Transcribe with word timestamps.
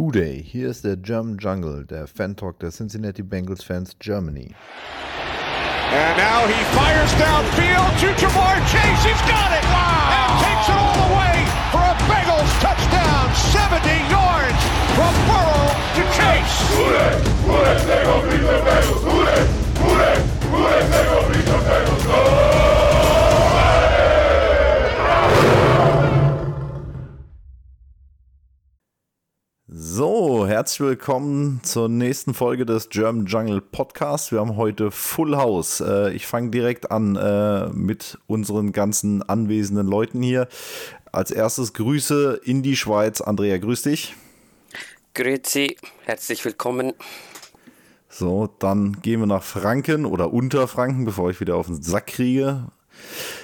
Who 0.00 0.10
Day, 0.10 0.42
hier 0.42 0.70
ist 0.70 0.82
der 0.82 0.96
German 0.96 1.36
Jungle, 1.36 1.84
der 1.84 2.06
Fan-Talk 2.06 2.58
der 2.60 2.70
Cincinnati 2.70 3.22
Bengals 3.22 3.62
Fans 3.62 3.94
Germany. 4.00 4.54
And 5.92 6.16
now 6.16 6.46
he 6.46 6.56
fires 6.72 7.12
downfield 7.20 7.92
to 8.00 8.06
Jamar 8.16 8.56
Chase. 8.72 9.04
He's 9.04 9.20
got 9.28 9.52
it! 9.52 9.62
Wow! 9.68 10.08
And 10.16 10.40
takes 10.40 10.68
it 10.72 10.78
all 10.80 10.96
the 11.04 11.10
way 11.20 11.36
for 11.68 11.84
a 11.84 11.92
Bengals 12.08 12.48
touchdown. 12.64 13.28
70 13.52 13.92
yards 14.08 14.60
from 14.96 15.12
Burrow 15.28 15.68
to 15.68 16.02
Chase. 16.16 16.56
Who 16.72 16.88
Day, 16.96 17.20
Who 17.44 17.60
Day, 17.60 17.76
they 17.84 18.00
gonna 18.00 18.24
beat 18.24 18.40
the 18.40 18.56
Bengals. 18.64 19.04
Who 19.04 19.20
Day, 19.28 19.44
Who 19.84 19.90
Day, 20.00 20.16
Who 20.48 20.58
Day, 20.64 20.80
they 20.88 21.04
gonna 21.12 21.28
beat 21.28 21.44
the 21.44 21.60
Bengals. 21.60 22.29
So, 29.92 30.46
herzlich 30.46 30.80
willkommen 30.88 31.58
zur 31.64 31.88
nächsten 31.88 32.32
Folge 32.32 32.64
des 32.64 32.90
German 32.90 33.26
Jungle 33.26 33.60
Podcast. 33.60 34.30
Wir 34.30 34.38
haben 34.38 34.56
heute 34.56 34.92
Full 34.92 35.36
House. 35.36 35.80
Äh, 35.80 36.12
ich 36.12 36.28
fange 36.28 36.50
direkt 36.50 36.92
an 36.92 37.16
äh, 37.16 37.70
mit 37.70 38.16
unseren 38.28 38.70
ganzen 38.70 39.28
anwesenden 39.28 39.88
Leuten 39.88 40.22
hier. 40.22 40.46
Als 41.10 41.32
erstes 41.32 41.72
Grüße 41.72 42.40
in 42.44 42.62
die 42.62 42.76
Schweiz. 42.76 43.20
Andrea, 43.20 43.58
grüß 43.58 43.82
dich. 43.82 44.14
Grüezi, 45.14 45.76
herzlich 46.04 46.44
willkommen. 46.44 46.92
So, 48.08 48.48
dann 48.60 49.02
gehen 49.02 49.18
wir 49.18 49.26
nach 49.26 49.42
Franken 49.42 50.06
oder 50.06 50.32
unter 50.32 50.68
Franken, 50.68 51.04
bevor 51.04 51.30
ich 51.30 51.40
wieder 51.40 51.56
auf 51.56 51.66
den 51.66 51.82
Sack 51.82 52.06
kriege. 52.06 52.68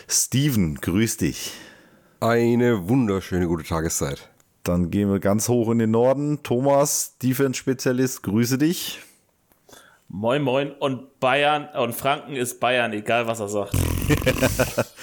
Steven, 0.06 0.76
grüß 0.76 1.16
dich. 1.16 1.54
Eine 2.20 2.88
wunderschöne 2.88 3.48
gute 3.48 3.64
Tageszeit. 3.64 4.30
Dann 4.66 4.90
gehen 4.90 5.10
wir 5.10 5.20
ganz 5.20 5.48
hoch 5.48 5.70
in 5.70 5.78
den 5.78 5.92
Norden. 5.92 6.42
Thomas, 6.42 7.16
Defense-Spezialist, 7.22 8.24
grüße 8.24 8.58
dich. 8.58 9.00
Moin, 10.08 10.42
moin. 10.42 10.72
Und 10.72 11.20
Bayern 11.20 11.68
und 11.80 11.94
Franken 11.94 12.34
ist 12.34 12.58
Bayern, 12.58 12.92
egal 12.92 13.26
was 13.26 13.40
er 13.40 13.48
sagt. 13.48 13.74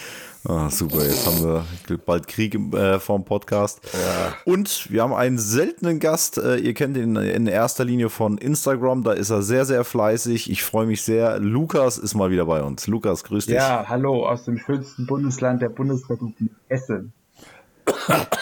Ah, 0.45 0.69
super, 0.69 1.05
jetzt 1.05 1.25
haben 1.25 1.41
wir 1.41 1.97
bald 2.05 2.27
Krieg 2.27 2.53
im, 2.53 2.73
äh, 2.73 2.99
vom 2.99 3.23
Podcast. 3.23 3.79
Ja. 3.93 4.35
Und 4.43 4.91
wir 4.91 5.01
haben 5.01 5.13
einen 5.13 5.37
seltenen 5.37 6.01
Gast. 6.01 6.37
Äh, 6.37 6.57
ihr 6.57 6.73
kennt 6.73 6.97
ihn 6.97 7.15
in 7.15 7.47
erster 7.47 7.85
Linie 7.85 8.09
von 8.09 8.37
Instagram. 8.37 9.03
Da 9.03 9.13
ist 9.13 9.29
er 9.29 9.41
sehr, 9.41 9.63
sehr 9.63 9.85
fleißig. 9.85 10.51
Ich 10.51 10.63
freue 10.63 10.85
mich 10.85 11.01
sehr. 11.01 11.39
Lukas 11.39 11.97
ist 11.97 12.13
mal 12.13 12.29
wieder 12.29 12.45
bei 12.45 12.61
uns. 12.61 12.87
Lukas, 12.87 13.23
grüß 13.23 13.45
dich. 13.45 13.55
Ja, 13.55 13.85
hallo 13.87 14.27
aus 14.27 14.43
dem 14.43 14.57
schönsten 14.57 15.05
Bundesland 15.05 15.61
der 15.61 15.69
Bundesrepublik 15.69 16.51
Essen. 16.67 17.13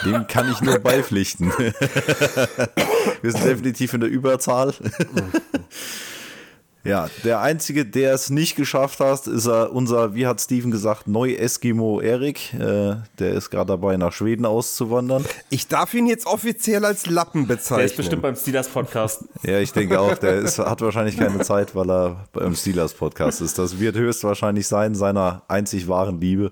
Dem 0.04 0.26
kann 0.26 0.50
ich 0.50 0.60
nur 0.60 0.78
beipflichten. 0.78 1.52
Wir 3.22 3.32
sind 3.32 3.44
definitiv 3.44 3.94
in 3.94 4.00
der 4.00 4.10
Überzahl. 4.10 4.74
Ja, 6.84 7.08
der 7.22 7.40
Einzige, 7.40 7.86
der 7.86 8.12
es 8.12 8.28
nicht 8.28 8.56
geschafft 8.56 8.98
hat, 8.98 9.28
ist 9.28 9.46
er 9.46 9.72
unser, 9.72 10.16
wie 10.16 10.26
hat 10.26 10.40
Steven 10.40 10.72
gesagt, 10.72 11.06
Neu-Eskimo 11.06 12.00
Erik. 12.00 12.52
Äh, 12.54 12.96
der 13.20 13.34
ist 13.34 13.50
gerade 13.50 13.68
dabei, 13.68 13.96
nach 13.96 14.12
Schweden 14.12 14.44
auszuwandern. 14.44 15.24
Ich 15.48 15.68
darf 15.68 15.94
ihn 15.94 16.08
jetzt 16.08 16.26
offiziell 16.26 16.84
als 16.84 17.06
Lappen 17.06 17.46
bezeichnen. 17.46 17.78
Der 17.78 17.86
ist 17.86 17.96
bestimmt 17.96 18.22
beim 18.22 18.34
Steelers 18.34 18.66
Podcast. 18.66 19.24
Ja, 19.44 19.60
ich 19.60 19.72
denke 19.72 20.00
auch. 20.00 20.18
Der 20.18 20.34
ist, 20.38 20.58
hat 20.58 20.80
wahrscheinlich 20.80 21.16
keine 21.16 21.38
Zeit, 21.40 21.76
weil 21.76 21.88
er 21.88 22.26
beim 22.32 22.56
Steelers 22.56 22.94
Podcast 22.94 23.40
ist. 23.42 23.60
Das 23.60 23.78
wird 23.78 23.94
höchstwahrscheinlich 23.94 24.66
sein, 24.66 24.96
seiner 24.96 25.42
einzig 25.46 25.86
wahren 25.86 26.20
Liebe. 26.20 26.50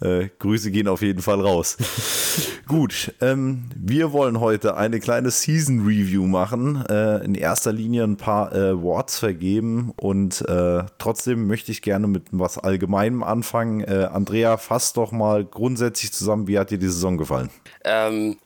Äh, 0.00 0.28
Grüße 0.38 0.70
gehen 0.70 0.88
auf 0.88 1.02
jeden 1.02 1.22
Fall 1.22 1.40
raus. 1.40 1.76
Gut, 2.66 3.14
ähm, 3.20 3.64
wir 3.76 4.12
wollen 4.12 4.40
heute 4.40 4.76
eine 4.76 5.00
kleine 5.00 5.30
Season 5.30 5.80
Review 5.80 6.26
machen. 6.26 6.84
Äh, 6.88 7.24
in 7.24 7.34
erster 7.34 7.72
Linie 7.72 8.04
ein 8.04 8.16
paar 8.16 8.54
äh, 8.54 8.70
Awards 8.70 9.18
vergeben 9.18 9.92
und 9.96 10.42
äh, 10.48 10.84
trotzdem 10.98 11.46
möchte 11.46 11.72
ich 11.72 11.82
gerne 11.82 12.06
mit 12.06 12.24
was 12.30 12.58
Allgemeinem 12.58 13.22
anfangen. 13.22 13.80
Äh, 13.80 14.08
Andrea, 14.12 14.56
fass 14.56 14.92
doch 14.92 15.12
mal 15.12 15.44
grundsätzlich 15.44 16.12
zusammen, 16.12 16.46
wie 16.46 16.58
hat 16.58 16.70
dir 16.70 16.78
die 16.78 16.86
Saison 16.86 17.18
gefallen? 17.18 17.50
Ähm, 17.84 18.36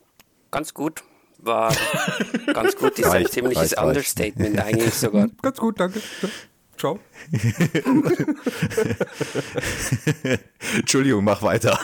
ganz 0.50 0.74
gut 0.74 1.02
war 1.46 1.72
ganz 2.52 2.76
gut. 2.76 2.98
Das 2.98 3.06
ist 3.06 3.12
ein 3.12 3.26
ziemliches 3.26 3.76
reicht, 3.76 3.82
Understatement 3.82 4.56
reicht. 4.58 4.66
eigentlich 4.66 4.94
sogar. 4.94 5.28
Ganz 5.42 5.58
gut, 5.58 5.78
danke. 5.80 6.00
Ciao. 6.78 6.98
Entschuldigung, 10.76 11.24
mach 11.24 11.42
weiter. 11.42 11.78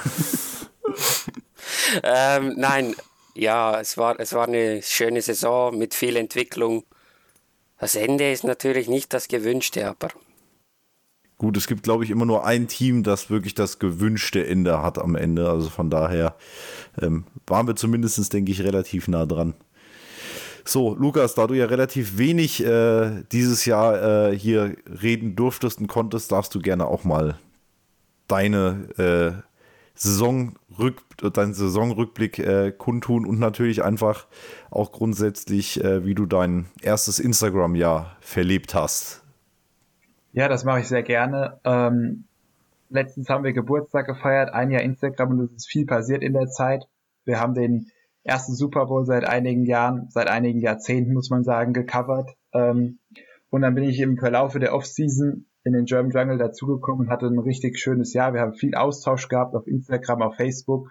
ähm, 2.02 2.54
nein, 2.56 2.94
ja, 3.34 3.80
es 3.80 3.96
war, 3.96 4.18
es 4.18 4.32
war 4.32 4.46
eine 4.46 4.82
schöne 4.82 5.22
Saison 5.22 5.76
mit 5.76 5.94
viel 5.94 6.16
Entwicklung. 6.16 6.84
Das 7.78 7.94
Ende 7.94 8.30
ist 8.30 8.44
natürlich 8.44 8.88
nicht 8.88 9.14
das 9.14 9.28
gewünschte, 9.28 9.88
aber. 9.88 10.10
Gut, 11.38 11.56
es 11.56 11.66
gibt, 11.66 11.84
glaube 11.84 12.04
ich, 12.04 12.10
immer 12.10 12.26
nur 12.26 12.44
ein 12.44 12.68
Team, 12.68 13.02
das 13.02 13.30
wirklich 13.30 13.54
das 13.54 13.78
gewünschte 13.78 14.46
Ende 14.46 14.82
hat 14.82 14.98
am 14.98 15.16
Ende. 15.16 15.48
Also 15.48 15.70
von 15.70 15.88
daher 15.88 16.36
ähm, 17.00 17.24
waren 17.46 17.66
wir 17.66 17.76
zumindest, 17.76 18.30
denke 18.34 18.52
ich, 18.52 18.62
relativ 18.62 19.08
nah 19.08 19.24
dran. 19.24 19.54
So, 20.64 20.94
Lukas, 20.94 21.34
da 21.34 21.46
du 21.46 21.54
ja 21.54 21.66
relativ 21.66 22.18
wenig 22.18 22.64
äh, 22.64 23.22
dieses 23.32 23.64
Jahr 23.64 24.30
äh, 24.30 24.38
hier 24.38 24.76
reden 25.02 25.36
durftest 25.36 25.80
und 25.80 25.86
konntest, 25.86 26.32
darfst 26.32 26.54
du 26.54 26.60
gerne 26.60 26.86
auch 26.86 27.04
mal 27.04 27.38
deine 28.28 28.88
äh, 28.96 29.42
Saisonrück, 29.94 31.02
deinen 31.34 31.52
Saisonrückblick 31.52 32.38
äh, 32.38 32.72
kundtun 32.72 33.26
und 33.26 33.38
natürlich 33.38 33.82
einfach 33.82 34.26
auch 34.70 34.92
grundsätzlich, 34.92 35.82
äh, 35.84 36.04
wie 36.04 36.14
du 36.14 36.26
dein 36.26 36.66
erstes 36.80 37.18
Instagram-Jahr 37.18 38.16
verlebt 38.20 38.74
hast. 38.74 39.22
Ja, 40.32 40.48
das 40.48 40.64
mache 40.64 40.80
ich 40.80 40.88
sehr 40.88 41.02
gerne. 41.02 41.58
Ähm, 41.64 42.24
letztens 42.88 43.28
haben 43.28 43.44
wir 43.44 43.52
Geburtstag 43.52 44.06
gefeiert, 44.06 44.50
ein 44.54 44.70
Jahr 44.70 44.82
Instagram 44.82 45.30
und 45.32 45.50
es 45.50 45.52
ist 45.52 45.68
viel 45.68 45.86
passiert 45.86 46.22
in 46.22 46.32
der 46.32 46.48
Zeit. 46.48 46.86
Wir 47.24 47.40
haben 47.40 47.54
den 47.54 47.90
ersten 48.22 48.54
Super 48.54 48.86
Bowl 48.86 49.04
seit 49.06 49.24
einigen 49.24 49.64
Jahren, 49.64 50.08
seit 50.10 50.28
einigen 50.28 50.60
Jahrzehnten, 50.60 51.14
muss 51.14 51.30
man 51.30 51.44
sagen, 51.44 51.72
gecovert. 51.72 52.30
Ähm, 52.52 52.98
und 53.50 53.62
dann 53.62 53.74
bin 53.74 53.84
ich 53.84 54.00
im 54.00 54.16
Verlaufe 54.16 54.58
der 54.58 54.74
Offseason 54.74 55.46
in 55.64 55.72
den 55.72 55.84
German 55.84 56.10
Jungle 56.10 56.38
dazugekommen 56.38 57.06
und 57.06 57.12
hatte 57.12 57.26
ein 57.26 57.38
richtig 57.38 57.78
schönes 57.78 58.12
Jahr. 58.12 58.32
Wir 58.32 58.40
haben 58.40 58.54
viel 58.54 58.74
Austausch 58.74 59.28
gehabt 59.28 59.54
auf 59.54 59.66
Instagram, 59.66 60.22
auf 60.22 60.36
Facebook 60.36 60.90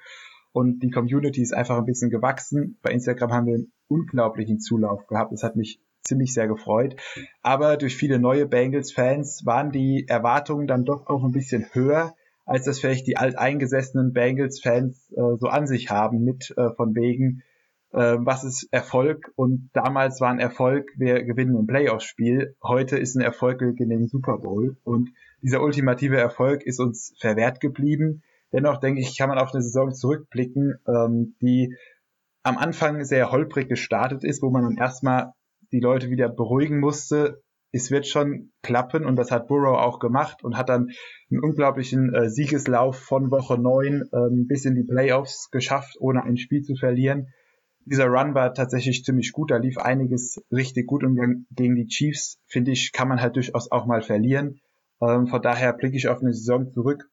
und 0.52 0.80
die 0.80 0.90
Community 0.90 1.42
ist 1.42 1.54
einfach 1.54 1.78
ein 1.78 1.86
bisschen 1.86 2.10
gewachsen. 2.10 2.78
Bei 2.82 2.92
Instagram 2.92 3.32
haben 3.32 3.48
wir 3.48 3.56
einen 3.56 3.72
unglaublichen 3.88 4.60
Zulauf 4.60 5.08
gehabt. 5.08 5.32
Das 5.32 5.44
hat 5.44 5.56
mich 5.56 5.80
ziemlich 6.02 6.34
sehr 6.34 6.48
gefreut. 6.48 6.96
Aber 7.42 7.78
durch 7.78 7.96
viele 7.96 8.20
neue 8.20 8.48
Bengals-Fans 8.48 9.46
waren 9.46 9.72
die 9.72 10.08
Erwartungen 10.08 10.68
dann 10.68 10.86
doch 10.86 11.08
auch 11.08 11.24
ein 11.24 11.32
bisschen 11.32 11.68
höher 11.74 12.16
als 12.50 12.66
das 12.66 12.80
vielleicht 12.80 13.06
die 13.06 13.16
alteingesessenen 13.16 14.12
Bengals-Fans 14.12 15.12
äh, 15.12 15.38
so 15.38 15.48
an 15.48 15.68
sich 15.68 15.92
haben, 15.92 16.24
mit 16.24 16.52
äh, 16.58 16.72
von 16.76 16.96
wegen, 16.96 17.44
äh, 17.92 18.18
was 18.20 18.44
ist 18.44 18.68
Erfolg? 18.72 19.32
Und 19.36 19.70
damals 19.74 20.20
war 20.20 20.32
ein 20.32 20.40
Erfolg, 20.40 20.90
wir 20.98 21.24
gewinnen 21.24 21.56
ein 21.56 21.68
Playoff-Spiel. 21.68 22.56
Heute 22.64 22.98
ist 22.98 23.16
ein 23.16 23.22
Erfolg, 23.22 23.62
wir 23.62 23.74
gewinnen 23.74 24.00
den 24.00 24.08
Super 24.08 24.40
Bowl. 24.40 24.78
Und 24.84 25.12
dieser 25.44 25.62
ultimative 25.62 26.18
Erfolg 26.18 26.64
ist 26.64 26.80
uns 26.80 27.14
verwehrt 27.20 27.60
geblieben. 27.60 28.24
Dennoch 28.52 28.78
denke 28.78 29.02
ich, 29.02 29.16
kann 29.16 29.30
man 29.30 29.38
auf 29.38 29.54
eine 29.54 29.62
Saison 29.62 29.94
zurückblicken, 29.94 30.80
ähm, 30.88 31.36
die 31.44 31.76
am 32.42 32.58
Anfang 32.58 33.04
sehr 33.04 33.32
holprig 33.32 33.70
gestartet 33.70 34.24
ist, 34.24 34.42
wo 34.42 34.50
man 34.50 34.64
dann 34.64 34.78
erstmal 34.78 35.34
die 35.72 35.82
Leute 35.82 36.10
wieder 36.10 36.30
beruhigen 36.30 36.80
musste, 36.80 37.44
es 37.72 37.92
wird 37.92 38.08
schon 38.08 38.52
klappen 38.64 39.06
und 39.06 39.16
das 39.16 39.32
hat 39.32 39.48
Burrow 39.48 39.78
auch 39.78 40.00
gemacht 40.00 40.44
und 40.44 40.58
hat 40.58 40.70
dann 40.70 40.90
einen 41.30 41.44
unglaublichen 41.44 42.14
äh, 42.14 42.30
Siegeslauf 42.30 42.98
von 42.98 43.32
Woche 43.32 43.60
9 43.60 44.04
ähm, 44.12 44.48
bis 44.48 44.66
in 44.66 44.76
die 44.76 44.84
Playoffs 44.84 45.50
geschafft, 45.52 45.98
ohne 46.00 46.24
ein 46.24 46.38
Spiel 46.38 46.64
zu 46.64 46.76
verlieren. 46.76 47.28
Dieser 47.86 48.08
Run 48.08 48.36
war 48.36 48.54
tatsächlich 48.54 49.04
ziemlich 49.04 49.32
gut, 49.32 49.52
da 49.52 49.58
lief 49.58 49.78
einiges 49.78 50.44
richtig 50.52 50.88
gut 50.88 51.04
und 51.04 51.46
gegen 51.52 51.76
die 51.76 51.88
Chiefs, 51.88 52.40
finde 52.48 52.72
ich, 52.72 52.92
kann 52.92 53.08
man 53.08 53.22
halt 53.22 53.36
durchaus 53.36 53.72
auch 53.72 53.86
mal 53.86 54.02
verlieren. 54.02 54.60
Ähm, 55.02 55.28
von 55.28 55.42
daher 55.42 55.74
blicke 55.74 55.98
ich 55.98 56.08
auf 56.08 56.22
eine 56.22 56.34
Saison 56.34 56.72
zurück, 56.72 57.10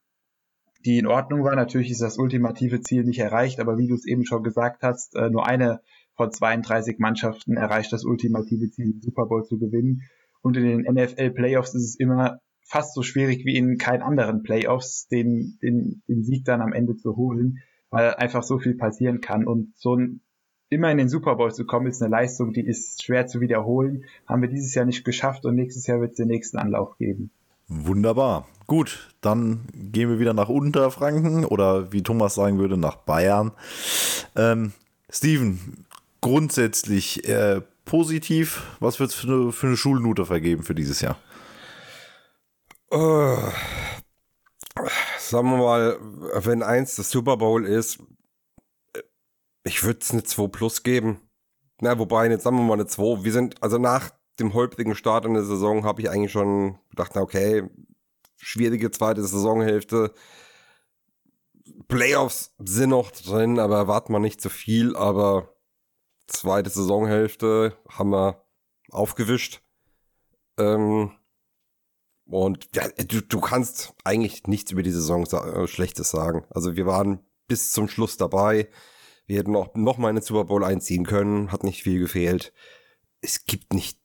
die 0.85 0.99
in 0.99 1.07
Ordnung 1.07 1.45
war. 1.45 1.55
Natürlich 1.55 1.91
ist 1.91 2.03
das 2.03 2.19
ultimative 2.19 2.81
Ziel 2.81 3.05
nicht 3.05 3.19
erreicht, 3.19 3.61
aber 3.61 3.79
wie 3.79 3.89
du 3.89 3.95
es 3.95 4.07
eben 4.07 4.25
schon 4.25 4.43
gesagt 4.43 4.83
hast, 4.83 5.15
äh, 5.17 5.31
nur 5.31 5.47
eine 5.47 5.81
von 6.17 6.31
32 6.31 6.99
Mannschaften 6.99 7.57
erreicht 7.57 7.93
das 7.93 8.05
ultimative 8.05 8.71
Ziel, 8.71 8.93
den 8.93 9.03
Super 9.03 9.27
Bowl 9.27 9.45
zu 9.45 9.59
gewinnen. 9.59 10.03
Und 10.47 10.57
in 10.57 10.85
den 10.85 10.95
NFL 10.95 11.31
Playoffs 11.31 11.75
ist 11.75 11.83
es 11.83 11.97
immer 11.97 12.39
fast 12.63 12.95
so 12.95 13.03
schwierig 13.03 13.45
wie 13.45 13.57
in 13.57 13.79
keinen 13.79 14.03
anderen 14.03 14.45
Playoffs, 14.45 15.09
den, 15.09 15.59
den, 15.61 16.05
den 16.07 16.23
Sieg 16.23 16.45
dann 16.45 16.61
am 16.61 16.73
Ende 16.73 16.97
zu 16.97 17.17
holen, 17.17 17.65
weil 17.91 18.15
einfach 18.15 18.45
so 18.45 18.61
viel 18.61 18.77
passieren 18.77 19.21
kann. 19.21 19.45
Und 19.45 19.77
so 19.77 19.97
ein, 19.97 20.21
immer 20.69 20.89
in 20.93 20.99
den 20.99 21.09
Super 21.09 21.35
Bowl 21.35 21.53
zu 21.53 21.67
kommen, 21.67 21.89
ist 21.89 22.01
eine 22.01 22.13
Leistung, 22.13 22.53
die 22.53 22.65
ist 22.65 23.03
schwer 23.03 23.27
zu 23.27 23.41
wiederholen. 23.41 24.05
Haben 24.29 24.41
wir 24.41 24.49
dieses 24.49 24.73
Jahr 24.73 24.85
nicht 24.85 25.05
geschafft 25.05 25.45
und 25.47 25.57
nächstes 25.57 25.89
Jahr 25.89 26.01
wird 26.01 26.13
es 26.13 26.17
den 26.17 26.29
nächsten 26.29 26.59
Anlauf 26.59 26.97
geben. 26.97 27.33
Wunderbar. 27.67 28.47
Gut, 28.69 29.17
dann 29.23 29.63
gehen 29.75 30.09
wir 30.11 30.21
wieder 30.21 30.33
nach 30.33 30.49
Unterfranken 30.49 31.45
oder 31.45 31.91
wie 31.93 32.05
Thomas 32.05 32.37
sagen 32.37 32.61
würde, 32.61 32.77
nach 32.77 32.95
Bayern. 32.95 33.51
Ähm, 34.37 34.71
Steven, 35.11 35.85
grundsätzlich 36.21 37.29
äh, 37.29 37.63
positiv. 37.87 38.63
Was 38.81 39.01
wird 39.01 39.11
es 39.11 39.17
für 39.17 39.29
eine, 39.29 39.53
für 39.53 39.69
eine 39.69 39.77
Schulnote 39.79 40.27
vergeben 40.27 40.63
für 40.63 40.75
dieses 40.75 41.01
Jahr? 41.01 41.17
Äh, 42.91 43.37
sagen 45.19 45.51
wir 45.51 45.57
mal, 45.57 45.99
wenn 46.35 46.63
eins 46.63 46.97
das 46.97 47.11
Super 47.11 47.39
Bowl 47.39 47.65
ist, 47.65 47.99
äh, 48.93 49.03
ich 49.65 49.83
würde 49.83 50.01
es 50.03 50.11
eine 50.11 50.23
2 50.23 50.49
plus 50.49 50.83
geben. 50.83 51.21
Na, 51.81 51.99
wobei, 51.99 52.29
jetzt 52.29 52.45
sagen 52.45 52.57
wir 52.59 52.65
mal 52.65 52.75
eine 52.75 52.87
2. 52.87 53.25
Wir 53.25 53.33
sind, 53.33 53.63
also 53.63 53.79
nach 53.79 54.11
dem 54.39 54.53
holprigen 54.53 54.95
Start 54.95 55.25
in 55.25 55.35
der 55.35 55.45
Saison 55.45 55.85
habe 55.85 56.03
ich 56.03 56.11
eigentlich 56.11 56.33
schon 56.33 56.79
gedacht, 56.91 57.17
okay, 57.17 57.65
schwierige 58.37 58.91
zweite 58.91 59.23
Saisonhälfte. 59.23 60.13
Playoffs 61.89 62.55
sind 62.59 62.91
noch 62.91 63.11
drin, 63.11 63.59
aber 63.59 63.77
erwarten 63.77 64.13
wir 64.13 64.19
nicht 64.19 64.41
zu 64.41 64.51
viel, 64.51 64.97
aber 64.97 65.56
zweite 66.27 66.71
Saisonhälfte 66.71 67.77
haben 67.89 68.11
wir 68.11 68.45
aufgewischt. 68.91 69.63
Ähm, 70.59 71.13
und 72.27 72.69
ja, 72.75 72.89
du, 72.89 73.21
du 73.21 73.41
kannst 73.41 73.95
eigentlich 74.05 74.47
nichts 74.47 74.73
über 74.73 74.83
die 74.83 74.91
Saison 74.91 75.27
sa 75.27 75.47
äh, 75.47 75.67
Schlechtes 75.69 76.11
sagen. 76.11 76.45
Also 76.51 76.77
wir 76.77 76.87
waren 76.87 77.21
bis 77.47 77.71
zum 77.71 77.89
Schluss 77.89 78.17
dabei. 78.17 78.69
Wir 79.27 79.39
hätten 79.39 79.57
auch 79.57 79.75
noch 79.75 79.99
mal 79.99 80.11
in 80.11 80.17
den 80.17 80.23
Super 80.25 80.45
Bowl 80.45 80.65
einziehen 80.65 81.05
können, 81.05 81.53
hat 81.53 81.65
nicht 81.65 81.83
viel 81.83 82.01
gefehlt. 82.01 82.53
Es 83.21 83.45
gibt 83.45 83.73
nicht, 83.73 83.99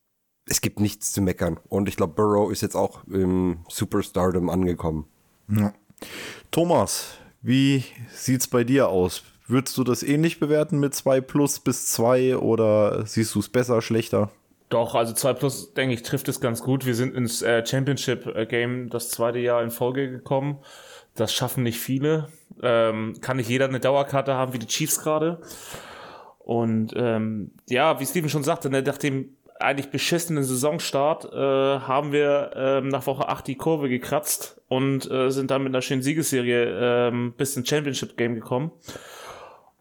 es 0.46 0.60
gibt 0.60 0.80
nichts 0.80 1.12
zu 1.12 1.20
meckern. 1.20 1.58
Und 1.68 1.88
ich 1.88 1.96
glaube, 1.96 2.14
Burrow 2.14 2.50
ist 2.50 2.60
jetzt 2.60 2.76
auch 2.76 3.04
im 3.04 3.64
Superstardom 3.68 4.48
angekommen. 4.48 5.08
Ja. 5.48 5.74
Thomas, 6.50 7.14
wie 7.40 7.84
sieht's 8.14 8.48
bei 8.48 8.64
dir 8.64 8.88
aus? 8.88 9.22
Würdest 9.52 9.76
du 9.76 9.84
das 9.84 10.02
ähnlich 10.02 10.40
bewerten 10.40 10.80
mit 10.80 10.94
2 10.94 11.20
plus 11.20 11.60
bis 11.60 11.86
2 11.88 12.38
oder 12.38 13.04
siehst 13.04 13.34
du 13.34 13.40
es 13.40 13.50
besser, 13.50 13.82
schlechter? 13.82 14.30
Doch, 14.70 14.94
also 14.94 15.12
2 15.12 15.34
plus, 15.34 15.74
denke 15.74 15.94
ich, 15.94 16.02
trifft 16.02 16.26
es 16.28 16.40
ganz 16.40 16.62
gut. 16.62 16.86
Wir 16.86 16.94
sind 16.94 17.14
ins 17.14 17.42
äh, 17.42 17.64
Championship-Game 17.64 18.88
das 18.88 19.10
zweite 19.10 19.40
Jahr 19.40 19.62
in 19.62 19.70
Folge 19.70 20.10
gekommen. 20.10 20.56
Das 21.14 21.34
schaffen 21.34 21.64
nicht 21.64 21.78
viele. 21.78 22.28
Ähm, 22.62 23.16
kann 23.20 23.36
nicht 23.36 23.50
jeder 23.50 23.66
eine 23.66 23.78
Dauerkarte 23.78 24.32
haben 24.32 24.54
wie 24.54 24.58
die 24.58 24.66
Chiefs 24.66 25.02
gerade. 25.02 25.42
Und 26.38 26.94
ähm, 26.96 27.50
ja, 27.68 28.00
wie 28.00 28.06
Steven 28.06 28.30
schon 28.30 28.44
sagte, 28.44 28.70
ne, 28.70 28.80
nach 28.80 28.96
dem 28.96 29.36
eigentlich 29.60 29.90
beschissenen 29.90 30.44
Saisonstart 30.44 31.26
äh, 31.30 31.36
haben 31.36 32.12
wir 32.12 32.52
ähm, 32.56 32.88
nach 32.88 33.06
Woche 33.06 33.28
8 33.28 33.46
die 33.46 33.56
Kurve 33.56 33.90
gekratzt 33.90 34.62
und 34.68 35.10
äh, 35.10 35.30
sind 35.30 35.50
dann 35.50 35.62
mit 35.62 35.72
einer 35.72 35.82
schönen 35.82 36.02
Siegesserie 36.02 37.08
ähm, 37.08 37.34
bis 37.36 37.54
ins 37.54 37.68
Championship-Game 37.68 38.34
gekommen. 38.34 38.72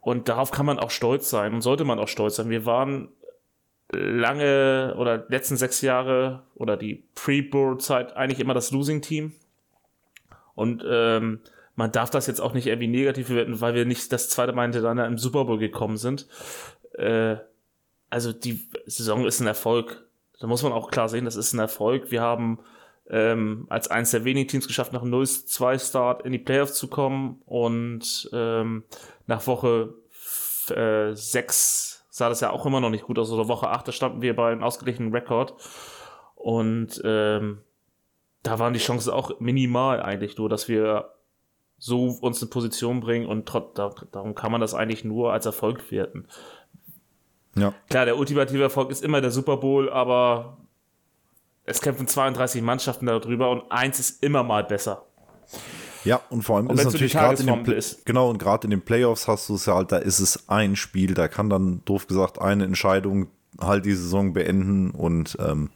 Und 0.02 0.28
darauf 0.28 0.52
kann 0.52 0.66
man 0.66 0.80
auch 0.80 0.92
stolz 0.92 1.30
sein 1.30 1.54
und 1.54 1.62
sollte 1.62 1.84
man 1.84 2.00
auch 2.00 2.08
stolz 2.08 2.36
sein. 2.36 2.50
Wir 2.50 2.66
waren 2.66 3.10
lange 3.92 4.96
oder 4.98 5.26
letzten 5.28 5.58
sechs 5.58 5.82
Jahre 5.82 6.44
oder 6.56 6.76
die 6.76 7.04
Pre-Board-Zeit 7.16 8.16
eigentlich 8.16 8.40
immer 8.40 8.54
das 8.54 8.72
Losing-Team. 8.72 9.34
Und 10.56 10.84
ähm, 10.88 11.40
man 11.76 11.92
darf 11.92 12.10
das 12.10 12.28
jetzt 12.28 12.42
auch 12.42 12.54
nicht 12.54 12.68
irgendwie 12.68 12.88
negativ 12.88 13.28
bewerten, 13.28 13.62
weil 13.62 13.76
wir 13.76 13.86
nicht 13.86 14.12
das 14.12 14.30
zweite 14.30 14.54
Mal 14.54 14.64
hintereinander 14.64 15.06
im 15.06 15.18
Super 15.18 15.46
Bowl 15.46 15.58
gekommen 15.58 15.98
sind. 15.98 16.28
Äh, 16.94 17.38
also 18.10 18.34
die 18.34 18.68
Saison 18.86 19.26
ist 19.26 19.40
ein 19.40 19.48
Erfolg. 19.48 20.06
Da 20.40 20.48
muss 20.48 20.64
man 20.64 20.74
auch 20.74 20.90
klar 20.90 21.10
sehen, 21.10 21.26
das 21.26 21.36
ist 21.36 21.54
ein 21.54 21.60
Erfolg. 21.60 22.12
Wir 22.12 22.22
haben 22.22 22.60
ähm, 23.12 23.68
als 23.70 23.90
eines 23.90 24.12
der 24.12 24.24
wenigen 24.24 24.48
Teams 24.48 24.68
geschafft, 24.68 24.94
nach 24.94 25.02
einem 25.02 25.14
0-2-Start 25.14 26.24
in 26.24 26.32
die 26.32 26.40
Playoffs 26.40 26.76
zu 26.76 26.88
kommen 26.88 27.42
und 27.46 28.30
ähm, 28.34 28.84
nach 29.28 29.46
Woche 29.46 29.94
6 31.14 32.06
sah 32.10 32.30
das 32.30 32.42
ja 32.42 32.52
auch 32.52 32.66
immer 32.66 32.80
noch 32.80 32.90
nicht 32.90 33.06
gut 33.06 33.20
aus. 33.20 33.32
Oder 33.32 33.48
Woche 33.48 33.70
8, 33.70 33.88
da 33.88 33.92
standen 33.92 34.22
wir 34.22 34.36
bei 34.36 34.52
einem 34.52 34.64
ausgeglichenen 34.64 35.14
Rekord. 35.14 35.56
Und 36.36 37.02
ähm, 37.04 37.62
da 38.44 38.60
waren 38.60 38.74
die 38.74 38.80
Chancen 38.80 39.12
auch 39.12 39.40
minimal 39.40 40.02
eigentlich 40.02 40.38
nur, 40.38 40.50
dass 40.50 40.68
wir 40.68 41.14
so 41.78 42.18
uns 42.22 42.42
in 42.42 42.50
Position 42.50 43.00
bringen 43.00 43.26
und 43.26 43.48
trot, 43.48 43.78
da, 43.78 43.94
darum 44.12 44.36
kann 44.36 44.52
man 44.52 44.62
das 44.62 44.74
eigentlich 44.74 45.04
nur 45.04 45.34
als 45.34 45.46
Erfolg 45.46 45.92
werten. 45.92 46.28
Ja. 47.56 47.74
Klar, 47.90 48.06
der 48.06 48.18
ultimative 48.18 48.62
Erfolg 48.62 48.92
ist 48.92 49.04
immer 49.04 49.20
der 49.20 49.32
Super 49.32 49.58
Bowl, 49.58 49.90
aber 49.90 50.58
es 51.66 51.82
kämpfen 51.82 52.08
32 52.08 52.62
Mannschaften 52.62 53.06
darüber 53.06 53.50
und 53.52 53.72
eins 53.72 54.00
ist 54.00 54.24
immer 54.24 54.44
mal 54.44 54.64
besser. 54.64 55.06
Ja, 56.04 56.20
und 56.30 56.42
vor 56.42 56.58
allem 56.58 56.68
Und 56.68 56.80
ist 56.80 56.86
natürlich 56.86 57.14
gerade 57.14 57.40
in 57.42 57.48
den 57.48 57.64
Pla- 57.64 57.76
ist. 57.76 58.06
genau 58.06 58.30
und 58.30 58.40
gerade 58.40 58.66
in 58.66 58.72
den 58.72 58.82
Playoffs 58.82 59.28
hast 59.28 59.50
du 59.50 59.56
es 59.56 59.68
ja 59.68 59.76
halt, 59.76 59.92
da 59.92 59.98
ist 59.98 60.20
es 60.20 60.50
ein 60.50 60.76
Spiel, 60.76 61.14
da 61.14 61.28
kann 61.28 61.50
dann 61.50 61.82
doof 61.86 62.08
gesagt 62.08 62.42
eine 62.42 62.64
Entscheidung 62.64 63.28
halt 63.60 63.86
die 63.86 63.94
Saison 63.94 64.34
beenden 64.34 64.92
und 64.92 65.38
ähm, 65.40 65.70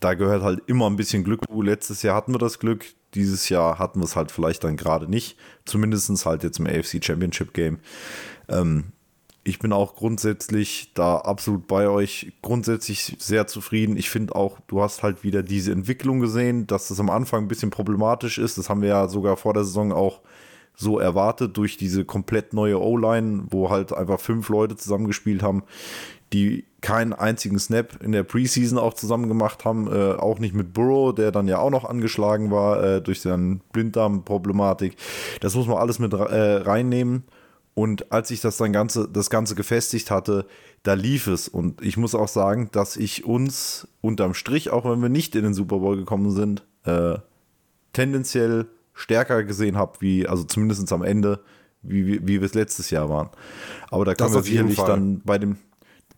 da 0.00 0.14
gehört 0.14 0.42
halt 0.42 0.62
immer 0.66 0.90
ein 0.90 0.96
bisschen 0.96 1.22
Glück. 1.24 1.42
Letztes 1.54 2.02
Jahr 2.02 2.16
hatten 2.16 2.34
wir 2.34 2.38
das 2.38 2.58
Glück, 2.58 2.86
dieses 3.14 3.48
Jahr 3.48 3.78
hatten 3.78 4.00
wir 4.00 4.04
es 4.04 4.16
halt 4.16 4.32
vielleicht 4.32 4.64
dann 4.64 4.76
gerade 4.76 5.08
nicht, 5.08 5.38
zumindest 5.64 6.26
halt 6.26 6.42
jetzt 6.42 6.58
im 6.58 6.66
AFC 6.66 7.02
Championship 7.04 7.54
Game. 7.54 7.78
Ähm, 8.48 8.92
ich 9.46 9.60
bin 9.60 9.72
auch 9.72 9.94
grundsätzlich 9.94 10.90
da 10.94 11.18
absolut 11.18 11.68
bei 11.68 11.88
euch, 11.88 12.32
grundsätzlich 12.42 13.16
sehr 13.20 13.46
zufrieden. 13.46 13.96
Ich 13.96 14.10
finde 14.10 14.34
auch, 14.34 14.58
du 14.66 14.82
hast 14.82 15.04
halt 15.04 15.22
wieder 15.22 15.44
diese 15.44 15.70
Entwicklung 15.70 16.18
gesehen, 16.18 16.66
dass 16.66 16.88
das 16.88 16.98
am 16.98 17.10
Anfang 17.10 17.44
ein 17.44 17.48
bisschen 17.48 17.70
problematisch 17.70 18.38
ist. 18.38 18.58
Das 18.58 18.68
haben 18.68 18.82
wir 18.82 18.88
ja 18.88 19.08
sogar 19.08 19.36
vor 19.36 19.54
der 19.54 19.62
Saison 19.62 19.92
auch 19.92 20.20
so 20.74 20.98
erwartet 20.98 21.56
durch 21.56 21.76
diese 21.76 22.04
komplett 22.04 22.54
neue 22.54 22.80
O-Line, 22.80 23.44
wo 23.50 23.70
halt 23.70 23.92
einfach 23.92 24.18
fünf 24.18 24.48
Leute 24.48 24.76
zusammengespielt 24.76 25.44
haben, 25.44 25.62
die 26.32 26.64
keinen 26.80 27.12
einzigen 27.12 27.60
Snap 27.60 28.02
in 28.02 28.10
der 28.10 28.24
Preseason 28.24 28.78
auch 28.78 28.94
zusammen 28.94 29.28
gemacht 29.28 29.64
haben, 29.64 29.86
äh, 29.86 30.14
auch 30.14 30.40
nicht 30.40 30.54
mit 30.54 30.72
Burrow, 30.72 31.14
der 31.14 31.30
dann 31.30 31.46
ja 31.46 31.60
auch 31.60 31.70
noch 31.70 31.84
angeschlagen 31.84 32.50
war 32.50 32.82
äh, 32.82 33.00
durch 33.00 33.20
seine 33.20 33.60
Blinddarm-Problematik. 33.72 34.96
Das 35.40 35.54
muss 35.54 35.68
man 35.68 35.78
alles 35.78 36.00
mit 36.00 36.12
äh, 36.12 36.16
reinnehmen. 36.16 37.22
Und 37.78 38.10
als 38.10 38.30
ich 38.30 38.40
das 38.40 38.56
dann 38.56 38.72
Ganze, 38.72 39.06
das 39.06 39.28
Ganze 39.28 39.54
gefestigt 39.54 40.10
hatte, 40.10 40.46
da 40.82 40.94
lief 40.94 41.26
es. 41.26 41.46
Und 41.46 41.82
ich 41.82 41.98
muss 41.98 42.14
auch 42.14 42.26
sagen, 42.26 42.70
dass 42.72 42.96
ich 42.96 43.26
uns 43.26 43.86
unterm 44.00 44.32
Strich, 44.32 44.70
auch 44.70 44.90
wenn 44.90 45.02
wir 45.02 45.10
nicht 45.10 45.34
in 45.36 45.42
den 45.42 45.52
Super 45.52 45.80
Bowl 45.80 45.94
gekommen 45.94 46.30
sind, 46.30 46.64
äh, 46.84 47.18
tendenziell 47.92 48.66
stärker 48.94 49.44
gesehen 49.44 49.76
habe, 49.76 50.00
wie, 50.00 50.26
also 50.26 50.44
zumindest 50.44 50.90
am 50.90 51.02
Ende, 51.02 51.40
wie, 51.82 52.06
wie, 52.06 52.26
wie 52.26 52.40
wir 52.40 52.46
es 52.46 52.54
letztes 52.54 52.88
Jahr 52.88 53.10
waren. 53.10 53.28
Aber 53.90 54.06
da 54.06 54.14
Das 54.14 54.32
können 54.32 54.42
wir 54.42 54.50
sicherlich 54.50 54.78
dann 54.78 55.20
bei 55.20 55.36
dem, 55.36 55.58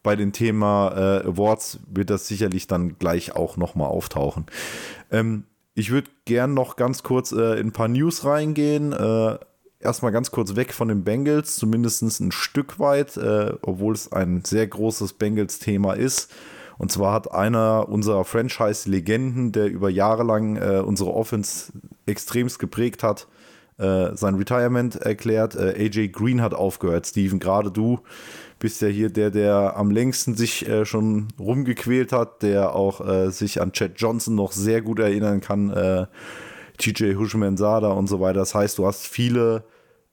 bei 0.05 0.15
dem 0.15 0.31
Thema 0.31 0.93
äh, 0.95 1.27
Awards 1.27 1.81
wird 1.93 2.11
das 2.11 2.29
sicherlich 2.29 2.69
dann 2.69 3.01
gleich 3.01 3.35
auch 3.35 3.57
nochmal 3.57 3.89
auftauchen. 3.89 4.47
Ähm, 5.11 5.43
ich 5.75 5.91
würde 5.91 6.09
gern 6.25 6.55
noch 6.55 6.77
ganz 6.77 7.03
kurz 7.03 7.33
äh, 7.33 7.59
in 7.59 7.69
ein 7.69 7.73
paar 7.73 7.89
News 7.89 8.25
reingehen. 8.25 8.93
Äh, 8.93 9.39
erstmal 9.81 10.13
ganz 10.13 10.31
kurz 10.31 10.57
weg 10.57 10.73
von 10.73 10.89
den 10.89 11.05
Bengals, 11.05 11.57
zumindest 11.57 12.03
ein 12.03 12.33
Stück 12.33 12.79
weit, 12.79 13.17
äh, 13.17 13.55
obwohl 13.63 13.95
es 13.95 14.13
ein 14.13 14.45
sehr 14.45 14.67
großes 14.67 15.15
Bengals-Thema 15.15 15.95
ist. 15.95 16.33
Und 16.79 16.93
zwar 16.93 17.13
hat 17.13 17.33
einer 17.33 17.89
unserer 17.89 18.25
Franchise-Legenden, 18.25 19.53
der 19.53 19.67
über 19.67 19.91
Jahre 19.91 20.23
lang 20.23 20.57
äh, 20.57 20.81
unsere 20.85 21.13
Offense 21.13 21.73
extremst 22.07 22.61
geprägt 22.61 23.03
hat, 23.03 23.27
äh, 23.79 24.15
sein 24.15 24.37
Retirement 24.37 24.97
erklärt. 24.97 25.57
Äh, 25.57 25.75
AJ 25.77 26.09
Green 26.09 26.41
hat 26.41 26.55
aufgehört. 26.55 27.07
Steven, 27.07 27.41
gerade 27.41 27.71
du 27.73 28.01
bist 28.61 28.81
ja 28.81 28.89
hier 28.89 29.11
der, 29.11 29.31
der 29.31 29.77
am 29.77 29.91
längsten 29.91 30.35
sich 30.35 30.69
äh, 30.69 30.85
schon 30.85 31.29
rumgequält 31.39 32.13
hat, 32.13 32.43
der 32.43 32.75
auch 32.75 33.07
äh, 33.07 33.31
sich 33.31 33.61
an 33.61 33.73
Chad 33.73 33.93
Johnson 33.97 34.35
noch 34.35 34.53
sehr 34.53 34.83
gut 34.83 34.99
erinnern 34.99 35.41
kann, 35.41 35.71
TJ 36.79 37.15
Hushman-Sada 37.15 37.89
und 37.89 38.07
so 38.07 38.21
weiter. 38.21 38.41
Das 38.41 38.55
heißt, 38.55 38.79
du 38.79 38.87
hast 38.87 39.07
viele 39.07 39.65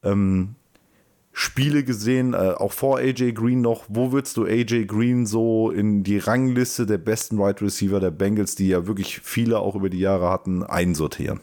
ähm, 0.03 0.55
Spiele 1.37 1.83
gesehen, 1.83 2.33
äh, 2.33 2.53
auch 2.57 2.71
vor 2.71 2.99
AJ 2.99 3.33
Green 3.33 3.61
noch. 3.61 3.83
Wo 3.89 4.11
würdest 4.11 4.37
du 4.37 4.45
AJ 4.45 4.85
Green 4.85 5.25
so 5.25 5.69
in 5.69 6.03
die 6.03 6.17
Rangliste 6.17 6.85
der 6.85 6.97
besten 6.97 7.37
Wide 7.37 7.61
Receiver 7.61 7.99
der 7.99 8.11
Bengals, 8.11 8.55
die 8.55 8.69
ja 8.69 8.87
wirklich 8.87 9.19
viele 9.19 9.59
auch 9.59 9.75
über 9.75 9.89
die 9.89 9.99
Jahre 9.99 10.29
hatten, 10.29 10.63
einsortieren? 10.63 11.41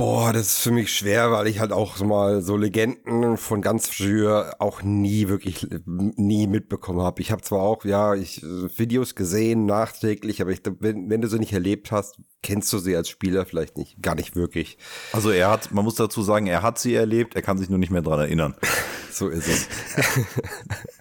Boah, 0.00 0.32
das 0.32 0.46
ist 0.46 0.58
für 0.60 0.70
mich 0.70 0.94
schwer, 0.94 1.30
weil 1.30 1.46
ich 1.46 1.60
halt 1.60 1.72
auch 1.72 1.98
mal 1.98 2.40
so 2.40 2.56
Legenden 2.56 3.36
von 3.36 3.60
ganz 3.60 3.86
früher 3.86 4.54
auch 4.58 4.82
nie 4.82 5.28
wirklich 5.28 5.66
nie 5.84 6.46
mitbekommen 6.46 7.02
habe. 7.02 7.20
Ich 7.20 7.30
habe 7.30 7.42
zwar 7.42 7.60
auch 7.60 7.84
ja 7.84 8.14
ich 8.14 8.40
Videos 8.40 9.14
gesehen 9.14 9.66
nachträglich, 9.66 10.40
aber 10.40 10.52
ich, 10.52 10.62
wenn, 10.78 11.10
wenn 11.10 11.20
du 11.20 11.28
sie 11.28 11.38
nicht 11.38 11.52
erlebt 11.52 11.92
hast, 11.92 12.16
kennst 12.42 12.72
du 12.72 12.78
sie 12.78 12.96
als 12.96 13.10
Spieler 13.10 13.44
vielleicht 13.44 13.76
nicht, 13.76 14.00
gar 14.00 14.14
nicht 14.14 14.34
wirklich. 14.34 14.78
Also 15.12 15.28
er 15.28 15.50
hat, 15.50 15.70
man 15.70 15.84
muss 15.84 15.96
dazu 15.96 16.22
sagen, 16.22 16.46
er 16.46 16.62
hat 16.62 16.78
sie 16.78 16.94
erlebt, 16.94 17.36
er 17.36 17.42
kann 17.42 17.58
sich 17.58 17.68
nur 17.68 17.78
nicht 17.78 17.92
mehr 17.92 18.00
dran 18.00 18.20
erinnern. 18.20 18.56
So 19.12 19.28
ist 19.28 19.48
es. 19.48 19.68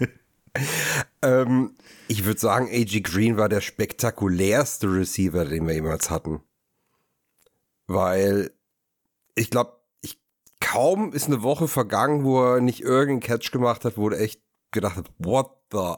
ähm, 1.22 1.77
ich 2.10 2.25
würde 2.25 2.39
sagen, 2.39 2.68
AJ 2.68 3.01
Green 3.01 3.38
war 3.38 3.48
der 3.48 3.62
spektakulärste 3.62 4.91
Receiver, 4.91 5.46
den 5.46 5.65
wir 5.68 5.75
jemals 5.75 6.10
hatten. 6.10 6.41
Weil 7.88 8.51
ich 9.39 9.50
glaube, 9.50 9.79
ich, 10.01 10.22
kaum 10.60 11.13
ist 11.13 11.27
eine 11.27 11.41
Woche 11.41 11.67
vergangen, 11.67 12.24
wo 12.24 12.43
er 12.43 12.62
nicht 12.62 12.81
irgendeinen 12.81 13.22
Catch 13.22 13.51
gemacht 13.51 13.86
hat, 13.86 13.98
wo 13.98 14.10
du 14.10 14.17
echt 14.17 14.41
gedacht 14.72 14.98
habe, 14.98 15.10
what 15.17 15.50
the? 15.72 15.96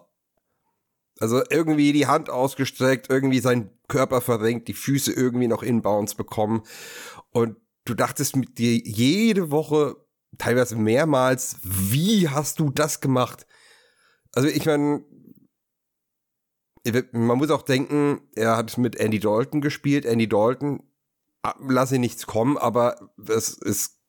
Also 1.20 1.42
irgendwie 1.50 1.92
die 1.92 2.08
Hand 2.08 2.30
ausgestreckt, 2.30 3.10
irgendwie 3.10 3.40
sein 3.40 3.72
Körper 3.88 4.22
verrenkt, 4.22 4.68
die 4.68 4.74
Füße 4.74 5.12
irgendwie 5.12 5.48
noch 5.48 5.64
inbounds 5.64 6.16
bekommen. 6.16 6.64
Und 7.32 7.58
du 7.86 7.94
dachtest 7.94 8.36
mit 8.36 8.58
dir 8.58 8.78
jede 8.78 9.52
Woche, 9.52 9.98
teilweise 10.38 10.76
mehrmals, 10.76 11.58
wie 11.64 12.30
hast 12.30 12.60
du 12.60 12.70
das 12.70 13.02
gemacht? 13.02 13.46
Also 14.34 14.48
ich 14.48 14.66
meine, 14.66 15.04
man 17.12 17.38
muss 17.38 17.52
auch 17.52 17.62
denken, 17.64 18.22
er 18.36 18.58
hat 18.58 18.78
mit 18.78 18.96
Andy 18.96 19.20
Dalton 19.20 19.62
gespielt. 19.62 20.06
Andy 20.06 20.28
Dalton, 20.28 20.82
lass 21.68 21.92
ihn 21.92 22.02
nichts 22.02 22.28
kommen, 22.28 22.58
aber 22.58 23.10
es 23.28 23.50
ist, 23.50 24.00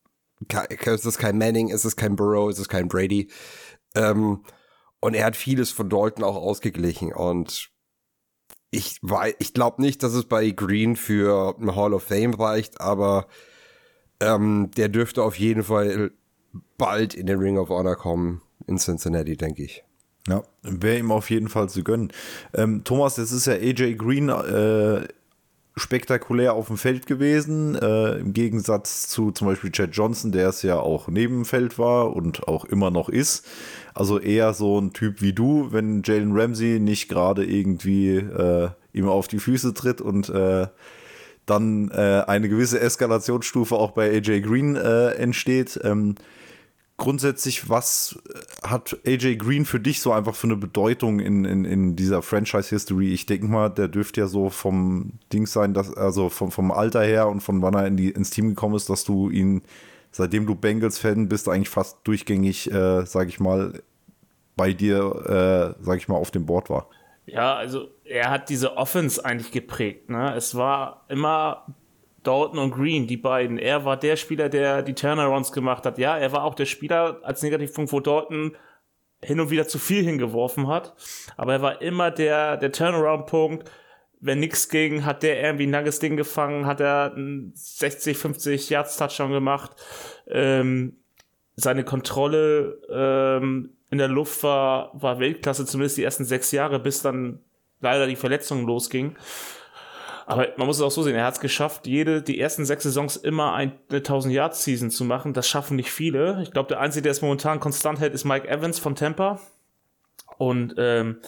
es 0.49 1.07
ist 1.07 1.19
kein 1.19 1.39
Manning, 1.39 1.71
es 1.71 1.85
ist 1.85 1.97
kein 1.97 2.17
Burrow, 2.17 2.51
es 2.51 2.59
ist 2.59 2.69
kein 2.69 2.89
Brady. 2.89 3.31
Ähm, 3.95 4.45
und 5.01 5.15
er 5.15 5.27
hat 5.27 5.37
vieles 5.37 5.71
von 5.71 5.89
Dalton 5.89 6.25
auch 6.25 6.37
ausgeglichen. 6.37 7.13
Und 7.13 7.71
ich, 8.71 9.01
ich 9.39 9.55
glaube 9.55 9.83
nicht, 9.83 10.03
dass 10.03 10.15
es 10.15 10.25
bei 10.25 10.51
Green 10.51 10.97
für 10.97 11.57
eine 11.61 11.77
Hall 11.77 11.93
of 11.93 12.05
Fame 12.05 12.35
reicht, 12.35 12.81
aber 12.81 13.27
ähm, 14.21 14.71
der 14.77 14.89
dürfte 14.89 15.23
auf 15.23 15.39
jeden 15.39 15.65
Fall 15.65 16.13
bald 16.79 17.15
in 17.15 17.27
den 17.27 17.39
Ring 17.39 17.59
of 17.59 17.69
Honor 17.69 17.97
kommen 17.97 18.43
in 18.67 18.79
Cincinnati, 18.79 19.37
denke 19.37 19.65
ich. 19.65 19.85
Ja, 20.29 20.45
wäre 20.63 20.99
ihm 20.99 21.11
auf 21.11 21.31
jeden 21.31 21.49
Fall 21.49 21.69
zu 21.69 21.83
gönnen. 21.83 22.13
Ähm, 22.55 22.85
Thomas, 22.85 23.17
das 23.17 23.33
ist 23.33 23.47
ja 23.47 23.55
AJ 23.55 23.97
Green 23.97 24.29
äh, 24.29 25.09
spektakulär 25.77 26.53
auf 26.55 26.67
dem 26.67 26.77
Feld 26.77 27.07
gewesen, 27.07 27.75
äh, 27.77 28.19
im 28.19 28.33
Gegensatz 28.35 29.09
zu 29.09 29.31
zum 29.33 29.47
Beispiel 29.47 29.71
Chad 29.71 29.91
Johnson, 29.93 30.31
der 30.31 30.49
es 30.49 30.63
ja 30.63 30.79
auch 30.79 31.09
neben 31.09 31.37
dem 31.37 31.45
Feld 31.45 31.79
war 31.79 32.15
und 32.15 32.47
auch 32.47 32.65
immer 32.67 32.91
noch 32.91 33.09
ist. 33.09 33.47
Also 33.95 34.19
eher 34.19 34.53
so 34.53 34.79
ein 34.79 34.93
Typ 34.93 35.23
wie 35.23 35.33
du, 35.33 35.69
wenn 35.73 36.03
Jalen 36.05 36.39
Ramsey 36.39 36.79
nicht 36.79 37.09
gerade 37.09 37.45
irgendwie 37.45 38.17
äh, 38.17 38.69
ihm 38.93 39.09
auf 39.09 39.29
die 39.29 39.39
Füße 39.39 39.73
tritt 39.73 40.01
und 40.01 40.29
äh, 40.29 40.67
dann 41.47 41.91
äh, 41.91 42.25
eine 42.27 42.49
gewisse 42.49 42.81
Eskalationsstufe 42.81 43.75
auch 43.75 43.93
bei 43.93 44.11
AJ 44.11 44.43
Green 44.43 44.77
äh, 44.77 45.13
entsteht. 45.13 45.81
Ähm, 45.83 46.17
grundsätzlich, 46.99 47.69
was 47.69 48.19
hat 48.63 48.97
AJ 49.07 49.37
Green 49.37 49.65
für 49.65 49.81
dich 49.81 50.01
so 50.01 50.13
einfach 50.13 50.35
für 50.35 50.47
eine 50.47 50.57
Bedeutung 50.57 51.21
in, 51.21 51.45
in, 51.45 51.65
in 51.65 51.97
dieser 51.97 52.23
Franchise-History? 52.23 53.13
Ich 53.13 53.27
denke 53.27 53.47
mal, 53.47 53.69
der 53.69 53.89
dürfte 53.89 54.21
ja 54.21 54.27
so 54.27 54.51
vom 54.51 55.13
Ding 55.33 55.47
sein, 55.47 55.75
dass, 55.75 55.95
also 55.95 56.29
vom, 56.29 56.51
vom 56.51 56.71
Alter 56.71 57.03
her 57.03 57.29
und 57.29 57.41
von 57.41 57.63
wann 57.63 57.75
er 57.75 57.87
in 57.87 57.97
die, 57.97 58.11
ins 58.11 58.31
Team 58.31 58.51
gekommen 58.51 58.77
ist, 58.77 58.89
dass 58.89 59.05
du 59.05 59.31
ihn, 59.31 59.63
seitdem 60.11 60.47
du 60.47 60.55
Bengals-Fan 60.55 61.29
bist, 61.29 61.49
eigentlich 61.49 61.69
fast 61.71 61.99
durchgängig, 62.05 62.71
äh, 62.71 63.05
sag 63.05 63.29
ich 63.29 63.41
mal, 63.41 63.83
bei 64.57 64.73
dir, 64.73 65.75
äh, 65.79 65.83
sag 65.83 65.99
ich 65.99 66.09
mal, 66.09 66.17
auf 66.17 66.31
dem 66.31 66.47
Board 66.47 66.71
war. 66.71 66.89
Ja, 67.27 67.55
also 67.55 67.89
er 68.05 68.31
hat 68.31 68.49
diese 68.49 68.77
Offense 68.77 69.25
eigentlich 69.25 69.53
geprägt. 69.53 70.11
Ne? 70.11 70.35
Es 70.35 70.55
war 70.55 71.05
immer 71.09 71.67
Dalton 72.23 72.59
und 72.59 72.71
Green, 72.73 73.07
die 73.07 73.17
beiden. 73.17 73.59
Er 73.59 73.85
war 73.85 73.97
der 73.97 74.17
Spieler, 74.17 74.49
der 74.49 74.83
die 74.83 74.95
Turnarounds 74.95 75.53
gemacht 75.53 75.85
hat. 75.87 75.99
Ja, 75.99 76.17
er 76.17 76.33
war 76.33 76.45
auch 76.45 76.55
der 76.55 76.67
Spieler 76.67 77.21
als 77.23 77.43
Negativpunkt, 77.43 77.93
wo 77.93 78.01
Dalton 78.01 78.57
hin 79.25 79.41
und 79.41 79.51
wieder 79.51 79.69
zu 79.69 79.79
viel 79.79 80.05
hingeworfen 80.05 80.67
hat. 80.67 80.95
Aber 81.37 81.53
er 81.53 81.63
war 81.63 81.83
immer 81.83 82.11
der, 82.11 82.57
der 82.57 82.73
Turnaround-Punkt. 82.73 83.71
Wenn 84.21 84.39
nichts 84.39 84.69
ging, 84.69 85.05
hat 85.05 85.23
der 85.23 85.41
irgendwie 85.43 85.67
ein 85.67 85.73
langes 85.73 85.99
Ding 85.99 86.17
gefangen, 86.17 86.67
hat 86.67 86.81
er 86.81 87.13
einen 87.15 87.53
60, 87.55 88.17
50 88.17 88.71
Yards 88.71 88.97
Touchdown 88.97 89.33
gemacht. 89.33 89.73
Ähm, 90.29 90.97
seine 91.57 91.85
Kontrolle 91.85 92.81
ähm, 92.89 93.71
in 93.91 93.99
der 93.99 94.09
Luft 94.09 94.43
war, 94.43 94.91
war 94.95 95.19
Weltklasse, 95.19 95.67
zumindest 95.67 95.99
die 95.99 96.05
ersten 96.05 96.25
sechs 96.25 96.53
Jahre, 96.53 96.79
bis 96.79 97.03
dann 97.03 97.41
leider 97.81 98.07
die 98.07 98.17
Verletzung 98.17 98.65
losging. 98.65 99.17
Aber 100.27 100.49
man 100.57 100.67
muss 100.67 100.77
es 100.77 100.83
auch 100.83 100.91
so 100.91 101.03
sehen, 101.03 101.15
er 101.15 101.25
hat 101.25 101.35
es 101.35 101.41
geschafft, 101.41 101.87
jede, 101.87 102.23
die 102.23 102.39
ersten 102.39 102.65
sechs 102.65 102.85
Saisons 102.85 103.17
immer 103.17 103.55
eine 103.55 103.73
1000 103.91 104.33
Yard 104.33 104.55
Season 104.55 104.91
zu 104.91 105.05
machen. 105.05 105.33
Das 105.35 105.49
schaffen 105.49 105.77
nicht 105.77 105.91
viele. 105.91 106.43
Ich 106.43 106.53
glaube, 106.53 106.69
der 106.69 106.81
Einzige, 106.81 107.03
der 107.03 107.13
es 107.13 107.23
momentan 107.23 107.61
konstant 107.61 108.01
hält, 108.01 108.15
ist 108.15 108.25
Mike 108.25 108.49
Evans 108.49 108.79
von 108.79 108.95
Tampa. 108.95 109.41
Und 110.39 110.75
ähm, 110.79 111.19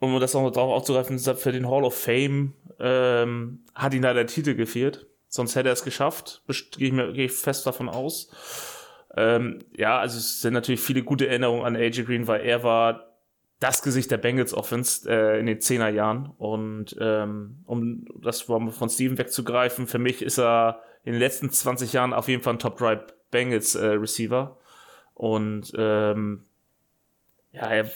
um 0.00 0.18
das 0.18 0.34
auch 0.34 0.50
darauf 0.50 0.72
aufzugreifen, 0.72 1.18
für 1.18 1.52
den 1.52 1.68
Hall 1.68 1.84
of 1.84 1.96
Fame 1.96 2.54
ähm, 2.80 3.60
hat 3.74 3.94
ihn 3.94 4.02
da 4.02 4.12
der 4.12 4.26
Titel 4.26 4.54
gefehlt. 4.54 5.06
Sonst 5.28 5.54
hätte 5.54 5.70
er 5.70 5.74
es 5.74 5.84
geschafft. 5.84 6.42
Gehe 6.76 6.88
ich, 6.88 7.14
geh 7.14 7.24
ich 7.26 7.32
fest 7.32 7.66
davon 7.66 7.88
aus. 7.88 8.30
Ähm, 9.16 9.60
ja, 9.76 9.98
also 9.98 10.18
es 10.18 10.40
sind 10.40 10.54
natürlich 10.54 10.80
viele 10.80 11.02
gute 11.02 11.28
Erinnerungen 11.28 11.64
an 11.64 11.76
AJ 11.76 12.04
Green, 12.04 12.26
weil 12.26 12.40
er 12.40 12.64
war 12.64 13.11
das 13.62 13.82
Gesicht 13.82 14.10
der 14.10 14.18
Bengals 14.18 14.54
Offense 14.54 15.08
äh, 15.08 15.38
in 15.38 15.46
den 15.46 15.60
Zehnerjahren. 15.60 16.30
Und 16.36 16.96
ähm, 17.00 17.62
um 17.66 18.06
das 18.20 18.40
von 18.42 18.88
Steven 18.88 19.18
wegzugreifen, 19.18 19.86
für 19.86 19.98
mich 19.98 20.22
ist 20.22 20.38
er 20.38 20.82
in 21.04 21.12
den 21.12 21.20
letzten 21.20 21.50
20 21.50 21.92
Jahren 21.92 22.12
auf 22.12 22.28
jeden 22.28 22.42
Fall 22.42 22.54
ein 22.54 22.58
Top 22.58 22.76
3 22.78 23.00
Bengals 23.30 23.74
äh, 23.76 23.86
Receiver. 23.86 24.56
Und 25.14 25.72
ähm, 25.76 26.44
ja, 27.52 27.66
er, 27.66 27.90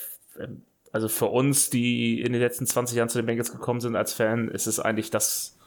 also 0.92 1.08
für 1.08 1.26
uns, 1.26 1.68
die 1.70 2.20
in 2.20 2.32
den 2.32 2.40
letzten 2.40 2.66
20 2.66 2.96
Jahren 2.96 3.08
zu 3.08 3.18
den 3.18 3.26
Bengals 3.26 3.50
gekommen 3.50 3.80
sind 3.80 3.96
als 3.96 4.12
Fan, 4.12 4.48
ist 4.48 4.66
es 4.66 4.78
eigentlich 4.78 5.10
das 5.10 5.58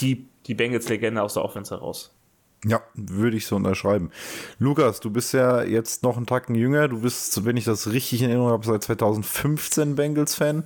die, 0.00 0.26
die 0.46 0.54
Bengals-Legende 0.54 1.22
aus 1.22 1.34
der 1.34 1.44
Offense 1.44 1.74
heraus. 1.74 2.16
Ja, 2.64 2.80
würde 2.94 3.36
ich 3.36 3.46
so 3.46 3.56
unterschreiben. 3.56 4.10
Lukas, 4.58 5.00
du 5.00 5.10
bist 5.10 5.32
ja 5.32 5.64
jetzt 5.64 6.04
noch 6.04 6.16
einen 6.16 6.26
Tacken 6.26 6.54
jünger. 6.54 6.86
Du 6.86 7.00
bist, 7.00 7.44
wenn 7.44 7.56
ich 7.56 7.64
das 7.64 7.90
richtig 7.90 8.22
in 8.22 8.28
Erinnerung 8.28 8.52
habe, 8.52 8.64
seit 8.64 8.84
2015 8.84 9.96
Bengals-Fan. 9.96 10.64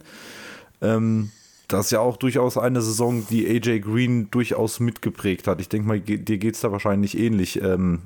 Ähm, 0.82 1.30
das 1.68 1.86
ist 1.86 1.90
ja 1.92 2.00
auch 2.00 2.18
durchaus 2.18 2.58
eine 2.58 2.82
Saison, 2.82 3.26
die 3.28 3.46
AJ 3.48 3.80
Green 3.80 4.30
durchaus 4.30 4.78
mitgeprägt 4.78 5.48
hat. 5.48 5.60
Ich 5.60 5.68
denke 5.68 5.88
mal, 5.88 5.98
dir 6.00 6.38
geht 6.38 6.54
es 6.54 6.60
da 6.60 6.70
wahrscheinlich 6.70 7.18
ähnlich. 7.18 7.62
Ähm, 7.62 8.02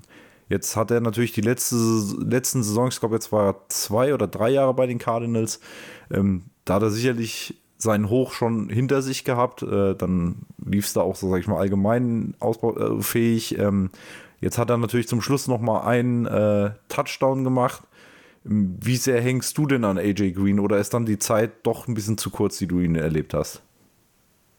jetzt 0.49 0.77
hat 0.77 0.93
er 0.93 1.01
natürlich 1.01 1.33
die 1.33 1.41
letzte, 1.41 1.77
letzten 2.25 2.63
Saisons, 2.63 2.95
ich 2.95 3.01
glaube, 3.01 3.17
jetzt 3.17 3.33
war 3.33 3.49
er 3.49 3.69
zwei 3.69 4.15
oder 4.15 4.29
drei 4.29 4.51
Jahre 4.51 4.73
bei 4.73 4.87
den 4.87 4.99
Cardinals. 4.99 5.61
Ähm, 6.13 6.45
da 6.65 6.75
hat 6.75 6.83
er 6.83 6.91
sicherlich 6.91 7.60
seinen 7.83 8.11
Hoch 8.11 8.33
schon 8.33 8.69
hinter 8.69 9.03
sich 9.03 9.25
gehabt. 9.25 9.63
Äh, 9.63 9.95
dann 9.95 10.47
lief 10.65 10.87
es 10.87 10.93
da 10.93 11.01
auch 11.01 11.17
so, 11.17 11.31
sag 11.31 11.41
ich 11.41 11.49
mal, 11.49 11.59
allgemein 11.59 12.35
ausbaufähig. 12.39 13.59
Ähm, 13.59 13.91
jetzt 14.41 14.59
hat 14.59 14.71
er 14.71 14.77
natürlich 14.77 15.09
zum 15.09 15.23
Schluss 15.23 15.49
noch 15.49 15.61
mal 15.61 15.81
einen 15.81 16.27
äh, 16.27 16.71
Touchdown 16.89 17.45
gemacht. 17.45 17.83
Wie 18.45 18.97
sehr 18.97 19.21
hängst 19.21 19.57
du 19.59 19.67
denn 19.67 19.85
an 19.85 19.99
AJ 19.99 20.33
Green 20.33 20.61
oder 20.61 20.79
ist 20.79 20.95
dann 20.95 21.05
die 21.05 21.19
Zeit 21.19 21.51
doch 21.63 21.89
ein 21.89 21.95
bisschen 21.95 22.17
zu 22.17 22.31
kurz, 22.31 22.59
die 22.59 22.67
du 22.67 22.81
ihn 22.81 22.95
erlebt 22.95 23.35
hast? 23.35 23.63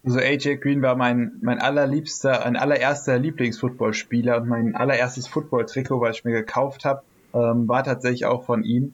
Also 0.04 0.20
AJ 0.20 0.58
Green 0.58 0.82
war 0.82 0.96
mein, 0.96 1.34
mein 1.42 1.60
allerliebster, 1.60 2.44
ein 2.46 2.56
allererster 2.56 3.20
Lieblingsfootballspieler 3.20 4.38
und 4.38 4.48
mein 4.48 4.76
allererstes 4.76 5.28
Football-Trikot, 5.28 6.02
was 6.02 6.18
ich 6.18 6.26
mir 6.26 6.34
gekauft 6.34 6.86
habe, 6.86 7.04
ähm, 7.34 7.68
war 7.68 7.84
tatsächlich 7.84 8.26
auch 8.26 8.46
von 8.46 8.64
ihm 8.64 8.94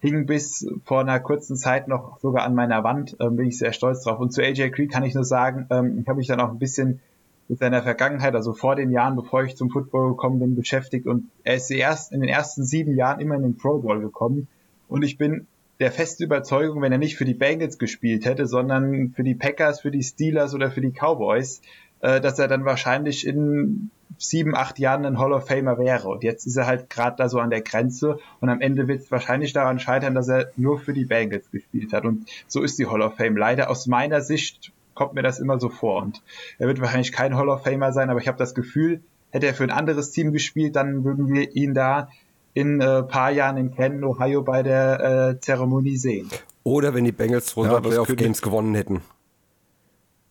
hing 0.00 0.26
bis 0.26 0.66
vor 0.84 1.00
einer 1.00 1.20
kurzen 1.20 1.56
Zeit 1.56 1.88
noch 1.88 2.20
sogar 2.20 2.44
an 2.44 2.54
meiner 2.54 2.84
Wand, 2.84 3.16
ähm, 3.20 3.36
bin 3.36 3.46
ich 3.46 3.58
sehr 3.58 3.72
stolz 3.72 4.04
drauf. 4.04 4.20
Und 4.20 4.32
zu 4.32 4.42
AJ 4.42 4.70
Creed 4.70 4.92
kann 4.92 5.04
ich 5.04 5.14
nur 5.14 5.24
sagen, 5.24 5.66
ähm, 5.70 5.98
ich 6.00 6.08
habe 6.08 6.18
mich 6.18 6.28
dann 6.28 6.40
auch 6.40 6.50
ein 6.50 6.58
bisschen 6.58 7.00
mit 7.48 7.58
seiner 7.58 7.82
Vergangenheit, 7.82 8.34
also 8.34 8.52
vor 8.52 8.76
den 8.76 8.90
Jahren, 8.90 9.16
bevor 9.16 9.42
ich 9.42 9.56
zum 9.56 9.70
Football 9.70 10.10
gekommen 10.10 10.38
bin, 10.38 10.54
beschäftigt. 10.54 11.06
Und 11.06 11.30
er 11.44 11.56
ist 11.56 11.70
erst 11.70 12.12
in 12.12 12.20
den 12.20 12.28
ersten 12.28 12.64
sieben 12.64 12.94
Jahren 12.94 13.20
immer 13.20 13.34
in 13.34 13.42
den 13.42 13.56
Pro 13.56 13.78
Bowl 13.78 14.00
gekommen. 14.00 14.48
Und 14.86 15.02
ich 15.02 15.16
bin 15.18 15.46
der 15.80 15.92
festen 15.92 16.24
Überzeugung, 16.24 16.82
wenn 16.82 16.92
er 16.92 16.98
nicht 16.98 17.16
für 17.16 17.24
die 17.24 17.34
Bengals 17.34 17.78
gespielt 17.78 18.24
hätte, 18.24 18.46
sondern 18.46 19.10
für 19.10 19.22
die 19.22 19.34
Packers, 19.34 19.80
für 19.80 19.90
die 19.90 20.02
Steelers 20.02 20.54
oder 20.54 20.70
für 20.70 20.80
die 20.80 20.92
Cowboys, 20.92 21.62
äh, 22.00 22.20
dass 22.20 22.38
er 22.38 22.48
dann 22.48 22.64
wahrscheinlich 22.64 23.26
in 23.26 23.90
sieben, 24.18 24.54
acht 24.54 24.78
Jahren 24.78 25.04
ein 25.04 25.18
Hall 25.18 25.32
of 25.32 25.46
Famer 25.46 25.78
wäre. 25.78 26.08
Und 26.08 26.24
jetzt 26.24 26.46
ist 26.46 26.56
er 26.56 26.66
halt 26.66 26.90
gerade 26.90 27.16
da 27.16 27.28
so 27.28 27.38
an 27.38 27.50
der 27.50 27.60
Grenze 27.60 28.18
und 28.40 28.48
am 28.48 28.60
Ende 28.60 28.88
wird 28.88 29.02
es 29.02 29.10
wahrscheinlich 29.10 29.52
daran 29.52 29.78
scheitern, 29.78 30.14
dass 30.14 30.28
er 30.28 30.50
nur 30.56 30.78
für 30.78 30.92
die 30.92 31.04
Bengals 31.04 31.50
gespielt 31.50 31.92
hat. 31.92 32.04
Und 32.04 32.28
so 32.46 32.62
ist 32.62 32.78
die 32.78 32.86
Hall 32.86 33.02
of 33.02 33.16
Fame. 33.16 33.36
Leider 33.36 33.70
aus 33.70 33.86
meiner 33.86 34.20
Sicht 34.20 34.72
kommt 34.94 35.14
mir 35.14 35.22
das 35.22 35.38
immer 35.38 35.60
so 35.60 35.68
vor. 35.68 36.02
Und 36.02 36.22
er 36.58 36.66
wird 36.66 36.80
wahrscheinlich 36.80 37.12
kein 37.12 37.36
Hall 37.36 37.48
of 37.48 37.62
Famer 37.62 37.92
sein, 37.92 38.10
aber 38.10 38.20
ich 38.20 38.28
habe 38.28 38.38
das 38.38 38.54
Gefühl, 38.54 39.00
hätte 39.30 39.46
er 39.46 39.54
für 39.54 39.64
ein 39.64 39.70
anderes 39.70 40.10
Team 40.10 40.32
gespielt, 40.32 40.74
dann 40.74 41.04
würden 41.04 41.32
wir 41.32 41.54
ihn 41.54 41.74
da 41.74 42.08
in 42.54 42.80
äh, 42.80 43.02
paar 43.04 43.30
Jahren 43.30 43.56
in 43.56 43.74
Canton, 43.74 44.02
Ohio 44.02 44.42
bei 44.42 44.64
der 44.64 45.36
äh, 45.36 45.40
Zeremonie 45.40 45.96
sehen. 45.96 46.28
Oder 46.64 46.92
wenn 46.94 47.04
die 47.04 47.12
Bengals 47.12 47.50
100 47.50 47.72
ja, 47.72 47.80
Playoff 47.80 48.16
Games 48.16 48.42
gewonnen 48.42 48.74
hätten. 48.74 49.02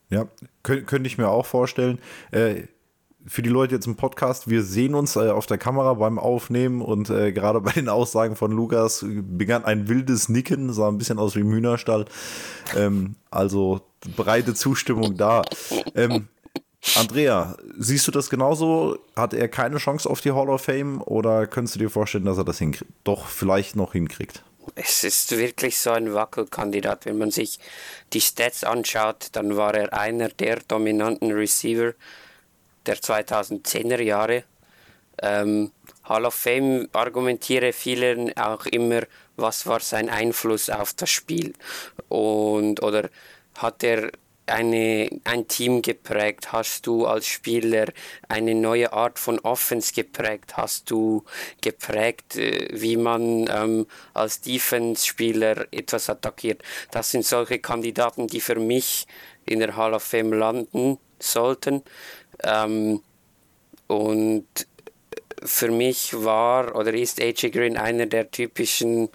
Ja, 0.10 0.28
könnte 0.64 0.86
könnt 0.86 1.08
ich 1.08 1.18
mir 1.18 1.30
auch 1.30 1.46
vorstellen. 1.46 2.00
Äh, 2.32 2.64
für 3.28 3.42
die 3.42 3.50
Leute 3.50 3.76
jetzt 3.76 3.88
im 3.88 3.98
Podcast, 3.98 4.50
wir 4.50 4.64
sehen 4.64 4.96
uns 4.96 5.18
äh, 5.18 5.30
auf 5.30 5.46
der 5.46 5.58
Kamera 5.58 5.94
beim 5.96 6.18
Aufnehmen 6.18 6.82
und 6.82 7.10
äh, 7.10 7.34
gerade 7.34 7.60
bei 7.60 7.74
den 7.74 7.90
Aussagen 7.90 8.36
von 8.38 8.52
Lukas 8.52 9.06
begann 9.06 9.66
ein 9.66 9.90
wildes 9.90 10.30
Nicken, 10.30 10.72
sah 10.72 10.88
ein 10.88 10.98
bisschen 10.98 11.20
aus 11.20 11.36
wie 11.36 11.42
im 11.42 11.52
Hühnerstall. 11.52 12.06
Ähm, 12.76 13.16
also 13.30 13.82
breite 14.16 14.54
Zustimmung 14.54 15.18
da. 15.18 15.42
Ähm, 15.94 16.30
Andrea, 16.96 17.58
siehst 17.78 18.08
du 18.08 18.12
das 18.12 18.30
genauso? 18.30 18.98
Hat 19.16 19.34
er 19.34 19.50
keine 19.50 19.78
Chance 19.78 20.10
auf 20.10 20.22
die 20.22 20.32
Hall 20.32 20.50
of 20.50 20.62
Fame 20.62 21.02
oder 21.02 21.48
könntest 21.48 21.76
du 21.76 21.80
dir 21.80 21.90
vorstellen, 21.90 22.26
dass 22.26 22.38
er 22.38 22.46
das 22.46 22.62
doch 23.04 23.28
vielleicht 23.28 23.76
noch 23.76 23.92
hinkriegt? 23.92 24.44
Es 24.76 25.04
ist 25.04 25.38
wirklich 25.38 25.78
so 25.78 25.92
ein 25.92 26.14
Wackelkandidat. 26.14 27.06
Wenn 27.06 27.18
man 27.18 27.32
sich 27.32 27.60
die 28.14 28.22
Stats 28.22 28.64
anschaut, 28.64 29.30
dann 29.32 29.58
war 29.58 29.74
er 29.76 29.94
einer 29.94 30.30
der 30.30 30.60
dominanten 30.68 31.32
Receiver 31.32 31.94
der 32.86 32.98
2010er 32.98 34.02
Jahre. 34.02 34.44
Ähm, 35.22 35.72
Hall 36.04 36.26
of 36.26 36.36
Fame 36.36 36.88
argumentiere 36.94 37.74
vielen 37.74 38.36
auch 38.38 38.66
immer, 38.68 39.02
was 39.36 39.66
war 39.66 39.80
sein 39.80 40.10
Einfluss 40.10 40.70
auf 40.70 40.94
das 40.94 41.10
Spiel 41.10 41.54
und 42.08 42.82
oder 42.82 43.10
hat 43.56 43.84
er 43.84 44.12
eine, 44.48 45.10
ein 45.24 45.48
Team 45.48 45.82
geprägt? 45.82 46.51
Hast 46.51 46.88
du 46.88 47.06
als 47.06 47.27
Spieler 47.27 47.88
eine 48.27 48.56
neue 48.56 48.94
Art 48.94 49.20
von 49.20 49.39
Offense 49.39 49.94
geprägt? 49.94 50.58
Hast 50.58 50.89
du 50.89 51.24
geprägt, 51.62 52.38
äh, 52.38 52.70
wie 52.72 52.98
man 52.98 53.48
ähm, 53.50 53.88
als 54.13 54.42
Defense-Spieler 54.42 55.68
etwas 55.72 56.10
attackiert? 56.10 56.63
Das 56.92 57.12
sind 57.12 57.25
solche 57.25 57.60
Kandidaten, 57.60 58.27
die 58.27 58.42
für 58.42 58.56
mich 58.56 59.06
in 59.46 59.60
der 59.60 59.75
Hall 59.75 59.94
of 59.94 60.04
Fame 60.04 60.34
landen 60.34 60.98
sollten. 61.20 61.84
Ähm, 62.44 63.01
und 63.88 64.46
für 65.44 65.70
mich 65.72 66.13
war 66.13 66.75
oder 66.75 66.94
ist 66.94 67.22
AJ 67.22 67.51
Green 67.51 67.77
einer 67.77 68.06
der 68.06 68.32
typischen 68.32 69.10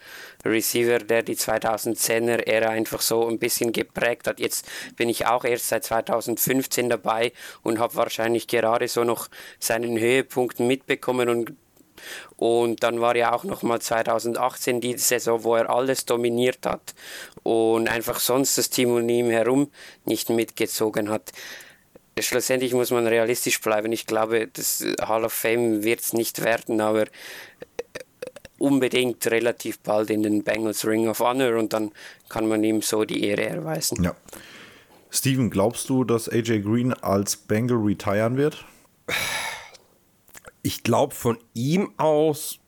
Receiver, 0.44 0.98
der 0.98 1.22
die 1.22 1.36
2010er 1.36 2.46
Ära 2.46 2.70
einfach 2.70 3.00
so 3.00 3.28
ein 3.28 3.38
bisschen 3.38 3.72
geprägt 3.72 4.26
hat. 4.26 4.40
Jetzt 4.40 4.66
bin 4.96 5.08
ich 5.08 5.26
auch 5.26 5.44
erst 5.44 5.68
seit 5.68 5.84
2015 5.84 6.88
dabei 6.88 7.32
und 7.62 7.78
habe 7.78 7.94
wahrscheinlich 7.94 8.46
gerade 8.46 8.88
so 8.88 9.04
noch 9.04 9.28
seinen 9.58 9.98
Höhepunkt 9.98 10.60
mitbekommen 10.60 11.28
und 11.28 11.52
und 12.36 12.82
dann 12.82 13.00
war 13.00 13.14
ja 13.14 13.32
auch 13.32 13.44
noch 13.44 13.62
mal 13.62 13.80
2018 13.80 14.80
die 14.80 14.98
Saison, 14.98 15.44
wo 15.44 15.54
er 15.54 15.70
alles 15.70 16.04
dominiert 16.04 16.66
hat 16.66 16.94
und 17.44 17.88
einfach 17.88 18.18
sonst 18.18 18.58
das 18.58 18.70
Team 18.70 18.90
um 18.90 19.08
ihn 19.08 19.30
herum 19.30 19.70
nicht 20.04 20.28
mitgezogen 20.28 21.10
hat 21.10 21.30
schlussendlich 22.18 22.74
muss 22.74 22.90
man 22.90 23.06
realistisch 23.06 23.60
bleiben. 23.60 23.92
Ich 23.92 24.06
glaube, 24.06 24.48
das 24.48 24.84
Hall 25.00 25.24
of 25.24 25.32
Fame 25.32 25.82
wird 25.82 26.00
es 26.00 26.12
nicht 26.12 26.42
werden, 26.42 26.80
aber 26.80 27.06
unbedingt 28.62 29.26
relativ 29.26 29.78
bald 29.80 30.10
in 30.10 30.22
den 30.22 30.42
Bengals 30.42 30.86
Ring 30.86 31.08
of 31.08 31.20
Honor 31.20 31.58
und 31.58 31.72
dann 31.72 31.92
kann 32.28 32.48
man 32.48 32.62
ihm 32.64 32.82
so 32.82 33.04
die 33.04 33.24
Ehre 33.24 33.44
erweisen. 33.44 34.02
Ja. 34.02 34.14
Steven, 35.10 35.50
glaubst 35.50 35.88
du, 35.88 36.04
dass 36.04 36.28
AJ 36.28 36.60
Green 36.62 36.92
als 36.94 37.36
Bengal 37.36 37.78
retiren 37.78 38.36
wird? 38.36 38.64
Ich 40.62 40.82
glaube 40.82 41.14
von 41.14 41.38
ihm 41.54 41.92
aus, 41.96 42.60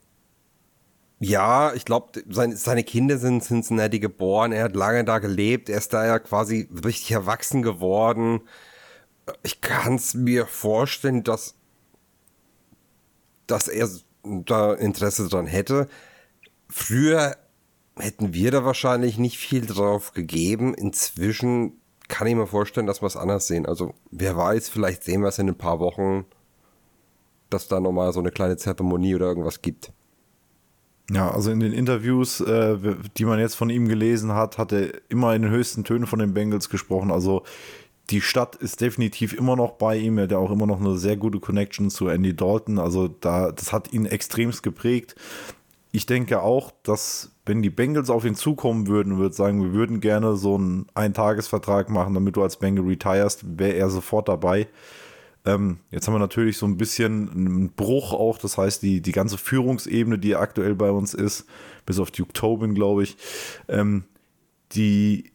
ja, 1.20 1.72
ich 1.74 1.84
glaube, 1.84 2.22
seine, 2.28 2.56
seine 2.56 2.84
Kinder 2.84 3.18
sind 3.18 3.36
in 3.36 3.40
Cincinnati 3.40 4.00
geboren, 4.00 4.52
er 4.52 4.64
hat 4.64 4.76
lange 4.76 5.04
da 5.04 5.20
gelebt, 5.20 5.68
er 5.68 5.78
ist 5.78 5.94
da 5.94 6.04
ja 6.04 6.18
quasi 6.18 6.68
richtig 6.84 7.12
erwachsen 7.12 7.62
geworden 7.62 8.42
ich 9.42 9.60
kann 9.60 9.94
es 9.94 10.14
mir 10.14 10.46
vorstellen, 10.46 11.22
dass, 11.24 11.54
dass 13.46 13.68
er 13.68 13.88
da 14.24 14.72
Interesse 14.74 15.28
dran 15.28 15.46
hätte. 15.46 15.88
Früher 16.68 17.36
hätten 17.96 18.34
wir 18.34 18.50
da 18.50 18.64
wahrscheinlich 18.64 19.18
nicht 19.18 19.38
viel 19.38 19.66
drauf 19.66 20.12
gegeben. 20.12 20.74
Inzwischen 20.74 21.80
kann 22.08 22.26
ich 22.26 22.34
mir 22.34 22.46
vorstellen, 22.46 22.86
dass 22.86 23.02
wir 23.02 23.06
es 23.06 23.16
anders 23.16 23.46
sehen. 23.46 23.66
Also 23.66 23.94
wer 24.10 24.36
weiß, 24.36 24.68
vielleicht 24.68 25.04
sehen 25.04 25.22
wir 25.22 25.28
es 25.28 25.38
in 25.38 25.48
ein 25.48 25.58
paar 25.58 25.80
Wochen, 25.80 26.24
dass 27.50 27.68
da 27.68 27.80
nochmal 27.80 28.12
so 28.12 28.20
eine 28.20 28.30
kleine 28.30 28.56
Zeremonie 28.56 29.14
oder 29.14 29.26
irgendwas 29.26 29.62
gibt. 29.62 29.92
Ja, 31.10 31.30
also 31.30 31.50
in 31.50 31.60
den 31.60 31.72
Interviews, 31.72 32.40
äh, 32.40 32.78
die 33.16 33.26
man 33.26 33.38
jetzt 33.38 33.56
von 33.56 33.68
ihm 33.68 33.88
gelesen 33.88 34.32
hat, 34.32 34.56
hat 34.56 34.72
er 34.72 34.90
immer 35.10 35.34
in 35.34 35.42
den 35.42 35.50
höchsten 35.50 35.84
Tönen 35.84 36.06
von 36.06 36.18
den 36.18 36.32
Bengals 36.32 36.70
gesprochen. 36.70 37.10
Also 37.10 37.42
die 38.10 38.20
Stadt 38.20 38.56
ist 38.56 38.80
definitiv 38.80 39.32
immer 39.32 39.56
noch 39.56 39.72
bei 39.72 39.96
ihm. 39.96 40.18
Er 40.18 40.24
hat 40.24 40.32
ja 40.32 40.38
auch 40.38 40.50
immer 40.50 40.66
noch 40.66 40.80
eine 40.80 40.96
sehr 40.96 41.16
gute 41.16 41.40
Connection 41.40 41.90
zu 41.90 42.08
Andy 42.08 42.36
Dalton. 42.36 42.78
Also 42.78 43.08
da, 43.08 43.50
das 43.50 43.72
hat 43.72 43.92
ihn 43.92 44.06
extremst 44.06 44.62
geprägt. 44.62 45.14
Ich 45.90 46.06
denke 46.06 46.42
auch, 46.42 46.72
dass 46.82 47.30
wenn 47.46 47.62
die 47.62 47.70
Bengals 47.70 48.10
auf 48.10 48.24
ihn 48.24 48.34
zukommen 48.34 48.88
würden, 48.88 49.18
würde 49.18 49.34
sagen, 49.34 49.62
wir 49.62 49.72
würden 49.72 50.00
gerne 50.00 50.36
so 50.36 50.56
einen 50.56 50.86
Eintagesvertrag 50.94 51.88
machen, 51.88 52.14
damit 52.14 52.36
du 52.36 52.42
als 52.42 52.58
Bengal 52.58 52.84
retirest, 52.86 53.58
wäre 53.58 53.74
er 53.74 53.88
sofort 53.90 54.28
dabei. 54.28 54.66
Ähm, 55.46 55.78
jetzt 55.90 56.06
haben 56.06 56.14
wir 56.14 56.18
natürlich 56.18 56.56
so 56.56 56.66
ein 56.66 56.78
bisschen 56.78 57.30
einen 57.30 57.70
Bruch 57.70 58.12
auch, 58.12 58.38
das 58.38 58.56
heißt, 58.56 58.82
die, 58.82 59.02
die 59.02 59.12
ganze 59.12 59.36
Führungsebene, 59.36 60.18
die 60.18 60.36
aktuell 60.36 60.74
bei 60.74 60.90
uns 60.90 61.12
ist, 61.12 61.46
bis 61.84 61.98
auf 61.98 62.10
Duke 62.10 62.32
Tobin, 62.32 62.74
glaube 62.74 63.02
ich, 63.02 63.16
ähm, 63.68 64.04
die 64.72 65.33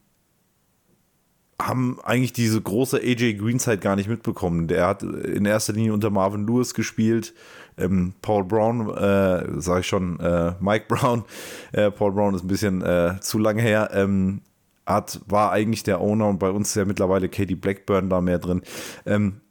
haben 1.61 1.99
eigentlich 2.03 2.33
diese 2.33 2.61
große 2.61 2.97
AJ 2.97 3.33
Greenside 3.35 3.79
gar 3.79 3.95
nicht 3.95 4.07
mitbekommen. 4.07 4.67
Der 4.67 4.87
hat 4.87 5.03
in 5.03 5.45
erster 5.45 5.73
Linie 5.73 5.93
unter 5.93 6.09
Marvin 6.09 6.47
Lewis 6.47 6.73
gespielt. 6.73 7.33
Ähm, 7.77 8.13
Paul 8.21 8.45
Brown, 8.45 8.89
äh, 8.89 9.61
sage 9.61 9.81
ich 9.81 9.87
schon, 9.87 10.19
äh, 10.19 10.53
Mike 10.59 10.85
Brown, 10.87 11.23
äh, 11.71 11.91
Paul 11.91 12.13
Brown 12.13 12.33
ist 12.33 12.43
ein 12.43 12.47
bisschen 12.47 12.81
äh, 12.81 13.15
zu 13.21 13.37
lange 13.39 13.61
her, 13.61 13.89
ähm, 13.93 14.41
hat, 14.85 15.21
war 15.27 15.51
eigentlich 15.51 15.83
der 15.83 16.01
Owner 16.01 16.27
und 16.27 16.39
bei 16.39 16.49
uns 16.49 16.69
ist 16.69 16.75
ja 16.75 16.85
mittlerweile 16.85 17.29
Katie 17.29 17.55
Blackburn 17.55 18.09
da 18.09 18.21
mehr 18.21 18.39
drin. 18.39 18.61
Ähm, 19.05 19.41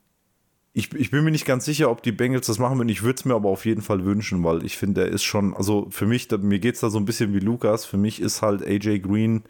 ich, 0.73 0.95
ich, 0.95 1.11
bin 1.11 1.25
mir 1.25 1.31
nicht 1.31 1.47
ganz 1.47 1.65
sicher, 1.65 1.91
ob 1.91 2.03
die 2.03 2.13
Bengals 2.13 2.47
das 2.47 2.59
machen 2.59 2.79
würden. 2.79 2.89
Ich 2.89 3.03
würde 3.03 3.17
es 3.19 3.25
mir 3.25 3.35
aber 3.35 3.49
auf 3.49 3.65
jeden 3.65 3.83
Fall 3.83 4.05
wünschen, 4.05 4.45
weil 4.45 4.65
ich 4.65 4.77
finde, 4.77 5.03
er 5.03 5.09
ist 5.09 5.25
schon, 5.25 5.55
also 5.55 5.89
für 5.91 6.07
mich, 6.07 6.29
da, 6.29 6.37
mir 6.37 6.59
geht 6.59 6.75
es 6.75 6.81
da 6.81 6.91
so 6.91 6.99
ein 6.99 7.05
bisschen 7.05 7.35
wie 7.35 7.41
Lukas. 7.41 7.85
Für 7.85 7.97
mich 7.97 8.21
ist 8.21 8.43
halt 8.43 8.65
AJ 8.65 9.01
Green 9.01 9.43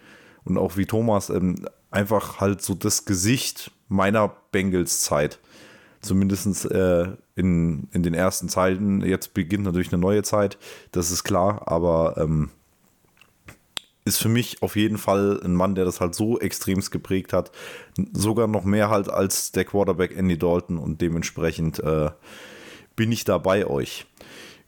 und 0.45 0.57
auch 0.57 0.77
wie 0.77 0.87
Thomas 0.87 1.31
ähm, 1.31 1.57
einfach 1.91 2.41
halt 2.41 2.63
so 2.63 2.75
das 2.75 3.05
Gesicht 3.05 3.71
meiner 3.89 4.29
Bengals-Zeit. 4.53 5.39
Zumindest 6.01 6.71
äh, 6.71 7.09
in, 7.35 7.89
in 7.93 8.03
den 8.03 8.15
ersten 8.15 8.49
Zeiten. 8.49 9.01
Jetzt 9.05 9.35
beginnt 9.35 9.65
natürlich 9.65 9.93
eine 9.93 10.01
neue 10.01 10.23
Zeit, 10.23 10.59
das 10.93 11.11
ist 11.11 11.25
klar, 11.25 11.63
aber 11.67 12.17
ähm, 12.19 12.51
ist 14.05 14.19
für 14.19 14.29
mich 14.29 14.63
auf 14.63 14.77
jeden 14.77 14.99
Fall 14.99 15.41
ein 15.45 15.55
Mann, 15.55 15.75
der 15.75 15.85
das 15.85 16.01
halt 16.01 16.15
so 16.15 16.39
extremst 16.39 16.91
geprägt 16.91 17.33
hat. 17.33 17.53
Sogar 18.13 18.47
noch 18.47 18.65
mehr 18.65 18.91
halt 18.91 19.09
als 19.09 19.53
der 19.53 19.65
Quarterback 19.65 20.17
Andy 20.17 20.39
Dalton 20.39 20.79
und 20.79 21.01
dementsprechend 21.01 21.79
äh, 21.81 22.11
bin 22.97 23.13
ich 23.13 23.25
da 23.25 23.39
bei 23.39 23.67
euch. 23.67 24.07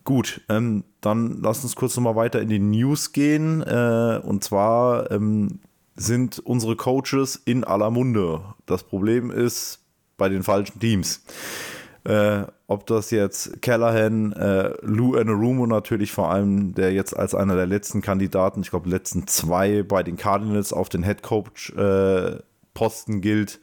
Gut, 0.05 0.41
ähm, 0.49 0.85
dann 1.01 1.41
lasst 1.43 1.65
uns 1.65 1.77
kurz 1.77 1.97
nochmal 1.97 2.17
weiter 2.17 2.41
in 2.41 2.49
die 2.49 2.59
News 2.59 3.13
gehen. 3.13 3.63
Äh, 3.63 4.21
und 4.23 4.45
zwar 4.45 5.11
ähm, 5.11 5.61
sind 5.97 6.39
unsere 6.39 6.77
Coaches 6.77 7.37
in 7.45 7.65
aller 7.65 7.91
Munde. 7.91 8.43
Das 8.67 8.85
Problem 8.85 9.31
ist 9.31 9.81
bei 10.17 10.29
den 10.29 10.43
falschen 10.43 10.81
Teams. 10.81 11.23
Äh, 12.05 12.45
ob 12.67 12.87
das 12.87 13.11
jetzt 13.11 13.61
Callahan, 13.61 14.33
äh, 14.33 14.73
Lou 14.81 15.17
Anarumo 15.17 15.67
natürlich 15.67 16.13
vor 16.13 16.31
allem, 16.31 16.75
der 16.75 16.93
jetzt 16.93 17.15
als 17.15 17.35
einer 17.35 17.57
der 17.57 17.67
letzten 17.67 18.01
Kandidaten, 18.01 18.63
ich 18.63 18.71
glaube 18.71 18.89
letzten 18.89 19.27
zwei 19.27 19.83
bei 19.83 20.03
den 20.03 20.17
Cardinals 20.17 20.73
auf 20.73 20.89
den 20.89 21.03
Head 21.03 21.23
Coach 21.23 21.71
äh, 21.71 22.39
Posten 22.73 23.21
gilt. 23.21 23.61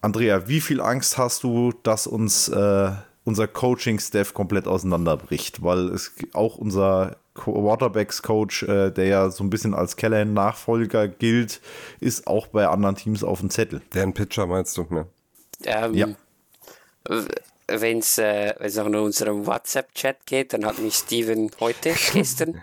Andrea, 0.00 0.48
wie 0.48 0.60
viel 0.60 0.80
Angst 0.80 1.18
hast 1.18 1.44
du, 1.44 1.72
dass 1.82 2.06
uns 2.06 2.48
äh, 2.48 2.90
unser 3.24 3.48
Coaching-Staff 3.48 4.34
komplett 4.34 4.66
auseinanderbricht? 4.66 5.62
Weil 5.62 5.88
es 5.88 6.12
auch 6.32 6.56
unser 6.56 7.16
Quarterbacks-Coach, 7.36 8.64
äh, 8.64 8.90
der 8.90 9.06
ja 9.06 9.30
so 9.30 9.44
ein 9.44 9.50
bisschen 9.50 9.74
als 9.74 9.96
Callahan-Nachfolger 9.96 11.08
gilt, 11.08 11.60
ist 12.00 12.26
auch 12.26 12.46
bei 12.48 12.66
anderen 12.66 12.96
Teams 12.96 13.22
auf 13.22 13.40
dem 13.40 13.50
Zettel. 13.50 13.82
Deren 13.94 14.14
Pitcher 14.14 14.46
meinst 14.46 14.76
du, 14.76 14.86
ne? 14.90 15.06
Ähm, 15.64 15.94
ja. 15.94 16.08
Wenn 17.68 17.98
es 17.98 18.18
äh, 18.18 18.54
auch 18.60 18.86
in 18.86 18.94
unserem 18.94 19.46
WhatsApp-Chat 19.46 20.26
geht, 20.26 20.52
dann 20.52 20.64
hat 20.64 20.78
mich 20.78 20.94
Steven 20.94 21.50
heute, 21.60 21.94
gestern, 22.12 22.62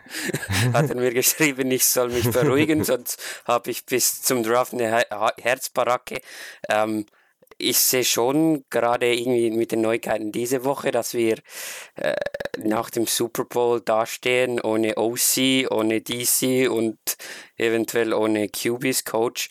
hat 0.73 0.89
er 0.89 0.95
mir 0.95 1.13
geschrieben, 1.13 1.71
ich 1.71 1.85
soll 1.85 2.09
mich 2.09 2.29
beruhigen, 2.29 2.83
sonst 2.83 3.21
habe 3.45 3.71
ich 3.71 3.85
bis 3.85 4.21
zum 4.21 4.43
Draft 4.43 4.73
eine 4.73 5.05
Herzbaracke. 5.37 6.21
Ähm, 6.69 7.05
ich 7.57 7.79
sehe 7.79 8.03
schon 8.03 8.65
gerade 8.69 9.13
irgendwie 9.13 9.51
mit 9.51 9.71
den 9.71 9.81
Neuigkeiten 9.81 10.31
diese 10.31 10.63
Woche, 10.63 10.91
dass 10.91 11.13
wir 11.13 11.37
äh, 11.95 12.13
nach 12.57 12.89
dem 12.89 13.07
Super 13.07 13.45
Bowl 13.45 13.81
dastehen 13.81 14.59
ohne 14.61 14.97
OC, 14.97 15.71
ohne 15.71 16.01
DC 16.01 16.69
und 16.69 16.97
eventuell 17.57 18.13
ohne 18.13 18.49
QBs 18.49 19.05
Coach. 19.05 19.49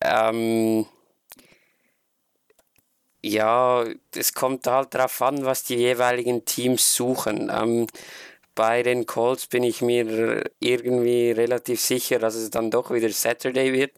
Ähm, 0.00 0.86
ja, 3.22 3.84
es 4.14 4.32
kommt 4.32 4.66
halt 4.66 4.94
darauf 4.94 5.20
an, 5.22 5.44
was 5.44 5.64
die 5.64 5.76
jeweiligen 5.76 6.44
Teams 6.44 6.94
suchen. 6.94 7.50
Ähm, 7.54 7.86
bei 8.54 8.82
den 8.82 9.06
Colts 9.06 9.46
bin 9.46 9.62
ich 9.62 9.80
mir 9.82 10.44
irgendwie 10.58 11.30
relativ 11.30 11.80
sicher, 11.80 12.18
dass 12.18 12.34
es 12.34 12.50
dann 12.50 12.70
doch 12.70 12.90
wieder 12.90 13.08
Saturday 13.10 13.72
wird 13.72 13.92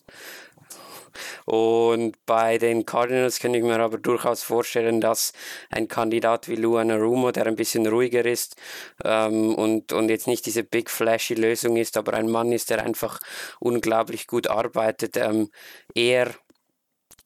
Und 1.45 2.17
bei 2.27 2.59
den 2.59 2.87
Cardinals 2.87 3.39
könnte 3.39 3.59
ich 3.59 3.65
mir 3.65 3.79
aber 3.79 3.99
durchaus 3.99 4.43
vorstellen, 4.43 5.01
dass 5.01 5.33
ein 5.71 5.89
Kandidat 5.89 6.49
wie 6.49 6.57
Luan 6.57 6.91
Arumo, 6.91 7.31
der 7.31 7.47
ein 7.47 7.57
bisschen 7.57 7.87
ruhiger 7.87 8.25
ist 8.25 8.57
ähm, 9.05 9.55
und, 9.55 9.93
und 9.93 10.09
jetzt 10.09 10.27
nicht 10.27 10.47
diese 10.47 10.65
big 10.65 10.91
flashy 10.91 11.35
Lösung 11.35 11.77
ist, 11.77 11.97
aber 11.97 12.15
ein 12.15 12.31
Mann 12.31 12.53
ist, 12.53 12.71
der 12.71 12.85
einfach 12.85 13.19
unglaublich 13.61 14.27
gut 14.27 14.47
arbeitet, 14.49 15.17
ähm, 15.17 15.51
eher, 15.95 16.35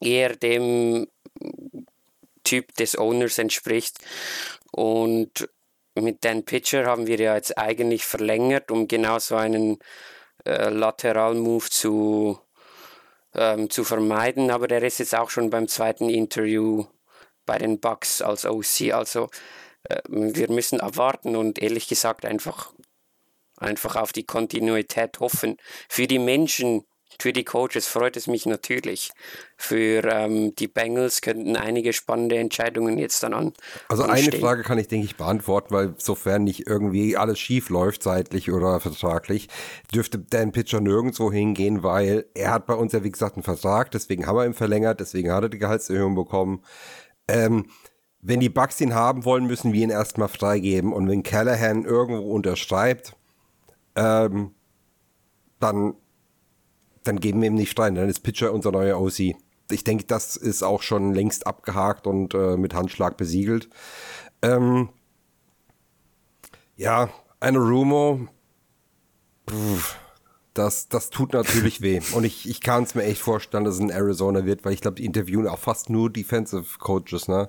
eher 0.00 0.36
dem 0.36 1.06
Typ 2.44 2.74
des 2.76 2.96
Owners 2.96 3.38
entspricht. 3.38 3.98
Und 4.70 5.48
mit 5.94 6.24
Dan 6.24 6.44
Pitcher 6.44 6.86
haben 6.86 7.06
wir 7.06 7.18
ja 7.18 7.34
jetzt 7.34 7.56
eigentlich 7.58 8.04
verlängert, 8.04 8.70
um 8.70 8.86
genau 8.86 9.18
so 9.18 9.36
einen 9.36 9.78
äh, 10.44 10.68
Lateral-Move 10.68 11.68
zu, 11.70 12.38
ähm, 13.36 13.70
zu 13.70 13.84
vermeiden. 13.84 14.50
Aber 14.50 14.68
der 14.68 14.82
ist 14.82 14.98
jetzt 14.98 15.14
auch 15.14 15.30
schon 15.30 15.50
beim 15.50 15.68
zweiten 15.68 16.08
Interview 16.08 16.86
bei 17.44 17.58
den 17.58 17.78
Bucks 17.78 18.22
als 18.22 18.44
OC. 18.44 18.92
Also 18.92 19.28
äh, 19.84 20.00
wir 20.08 20.50
müssen 20.50 20.80
abwarten 20.80 21.36
und 21.36 21.60
ehrlich 21.60 21.88
gesagt 21.88 22.24
einfach, 22.24 22.72
einfach 23.56 23.96
auf 23.96 24.12
die 24.12 24.24
Kontinuität 24.24 25.20
hoffen. 25.20 25.56
Für 25.88 26.06
die 26.06 26.18
Menschen, 26.18 26.84
für 27.18 27.32
die 27.32 27.44
Coaches 27.44 27.86
freut 27.86 28.16
es 28.16 28.26
mich 28.26 28.46
natürlich. 28.46 29.10
Für 29.56 30.04
ähm, 30.04 30.54
die 30.56 30.68
Bengals 30.68 31.20
könnten 31.20 31.56
einige 31.56 31.92
spannende 31.92 32.36
Entscheidungen 32.36 32.98
jetzt 32.98 33.22
dann 33.22 33.34
an. 33.34 33.52
Also 33.88 34.04
anstehen. 34.04 34.34
eine 34.34 34.40
Frage 34.40 34.62
kann 34.62 34.78
ich, 34.78 34.88
denke 34.88 35.06
ich, 35.06 35.16
beantworten, 35.16 35.74
weil 35.74 35.94
sofern 35.98 36.44
nicht 36.44 36.66
irgendwie 36.66 37.16
alles 37.16 37.38
schief 37.38 37.70
läuft, 37.70 38.02
seitlich 38.02 38.50
oder 38.50 38.80
vertraglich, 38.80 39.48
dürfte 39.94 40.18
Dan 40.18 40.52
Pitcher 40.52 40.80
nirgendwo 40.80 41.32
hingehen, 41.32 41.82
weil 41.82 42.26
er 42.34 42.52
hat 42.52 42.66
bei 42.66 42.74
uns 42.74 42.92
ja, 42.92 43.02
wie 43.02 43.10
gesagt, 43.10 43.36
einen 43.36 43.44
Vertrag, 43.44 43.90
deswegen 43.90 44.26
haben 44.26 44.36
wir 44.36 44.46
ihn 44.46 44.54
verlängert, 44.54 45.00
deswegen 45.00 45.32
hat 45.32 45.44
er 45.44 45.48
die 45.48 45.58
Gehaltserhöhung 45.58 46.14
bekommen. 46.14 46.62
Ähm, 47.28 47.66
wenn 48.20 48.40
die 48.40 48.48
Bucks 48.48 48.80
ihn 48.80 48.94
haben 48.94 49.24
wollen, 49.24 49.46
müssen 49.46 49.72
wir 49.72 49.84
ihn 49.84 49.90
erstmal 49.90 50.28
freigeben. 50.28 50.92
Und 50.92 51.08
wenn 51.08 51.22
Callahan 51.22 51.84
irgendwo 51.84 52.34
unterschreibt, 52.34 53.14
ähm, 53.94 54.54
dann 55.60 55.94
dann 57.06 57.20
geben 57.20 57.40
wir 57.40 57.48
ihm 57.48 57.54
nicht 57.54 57.78
rein. 57.78 57.94
Dann 57.94 58.08
ist 58.08 58.20
Pitcher 58.20 58.52
unser 58.52 58.72
neuer 58.72 59.00
OC. 59.00 59.36
Ich 59.70 59.84
denke, 59.84 60.04
das 60.04 60.36
ist 60.36 60.62
auch 60.62 60.82
schon 60.82 61.14
längst 61.14 61.46
abgehakt 61.46 62.06
und 62.06 62.34
äh, 62.34 62.56
mit 62.56 62.74
Handschlag 62.74 63.16
besiegelt. 63.16 63.68
Ähm, 64.42 64.88
ja, 66.76 67.08
eine 67.40 67.58
Rumo, 67.58 68.28
das, 70.54 70.88
das 70.88 71.10
tut 71.10 71.32
natürlich 71.32 71.80
weh. 71.82 72.00
Und 72.12 72.24
ich, 72.24 72.48
ich 72.48 72.60
kann 72.60 72.84
es 72.84 72.94
mir 72.94 73.04
echt 73.04 73.20
vorstellen, 73.20 73.64
dass 73.64 73.74
es 73.74 73.80
in 73.80 73.90
Arizona 73.90 74.44
wird, 74.44 74.64
weil 74.64 74.72
ich 74.72 74.80
glaube, 74.80 74.96
die 74.96 75.04
interviewen 75.04 75.46
auch 75.46 75.58
fast 75.58 75.90
nur 75.90 76.10
Defensive 76.10 76.78
Coaches, 76.78 77.28
ne? 77.28 77.48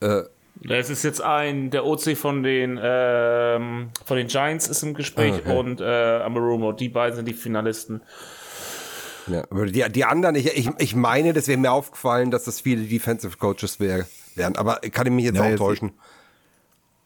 Äh, 0.00 0.22
es 0.68 0.90
ist 0.90 1.02
jetzt 1.02 1.22
ein, 1.22 1.70
der 1.70 1.86
OC 1.86 2.16
von 2.16 2.42
den, 2.42 2.78
ähm, 2.80 3.90
von 4.04 4.16
den 4.16 4.26
Giants 4.26 4.68
ist 4.68 4.82
im 4.82 4.94
Gespräch 4.94 5.32
ah, 5.32 5.38
okay. 5.38 5.58
und 5.58 5.80
äh, 5.80 6.20
Amarumo, 6.20 6.72
die 6.72 6.90
beiden 6.90 7.16
sind 7.16 7.26
die 7.26 7.34
Finalisten. 7.34 8.02
Ja, 9.26 9.44
aber 9.50 9.66
die, 9.66 9.84
die 9.90 10.04
anderen, 10.04 10.34
ich, 10.34 10.46
ich, 10.46 10.68
ich 10.78 10.96
meine, 10.96 11.32
das 11.32 11.48
wäre 11.48 11.58
mir 11.58 11.72
aufgefallen, 11.72 12.30
dass 12.30 12.44
das 12.44 12.60
viele 12.60 12.84
Defensive 12.84 13.36
Coaches 13.36 13.78
wär, 13.80 14.06
wären. 14.34 14.56
Aber 14.56 14.76
kann 14.76 15.06
ich 15.06 15.12
mich 15.12 15.24
jetzt 15.24 15.36
ja, 15.36 15.42
auch 15.42 15.48
jetzt 15.48 15.58
täuschen? 15.58 15.92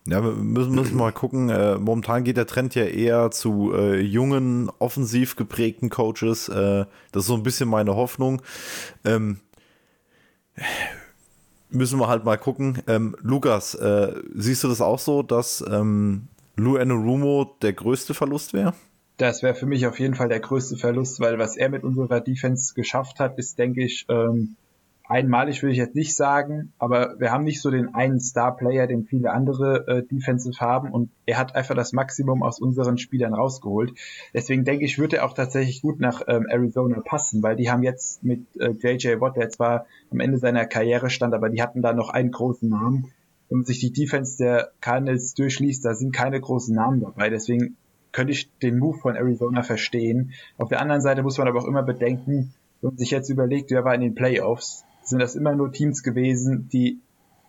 Ja, 0.07 0.22
wir 0.22 0.33
müssen, 0.33 0.74
müssen 0.74 0.96
mal 0.96 1.12
gucken. 1.12 1.48
Äh, 1.48 1.79
momentan 1.79 2.22
geht 2.22 2.37
der 2.37 2.46
Trend 2.46 2.74
ja 2.76 2.85
eher 2.85 3.33
zu 3.33 3.72
äh, 3.74 4.00
jungen, 4.00 4.70
offensiv 4.79 5.35
geprägten 5.35 5.90
Coaches. 5.90 6.48
Äh, 6.48 6.87
das 7.11 7.24
ist 7.24 7.26
so 7.26 7.35
ein 7.35 7.42
bisschen 7.42 7.68
meine 7.68 7.96
Hoffnung. 7.96 8.40
Ähm, 9.05 9.40
müssen 11.70 11.98
wir 11.98 12.07
halt 12.07 12.24
mal 12.24 12.38
gucken. 12.38 12.83
Ähm, 12.87 13.16
Lukas, 13.20 13.74
äh, 13.74 14.14
siehst 14.33 14.62
du 14.62 14.68
das 14.68 14.81
auch 14.81 15.00
so, 15.00 15.22
dass 15.22 15.64
ähm, 15.68 16.29
Lou 16.55 16.76
Rumo 16.76 17.57
der 17.61 17.72
größte 17.72 18.14
Verlust 18.14 18.55
wäre? 18.55 18.74
Das 19.16 19.42
wäre 19.42 19.55
für 19.55 19.66
mich 19.66 19.87
auf 19.87 19.98
jeden 19.98 20.14
Fall 20.14 20.29
der 20.29 20.40
größte 20.40 20.76
Verlust, 20.76 21.20
weil 21.20 21.38
was 21.38 21.57
er 21.57 21.70
mit 21.70 21.85
unserer 21.85 22.20
Defense 22.20 22.74
geschafft 22.74 23.18
hat, 23.18 23.38
ist, 23.38 23.59
denke 23.59 23.83
ich, 23.83 24.05
ähm, 24.11 24.57
einmalig 25.09 25.62
will 25.62 25.70
ich 25.70 25.79
jetzt 25.79 25.94
nicht 25.94 26.14
sagen, 26.14 26.72
aber 26.79 27.18
wir 27.18 27.31
haben 27.31 27.44
nicht 27.44 27.62
so 27.62 27.70
den 27.70 27.94
einen 27.94 28.20
Star-Player, 28.20 28.87
den 28.87 29.05
viele 29.05 29.31
andere 29.31 29.87
äh, 29.87 30.02
Defensive 30.02 30.61
haben 30.61 30.90
und 30.90 31.11
er 31.24 31.38
hat 31.38 31.55
einfach 31.55 31.74
das 31.74 31.92
Maximum 31.92 32.42
aus 32.42 32.61
unseren 32.61 32.98
Spielern 32.98 33.33
rausgeholt. 33.33 33.92
Deswegen 34.35 34.64
denke 34.64 34.85
ich, 34.85 34.98
würde 34.98 35.18
er 35.18 35.24
auch 35.24 35.35
tatsächlich 35.35 35.81
gut 35.81 36.00
nach 36.00 36.22
ähm, 36.26 36.46
Arizona 36.48 37.00
passen, 37.00 37.42
weil 37.42 37.57
die 37.57 37.70
haben 37.70 37.83
jetzt 37.83 38.22
mit 38.22 38.44
äh, 38.59 38.70
JJ 38.70 39.20
Watt, 39.20 39.37
der 39.37 39.48
zwar 39.48 39.87
am 40.11 40.20
Ende 40.20 40.38
seiner 40.38 40.66
Karriere 40.66 41.09
stand, 41.09 41.35
aber 41.35 41.48
die 41.48 41.62
hatten 41.62 41.83
da 41.83 41.92
noch 41.92 42.11
einen 42.11 42.33
großen 42.33 42.68
Namen. 42.68 43.12
Wenn 43.48 43.59
man 43.59 43.64
sich 43.64 43.79
die 43.79 43.92
Defense 43.92 44.37
der 44.38 44.72
Cardinals 44.81 45.35
durchliest, 45.35 45.85
da 45.85 45.94
sind 45.94 46.12
keine 46.12 46.40
großen 46.40 46.74
Namen 46.74 47.00
dabei. 47.00 47.31
Deswegen 47.31 47.76
könnte 48.16 48.33
ich 48.33 48.50
den 48.61 48.79
Move 48.79 48.96
von 48.96 49.14
Arizona 49.14 49.62
verstehen. 49.62 50.33
Auf 50.57 50.70
der 50.70 50.81
anderen 50.81 51.02
Seite 51.02 51.22
muss 51.22 51.37
man 51.37 51.48
aber 51.48 51.61
auch 51.61 51.66
immer 51.66 51.83
bedenken, 51.83 52.55
wenn 52.81 52.90
man 52.92 52.96
sich 52.96 53.11
jetzt 53.11 53.29
überlegt, 53.29 53.70
wer 53.70 53.85
war 53.85 53.94
in 53.94 54.00
den 54.00 54.14
Playoffs, 54.14 54.87
sind 55.02 55.18
das 55.18 55.37
immer 55.37 55.55
nur 55.55 55.70
Teams 55.70 56.02
gewesen, 56.02 56.70
die 56.72 56.98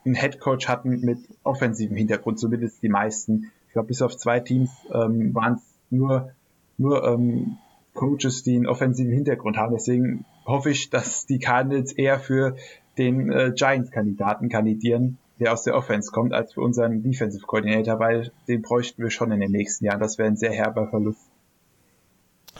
einen 0.04 0.14
Headcoach 0.14 0.68
hatten 0.68 1.00
mit 1.00 1.20
offensivem 1.44 1.96
Hintergrund, 1.96 2.38
zumindest 2.38 2.84
die 2.84 2.90
meisten. 2.90 3.50
Ich 3.68 3.74
glaube, 3.74 3.88
bis 3.88 4.02
auf 4.02 4.18
zwei 4.18 4.42
Teams 4.42 4.70
ähm, 4.94 5.34
waren 5.34 5.54
es 5.54 5.62
nur, 5.90 6.34
nur 6.78 7.02
ähm, 7.08 7.58
Coaches, 7.94 8.44
die 8.44 8.58
einen 8.58 8.68
offensiven 8.68 9.14
Hintergrund 9.14 9.56
haben. 9.56 9.74
Deswegen 9.74 10.26
hoffe 10.46 10.70
ich, 10.70 10.90
dass 10.90 11.26
die 11.26 11.40
Cardinals 11.40 11.94
eher 11.94 12.20
für 12.20 12.58
den 12.98 13.32
äh, 13.32 13.54
Giants-Kandidaten 13.56 14.50
kandidieren, 14.50 15.18
der 15.40 15.54
aus 15.54 15.64
der 15.64 15.76
Offense 15.76 16.12
kommt, 16.12 16.34
als 16.34 16.54
für 16.54 16.62
unseren 16.62 17.04
Defensive 17.04 17.46
Coordinator, 17.46 18.00
weil 18.00 18.32
den 18.48 18.62
bräuchten 18.62 19.04
wir 19.04 19.12
schon 19.12 19.32
in 19.32 19.40
den 19.40 19.52
nächsten 19.52 19.86
Jahren. 19.86 20.00
Das 20.00 20.18
wäre 20.18 20.28
ein 20.28 20.38
sehr 20.38 20.52
herber 20.52 20.88
Verlust. 20.88 21.30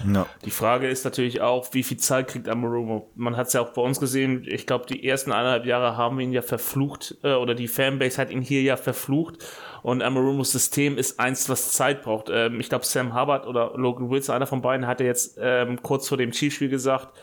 No. 0.06 0.26
Die 0.46 0.52
Frage 0.52 0.88
ist 0.88 1.06
natürlich 1.06 1.42
auch, 1.42 1.74
wie 1.74 1.84
viel 1.84 1.98
Zeit 1.98 2.28
kriegt 2.28 2.48
Amorumo? 2.48 3.10
Man 3.16 3.36
hat 3.36 3.48
es 3.48 3.54
ja 3.54 3.62
auch 3.62 3.74
bei 3.74 3.82
uns 3.82 4.00
gesehen, 4.00 4.46
ich 4.48 4.68
glaube, 4.68 4.86
die 4.86 5.08
ersten 5.08 5.32
eineinhalb 5.32 5.66
Jahre 5.66 5.98
haben 5.98 6.18
wir 6.18 6.24
ihn 6.24 6.34
ja 6.34 6.42
verflucht, 6.42 7.18
äh, 7.24 7.34
oder 7.34 7.56
die 7.56 7.68
Fanbase 7.68 8.22
hat 8.22 8.30
ihn 8.30 8.42
hier 8.42 8.62
ja 8.62 8.78
verflucht. 8.78 9.44
Und 9.84 10.02
Amorumos 10.02 10.52
System 10.52 10.98
ist 10.98 11.20
eins, 11.20 11.50
was 11.50 11.72
Zeit 11.72 12.04
braucht. 12.04 12.30
Ähm, 12.32 12.60
ich 12.60 12.70
glaube, 12.70 12.86
Sam 12.86 13.20
Hubbard 13.20 13.48
oder 13.48 13.74
Logan 13.76 14.10
Wilson, 14.10 14.36
einer 14.36 14.48
von 14.48 14.62
beiden, 14.62 14.88
hat 14.88 15.00
ja 15.00 15.06
jetzt 15.06 15.38
ähm, 15.42 15.82
kurz 15.82 16.08
vor 16.08 16.18
dem 16.18 16.32
Chiefspiel 16.32 16.70
gesagt, 16.70 17.18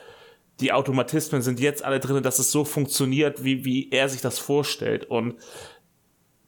die 0.61 0.73
Automatismen 0.73 1.43
sind 1.43 1.61
jetzt 1.61 1.85
alle 1.85 2.01
drin, 2.01 2.23
dass 2.23 2.39
es 2.39 2.53
so 2.53 2.65
funktioniert, 2.65 3.45
wie, 3.45 3.65
wie 3.65 3.91
er 3.91 4.09
sich 4.09 4.21
das 4.21 4.39
vorstellt. 4.39 5.05
Und 5.05 5.35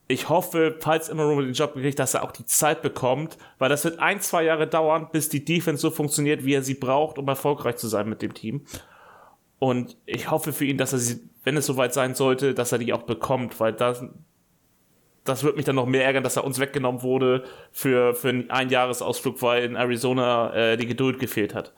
ich 0.08 0.28
hoffe, 0.28 0.76
falls 0.78 1.08
immer 1.08 1.42
den 1.42 1.52
Job 1.52 1.74
kriegt, 1.74 1.98
dass 1.98 2.14
er 2.14 2.22
auch 2.22 2.30
die 2.30 2.46
Zeit 2.46 2.82
bekommt, 2.82 3.36
weil 3.58 3.68
das 3.68 3.84
wird 3.84 3.98
ein, 3.98 4.20
zwei 4.20 4.44
Jahre 4.44 4.68
dauern, 4.68 5.08
bis 5.10 5.28
die 5.28 5.44
Defense 5.44 5.82
so 5.82 5.90
funktioniert, 5.90 6.44
wie 6.44 6.54
er 6.54 6.62
sie 6.62 6.74
braucht, 6.74 7.18
um 7.18 7.26
erfolgreich 7.26 7.76
zu 7.76 7.88
sein 7.88 8.08
mit 8.08 8.22
dem 8.22 8.32
Team. 8.32 8.64
Und 9.58 9.96
ich 10.06 10.30
hoffe 10.30 10.52
für 10.52 10.64
ihn, 10.64 10.78
dass 10.78 10.92
er 10.92 11.00
sie, 11.00 11.28
wenn 11.42 11.56
es 11.56 11.66
soweit 11.66 11.92
sein 11.92 12.14
sollte, 12.14 12.54
dass 12.54 12.70
er 12.70 12.78
die 12.78 12.92
auch 12.92 13.02
bekommt, 13.02 13.58
weil 13.58 13.72
das, 13.72 14.04
das 15.24 15.42
wird 15.42 15.56
mich 15.56 15.64
dann 15.64 15.76
noch 15.76 15.86
mehr 15.86 16.04
ärgern, 16.04 16.22
dass 16.22 16.36
er 16.36 16.44
uns 16.44 16.60
weggenommen 16.60 17.02
wurde 17.02 17.42
für, 17.72 18.14
für 18.14 18.28
einen 18.28 18.50
Einjahresausflug, 18.50 19.42
weil 19.42 19.64
in 19.64 19.74
Arizona 19.74 20.54
äh, 20.54 20.76
die 20.76 20.86
Geduld 20.86 21.18
gefehlt 21.18 21.54
hat. 21.54 21.72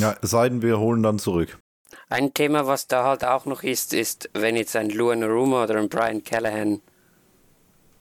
Ja, 0.00 0.16
es 0.22 0.30
sei 0.30 0.48
denn, 0.48 0.62
wir 0.62 0.78
holen 0.78 1.02
dann 1.02 1.18
zurück. 1.18 1.58
Ein 2.08 2.34
Thema, 2.34 2.66
was 2.66 2.86
da 2.86 3.04
halt 3.04 3.24
auch 3.24 3.46
noch 3.46 3.62
ist, 3.62 3.94
ist, 3.94 4.30
wenn 4.34 4.56
jetzt 4.56 4.76
ein 4.76 4.90
Luan 4.90 5.22
Aruma 5.22 5.64
oder 5.64 5.76
ein 5.76 5.88
Brian 5.88 6.22
Callahan 6.22 6.80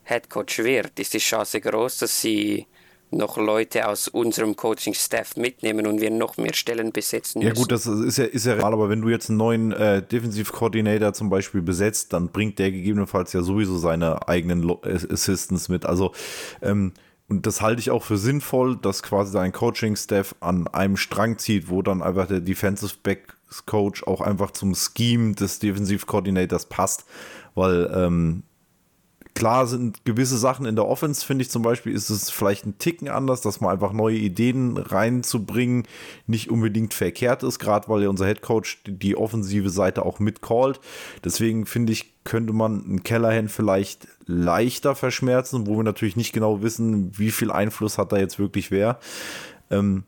Headcoach 0.04 0.60
wird, 0.60 1.00
ist 1.00 1.14
die 1.14 1.20
Chance 1.20 1.62
groß, 1.62 2.00
dass 2.00 2.22
sie 2.22 2.68
noch 3.12 3.38
Leute 3.38 3.88
aus 3.88 4.08
unserem 4.08 4.56
Coaching-Staff 4.56 5.38
mitnehmen 5.38 5.88
und 5.88 6.02
wir 6.02 6.10
noch 6.10 6.38
mehr 6.38 6.54
Stellen 6.54 6.92
besetzen 6.92 7.40
müssen. 7.40 7.56
Ja 7.56 7.62
gut, 7.62 7.72
das 7.72 7.86
ist 7.86 8.18
ja, 8.18 8.26
ist 8.26 8.46
ja 8.46 8.54
real, 8.54 8.74
aber 8.74 8.90
wenn 8.90 9.02
du 9.02 9.10
jetzt 9.10 9.30
einen 9.30 9.38
neuen 9.38 9.72
äh, 9.72 10.02
Defensive-Coordinator 10.02 11.14
zum 11.14 11.30
Beispiel 11.30 11.62
besetzt, 11.62 12.14
dann 12.14 12.30
bringt 12.30 12.60
der 12.60 12.72
gegebenenfalls 12.72 13.34
ja 13.34 13.42
sowieso 13.42 13.78
seine 13.78 14.28
eigenen 14.28 14.70
Assistants 14.84 15.70
mit. 15.70 15.86
Also 15.86 16.12
ähm, 16.62 16.94
und 17.30 17.46
das 17.46 17.62
halte 17.62 17.80
ich 17.80 17.90
auch 17.92 18.04
für 18.04 18.18
sinnvoll, 18.18 18.78
dass 18.78 19.02
quasi 19.02 19.34
dein 19.34 19.52
Coaching-Staff 19.52 20.36
an 20.40 20.68
einem 20.68 20.98
Strang 20.98 21.38
zieht, 21.38 21.70
wo 21.70 21.82
dann 21.82 22.02
einfach 22.02 22.28
der 22.28 22.42
Defensive 22.42 22.96
Back 23.02 23.38
Coach 23.66 24.04
auch 24.04 24.22
einfach 24.22 24.52
zum 24.52 24.76
Scheme 24.76 25.34
des 25.34 25.60
Defensive 25.60 26.06
Coordinators 26.06 26.66
passt, 26.68 27.06
weil 27.56 27.92
ähm, 27.96 28.44
klar 29.36 29.68
sind 29.68 30.06
gewisse 30.06 30.38
Sachen 30.38 30.66
in 30.66 30.76
der 30.76 30.86
Offense, 30.86 31.26
finde 31.26 31.44
ich 31.44 31.50
zum 31.50 31.64
Beispiel, 31.64 31.94
ist 31.94 32.10
es 32.10 32.30
vielleicht 32.30 32.66
ein 32.66 32.78
Ticken 32.78 33.10
anders, 33.10 33.42
dass 33.42 33.62
man 33.62 33.72
einfach 33.72 33.94
neue 33.94 34.18
Ideen 34.18 34.78
reinzubringen 34.78 35.84
nicht 36.28 36.50
unbedingt 36.50 36.94
verkehrt 36.94 37.44
ist, 37.44 37.60
gerade 37.60 37.88
weil 37.90 38.04
ja 38.04 38.10
unser 38.10 38.26
Head 38.26 38.42
Coach 38.42 38.82
die 38.86 39.18
offensive 39.18 39.70
Seite 39.70 40.06
auch 40.06 40.20
mitcallt. 40.20 40.80
Deswegen 41.24 41.66
finde 41.66 41.94
ich, 41.94 42.14
könnte 42.24 42.54
man 42.54 42.84
einen 42.84 43.04
Kellerhand 43.04 43.52
vielleicht 43.52 44.08
leichter 44.26 44.96
verschmerzen, 44.96 45.68
wo 45.68 45.78
wir 45.78 45.84
natürlich 45.84 46.16
nicht 46.16 46.34
genau 46.34 46.62
wissen, 46.62 47.18
wie 47.18 47.32
viel 47.32 47.52
Einfluss 47.52 47.98
hat 47.98 48.12
da 48.12 48.18
jetzt 48.18 48.40
wirklich 48.40 48.72
wer. 48.72 49.00
Ähm, 49.70 50.04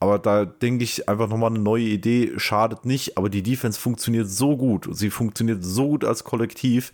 aber 0.00 0.18
da 0.18 0.44
denke 0.44 0.84
ich 0.84 1.08
einfach 1.08 1.28
nochmal 1.28 1.50
eine 1.50 1.58
neue 1.58 1.84
Idee 1.84 2.32
schadet 2.36 2.84
nicht, 2.84 3.18
aber 3.18 3.28
die 3.28 3.42
Defense 3.42 3.80
funktioniert 3.80 4.28
so 4.28 4.56
gut 4.56 4.86
und 4.86 4.94
sie 4.94 5.10
funktioniert 5.10 5.64
so 5.64 5.88
gut 5.88 6.04
als 6.04 6.22
Kollektiv, 6.22 6.92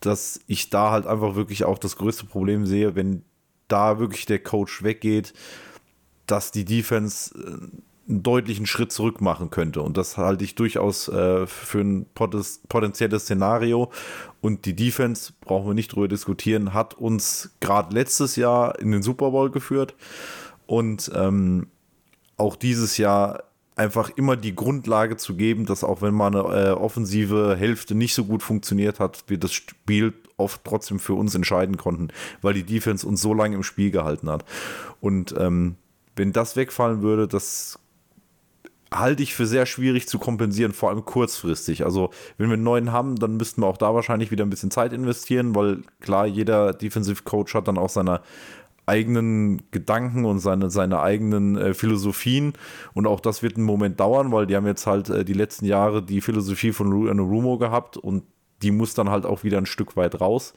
dass 0.00 0.40
ich 0.46 0.70
da 0.70 0.90
halt 0.90 1.06
einfach 1.06 1.34
wirklich 1.34 1.64
auch 1.64 1.78
das 1.78 1.96
größte 1.96 2.26
Problem 2.26 2.66
sehe, 2.66 2.94
wenn 2.94 3.22
da 3.68 3.98
wirklich 3.98 4.26
der 4.26 4.38
Coach 4.38 4.82
weggeht, 4.82 5.34
dass 6.26 6.50
die 6.50 6.64
Defense 6.64 7.34
äh, 7.38 7.78
einen 8.08 8.22
deutlichen 8.22 8.66
Schritt 8.66 8.90
zurück 8.90 9.20
machen 9.20 9.50
könnte. 9.50 9.82
Und 9.82 9.98
das 9.98 10.16
halte 10.16 10.42
ich 10.42 10.54
durchaus 10.54 11.08
äh, 11.08 11.46
für 11.46 11.80
ein 11.80 12.06
potenzielles 12.14 13.24
Szenario. 13.24 13.90
Und 14.40 14.64
die 14.64 14.74
Defense, 14.74 15.32
brauchen 15.40 15.66
wir 15.66 15.74
nicht 15.74 15.92
drüber 15.92 16.08
diskutieren, 16.08 16.72
hat 16.72 16.94
uns 16.94 17.50
gerade 17.60 17.94
letztes 17.94 18.36
Jahr 18.36 18.78
in 18.78 18.92
den 18.92 19.02
Super 19.02 19.30
Bowl 19.30 19.50
geführt. 19.50 19.94
Und 20.66 21.10
ähm, 21.14 21.66
auch 22.38 22.56
dieses 22.56 22.96
Jahr 22.96 23.44
einfach 23.78 24.10
immer 24.10 24.36
die 24.36 24.54
Grundlage 24.54 25.16
zu 25.16 25.36
geben, 25.36 25.64
dass 25.64 25.84
auch 25.84 26.02
wenn 26.02 26.14
mal 26.14 26.28
eine 26.28 26.40
äh, 26.40 26.70
offensive 26.70 27.56
Hälfte 27.56 27.94
nicht 27.94 28.14
so 28.14 28.24
gut 28.24 28.42
funktioniert 28.42 28.98
hat, 29.00 29.24
wir 29.28 29.38
das 29.38 29.52
Spiel 29.52 30.14
oft 30.36 30.62
trotzdem 30.64 30.98
für 30.98 31.14
uns 31.14 31.34
entscheiden 31.34 31.76
konnten, 31.76 32.08
weil 32.42 32.54
die 32.54 32.64
Defense 32.64 33.06
uns 33.06 33.20
so 33.20 33.34
lange 33.34 33.56
im 33.56 33.62
Spiel 33.62 33.90
gehalten 33.90 34.30
hat. 34.30 34.44
Und 35.00 35.34
ähm, 35.38 35.76
wenn 36.16 36.32
das 36.32 36.56
wegfallen 36.56 37.02
würde, 37.02 37.28
das 37.28 37.78
halte 38.92 39.22
ich 39.22 39.34
für 39.34 39.46
sehr 39.46 39.66
schwierig 39.66 40.08
zu 40.08 40.18
kompensieren, 40.18 40.72
vor 40.72 40.90
allem 40.90 41.04
kurzfristig. 41.04 41.84
Also, 41.84 42.10
wenn 42.38 42.48
wir 42.48 42.54
einen 42.54 42.62
neuen 42.62 42.92
haben, 42.92 43.16
dann 43.16 43.36
müssten 43.36 43.62
wir 43.62 43.66
auch 43.66 43.76
da 43.76 43.94
wahrscheinlich 43.94 44.30
wieder 44.30 44.44
ein 44.44 44.50
bisschen 44.50 44.70
Zeit 44.70 44.92
investieren, 44.92 45.54
weil 45.54 45.82
klar, 46.00 46.26
jeder 46.26 46.72
Defensive 46.72 47.22
Coach 47.22 47.54
hat 47.54 47.68
dann 47.68 47.78
auch 47.78 47.90
seine 47.90 48.20
eigenen 48.88 49.62
Gedanken 49.70 50.24
und 50.24 50.40
seine, 50.40 50.70
seine 50.70 51.00
eigenen 51.00 51.56
äh, 51.56 51.74
Philosophien. 51.74 52.54
Und 52.94 53.06
auch 53.06 53.20
das 53.20 53.42
wird 53.42 53.56
einen 53.56 53.66
Moment 53.66 54.00
dauern, 54.00 54.32
weil 54.32 54.46
die 54.46 54.56
haben 54.56 54.66
jetzt 54.66 54.86
halt 54.86 55.10
äh, 55.10 55.24
die 55.24 55.34
letzten 55.34 55.66
Jahre 55.66 56.02
die 56.02 56.20
Philosophie 56.20 56.72
von 56.72 56.92
Rumo 56.92 57.58
gehabt 57.58 57.96
und 57.96 58.24
die 58.62 58.70
muss 58.70 58.94
dann 58.94 59.10
halt 59.10 59.24
auch 59.24 59.44
wieder 59.44 59.58
ein 59.58 59.66
Stück 59.66 59.96
weit 59.96 60.20
raus. 60.20 60.52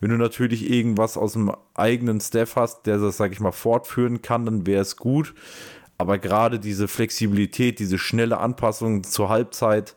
Wenn 0.00 0.10
du 0.10 0.16
natürlich 0.16 0.70
irgendwas 0.70 1.16
aus 1.16 1.34
dem 1.34 1.52
eigenen 1.74 2.20
Staff 2.20 2.56
hast, 2.56 2.86
der 2.86 2.98
das, 2.98 3.16
sag 3.16 3.32
ich 3.32 3.40
mal, 3.40 3.52
fortführen 3.52 4.22
kann, 4.22 4.46
dann 4.46 4.66
wäre 4.66 4.82
es 4.82 4.96
gut. 4.96 5.34
Aber 5.98 6.18
gerade 6.18 6.58
diese 6.58 6.88
Flexibilität, 6.88 7.78
diese 7.78 7.98
schnelle 7.98 8.38
Anpassung 8.38 9.04
zur 9.04 9.28
Halbzeit, 9.28 9.96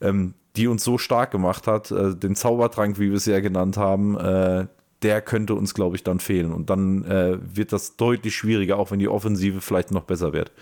ähm, 0.00 0.34
die 0.56 0.66
uns 0.66 0.84
so 0.84 0.98
stark 0.98 1.30
gemacht 1.30 1.66
hat, 1.66 1.90
äh, 1.90 2.14
den 2.14 2.34
Zaubertrank, 2.34 2.98
wie 2.98 3.08
wir 3.08 3.16
es 3.16 3.26
ja 3.26 3.40
genannt 3.40 3.76
haben, 3.76 4.18
äh, 4.18 4.66
der 5.02 5.20
könnte 5.20 5.54
uns, 5.54 5.74
glaube 5.74 5.96
ich, 5.96 6.04
dann 6.04 6.20
fehlen. 6.20 6.52
Und 6.52 6.70
dann 6.70 7.04
äh, 7.04 7.38
wird 7.40 7.72
das 7.72 7.96
deutlich 7.96 8.34
schwieriger, 8.36 8.78
auch 8.78 8.90
wenn 8.90 8.98
die 8.98 9.08
Offensive 9.08 9.60
vielleicht 9.60 9.90
noch 9.90 10.04
besser 10.04 10.32
wird. 10.32 10.52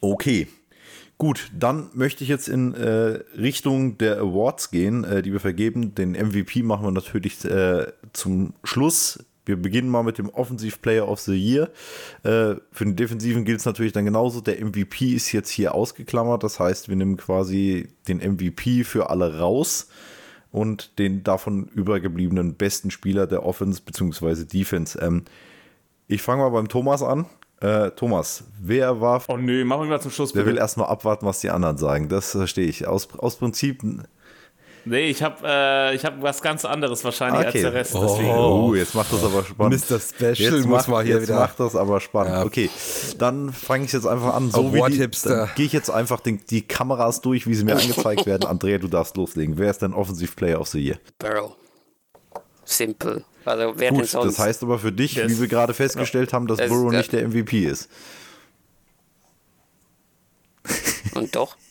Okay. 0.00 0.48
Gut, 1.18 1.50
dann 1.56 1.88
möchte 1.94 2.24
ich 2.24 2.30
jetzt 2.30 2.48
in 2.48 2.74
äh, 2.74 3.20
Richtung 3.38 3.96
der 3.98 4.18
Awards 4.18 4.70
gehen, 4.72 5.04
äh, 5.04 5.22
die 5.22 5.32
wir 5.32 5.38
vergeben. 5.38 5.94
Den 5.94 6.12
MVP 6.12 6.62
machen 6.62 6.84
wir 6.84 6.90
natürlich 6.90 7.44
äh, 7.44 7.86
zum 8.12 8.54
Schluss. 8.64 9.24
Wir 9.44 9.56
beginnen 9.56 9.88
mal 9.88 10.02
mit 10.02 10.18
dem 10.18 10.30
Offensive 10.30 10.78
Player 10.78 11.08
of 11.08 11.20
the 11.20 11.34
Year. 11.34 11.70
Äh, 12.24 12.56
für 12.72 12.84
den 12.84 12.96
Defensiven 12.96 13.44
gilt 13.44 13.60
es 13.60 13.66
natürlich 13.66 13.92
dann 13.92 14.04
genauso. 14.04 14.40
Der 14.40 14.64
MVP 14.64 15.14
ist 15.14 15.30
jetzt 15.32 15.50
hier 15.50 15.74
ausgeklammert. 15.74 16.42
Das 16.42 16.58
heißt, 16.58 16.88
wir 16.88 16.96
nehmen 16.96 17.16
quasi 17.16 17.88
den 18.08 18.18
MVP 18.18 18.82
für 18.82 19.10
alle 19.10 19.38
raus 19.38 19.88
und 20.52 20.98
den 20.98 21.24
davon 21.24 21.64
übergebliebenen 21.74 22.54
besten 22.54 22.90
Spieler 22.90 23.26
der 23.26 23.44
Offense 23.44 23.82
bzw. 23.84 24.44
Defense. 24.44 24.98
Ähm, 25.00 25.24
ich 26.06 26.22
fange 26.22 26.42
mal 26.42 26.50
beim 26.50 26.68
Thomas 26.68 27.02
an. 27.02 27.26
Äh, 27.60 27.92
Thomas, 27.92 28.44
wer 28.60 29.00
war. 29.00 29.22
Oh 29.28 29.36
nö, 29.36 29.64
machen 29.64 29.84
wir 29.84 29.88
mal 29.88 30.00
zum 30.00 30.10
Schluss. 30.10 30.34
Wer 30.34 30.46
will 30.46 30.58
erstmal 30.58 30.88
abwarten, 30.88 31.26
was 31.26 31.40
die 31.40 31.50
anderen 31.50 31.78
sagen? 31.78 32.08
Das 32.08 32.32
verstehe 32.32 32.66
ich. 32.66 32.86
Aus, 32.86 33.08
aus 33.18 33.36
Prinzip 33.36 33.82
Nee, 34.84 35.10
ich 35.10 35.22
habe 35.22 35.46
äh, 35.46 35.98
hab 35.98 36.20
was 36.22 36.42
ganz 36.42 36.64
anderes 36.64 37.04
wahrscheinlich 37.04 37.46
okay. 37.46 37.58
als 37.58 37.60
der 37.62 37.72
Rest. 37.72 37.94
Deswegen. 37.94 38.30
Oh, 38.30 38.74
jetzt 38.74 38.94
macht 38.94 39.12
das 39.12 39.22
aber 39.22 39.44
spannend. 39.44 39.88
Mr. 39.90 40.00
Special 40.00 40.34
jetzt 40.56 40.66
muss 40.66 40.88
mal 40.88 41.04
hier 41.04 41.14
jetzt 41.16 41.28
wieder. 41.28 41.38
macht 41.38 41.60
das 41.60 41.76
aber 41.76 42.00
spannend. 42.00 42.32
Ja. 42.34 42.44
Okay, 42.44 42.68
dann 43.18 43.52
fange 43.52 43.84
ich 43.84 43.92
jetzt 43.92 44.06
einfach 44.06 44.34
an. 44.34 44.50
So 44.50 44.74
wie 44.74 44.82
die, 44.90 45.08
dann 45.24 45.50
gehe 45.54 45.66
ich 45.66 45.72
jetzt 45.72 45.90
einfach 45.90 46.20
den, 46.20 46.40
die 46.50 46.62
Kameras 46.62 47.20
durch, 47.20 47.46
wie 47.46 47.54
sie 47.54 47.64
mir 47.64 47.76
angezeigt 47.76 48.26
werden. 48.26 48.46
Andrea, 48.46 48.78
du 48.78 48.88
darfst 48.88 49.16
loslegen. 49.16 49.56
Wer 49.58 49.70
ist 49.70 49.82
dein 49.82 49.94
Offensive 49.94 50.34
Player 50.34 50.60
of 50.60 50.68
the 50.68 50.80
Year? 50.80 50.98
Burrow. 51.18 51.54
Simple. 52.64 53.24
Also 53.44 53.74
wer 53.76 53.90
Gut, 53.90 54.00
denn 54.00 54.06
sonst? 54.06 54.38
das 54.38 54.44
heißt 54.44 54.62
aber 54.62 54.78
für 54.78 54.92
dich, 54.92 55.14
Das- 55.14 55.30
wie 55.30 55.40
wir 55.40 55.48
gerade 55.48 55.74
festgestellt 55.74 56.32
haben, 56.32 56.46
dass 56.46 56.58
Das- 56.58 56.68
Burrow 56.68 56.92
ja. 56.92 56.98
nicht 56.98 57.12
der 57.12 57.22
MVP 57.28 57.64
ist. 57.66 57.88
Und 61.14 61.34
doch? 61.36 61.56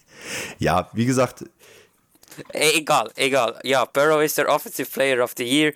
Ja, 0.60 0.88
wie 0.94 1.06
gesagt, 1.06 1.44
egal, 2.54 3.12
egal. 3.16 3.60
Ja, 3.64 3.86
Burrow 3.86 4.22
ist 4.22 4.38
der 4.38 4.50
Offensive 4.50 4.90
Player 4.90 5.24
of 5.24 5.34
the 5.38 5.44
Year, 5.44 5.74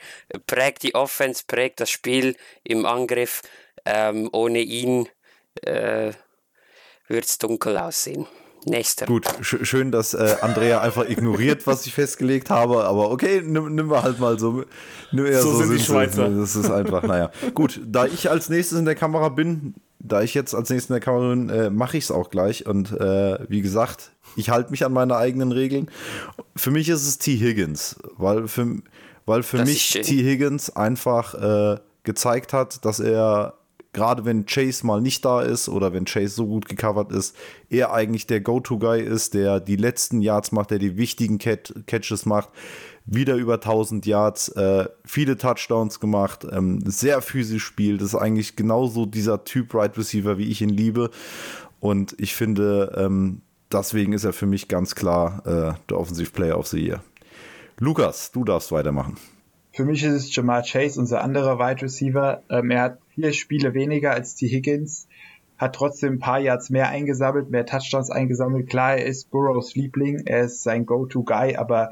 prägt 0.47 0.83
die 0.83 0.95
Offense, 0.95 1.43
prägt 1.47 1.79
das 1.79 1.89
Spiel 1.89 2.35
im 2.63 2.85
Angriff. 2.85 3.41
Ähm, 3.85 4.29
ohne 4.31 4.59
ihn 4.59 5.07
äh, 5.61 6.11
würde 7.07 7.25
es 7.25 7.37
dunkel 7.37 7.77
aussehen. 7.77 8.25
Nächster. 8.67 9.05
Gut, 9.05 9.27
sch 9.41 9.57
schön, 9.61 9.91
dass 9.91 10.15
äh, 10.15 10.37
Andrea 10.41 10.81
einfach 10.81 11.07
ignoriert, 11.07 11.67
was 11.67 11.85
ich 11.85 11.93
festgelegt 11.93 12.49
habe, 12.49 12.83
aber 12.85 13.11
okay, 13.11 13.43
nimm, 13.45 13.75
nimm 13.75 13.91
wir 13.91 14.01
halt 14.01 14.17
mal 14.19 14.39
so. 14.39 14.63
Nimm 15.11 15.25
eher 15.27 15.43
So 15.43 15.53
sind 15.55 15.71
die 15.71 15.77
sie. 15.77 15.83
Schweizer. 15.85 16.29
Das 16.29 16.55
ist 16.55 16.71
einfach, 16.71 17.03
naja. 17.03 17.29
Gut, 17.53 17.79
da 17.85 18.07
ich 18.07 18.27
als 18.31 18.49
nächstes 18.49 18.79
in 18.79 18.85
der 18.85 18.95
Kamera 18.95 19.29
bin, 19.29 19.75
da 19.99 20.23
ich 20.23 20.33
jetzt 20.33 20.55
als 20.55 20.71
nächstes 20.71 20.89
in 20.89 20.95
der 20.95 21.01
Kamera 21.01 21.29
bin, 21.29 21.49
äh, 21.49 21.69
mache 21.69 21.97
ich 21.97 22.05
es 22.05 22.11
auch 22.11 22.31
gleich. 22.31 22.65
Und 22.65 22.91
äh, 22.91 23.37
wie 23.49 23.61
gesagt, 23.61 24.13
ich 24.35 24.49
halte 24.49 24.71
mich 24.71 24.85
an 24.85 24.93
meine 24.93 25.15
eigenen 25.17 25.51
Regeln. 25.51 25.89
Für 26.55 26.71
mich 26.71 26.89
ist 26.89 27.07
es 27.07 27.17
T. 27.17 27.37
Higgins, 27.37 27.97
weil 28.17 28.47
für, 28.47 28.77
weil 29.25 29.43
für 29.43 29.57
Das 29.57 29.67
mich. 29.67 29.91
T. 29.91 30.23
Higgins 30.23 30.75
einfach 30.75 31.33
äh, 31.33 31.79
gezeigt 32.03 32.53
hat, 32.53 32.85
dass 32.85 32.99
er 32.99 33.55
gerade 33.95 34.25
wenn 34.25 34.45
Chase 34.45 34.85
mal 34.85 34.99
nicht 34.99 35.23
da 35.23 35.41
ist 35.41 35.69
oder 35.69 35.93
wenn 35.93 36.03
Chase 36.03 36.35
so 36.35 36.47
gut 36.47 36.67
gecovert 36.67 37.13
ist, 37.13 37.33
er 37.69 37.93
eigentlich 37.93 38.27
der 38.27 38.41
Go-To-Guy 38.41 39.01
ist, 39.01 39.33
der 39.33 39.61
die 39.61 39.77
letzten 39.77 40.21
Yards 40.21 40.51
macht, 40.51 40.71
der 40.71 40.79
die 40.79 40.97
wichtigen 40.97 41.37
Cat 41.37 41.73
Catches 41.87 42.25
macht. 42.25 42.49
Wieder 43.05 43.35
über 43.35 43.53
1000 43.53 44.05
Yards, 44.05 44.49
äh, 44.49 44.89
viele 45.05 45.37
Touchdowns 45.37 46.01
gemacht, 46.01 46.45
ähm, 46.51 46.83
sehr 46.85 47.21
physisch 47.21 47.63
spielt. 47.63 48.01
Das 48.01 48.09
ist 48.09 48.15
eigentlich 48.15 48.57
genauso 48.57 49.05
dieser 49.05 49.45
Typ 49.45 49.73
Right 49.73 49.97
Receiver, 49.97 50.37
wie 50.37 50.49
ich 50.49 50.61
ihn 50.61 50.69
liebe. 50.69 51.09
Und 51.79 52.15
ich 52.19 52.35
finde, 52.35 52.95
ähm, 52.97 53.41
deswegen 53.71 54.13
ist 54.13 54.23
er 54.23 54.33
für 54.33 54.45
mich 54.45 54.67
ganz 54.67 54.95
klar 54.95 55.41
äh, 55.45 55.89
der 55.89 55.99
Offensive 55.99 56.31
Player 56.31 56.57
of 56.57 56.67
the 56.67 56.79
Year. 56.79 57.03
Lukas, 57.77 58.31
du 58.31 58.43
darfst 58.43 58.71
weitermachen. 58.71 59.17
Für 59.73 59.83
mich 59.83 60.03
ist 60.03 60.13
es 60.13 60.35
Jamar 60.35 60.63
Chase, 60.63 60.97
unser 60.99 61.21
anderer 61.21 61.59
Wide 61.59 61.81
Receiver. 61.81 62.43
Ähm, 62.49 62.71
er 62.71 62.81
hat 62.81 62.99
vier 63.13 63.33
Spiele 63.33 63.73
weniger 63.73 64.11
als 64.11 64.35
T. 64.35 64.47
Higgins, 64.47 65.07
hat 65.57 65.75
trotzdem 65.75 66.13
ein 66.13 66.19
paar 66.19 66.39
Yards 66.39 66.69
mehr 66.69 66.87
eingesammelt, 66.87 67.49
mehr 67.49 67.65
Touchdowns 67.65 68.09
eingesammelt. 68.09 68.69
Klar, 68.69 68.95
er 68.97 69.05
ist 69.05 69.31
Burrows 69.31 69.75
Liebling, 69.75 70.25
er 70.25 70.45
ist 70.45 70.63
sein 70.63 70.85
Go-To-Guy, 70.85 71.57
aber 71.57 71.91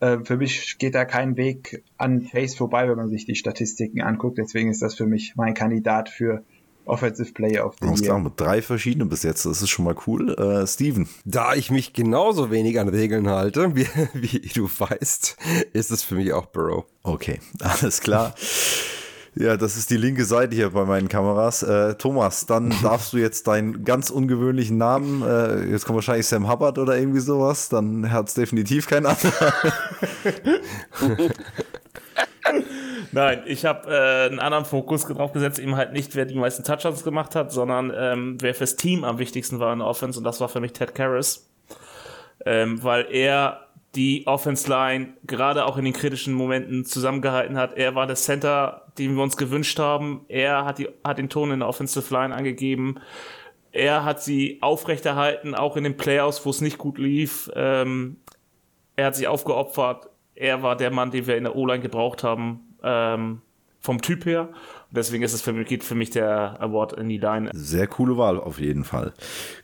äh, 0.00 0.18
für 0.24 0.38
mich 0.38 0.78
geht 0.78 0.94
da 0.94 1.04
kein 1.04 1.36
Weg 1.36 1.84
an 1.98 2.26
Chase 2.26 2.56
vorbei, 2.56 2.88
wenn 2.88 2.96
man 2.96 3.10
sich 3.10 3.26
die 3.26 3.34
Statistiken 3.34 4.00
anguckt. 4.00 4.38
Deswegen 4.38 4.70
ist 4.70 4.80
das 4.80 4.94
für 4.94 5.06
mich 5.06 5.34
mein 5.36 5.52
Kandidat 5.52 6.08
für 6.08 6.42
Offensive 6.84 7.32
Player 7.32 7.66
of 7.66 7.76
the 7.80 7.86
Alles 7.86 8.02
klar, 8.02 8.16
Year. 8.16 8.24
mit 8.24 8.40
drei 8.40 8.62
verschiedene 8.62 9.06
bis 9.06 9.22
jetzt. 9.22 9.46
Das 9.46 9.62
ist 9.62 9.70
schon 9.70 9.84
mal 9.84 9.94
cool. 10.06 10.34
Äh, 10.34 10.66
Steven. 10.66 11.08
Da 11.24 11.54
ich 11.54 11.70
mich 11.70 11.92
genauso 11.92 12.50
wenig 12.50 12.80
an 12.80 12.88
Regeln 12.88 13.28
halte, 13.28 13.74
wie, 13.74 13.86
wie 14.14 14.48
du 14.54 14.68
weißt, 14.68 15.36
ist 15.72 15.90
es 15.90 16.02
für 16.02 16.16
mich 16.16 16.32
auch 16.32 16.46
Burrow. 16.46 16.84
Okay, 17.02 17.40
alles 17.60 18.00
klar. 18.00 18.34
Ja, 19.36 19.56
das 19.56 19.76
ist 19.76 19.90
die 19.90 19.96
linke 19.96 20.24
Seite 20.24 20.56
hier 20.56 20.70
bei 20.70 20.84
meinen 20.84 21.08
Kameras. 21.08 21.62
Äh, 21.62 21.94
Thomas, 21.94 22.46
dann 22.46 22.74
darfst 22.82 23.12
du 23.12 23.18
jetzt 23.18 23.46
deinen 23.46 23.84
ganz 23.84 24.10
ungewöhnlichen 24.10 24.76
Namen, 24.76 25.22
äh, 25.22 25.70
jetzt 25.70 25.84
kommt 25.86 25.96
wahrscheinlich 25.96 26.26
Sam 26.26 26.50
Hubbard 26.50 26.78
oder 26.78 26.98
irgendwie 26.98 27.20
sowas, 27.20 27.68
dann 27.68 28.10
hat 28.10 28.28
es 28.28 28.34
definitiv 28.34 28.88
keinen 28.88 29.06
anderer. 29.06 29.52
Nein, 33.12 33.42
ich 33.46 33.64
habe 33.64 33.90
äh, 33.90 34.28
einen 34.28 34.38
anderen 34.38 34.64
Fokus 34.64 35.04
drauf 35.04 35.32
gesetzt, 35.32 35.58
eben 35.58 35.76
halt 35.76 35.92
nicht, 35.92 36.14
wer 36.14 36.26
die 36.26 36.36
meisten 36.36 36.62
Touchdowns 36.62 37.02
gemacht 37.02 37.34
hat, 37.34 37.50
sondern 37.50 37.92
ähm, 37.94 38.38
wer 38.40 38.54
fürs 38.54 38.76
Team 38.76 39.04
am 39.04 39.18
wichtigsten 39.18 39.58
war 39.58 39.72
in 39.72 39.80
der 39.80 39.88
Offense 39.88 40.18
und 40.18 40.24
das 40.24 40.40
war 40.40 40.48
für 40.48 40.60
mich 40.60 40.72
Ted 40.72 40.94
Karras. 40.94 41.50
Ähm, 42.46 42.82
weil 42.82 43.06
er 43.10 43.66
die 43.94 44.26
Offense 44.26 44.68
Line 44.68 45.14
gerade 45.26 45.66
auch 45.66 45.76
in 45.76 45.84
den 45.84 45.92
kritischen 45.92 46.32
Momenten 46.32 46.84
zusammengehalten 46.84 47.56
hat. 47.56 47.76
Er 47.76 47.94
war 47.94 48.06
der 48.06 48.16
Center, 48.16 48.86
den 48.98 49.16
wir 49.16 49.22
uns 49.22 49.36
gewünscht 49.36 49.78
haben. 49.78 50.24
Er 50.28 50.64
hat, 50.64 50.78
die, 50.78 50.88
hat 51.04 51.18
den 51.18 51.28
Ton 51.28 51.50
in 51.50 51.58
der 51.60 51.68
Offensive 51.68 52.14
Line 52.14 52.34
angegeben. 52.34 53.00
Er 53.72 54.04
hat 54.04 54.22
sie 54.22 54.58
aufrechterhalten, 54.62 55.54
auch 55.54 55.76
in 55.76 55.84
den 55.84 55.96
Playoffs, 55.96 56.44
wo 56.46 56.50
es 56.50 56.60
nicht 56.60 56.78
gut 56.78 56.98
lief. 56.98 57.50
Ähm, 57.54 58.18
er 58.96 59.06
hat 59.06 59.16
sich 59.16 59.26
aufgeopfert. 59.26 60.08
Er 60.34 60.62
war 60.62 60.76
der 60.76 60.90
Mann, 60.90 61.10
den 61.10 61.26
wir 61.26 61.36
in 61.36 61.44
der 61.44 61.56
O-Line 61.56 61.80
gebraucht 61.80 62.22
haben, 62.22 62.69
ähm, 62.82 63.42
vom 63.80 64.02
Typ 64.02 64.26
her. 64.26 64.50
deswegen 64.90 65.22
ist 65.22 65.32
es 65.32 65.40
für 65.40 65.52
mich, 65.52 65.66
geht 65.66 65.84
für 65.84 65.94
mich 65.94 66.10
der 66.10 66.60
Award 66.60 66.92
in 66.94 67.08
die 67.08 67.18
Line. 67.18 67.50
Sehr 67.54 67.86
coole 67.86 68.18
Wahl 68.18 68.38
auf 68.38 68.60
jeden 68.60 68.84
Fall. 68.84 69.12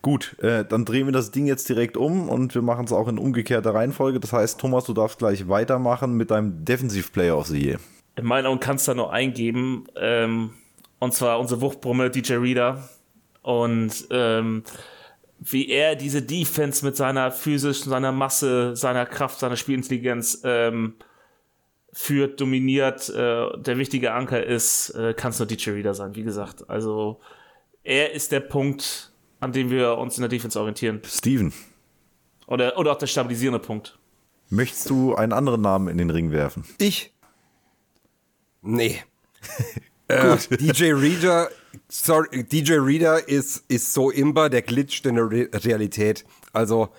Gut, 0.01 0.37
äh, 0.41 0.65
dann 0.65 0.85
drehen 0.85 1.07
wir 1.07 1.13
das 1.13 1.31
Ding 1.31 1.47
jetzt 1.47 1.69
direkt 1.69 1.97
um 1.97 2.29
und 2.29 2.55
wir 2.55 2.63
machen 2.63 2.87
es 2.87 2.93
auch 2.93 3.09
in 3.09 3.19
umgekehrter 3.19 3.75
Reihenfolge. 3.75 4.21
Das 4.21 4.33
heißt, 4.33 4.59
Thomas, 4.61 4.85
du 4.85 4.95
darfst 4.95 5.19
gleich 5.19 5.49
weitermachen 5.49 6.15
mit 6.15 6.31
deinem 6.31 6.65
Defensive 6.65 7.11
Player 7.13 7.37
of 7.37 7.47
the 7.49 7.63
Year. 7.63 7.79
In 8.17 8.25
meinen 8.25 8.47
Augen 8.47 8.61
kannst 8.61 8.89
du 8.89 8.93
da 8.93 8.97
nur 8.97 9.13
eingeben, 9.13 9.85
ähm, 9.97 10.51
und 10.99 11.13
zwar 11.13 11.39
unsere 11.39 11.61
Wuchtbrumme 11.61 12.09
DJ 12.11 12.35
Reader. 12.35 12.89
Und 13.43 14.09
ähm, 14.11 14.65
wie 15.39 15.69
er 15.69 15.95
diese 15.95 16.23
Defense 16.23 16.85
mit 16.85 16.97
seiner 16.97 17.31
physischen, 17.31 17.91
seiner 17.91 18.13
Masse, 18.13 18.75
seiner 18.75 19.05
Kraft, 19.05 19.39
seiner 19.39 19.57
Spielintelligenz 19.57 20.41
ähm, 20.45 20.95
führt, 21.99 22.41
dominiert, 22.43 23.09
äh, 23.09 23.59
der 23.59 23.79
wichtige 23.79 24.13
Anker 24.13 24.45
ist, 24.45 24.91
äh, 24.91 25.15
kann 25.15 25.31
es 25.31 25.39
nur 25.39 25.49
DJ 25.49 25.71
Reader 25.71 25.95
sein, 25.95 26.15
wie 26.15 26.25
gesagt. 26.25 26.69
Also 26.69 27.21
er 27.85 28.13
ist 28.13 28.33
der 28.33 28.41
Punkt, 28.41 29.13
an 29.41 29.53
dem 29.53 29.71
wir 29.71 29.97
uns 29.97 30.19
in 30.19 30.21
der 30.21 30.29
Defense 30.29 30.59
orientieren. 30.61 31.01
Steven, 31.07 31.55
Oder, 32.47 32.77
oder 32.77 32.93
auch 32.93 32.99
der 32.99 33.07
stabilisierende 33.07 33.61
Punkt. 33.61 33.99
möchtest 34.51 34.91
du 34.91 35.15
einen 35.15 35.33
anderen 35.33 35.63
Namen 35.63 35.89
in 35.89 35.97
den 35.97 36.11
Ring 36.11 36.33
werfen? 36.33 36.65
Ich? 36.79 37.15
Nee. 38.61 39.01
äh, 40.09 40.37
DJ 40.51 40.93
Reader, 40.93 41.49
sorry, 41.89 42.45
DJ 42.45 42.75
Reader 42.75 43.27
ist, 43.29 43.65
ist 43.69 43.95
so 43.95 44.11
imbar, 44.11 44.51
der 44.51 44.63
glitscht 44.63 45.07
in 45.07 45.15
der 45.15 45.31
Re 45.31 45.49
Realität. 45.53 46.25
Also, 46.53 46.91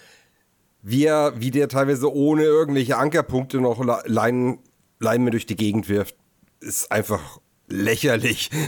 wie, 0.81 1.05
er, 1.05 1.33
wie 1.39 1.51
der 1.51 1.67
teilweise 1.67 2.11
ohne 2.13 2.43
irgendwelche 2.43 2.97
Ankerpunkte 2.97 3.59
noch 3.59 3.83
Le- 3.83 4.01
Leinen, 4.05 4.59
Leinen 4.99 5.31
durch 5.31 5.45
die 5.45 5.55
Gegend 5.55 5.89
wirft, 5.89 6.15
ist 6.59 6.91
einfach 6.91 7.39
lächerlich. 7.67 8.49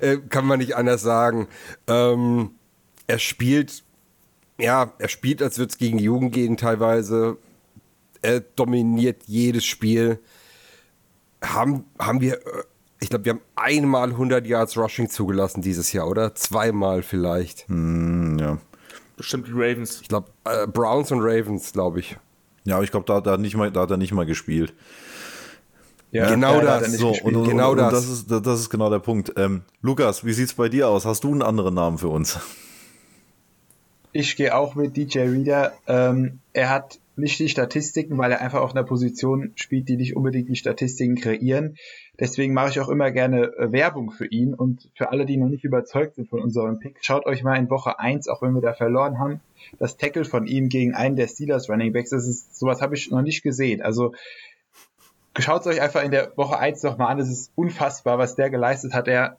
Äh, 0.00 0.16
Kann 0.30 0.46
man 0.46 0.58
nicht 0.58 0.74
anders 0.74 1.02
sagen. 1.02 1.48
Ähm, 1.86 2.52
er 3.06 3.18
spielt, 3.18 3.84
ja, 4.58 4.92
er 4.98 5.08
spielt, 5.08 5.42
als 5.42 5.58
würde 5.58 5.70
es 5.70 5.76
gegen 5.78 5.98
die 5.98 6.04
Jugend 6.04 6.32
gehen 6.32 6.56
teilweise. 6.56 7.36
Er 8.22 8.40
dominiert 8.40 9.24
jedes 9.26 9.64
Spiel 9.66 10.18
haben, 11.44 11.84
haben 11.98 12.20
wir, 12.20 12.34
äh, 12.34 12.62
ich 13.00 13.10
glaube, 13.10 13.24
wir 13.26 13.32
haben 13.34 13.40
einmal 13.56 14.08
100 14.10 14.46
Yards 14.46 14.76
Rushing 14.78 15.10
zugelassen 15.10 15.60
dieses 15.60 15.92
Jahr, 15.92 16.08
oder? 16.08 16.34
Zweimal 16.34 17.02
vielleicht. 17.02 17.68
Hm, 17.68 18.38
ja. 18.38 18.58
Bestimmt 19.16 19.46
die 19.48 19.52
Ravens. 19.52 20.00
Ich 20.00 20.08
glaube, 20.08 20.30
äh, 20.44 20.66
Browns 20.66 21.10
und 21.12 21.20
Ravens, 21.20 21.72
glaube 21.72 22.00
ich. 22.00 22.16
Ja, 22.64 22.76
aber 22.76 22.84
ich 22.84 22.90
glaube, 22.90 23.06
da, 23.06 23.16
hat 23.16 23.26
er 23.26 23.38
nicht 23.38 23.56
mal- 23.56 23.70
da 23.70 23.82
hat 23.82 23.90
er 23.90 23.96
nicht 23.98 24.12
mal 24.14 24.26
gespielt. 24.26 24.72
Ja, 26.12 26.28
Genau 26.28 26.60
das. 26.60 26.92
So, 26.92 27.10
und, 27.10 27.34
und, 27.34 27.48
Genau 27.48 27.72
und 27.72 27.78
das. 27.78 27.92
das. 27.92 28.08
ist, 28.08 28.30
das 28.30 28.60
ist 28.60 28.70
genau 28.70 28.90
der 28.90 28.98
Punkt. 28.98 29.32
Ähm, 29.36 29.62
Lukas, 29.80 30.24
wie 30.24 30.34
sieht's 30.34 30.54
bei 30.54 30.68
dir 30.68 30.88
aus? 30.88 31.06
Hast 31.06 31.24
du 31.24 31.32
einen 31.32 31.42
anderen 31.42 31.74
Namen 31.74 31.98
für 31.98 32.08
uns? 32.08 32.38
Ich 34.12 34.36
gehe 34.36 34.54
auch 34.54 34.74
mit 34.74 34.94
DJ 34.94 35.20
Reader. 35.20 35.72
Ähm, 35.86 36.40
er 36.52 36.68
hat 36.68 36.98
nicht 37.16 37.38
die 37.38 37.48
Statistiken, 37.48 38.18
weil 38.18 38.30
er 38.30 38.42
einfach 38.42 38.60
auf 38.60 38.72
einer 38.72 38.84
Position 38.84 39.52
spielt, 39.54 39.88
die 39.88 39.96
nicht 39.96 40.14
unbedingt 40.14 40.50
die 40.50 40.56
Statistiken 40.56 41.14
kreieren. 41.14 41.76
Deswegen 42.20 42.52
mache 42.52 42.68
ich 42.68 42.80
auch 42.80 42.90
immer 42.90 43.10
gerne 43.10 43.54
äh, 43.56 43.72
Werbung 43.72 44.10
für 44.10 44.26
ihn. 44.26 44.52
Und 44.52 44.90
für 44.94 45.10
alle, 45.10 45.24
die 45.24 45.38
noch 45.38 45.48
nicht 45.48 45.64
überzeugt 45.64 46.16
sind 46.16 46.28
von 46.28 46.42
unserem 46.42 46.78
Pick, 46.78 46.98
schaut 47.00 47.24
euch 47.24 47.42
mal 47.42 47.56
in 47.56 47.70
Woche 47.70 47.98
1, 47.98 48.28
auch 48.28 48.42
wenn 48.42 48.52
wir 48.52 48.60
da 48.60 48.74
verloren 48.74 49.18
haben, 49.18 49.40
das 49.78 49.96
Tackle 49.96 50.26
von 50.26 50.46
ihm 50.46 50.68
gegen 50.68 50.94
einen 50.94 51.16
der 51.16 51.28
Steelers 51.28 51.70
Running 51.70 51.94
Backs. 51.94 52.10
Das 52.10 52.26
ist, 52.26 52.54
sowas 52.58 52.82
habe 52.82 52.96
ich 52.96 53.10
noch 53.10 53.22
nicht 53.22 53.42
gesehen. 53.42 53.80
Also 53.80 54.12
schaut 55.38 55.66
euch 55.66 55.80
einfach 55.80 56.02
in 56.02 56.10
der 56.10 56.36
Woche 56.36 56.58
1 56.58 56.82
noch 56.82 56.98
mal 56.98 57.08
an. 57.08 57.18
Es 57.18 57.28
ist 57.28 57.52
unfassbar, 57.54 58.18
was 58.18 58.34
der 58.34 58.50
geleistet 58.50 58.94
hat. 58.94 59.08
Er 59.08 59.38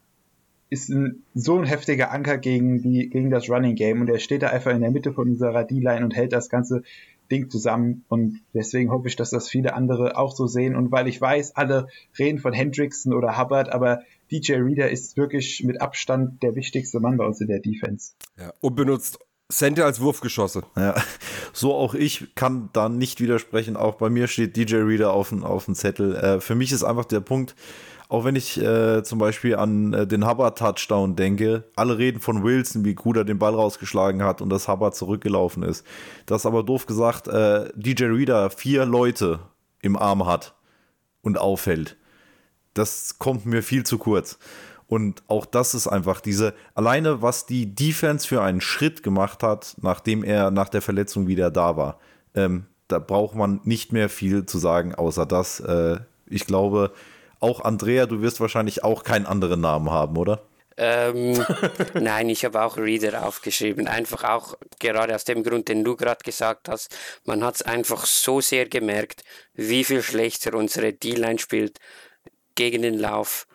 ist 0.70 0.88
ein, 0.88 1.22
so 1.34 1.56
ein 1.56 1.64
heftiger 1.64 2.10
Anker 2.10 2.38
gegen, 2.38 2.82
die, 2.82 3.08
gegen 3.08 3.30
das 3.30 3.48
Running 3.48 3.76
Game 3.76 4.00
und 4.00 4.08
er 4.08 4.18
steht 4.18 4.42
da 4.42 4.48
einfach 4.48 4.72
in 4.72 4.80
der 4.80 4.90
Mitte 4.90 5.12
von 5.12 5.28
unserer 5.28 5.64
D-Line 5.64 6.04
und 6.04 6.16
hält 6.16 6.32
das 6.32 6.48
ganze 6.48 6.82
Ding 7.30 7.48
zusammen 7.48 8.04
und 8.08 8.40
deswegen 8.52 8.90
hoffe 8.90 9.08
ich, 9.08 9.16
dass 9.16 9.30
das 9.30 9.48
viele 9.48 9.74
andere 9.74 10.16
auch 10.16 10.34
so 10.34 10.46
sehen 10.46 10.76
und 10.76 10.90
weil 10.90 11.08
ich 11.08 11.20
weiß, 11.20 11.56
alle 11.56 11.88
reden 12.18 12.38
von 12.38 12.52
Hendrickson 12.52 13.14
oder 13.14 13.38
Hubbard, 13.38 13.70
aber 13.70 14.02
DJ 14.30 14.54
Reader 14.54 14.90
ist 14.90 15.16
wirklich 15.16 15.62
mit 15.64 15.80
Abstand 15.80 16.42
der 16.42 16.54
wichtigste 16.54 17.00
Mann 17.00 17.16
bei 17.16 17.24
uns 17.24 17.40
in 17.40 17.48
der 17.48 17.60
Defense. 17.60 18.12
Ja. 18.38 18.52
Und 18.60 18.74
benutzt 18.74 19.18
Center 19.52 19.84
als 19.84 20.00
Wurfgeschosse. 20.00 20.62
Ja, 20.76 20.94
so 21.52 21.74
auch 21.74 21.94
ich 21.94 22.34
kann 22.34 22.70
da 22.72 22.88
nicht 22.88 23.20
widersprechen. 23.20 23.76
Auch 23.76 23.96
bei 23.96 24.08
mir 24.10 24.26
steht 24.26 24.56
DJ 24.56 24.76
Reader 24.76 25.12
auf 25.12 25.28
dem, 25.28 25.44
auf 25.44 25.66
Zettel. 25.72 26.16
Äh, 26.16 26.40
für 26.40 26.54
mich 26.54 26.72
ist 26.72 26.82
einfach 26.82 27.04
der 27.04 27.20
Punkt, 27.20 27.54
auch 28.08 28.24
wenn 28.24 28.36
ich 28.36 28.60
äh, 28.60 29.02
zum 29.02 29.18
Beispiel 29.18 29.56
an 29.56 29.92
äh, 29.92 30.06
den 30.06 30.26
Hubbard-Touchdown 30.26 31.16
denke, 31.16 31.64
alle 31.74 31.98
reden 31.98 32.20
von 32.20 32.42
Wilson, 32.42 32.84
wie 32.84 32.94
gut 32.94 33.16
er 33.16 33.24
den 33.24 33.38
Ball 33.38 33.54
rausgeschlagen 33.54 34.22
hat 34.22 34.40
und 34.40 34.50
dass 34.50 34.68
Hubbard 34.68 34.94
zurückgelaufen 34.94 35.62
ist. 35.62 35.84
Das 36.26 36.46
aber 36.46 36.62
doof 36.62 36.86
gesagt, 36.86 37.28
äh, 37.28 37.70
DJ 37.74 38.04
Reader 38.04 38.50
vier 38.50 38.84
Leute 38.86 39.40
im 39.82 39.96
Arm 39.96 40.26
hat 40.26 40.54
und 41.22 41.38
auffällt. 41.38 41.96
Das 42.74 43.18
kommt 43.18 43.46
mir 43.46 43.62
viel 43.62 43.84
zu 43.84 43.98
kurz. 43.98 44.38
Und 44.94 45.24
auch 45.26 45.44
das 45.44 45.74
ist 45.74 45.88
einfach 45.88 46.20
diese, 46.20 46.54
alleine 46.76 47.20
was 47.20 47.46
die 47.46 47.74
Defense 47.74 48.28
für 48.28 48.42
einen 48.42 48.60
Schritt 48.60 49.02
gemacht 49.02 49.42
hat, 49.42 49.74
nachdem 49.82 50.22
er 50.22 50.52
nach 50.52 50.68
der 50.68 50.82
Verletzung 50.82 51.26
wieder 51.26 51.50
da 51.50 51.76
war. 51.76 51.98
Ähm, 52.36 52.66
da 52.86 53.00
braucht 53.00 53.34
man 53.34 53.60
nicht 53.64 53.92
mehr 53.92 54.08
viel 54.08 54.46
zu 54.46 54.58
sagen, 54.58 54.94
außer 54.94 55.26
das. 55.26 55.58
Äh, 55.58 55.98
ich 56.26 56.46
glaube, 56.46 56.92
auch 57.40 57.64
Andrea, 57.64 58.06
du 58.06 58.22
wirst 58.22 58.38
wahrscheinlich 58.38 58.84
auch 58.84 59.02
keinen 59.02 59.26
anderen 59.26 59.60
Namen 59.60 59.90
haben, 59.90 60.16
oder? 60.16 60.42
Ähm, 60.76 61.44
nein, 61.94 62.28
ich 62.28 62.44
habe 62.44 62.62
auch 62.62 62.76
Reader 62.76 63.26
aufgeschrieben. 63.26 63.88
Einfach 63.88 64.22
auch 64.22 64.54
gerade 64.78 65.12
aus 65.12 65.24
dem 65.24 65.42
Grund, 65.42 65.66
den 65.66 65.82
du 65.82 65.96
gerade 65.96 66.22
gesagt 66.22 66.68
hast. 66.68 66.96
Man 67.24 67.42
hat 67.42 67.56
es 67.56 67.62
einfach 67.62 68.06
so 68.06 68.40
sehr 68.40 68.68
gemerkt, 68.68 69.24
wie 69.54 69.82
viel 69.82 70.02
schlechter 70.02 70.54
unsere 70.54 70.92
D-Line 70.92 71.40
spielt 71.40 71.80
gegen 72.54 72.82
den 72.82 72.96
Lauf. 72.96 73.48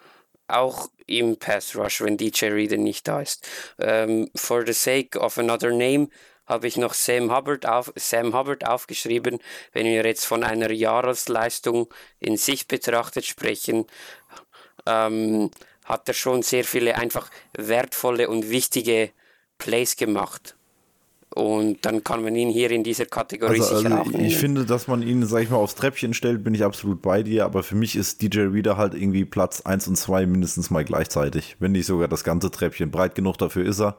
Auch 0.49 0.89
im 1.09 1.37
Pass 1.37 1.75
Rush, 1.75 2.01
wenn 2.01 2.17
DJ 2.17 2.45
Reader 2.47 2.77
nicht 2.77 3.07
da 3.07 3.21
ist. 3.21 3.47
Ähm, 3.79 4.29
for 4.35 4.65
the 4.65 4.73
sake 4.73 5.19
of 5.19 5.37
another 5.37 5.71
name 5.71 6.09
habe 6.45 6.67
ich 6.67 6.77
noch 6.77 6.93
Sam 6.93 7.35
Hubbard, 7.35 7.65
auf, 7.65 7.93
Sam 7.95 8.33
Hubbard 8.33 8.65
aufgeschrieben. 8.65 9.39
Wenn 9.71 9.85
wir 9.85 10.03
jetzt 10.05 10.25
von 10.25 10.43
einer 10.43 10.71
Jahresleistung 10.71 11.93
in 12.19 12.37
sich 12.37 12.67
betrachtet 12.67 13.25
sprechen, 13.25 13.85
ähm, 14.87 15.51
hat 15.85 16.07
er 16.07 16.13
schon 16.13 16.41
sehr 16.41 16.63
viele 16.63 16.95
einfach 16.95 17.29
wertvolle 17.53 18.29
und 18.29 18.49
wichtige 18.49 19.11
Plays 19.57 19.95
gemacht. 19.95 20.55
Und 21.35 21.85
dann 21.85 22.03
kann 22.03 22.23
man 22.23 22.35
ihn 22.35 22.49
hier 22.49 22.71
in 22.71 22.83
dieser 22.83 23.05
Kategorie 23.05 23.59
Also, 23.59 23.77
sicher 23.77 23.99
also 23.99 24.11
auch 24.11 24.19
ich 24.19 24.37
finde, 24.37 24.65
dass 24.65 24.87
man 24.87 25.03
ihn, 25.03 25.25
sag 25.25 25.43
ich 25.43 25.49
mal, 25.49 25.57
aufs 25.57 25.75
Treppchen 25.75 26.15
stellt, 26.15 26.43
bin 26.43 26.55
ich 26.55 26.63
absolut 26.63 27.03
bei 27.03 27.21
dir, 27.21 27.45
aber 27.45 27.61
für 27.61 27.75
mich 27.75 27.95
ist 27.95 28.21
DJ 28.21 28.41
Reader 28.41 28.77
halt 28.77 28.95
irgendwie 28.95 29.25
Platz 29.25 29.61
1 29.61 29.87
und 29.89 29.95
2 29.95 30.25
mindestens 30.25 30.71
mal 30.71 30.83
gleichzeitig, 30.83 31.55
wenn 31.59 31.73
nicht 31.73 31.85
sogar 31.85 32.07
das 32.07 32.23
ganze 32.23 32.49
Treppchen. 32.49 32.89
Breit 32.89 33.13
genug 33.13 33.37
dafür 33.37 33.65
ist 33.65 33.79
er. 33.79 33.97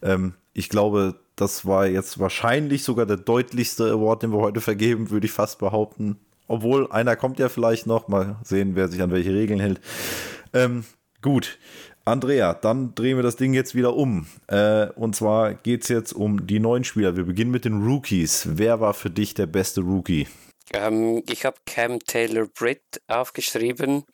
Ähm, 0.00 0.32
ich 0.54 0.70
glaube, 0.70 1.16
das 1.36 1.66
war 1.66 1.86
jetzt 1.86 2.18
wahrscheinlich 2.18 2.84
sogar 2.84 3.04
der 3.04 3.16
deutlichste 3.18 3.90
Award, 3.90 4.22
den 4.22 4.32
wir 4.32 4.38
heute 4.38 4.60
vergeben, 4.60 5.10
würde 5.10 5.26
ich 5.26 5.32
fast 5.32 5.58
behaupten. 5.58 6.16
Obwohl, 6.48 6.90
einer 6.90 7.16
kommt 7.16 7.38
ja 7.38 7.48
vielleicht 7.48 7.86
noch. 7.86 8.08
Mal 8.08 8.36
sehen, 8.44 8.74
wer 8.74 8.88
sich 8.88 9.00
an 9.02 9.10
welche 9.10 9.32
Regeln 9.32 9.60
hält. 9.60 9.80
Ähm, 10.52 10.84
gut. 11.22 11.58
Andrea, 12.04 12.54
dann 12.54 12.94
drehen 12.96 13.16
wir 13.16 13.22
das 13.22 13.36
Ding 13.36 13.54
jetzt 13.54 13.74
wieder 13.76 13.94
um. 13.94 14.26
Äh, 14.48 14.86
und 14.96 15.14
zwar 15.14 15.54
geht 15.54 15.82
es 15.82 15.88
jetzt 15.88 16.12
um 16.12 16.46
die 16.46 16.58
neuen 16.58 16.82
Spieler. 16.82 17.16
Wir 17.16 17.24
beginnen 17.24 17.52
mit 17.52 17.64
den 17.64 17.82
Rookies. 17.82 18.46
Wer 18.50 18.80
war 18.80 18.92
für 18.92 19.10
dich 19.10 19.34
der 19.34 19.46
beste 19.46 19.82
Rookie? 19.82 20.26
Ähm, 20.72 21.22
ich 21.28 21.44
habe 21.44 21.56
Cam 21.64 22.00
Taylor 22.00 22.46
Britt 22.48 23.00
aufgeschrieben. 23.06 24.04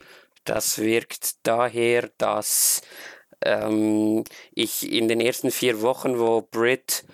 Das 0.44 0.79
wirkt 0.79 1.46
daher, 1.46 2.11
dass 2.18 2.83
ähm, 3.42 4.24
ich 4.53 4.92
in 4.92 5.09
den 5.09 5.20
ersten 5.20 5.51
vier 5.51 5.81
Wochen, 5.81 6.18
wo 6.18 6.42
Britt 6.42 7.07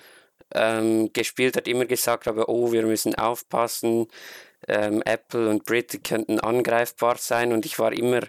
ähm, 0.53 1.13
gespielt 1.13 1.57
hat, 1.57 1.69
immer 1.69 1.85
gesagt 1.85 2.27
habe, 2.27 2.49
oh, 2.49 2.73
wir 2.73 2.85
müssen 2.85 3.15
aufpassen. 3.15 4.09
Ähm, 4.67 5.03
Apple 5.05 5.51
und 5.51 5.65
Britt 5.65 6.03
könnten 6.03 6.41
angreifbar 6.41 7.17
sein 7.19 7.53
und 7.53 7.67
ich 7.67 7.79
war 7.79 7.93
immer 7.93 8.21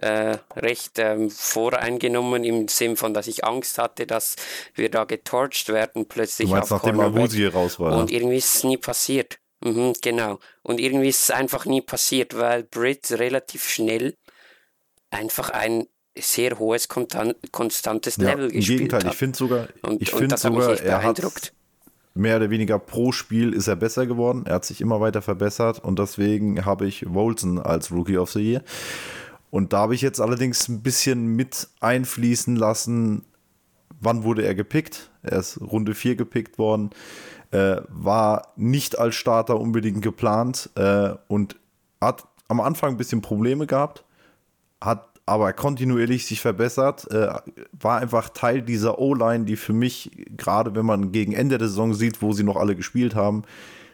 äh, 0.00 0.38
recht 0.56 0.98
ähm, 0.98 1.30
voreingenommen 1.30 2.44
im 2.44 2.68
Sinn 2.68 2.96
von, 2.96 3.14
dass 3.14 3.26
ich 3.26 3.44
Angst 3.44 3.78
hatte, 3.78 4.06
dass 4.06 4.36
wir 4.74 4.90
da 4.90 5.04
getorcht 5.04 5.68
werden 5.68 6.06
plötzlich 6.06 6.48
Du 6.48 6.54
meinst, 6.54 6.72
auf 6.72 6.82
nachdem. 6.82 7.00
Abusi 7.00 7.46
raus 7.46 7.78
war, 7.80 7.96
Und 7.98 8.10
irgendwie 8.10 8.36
ist 8.36 8.54
es 8.56 8.64
nie 8.64 8.76
passiert. 8.76 9.38
Mhm, 9.64 9.94
genau. 10.02 10.38
Und 10.62 10.78
irgendwie 10.80 11.08
ist 11.08 11.22
es 11.22 11.30
einfach 11.30 11.64
nie 11.66 11.80
passiert, 11.80 12.36
weil 12.38 12.62
Britt 12.64 13.10
relativ 13.12 13.68
schnell 13.68 14.14
einfach 15.10 15.50
ein 15.50 15.86
sehr 16.16 16.58
hohes, 16.58 16.88
konstan- 16.88 17.34
konstantes 17.52 18.16
Ja, 18.16 18.30
Level 18.30 18.46
Im 18.50 18.56
gespielt 18.56 18.78
Gegenteil, 18.78 19.04
hat. 19.04 19.12
ich 19.12 19.18
finde 19.18 19.38
sogar, 19.38 19.68
und, 19.82 20.02
ich 20.02 20.10
finde 20.10 20.34
hat 20.34 20.40
sogar, 20.40 20.72
echt 20.72 20.82
er 20.82 20.96
hat 20.96 21.02
beeindruckt. 21.16 21.52
mehr 22.14 22.36
oder 22.36 22.50
weniger 22.50 22.78
pro 22.78 23.12
Spiel 23.12 23.52
ist 23.52 23.68
er 23.68 23.76
besser 23.76 24.06
geworden. 24.06 24.44
Er 24.46 24.54
hat 24.56 24.64
sich 24.64 24.80
immer 24.80 25.00
weiter 25.00 25.22
verbessert 25.22 25.82
und 25.84 25.98
deswegen 25.98 26.64
habe 26.64 26.86
ich 26.86 27.04
Wolzen 27.12 27.58
als 27.60 27.90
Rookie 27.92 28.18
of 28.18 28.30
the 28.32 28.40
Year. 28.40 28.62
Und 29.50 29.72
da 29.72 29.78
habe 29.78 29.94
ich 29.94 30.02
jetzt 30.02 30.20
allerdings 30.20 30.68
ein 30.68 30.82
bisschen 30.82 31.36
mit 31.36 31.68
einfließen 31.80 32.56
lassen, 32.56 33.24
wann 34.00 34.22
wurde 34.22 34.42
er 34.42 34.54
gepickt? 34.54 35.10
Er 35.22 35.38
ist 35.38 35.60
Runde 35.60 35.94
4 35.94 36.16
gepickt 36.16 36.58
worden, 36.58 36.90
äh, 37.50 37.76
war 37.88 38.52
nicht 38.56 38.98
als 38.98 39.14
Starter 39.14 39.58
unbedingt 39.58 40.02
geplant 40.02 40.70
äh, 40.74 41.10
und 41.28 41.56
hat 42.00 42.24
am 42.48 42.60
Anfang 42.60 42.90
ein 42.90 42.96
bisschen 42.96 43.22
Probleme 43.22 43.66
gehabt, 43.66 44.04
hat 44.80 45.08
aber 45.26 45.52
kontinuierlich 45.52 46.24
sich 46.24 46.40
verbessert, 46.40 47.10
äh, 47.10 47.28
war 47.72 47.98
einfach 47.98 48.30
Teil 48.30 48.62
dieser 48.62 48.98
O-Line, 48.98 49.44
die 49.44 49.56
für 49.56 49.74
mich, 49.74 50.10
gerade 50.36 50.74
wenn 50.74 50.86
man 50.86 51.12
gegen 51.12 51.32
Ende 51.32 51.58
der 51.58 51.68
Saison 51.68 51.92
sieht, 51.92 52.22
wo 52.22 52.32
sie 52.32 52.44
noch 52.44 52.56
alle 52.56 52.74
gespielt 52.74 53.14
haben, 53.14 53.42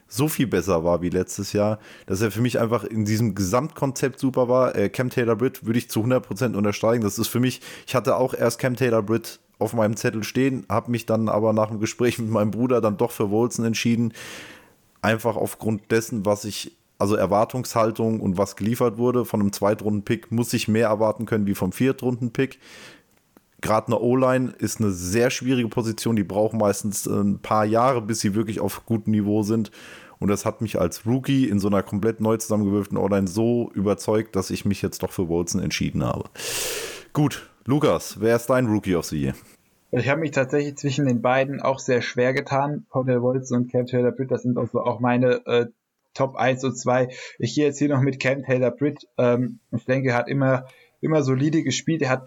so 0.09 0.29
viel 0.29 0.47
besser 0.47 0.85
war 0.85 1.03
wie 1.03 1.09
letztes 1.09 1.53
Jahr, 1.53 1.79
dass 2.07 2.21
er 2.21 2.31
für 2.31 2.41
mich 2.41 2.61
einfach 2.61 2.85
in 2.85 3.05
diesem 3.05 3.35
Gesamtkonzept 3.35 4.19
super 4.21 4.49
war. 4.49 4.77
Äh, 4.77 4.89
Cam 4.89 5.11
Taylor 5.11 5.37
Britt 5.37 5.67
würde 5.67 5.79
ich 5.79 5.91
zu 5.91 6.01
100% 6.01 6.55
unterstreichen. 6.55 7.03
Das 7.03 7.19
ist 7.19 7.29
für 7.29 7.41
mich, 7.41 7.61
ich 7.87 7.95
hatte 7.95 8.17
auch 8.17 8.35
erst 8.35 8.59
Cam 8.59 8.77
Taylor 8.77 9.03
Britt 9.03 9.41
auf 9.59 9.73
meinem 9.73 9.97
Zettel 9.97 10.25
stehen, 10.25 10.67
habe 10.69 10.91
mich 10.91 11.07
dann 11.07 11.29
aber 11.29 11.53
nach 11.53 11.69
dem 11.69 11.81
Gespräch 11.81 12.19
mit 12.21 12.31
meinem 12.31 12.51
Bruder 12.51 12.81
dann 12.81 12.97
doch 12.97 13.11
für 13.11 13.31
Wolzen 13.31 13.65
entschieden. 13.65 14.13
Einfach 15.03 15.37
aufgrund 15.37 15.91
dessen, 15.91 16.25
was 16.25 16.45
ich, 16.45 16.77
also 16.99 17.15
Erwartungshaltung 17.17 18.21
und 18.21 18.39
was 18.39 18.57
geliefert 18.57 18.97
wurde. 18.97 19.25
Von 19.25 19.41
einem 19.41 19.53
Zweitrunden-Pick 19.53 20.33
muss 20.33 20.53
ich 20.53 20.69
mehr 20.69 20.89
erwarten 20.89 21.27
können 21.27 21.47
wie 21.47 21.55
vom 21.55 21.73
Viertrunden-Pick. 21.73 22.59
Gerade 23.65 23.87
eine 23.87 23.99
O-Line 23.99 24.53
ist 24.59 24.79
eine 24.79 24.91
sehr 24.91 25.31
schwierige 25.31 25.71
Position. 25.71 26.17
Die 26.17 26.23
braucht 26.23 26.53
meistens 26.53 27.07
ein 27.07 27.39
paar 27.39 27.65
Jahre, 27.65 28.03
bis 28.03 28.21
sie 28.21 28.35
wirklich 28.35 28.61
auf 28.61 28.85
gutem 28.85 29.12
Niveau 29.12 29.43
sind. 29.43 29.71
Und 30.19 30.29
das 30.29 30.45
hat 30.45 30.61
mich 30.61 30.79
als 30.79 31.07
Rookie 31.07 31.49
in 31.49 31.59
so 31.59 31.69
einer 31.69 31.83
komplett 31.83 32.21
neu 32.21 32.37
zusammengewürfelten 32.37 32.99
O-Line 32.99 33.27
so 33.27 33.71
überzeugt, 33.73 34.37
dass 34.37 34.51
ich 34.51 34.67
mich 34.67 34.83
jetzt 34.83 35.03
doch 35.03 35.12
für 35.12 35.31
Wolzen 35.31 35.62
entschieden 35.62 36.05
habe. 36.05 36.25
Gut, 37.15 37.49
Lukas, 37.65 38.21
wer 38.21 38.37
ist 38.37 38.51
dein 38.51 38.67
Rookie 38.67 38.97
of 38.97 39.07
the 39.07 39.19
Year? 39.19 39.35
Ich 39.93 40.11
habe 40.11 40.21
mich 40.21 40.33
tatsächlich 40.33 40.77
zwischen 40.77 41.07
den 41.07 41.23
beiden 41.23 41.62
auch 41.62 41.79
sehr 41.79 42.03
schwer 42.03 42.35
getan. 42.35 42.85
Cordell 42.91 43.23
Wolzen 43.23 43.57
und 43.57 43.73
Cam 43.73 43.87
Taylor 43.87 44.12
Britt, 44.12 44.31
das 44.31 44.43
sind 44.43 44.59
also 44.59 44.83
auch 44.83 45.01
meine 45.01 45.41
äh, 45.47 45.69
Top 46.12 46.37
1 46.37 46.65
und 46.65 46.77
2. 46.77 47.09
Ich 47.39 47.55
gehe 47.55 47.65
jetzt 47.65 47.79
hier 47.79 47.89
noch 47.89 48.03
mit 48.03 48.21
Cam 48.21 48.43
Taylor 48.43 48.73
Britt. 48.73 49.09
Ähm, 49.17 49.61
ich 49.75 49.87
denke, 49.87 50.11
er 50.11 50.17
hat 50.17 50.29
immer, 50.29 50.67
immer 51.01 51.23
solide 51.23 51.62
gespielt. 51.62 52.03
Er 52.03 52.11
hat 52.11 52.27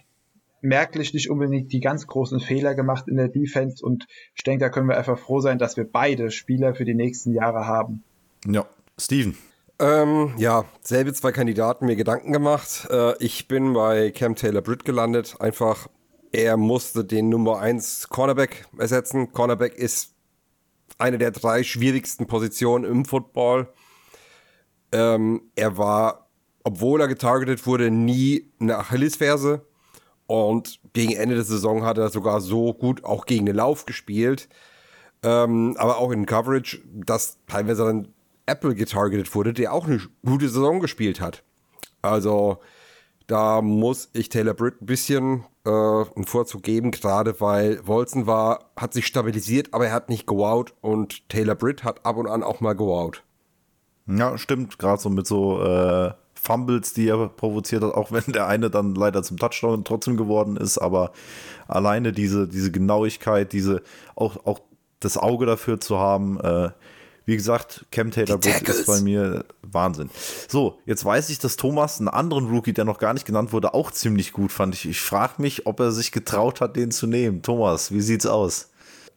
merklich 0.62 1.14
nicht 1.14 1.30
unbedingt 1.30 1.72
die 1.72 1.80
ganz 1.80 2.08
großen 2.08 2.40
Fehler 2.40 2.76
gemacht 2.76 3.08
in 3.08 3.18
der 3.18 3.28
Defense 3.28 3.86
und 3.86 4.08
ich 4.36 4.44
denke, 4.44 4.66
da 4.66 4.70
können 4.70 4.90
wir 4.90 4.98
einfach 4.98 5.20
froh 5.20 5.40
sein, 5.40 5.60
dass 5.60 5.78
wir 5.78 5.90
beide 5.90 6.32
Spieler 6.32 6.76
für 6.76 6.86
die 6.86 6.96
nächsten 6.96 7.34
Jahre 7.34 7.68
haben. 7.68 8.04
Ja, 8.46 8.66
Steven. 8.98 9.38
Ähm, 9.80 10.34
ja, 10.38 10.66
selbe 10.82 11.14
zwei 11.14 11.32
Kandidaten 11.32 11.86
mir 11.86 11.96
Gedanken 11.96 12.34
gemacht. 12.34 12.88
Äh, 12.90 13.24
ich 13.24 13.48
bin 13.48 13.74
bei 13.74 14.10
Cam 14.12 14.36
Taylor 14.36 14.62
Britt 14.62 14.86
gelandet. 14.86 15.36
Einfach, 15.40 15.88
er 16.32 16.58
musste 16.58 17.06
den 17.06 17.30
Nummer 17.30 17.60
1 17.60 18.10
Cornerback 18.10 18.66
ersetzen. 18.78 19.32
Cornerback 19.32 19.76
ist 19.76 20.16
eine 20.98 21.20
der 21.20 21.30
drei 21.30 21.62
schwierigsten 21.62 22.26
Positionen 22.26 22.86
im 22.86 23.06
Football. 23.06 23.68
Ähm, 24.92 25.44
er 25.56 25.78
war, 25.78 26.28
obwohl 26.64 27.02
er 27.02 27.08
getargetet 27.08 27.68
wurde, 27.68 27.92
nie 27.92 28.52
eine 28.60 28.78
Achillesferse. 28.80 29.66
Und 30.28 30.80
gegen 30.94 31.14
Ende 31.14 31.36
der 31.36 31.44
Saison 31.46 31.84
hat 31.84 31.98
er 31.98 32.10
sogar 32.10 32.42
so 32.42 32.74
gut 32.74 33.04
auch 33.04 33.26
gegen 33.26 33.46
den 33.46 33.56
Lauf 33.56 33.86
gespielt. 33.86 34.50
Ähm, 35.24 35.76
aber 35.78 35.98
auch 35.98 36.12
in 36.12 36.26
Coverage, 36.26 36.80
dass 36.94 37.40
teilweise 37.48 37.86
dann 37.86 38.10
Apple 38.46 38.76
getargetet 38.76 39.34
wurde, 39.34 39.54
der 39.54 39.74
auch 39.74 39.88
eine 39.88 40.02
gute 40.26 40.48
Saison 40.50 40.80
gespielt 40.80 41.22
hat. 41.22 41.44
Also 42.02 42.60
da 43.28 43.62
muss 43.62 44.10
ich 44.14 44.30
Taylor 44.30 44.54
Britt 44.54 44.82
ein 44.82 44.86
bisschen 44.86 45.44
äh, 45.66 45.70
einen 45.70 46.26
Vorzug 46.26 46.64
geben, 46.64 46.92
gerade 46.92 47.40
weil 47.42 47.86
Wolzen 47.86 48.26
war, 48.26 48.72
hat 48.78 48.94
sich 48.94 49.06
stabilisiert, 49.06 49.74
aber 49.74 49.88
er 49.88 49.94
hat 49.94 50.10
nicht 50.10 50.28
gewowt 50.28 50.74
und 50.82 51.28
Taylor 51.30 51.56
Britt 51.56 51.84
hat 51.84 52.06
ab 52.06 52.18
und 52.18 52.28
an 52.28 52.44
auch 52.44 52.62
mal 52.62 52.74
gewowt. 52.74 53.24
Ja, 54.08 54.38
stimmt, 54.38 54.80
gerade 54.80 55.02
so 55.02 55.10
mit 55.10 55.28
so 55.28 55.62
äh, 55.62 56.14
Fumbles, 56.42 56.94
die 56.94 57.08
er 57.08 57.28
provoziert 57.30 57.84
hat, 57.84 57.94
auch 57.94 58.12
wenn 58.12 58.32
der 58.32 58.48
eine 58.48 58.70
dann 58.70 58.96
leider 58.96 59.24
zum 59.24 59.38
Touchdown 59.38 59.84
trotzdem 59.84 60.18
geworden 60.18 60.58
ist, 60.58 60.78
aber 60.78 61.12
alleine 61.68 62.14
diese, 62.14 62.48
diese 62.48 62.72
Genauigkeit, 62.72 63.54
diese 63.54 63.82
auch, 64.16 64.46
auch 64.46 64.60
das 65.00 65.18
Auge 65.18 65.46
dafür 65.46 65.80
zu 65.80 66.00
haben, 66.00 66.40
äh, 66.40 66.70
wie 67.26 67.36
gesagt, 67.36 67.86
Cam 67.92 68.10
Taylor 68.10 68.38
Britt 68.38 68.62
ist 68.70 68.88
bei 68.88 69.02
mir 69.02 69.44
Wahnsinn. 69.62 70.10
So, 70.48 70.80
jetzt 70.86 71.04
weiß 71.04 71.30
ich, 71.30 71.40
dass 71.40 71.58
Thomas 71.58 72.00
einen 72.00 72.08
anderen 72.08 72.48
Rookie, 72.48 72.72
der 72.72 72.86
noch 72.86 73.00
gar 73.00 73.14
nicht 73.14 73.26
genannt 73.26 73.52
wurde, 73.52 73.74
auch 73.74 73.92
ziemlich 73.92 74.32
gut 74.32 74.54
fand. 74.54 74.74
Ich, 74.76 74.88
ich 74.88 75.02
frage 75.02 75.42
mich, 75.42 75.68
ob 75.68 75.82
er 75.82 75.92
sich 75.92 76.14
getraut 76.14 76.62
hat, 76.62 76.78
den 76.78 76.90
zu 76.90 77.06
nehmen. 77.06 77.42
Thomas, 77.42 77.92
wie 77.92 78.00
sieht's 78.00 78.26
aus? 78.26 78.72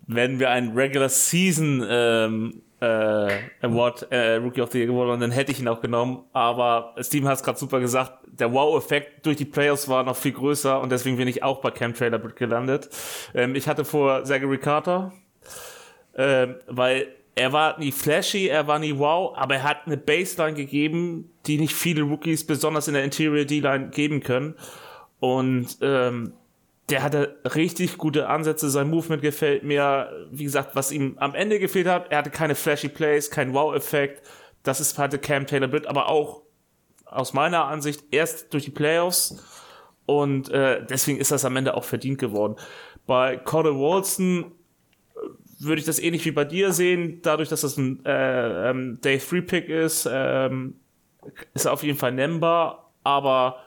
Wenn 0.09 0.41
wir 0.41 0.51
einen 0.51 0.73
Regular 0.77 1.09
Season 1.09 1.87
ähm, 1.89 2.63
äh, 2.81 3.39
Award 3.63 4.11
äh, 4.11 4.37
Rookie 4.37 4.63
of 4.63 4.73
the 4.73 4.79
Year 4.79 4.87
gewonnen, 4.87 5.21
dann 5.21 5.31
hätte 5.31 5.53
ich 5.53 5.61
ihn 5.61 5.69
auch 5.69 5.81
genommen. 5.81 6.25
Aber 6.33 6.95
Steven 7.01 7.29
hat 7.29 7.37
es 7.37 7.43
gerade 7.43 7.59
super 7.59 7.81
gesagt, 7.81 8.13
der 8.27 8.53
Wow-Effekt 8.53 9.27
durch 9.27 9.37
die 9.37 9.45
Playoffs 9.45 9.89
war 9.89 10.03
noch 10.03 10.17
viel 10.17 10.33
größer 10.33 10.81
und 10.81 10.91
deswegen 10.91 11.17
bin 11.17 11.29
ich 11.29 11.43
auch 11.43 11.61
bei 11.61 11.71
Cam 11.71 11.95
Trailer 11.95 12.19
gelandet. 12.19 12.89
Ähm, 13.35 13.55
ich 13.55 13.69
hatte 13.69 13.85
vor 13.85 14.25
Zachary 14.25 14.59
Carter, 14.59 15.13
ähm, 16.17 16.57
weil 16.67 17.09
er 17.35 17.53
war 17.53 17.79
nie 17.79 17.93
flashy, 17.93 18.49
er 18.49 18.67
war 18.67 18.79
nie 18.79 18.99
wow, 18.99 19.37
aber 19.37 19.57
er 19.57 19.63
hat 19.63 19.87
eine 19.87 19.97
Baseline 19.97 20.55
gegeben, 20.55 21.31
die 21.47 21.59
nicht 21.59 21.75
viele 21.75 22.03
Rookies, 22.03 22.47
besonders 22.47 22.89
in 22.89 22.95
der 22.95 23.05
Interior 23.05 23.45
D-Line, 23.45 23.91
geben 23.91 24.21
können. 24.23 24.55
Und 25.21 25.79
ähm, 25.83 26.33
der 26.91 27.03
hatte 27.03 27.39
richtig 27.55 27.99
gute 27.99 28.29
Ansätze, 28.29 28.69
sein 28.71 28.91
Movement 28.91 29.23
gefällt 29.23 29.63
mir. 29.63 30.29
Wie 30.31 30.45
gesagt, 30.45 30.75
was 30.75 30.93
ihm 30.93 31.17
am 31.19 31.35
Ende 31.35 31.59
gefehlt 31.59 31.87
hat, 31.87 32.11
er 32.11 32.19
hatte 32.19 32.31
keine 32.31 32.55
flashy 32.55 32.89
Plays, 32.89 33.31
kein 33.31 33.55
Wow-Effekt. 33.55 34.23
Das 34.63 34.81
ist 34.81 34.99
hatte 34.99 35.19
Cam 35.19 35.47
Taylor 35.47 35.69
Britt, 35.69 35.87
aber 35.87 36.09
auch 36.09 36.43
aus 37.07 37.33
meiner 37.33 37.65
Ansicht 37.65 38.05
erst 38.11 38.53
durch 38.53 38.65
die 38.65 38.71
Playoffs. 38.71 39.43
Und 40.07 40.51
äh, 40.51 40.85
deswegen 40.85 41.19
ist 41.19 41.31
das 41.31 41.45
am 41.45 41.57
Ende 41.57 41.75
auch 41.75 41.85
verdient 41.85 42.19
geworden. 42.19 42.57
Bei 43.07 43.37
Cordell 43.37 43.75
Walson 43.75 44.53
würde 45.61 45.81
ich 45.81 45.87
das 45.87 45.99
ähnlich 45.99 46.25
wie 46.25 46.31
bei 46.31 46.45
dir 46.45 46.73
sehen, 46.73 47.21
dadurch, 47.23 47.49
dass 47.49 47.61
das 47.61 47.77
ein 47.77 48.05
äh, 48.05 48.71
ähm, 48.71 49.01
Day 49.03 49.19
3 49.19 49.43
Pick 49.43 49.69
ist, 49.69 50.09
ähm, 50.11 50.81
ist 51.55 51.67
er 51.67 51.73
auf 51.73 51.83
jeden 51.83 51.99
Fall 51.99 52.13
nennbar, 52.13 52.93
aber 53.05 53.63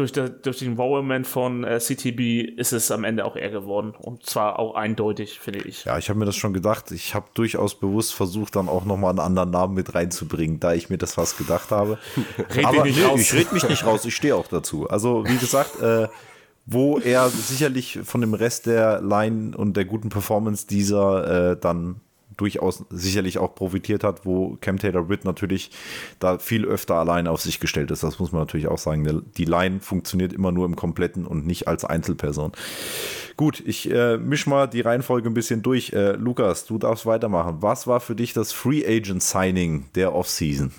durch, 0.00 0.12
der, 0.12 0.30
durch 0.30 0.58
den 0.58 0.78
Wow-Moment 0.78 1.26
von 1.26 1.62
äh, 1.62 1.78
CTB 1.78 2.58
ist 2.58 2.72
es 2.72 2.90
am 2.90 3.04
Ende 3.04 3.24
auch 3.26 3.36
er 3.36 3.50
geworden. 3.50 3.92
Und 3.98 4.24
zwar 4.24 4.58
auch 4.58 4.74
eindeutig, 4.74 5.38
finde 5.38 5.60
ich. 5.60 5.84
Ja, 5.84 5.98
ich 5.98 6.08
habe 6.08 6.18
mir 6.18 6.24
das 6.24 6.36
schon 6.36 6.54
gedacht. 6.54 6.90
Ich 6.90 7.14
habe 7.14 7.26
durchaus 7.34 7.78
bewusst 7.78 8.14
versucht, 8.14 8.56
dann 8.56 8.68
auch 8.68 8.86
nochmal 8.86 9.10
einen 9.10 9.20
anderen 9.20 9.50
Namen 9.50 9.74
mit 9.74 9.94
reinzubringen, 9.94 10.58
da 10.58 10.72
ich 10.72 10.88
mir 10.88 10.96
das 10.96 11.14
fast 11.14 11.36
gedacht 11.36 11.70
habe. 11.70 11.98
red 12.56 12.64
Aber 12.64 12.84
nicht 12.84 12.98
nee, 12.98 13.20
ich 13.20 13.34
rede 13.34 13.52
mich 13.52 13.68
nicht 13.68 13.84
raus, 13.84 14.04
ich 14.06 14.16
stehe 14.16 14.34
auch 14.34 14.48
dazu. 14.48 14.88
Also, 14.88 15.24
wie 15.26 15.36
gesagt, 15.36 15.80
äh, 15.82 16.08
wo 16.64 16.98
er 16.98 17.28
sicherlich 17.28 17.98
von 18.02 18.22
dem 18.22 18.32
Rest 18.32 18.66
der 18.66 19.02
Line 19.02 19.56
und 19.56 19.76
der 19.76 19.84
guten 19.84 20.08
Performance 20.08 20.66
dieser 20.66 21.50
äh, 21.52 21.56
dann 21.60 22.00
durchaus 22.40 22.84
sicherlich 22.90 23.38
auch 23.38 23.54
profitiert 23.54 24.04
hat, 24.04 24.24
wo 24.24 24.56
Cam 24.60 24.78
Taylor 24.78 25.04
Britt 25.04 25.24
natürlich 25.24 25.70
da 26.18 26.38
viel 26.38 26.64
öfter 26.64 26.94
alleine 26.94 27.30
auf 27.30 27.40
sich 27.40 27.60
gestellt 27.60 27.90
ist. 27.90 28.02
Das 28.02 28.18
muss 28.18 28.32
man 28.32 28.42
natürlich 28.42 28.68
auch 28.68 28.78
sagen. 28.78 29.24
Die 29.36 29.44
Line 29.44 29.80
funktioniert 29.80 30.32
immer 30.32 30.52
nur 30.52 30.66
im 30.66 30.76
Kompletten 30.76 31.26
und 31.26 31.46
nicht 31.46 31.68
als 31.68 31.84
Einzelperson. 31.84 32.52
Gut, 33.36 33.62
ich 33.64 33.90
äh, 33.90 34.16
misch 34.16 34.46
mal 34.46 34.66
die 34.66 34.80
Reihenfolge 34.80 35.28
ein 35.28 35.34
bisschen 35.34 35.62
durch. 35.62 35.92
Äh, 35.92 36.12
Lukas, 36.12 36.66
du 36.66 36.78
darfst 36.78 37.06
weitermachen. 37.06 37.58
Was 37.60 37.86
war 37.86 38.00
für 38.00 38.14
dich 38.14 38.32
das 38.32 38.52
Free 38.52 38.84
Agent 38.86 39.22
Signing 39.22 39.86
der 39.94 40.14
Offseason? 40.14 40.72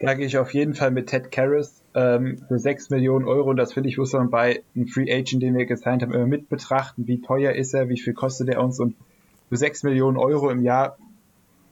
Da 0.00 0.14
gehe 0.14 0.26
ich 0.26 0.38
auf 0.38 0.54
jeden 0.54 0.74
Fall 0.74 0.92
mit 0.92 1.08
Ted 1.08 1.32
Karras 1.32 1.82
ähm, 1.94 2.38
für 2.46 2.58
6 2.58 2.90
Millionen 2.90 3.26
Euro. 3.26 3.50
Und 3.50 3.56
das 3.56 3.72
finde 3.72 3.88
ich, 3.88 3.98
muss 3.98 4.12
man 4.12 4.30
bei 4.30 4.62
einem 4.76 4.86
Free 4.86 5.12
Agent, 5.12 5.42
den 5.42 5.56
wir 5.56 5.66
gesigned 5.66 6.02
haben, 6.02 6.12
immer 6.12 6.26
mit 6.26 6.48
betrachten. 6.48 7.06
Wie 7.06 7.20
teuer 7.20 7.52
ist 7.52 7.74
er, 7.74 7.88
wie 7.88 7.98
viel 7.98 8.14
kostet 8.14 8.48
er 8.48 8.62
uns? 8.62 8.78
Und 8.78 8.94
für 9.48 9.56
6 9.56 9.82
Millionen 9.84 10.16
Euro 10.16 10.50
im 10.50 10.62
Jahr 10.62 10.96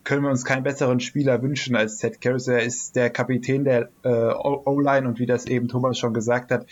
können 0.07 0.23
wir 0.23 0.31
uns 0.31 0.45
keinen 0.45 0.63
besseren 0.63 1.01
Spieler 1.01 1.43
wünschen 1.43 1.75
als 1.75 1.99
Ted 1.99 2.21
Karras. 2.21 2.47
Er 2.47 2.63
ist 2.63 2.95
der 2.95 3.11
Kapitän 3.11 3.65
der 3.65 3.91
äh, 4.05 4.09
O-Line 4.09 5.07
und 5.07 5.19
wie 5.19 5.27
das 5.27 5.47
eben 5.47 5.67
Thomas 5.67 5.99
schon 5.99 6.15
gesagt 6.15 6.53
hat, 6.53 6.65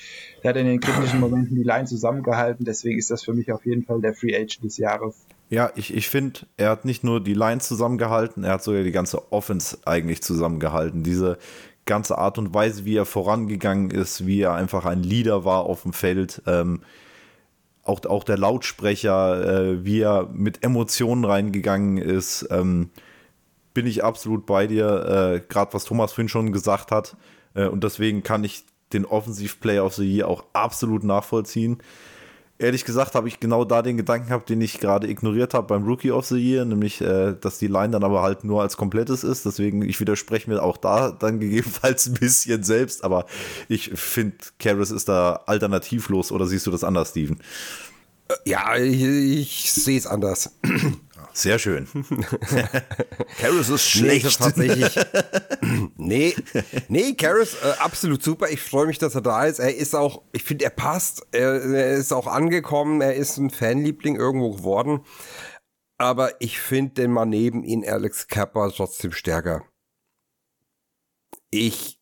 der 0.43 0.51
hat 0.51 0.57
in 0.57 0.67
den 0.67 0.79
kritischen 0.79 1.19
Momenten 1.19 1.57
die 1.57 1.65
Line 1.65 1.85
zusammengehalten. 1.85 2.65
Deswegen 2.65 2.97
ist 2.97 3.11
das 3.11 3.25
für 3.25 3.35
mich 3.35 3.53
auf 3.53 3.67
jeden 3.67 3.83
Fall 3.83 4.01
der 4.01 4.15
Free 4.15 4.37
Agent 4.37 4.63
des 4.63 4.79
Jahres. 4.79 5.27
Ja, 5.51 5.73
ich, 5.75 5.93
ich 5.93 6.09
finde, 6.09 6.41
er 6.57 6.71
hat 6.71 6.85
nicht 6.85 7.03
nur 7.03 7.23
die 7.23 7.35
Line 7.35 7.61
zusammengehalten, 7.61 8.45
er 8.45 8.53
hat 8.53 8.63
sogar 8.63 8.85
die 8.85 8.93
ganze 8.93 9.33
Offense 9.33 9.79
eigentlich 9.85 10.23
zusammengehalten. 10.23 11.03
Diese 11.03 11.37
ganze 11.87 12.17
Art 12.19 12.39
und 12.39 12.55
Weise, 12.55 12.85
wie 12.85 12.97
er 12.97 13.05
vorangegangen 13.05 13.91
ist, 13.91 14.29
wie 14.29 14.43
er 14.43 14.55
einfach 14.55 14.87
ein 14.87 15.03
Leader 15.03 15.45
war 15.45 15.65
auf 15.65 15.83
dem 15.83 15.93
Feld. 15.93 16.41
Ähm, 16.47 16.83
auch, 17.83 18.05
auch 18.07 18.23
der 18.23 18.39
Lautsprecher, 18.39 19.45
äh, 19.45 19.85
wie 19.85 20.03
er 20.03 20.29
mit 20.33 20.63
Emotionen 20.65 21.25
reingegangen 21.25 21.99
ist, 21.99 22.47
ähm, 22.53 22.91
bin 23.75 23.87
ich 23.87 24.05
absolut 24.05 24.47
bei 24.47 24.67
dir, 24.67 24.87
äh, 25.35 25.41
gerade 25.47 25.75
was 25.75 25.85
Thomas 25.85 26.13
vorhin 26.13 26.29
schon 26.29 26.53
gesagt 26.53 26.91
hat. 26.91 27.17
Äh, 27.55 27.67
und 27.67 27.85
deswegen 27.85 28.23
kann 28.23 28.45
ich 28.45 28.65
den 28.93 29.05
Offensive 29.05 29.57
Player 29.61 29.85
of 29.85 29.95
the 29.95 30.05
Year 30.05 30.29
auch 30.29 30.45
absolut 30.53 31.05
nachvollziehen. 31.05 31.79
Ehrlich 32.57 32.85
gesagt 32.85 33.17
habe 33.17 33.27
ich 33.27 33.41
genau 33.41 33.65
da 33.65 33.83
den 33.83 33.97
Gedanken 33.97 34.29
gehabt, 34.29 34.49
den 34.49 34.61
ich 34.61 34.79
gerade 34.79 35.09
ignoriert 35.09 35.55
habe 35.55 35.67
beim 35.67 35.83
Rookie 35.83 36.13
of 36.13 36.25
the 36.27 36.37
Year, 36.37 36.65
nämlich, 36.65 37.01
äh, 37.01 37.35
dass 37.39 37.59
die 37.59 37.67
Line 37.67 37.91
dann 37.91 38.05
aber 38.05 38.23
halt 38.23 38.45
nur 38.45 38.63
als 38.63 38.77
komplettes 38.77 39.25
ist. 39.25 39.45
Deswegen, 39.45 39.83
ich 39.83 39.99
widerspreche 39.99 40.49
mir 40.49 40.63
auch 40.63 40.77
da 40.77 41.11
dann 41.11 41.41
gegebenenfalls 41.41 42.07
ein 42.07 42.15
bisschen 42.15 42.63
selbst, 42.63 43.03
aber 43.03 43.27
ich 43.69 43.91
finde, 43.95 44.37
Karras 44.61 44.93
ist 44.93 45.09
da 45.09 45.43
alternativlos 45.47 46.31
oder 46.31 46.47
siehst 46.47 46.67
du 46.69 46.71
das 46.71 46.85
anders, 46.85 47.11
Steven? 47.11 47.39
Ja, 48.45 48.77
ich, 48.77 49.03
ich 49.03 49.73
sehe 49.73 49.99
es 49.99 50.07
anders. 50.07 50.57
Sehr 51.37 51.59
schön. 51.59 51.89
Karras 53.41 53.69
ist 53.69 53.89
schlecht. 53.89 54.25
Nee, 54.25 54.31
tatsächlich. 54.31 54.97
nee, 55.97 56.35
nee, 56.87 57.15
Karras 57.15 57.55
äh, 57.55 57.73
absolut 57.81 58.23
super. 58.23 58.51
Ich 58.51 58.63
freue 58.63 58.87
mich, 58.87 58.99
dass 58.99 59.17
er 59.17 59.21
da 59.21 59.45
ist. 59.45 59.59
Er 59.59 59.75
ist 59.75 59.97
auch, 59.97 60.23
ich 60.31 60.45
finde, 60.45 60.65
er 60.65 60.71
passt. 60.71 61.27
Er, 61.33 61.61
er, 61.61 61.95
ist 61.95 62.13
auch 62.13 62.29
angekommen. 62.29 63.01
Er 63.01 63.17
ist 63.17 63.37
ein 63.37 63.51
Fanliebling 63.51 64.15
irgendwo 64.15 64.53
geworden. 64.53 65.05
Aber 65.99 66.41
ich 66.41 66.61
finde 66.61 66.95
den 66.95 67.11
mal 67.11 67.27
neben 67.27 67.65
ihn 67.65 67.85
Alex 67.85 68.29
Kappa 68.29 68.71
trotzdem 68.71 69.11
stärker. 69.11 69.65
Ich, 71.51 72.01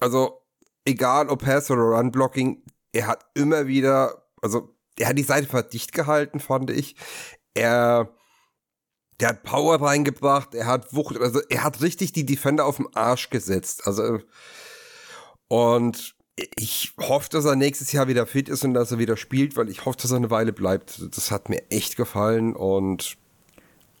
also, 0.00 0.44
egal 0.84 1.28
ob 1.28 1.44
Pass 1.44 1.70
oder 1.70 1.82
Run 1.82 2.10
Blocking, 2.10 2.64
er 2.92 3.06
hat 3.06 3.24
immer 3.34 3.68
wieder, 3.68 4.28
also, 4.42 4.76
er 4.98 5.08
hat 5.08 5.18
die 5.18 5.22
Seite 5.22 5.46
verdicht 5.46 5.92
gehalten, 5.92 6.40
fand 6.40 6.70
ich 6.70 6.96
er, 7.54 8.08
der 9.20 9.30
hat 9.30 9.42
Power 9.42 9.80
reingebracht, 9.80 10.54
er 10.54 10.66
hat 10.66 10.94
Wucht, 10.94 11.18
also 11.18 11.40
er 11.48 11.64
hat 11.64 11.80
richtig 11.82 12.12
die 12.12 12.26
Defender 12.26 12.64
auf 12.64 12.76
den 12.76 12.86
Arsch 12.94 13.30
gesetzt. 13.30 13.86
Also, 13.86 14.20
und 15.48 16.14
ich 16.56 16.92
hoffe, 17.00 17.28
dass 17.30 17.44
er 17.44 17.56
nächstes 17.56 17.92
Jahr 17.92 18.08
wieder 18.08 18.26
fit 18.26 18.48
ist 18.48 18.64
und 18.64 18.74
dass 18.74 18.92
er 18.92 18.98
wieder 18.98 19.16
spielt, 19.16 19.56
weil 19.56 19.68
ich 19.68 19.84
hoffe, 19.84 19.98
dass 20.00 20.12
er 20.12 20.18
eine 20.18 20.30
Weile 20.30 20.52
bleibt. 20.52 21.02
Das 21.14 21.30
hat 21.30 21.48
mir 21.48 21.62
echt 21.70 21.96
gefallen 21.96 22.54
und 22.54 23.16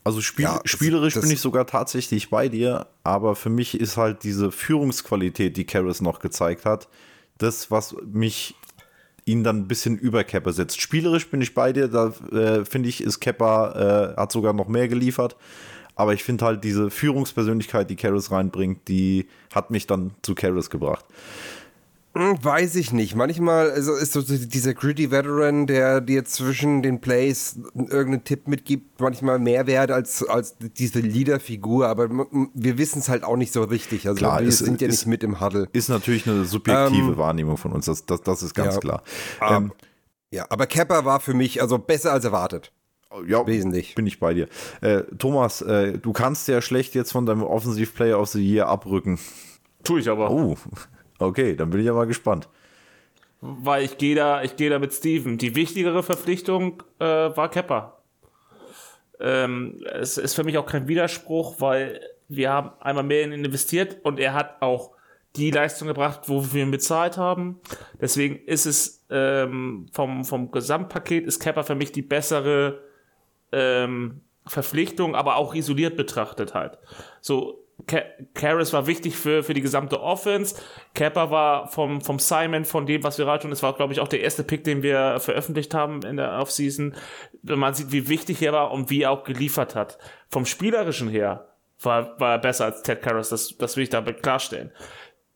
also 0.04 0.22
spiel 0.22 0.44
ja, 0.44 0.60
spielerisch 0.64 1.14
das, 1.14 1.22
bin 1.22 1.32
ich 1.32 1.40
sogar 1.40 1.66
tatsächlich 1.66 2.30
bei 2.30 2.48
dir, 2.48 2.86
aber 3.04 3.36
für 3.36 3.50
mich 3.50 3.78
ist 3.78 3.96
halt 3.96 4.22
diese 4.22 4.50
Führungsqualität, 4.50 5.56
die 5.56 5.66
Karras 5.66 6.00
noch 6.00 6.20
gezeigt 6.20 6.64
hat, 6.64 6.88
das, 7.36 7.70
was 7.70 7.94
mich 8.06 8.54
ihn 9.28 9.44
dann 9.44 9.58
ein 9.58 9.68
bisschen 9.68 9.98
über 9.98 10.24
Kepper 10.24 10.52
setzt. 10.52 10.80
Spielerisch 10.80 11.28
bin 11.28 11.40
ich 11.40 11.54
bei 11.54 11.72
dir, 11.72 11.88
da 11.88 12.12
äh, 12.32 12.64
finde 12.64 12.88
ich, 12.88 13.02
ist 13.02 13.20
Kepper, 13.20 14.14
äh, 14.16 14.20
hat 14.20 14.32
sogar 14.32 14.54
noch 14.54 14.68
mehr 14.68 14.88
geliefert. 14.88 15.36
Aber 15.94 16.14
ich 16.14 16.24
finde 16.24 16.44
halt 16.44 16.64
diese 16.64 16.90
Führungspersönlichkeit, 16.90 17.90
die 17.90 17.96
Karras 17.96 18.30
reinbringt, 18.30 18.86
die 18.88 19.26
hat 19.52 19.70
mich 19.70 19.86
dann 19.86 20.12
zu 20.22 20.34
Karras 20.34 20.70
gebracht. 20.70 21.04
Hm, 22.14 22.42
weiß 22.42 22.74
ich 22.76 22.92
nicht. 22.92 23.14
Manchmal 23.14 23.70
also 23.70 23.94
ist 23.94 24.12
so 24.12 24.22
dieser 24.22 24.74
gritty 24.74 25.10
Veteran, 25.10 25.66
der 25.66 26.00
dir 26.00 26.24
zwischen 26.24 26.82
den 26.82 27.00
Plays 27.00 27.60
irgendeinen 27.74 28.24
Tipp 28.24 28.48
mitgibt, 28.48 29.00
manchmal 29.00 29.38
mehr 29.38 29.66
wert 29.66 29.90
als, 29.90 30.26
als 30.26 30.56
diese 30.58 31.00
Leader-Figur, 31.00 31.86
aber 31.86 32.08
wir 32.54 32.78
wissen 32.78 33.00
es 33.00 33.08
halt 33.08 33.24
auch 33.24 33.36
nicht 33.36 33.52
so 33.52 33.62
richtig. 33.62 34.08
Also 34.08 34.18
klar, 34.18 34.40
wir 34.40 34.48
ist, 34.48 34.58
sind 34.58 34.80
ja 34.80 34.88
ist, 34.88 35.00
nicht 35.00 35.06
mit 35.06 35.22
im 35.22 35.40
Huddle. 35.40 35.68
Ist 35.72 35.90
natürlich 35.90 36.26
eine 36.26 36.44
subjektive 36.44 37.12
ähm, 37.12 37.16
Wahrnehmung 37.16 37.56
von 37.56 37.72
uns, 37.72 37.86
das, 37.86 38.06
das, 38.06 38.22
das 38.22 38.42
ist 38.42 38.54
ganz 38.54 38.74
ja, 38.74 38.80
klar. 38.80 39.02
Ähm, 39.40 39.72
ja, 40.30 40.46
aber 40.48 40.66
Kepper 40.66 41.04
war 41.04 41.20
für 41.20 41.34
mich 41.34 41.60
also 41.62 41.78
besser 41.78 42.12
als 42.12 42.24
erwartet. 42.24 42.72
Ja, 43.26 43.46
wesentlich. 43.46 43.94
Bin 43.94 44.06
ich 44.06 44.20
bei 44.20 44.34
dir. 44.34 44.48
Äh, 44.80 45.02
Thomas, 45.18 45.62
äh, 45.62 45.98
du 45.98 46.12
kannst 46.12 46.46
ja 46.48 46.60
schlecht 46.60 46.94
jetzt 46.94 47.12
von 47.12 47.24
deinem 47.24 47.42
Offensive 47.42 47.92
Player 47.92 48.20
of 48.20 48.28
the 48.28 48.44
Year 48.44 48.66
abrücken. 48.66 49.18
Tue 49.82 50.00
ich 50.00 50.08
aber. 50.10 50.30
Oh. 50.30 50.56
Okay, 51.18 51.56
dann 51.56 51.70
bin 51.70 51.80
ich 51.80 51.90
mal 51.90 52.06
gespannt. 52.06 52.48
Weil 53.40 53.84
ich 53.84 53.98
gehe 53.98 54.16
da, 54.16 54.42
ich 54.42 54.56
gehe 54.56 54.70
da 54.70 54.78
mit 54.78 54.92
Steven. 54.92 55.38
Die 55.38 55.54
wichtigere 55.54 56.02
Verpflichtung 56.02 56.82
äh, 56.98 57.04
war 57.04 57.50
Kepper. 57.50 58.02
Ähm, 59.20 59.84
es 59.92 60.18
ist 60.18 60.34
für 60.34 60.44
mich 60.44 60.58
auch 60.58 60.66
kein 60.66 60.88
Widerspruch, 60.88 61.60
weil 61.60 62.00
wir 62.28 62.50
haben 62.50 62.70
einmal 62.80 63.04
mehr 63.04 63.22
in 63.22 63.32
ihn 63.32 63.44
investiert 63.44 63.98
und 64.02 64.18
er 64.20 64.34
hat 64.34 64.60
auch 64.60 64.92
die 65.36 65.50
Leistung 65.50 65.88
gebracht, 65.88 66.22
wo 66.26 66.52
wir 66.52 66.62
ihn 66.62 66.70
bezahlt 66.70 67.16
haben. 67.16 67.60
Deswegen 68.00 68.36
ist 68.46 68.66
es 68.66 69.06
ähm, 69.10 69.86
vom, 69.92 70.24
vom 70.24 70.50
Gesamtpaket 70.50 71.26
ist 71.26 71.40
Kepper 71.40 71.64
für 71.64 71.74
mich 71.74 71.92
die 71.92 72.02
bessere 72.02 72.80
ähm, 73.52 74.20
Verpflichtung, 74.46 75.14
aber 75.14 75.36
auch 75.36 75.54
isoliert 75.54 75.96
betrachtet 75.96 76.54
halt. 76.54 76.78
So, 77.20 77.64
Karras 78.34 78.72
war 78.72 78.86
wichtig 78.86 79.16
für, 79.16 79.42
für 79.42 79.54
die 79.54 79.62
gesamte 79.62 80.00
Offense. 80.00 80.56
Kappa 80.94 81.30
war 81.30 81.68
vom, 81.68 82.00
vom 82.00 82.18
Simon, 82.18 82.64
von 82.64 82.86
dem, 82.86 83.02
was 83.02 83.18
wir 83.18 83.24
gerade 83.24 83.42
tun, 83.42 83.50
das 83.50 83.62
war, 83.62 83.74
glaube 83.74 83.92
ich, 83.92 84.00
auch 84.00 84.08
der 84.08 84.20
erste 84.20 84.42
Pick, 84.42 84.64
den 84.64 84.82
wir 84.82 85.20
veröffentlicht 85.20 85.74
haben 85.74 86.02
in 86.02 86.16
der 86.16 86.38
Offseason. 86.38 86.94
Man 87.42 87.74
sieht, 87.74 87.92
wie 87.92 88.08
wichtig 88.08 88.42
er 88.42 88.52
war 88.52 88.72
und 88.72 88.90
wie 88.90 89.02
er 89.02 89.12
auch 89.12 89.24
geliefert 89.24 89.74
hat. 89.74 89.98
Vom 90.28 90.44
Spielerischen 90.44 91.08
her 91.08 91.48
war, 91.80 92.18
war 92.20 92.32
er 92.32 92.38
besser 92.38 92.66
als 92.66 92.82
Ted 92.82 93.00
Karras, 93.00 93.28
das, 93.28 93.56
das 93.56 93.76
will 93.76 93.84
ich 93.84 93.90
damit 93.90 94.22
klarstellen. 94.22 94.72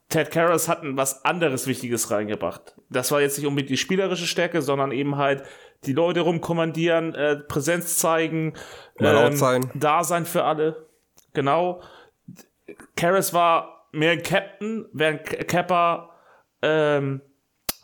Ted 0.08 0.30
Karras 0.30 0.68
hat 0.68 0.80
was 0.82 1.24
anderes 1.24 1.66
Wichtiges 1.66 2.10
reingebracht. 2.10 2.74
Das 2.90 3.10
war 3.12 3.22
jetzt 3.22 3.38
nicht 3.38 3.46
unbedingt 3.46 3.70
die 3.70 3.78
spielerische 3.78 4.26
Stärke, 4.26 4.60
sondern 4.60 4.92
eben 4.92 5.16
halt 5.16 5.42
die 5.86 5.94
Leute 5.94 6.20
rumkommandieren, 6.20 7.14
äh, 7.14 7.36
Präsenz 7.36 7.96
zeigen, 7.96 8.52
ähm, 8.98 9.36
sein. 9.36 9.70
da 9.74 10.04
sein 10.04 10.26
für 10.26 10.44
alle. 10.44 10.86
Genau. 11.32 11.80
Karras 12.96 13.32
war 13.32 13.88
mehr 13.92 14.12
ein 14.12 14.22
Captain, 14.22 14.86
während 14.92 15.24
Kappa 15.48 16.10
ähm, 16.62 17.20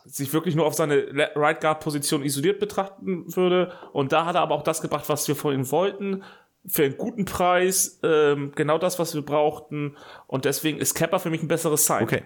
sich 0.04 0.32
wirklich 0.32 0.54
nur 0.54 0.66
auf 0.66 0.74
seine 0.74 1.30
Right 1.34 1.61
Guard 1.61 1.80
Position 1.80 2.24
isoliert 2.24 2.59
betrachten 2.59 3.24
würde. 3.36 3.72
Und 3.92 4.12
da 4.12 4.24
hat 4.24 4.34
er 4.34 4.42
aber 4.42 4.54
auch 4.54 4.62
das 4.62 4.80
gebracht, 4.80 5.09
was 5.09 5.28
wir 5.28 5.36
von 5.36 5.54
ihm 5.54 5.70
wollten. 5.70 6.24
Für 6.66 6.84
einen 6.84 6.96
guten 6.96 7.24
Preis, 7.24 8.00
ähm, 8.02 8.52
genau 8.54 8.78
das, 8.78 8.98
was 8.98 9.14
wir 9.14 9.22
brauchten. 9.22 9.96
Und 10.26 10.44
deswegen 10.44 10.78
ist 10.78 10.94
Kappa 10.94 11.18
für 11.18 11.30
mich 11.30 11.42
ein 11.42 11.48
besseres 11.48 11.86
Sign. 11.86 12.02
Okay. 12.02 12.24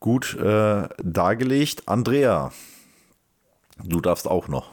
Gut 0.00 0.36
äh, 0.36 0.88
dargelegt. 1.02 1.82
Andrea, 1.86 2.52
du 3.82 4.00
darfst 4.00 4.28
auch 4.28 4.48
noch. 4.48 4.72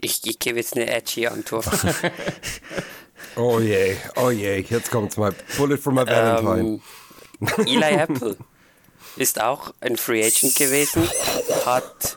Ich, 0.00 0.20
ich 0.24 0.38
gebe 0.38 0.58
jetzt 0.58 0.76
eine 0.76 0.88
edgy 0.88 1.28
Antwort. 1.28 1.66
Oh 3.36 3.60
je, 3.60 3.96
oh 4.16 4.30
je, 4.30 4.64
jetzt 4.68 4.90
kommt's 4.90 5.16
mal. 5.16 5.32
Bullet 5.56 5.78
for 5.78 5.92
my 5.92 6.06
Valentine. 6.06 6.80
Ähm, 7.40 7.66
Eli 7.66 7.94
Apple 7.96 8.36
ist 9.16 9.40
auch 9.40 9.72
ein 9.80 9.96
Free 9.96 10.24
Agent 10.24 10.54
gewesen, 10.54 11.08
hat 11.66 12.16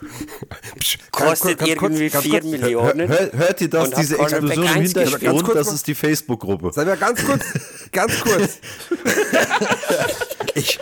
kostet 1.12 1.60
kurz, 1.60 1.70
irgendwie 1.70 2.10
kurz, 2.10 2.24
4 2.24 2.44
Millionen. 2.44 3.08
Hör, 3.10 3.32
hört 3.34 3.62
ihr 3.62 3.70
das, 3.70 3.92
diese 3.92 4.18
Explosion 4.18 4.66
im 4.66 4.74
Hintergrund? 4.74 5.50
Das 5.56 5.74
ist 5.74 5.88
die 5.88 5.96
Facebook-Gruppe. 5.96 6.72
Sei 6.74 6.86
mal 6.86 6.98
ganz 6.98 7.26
kurz, 7.26 7.44
ganz 7.92 8.20
kurz. 8.22 8.60
ich, 10.56 10.80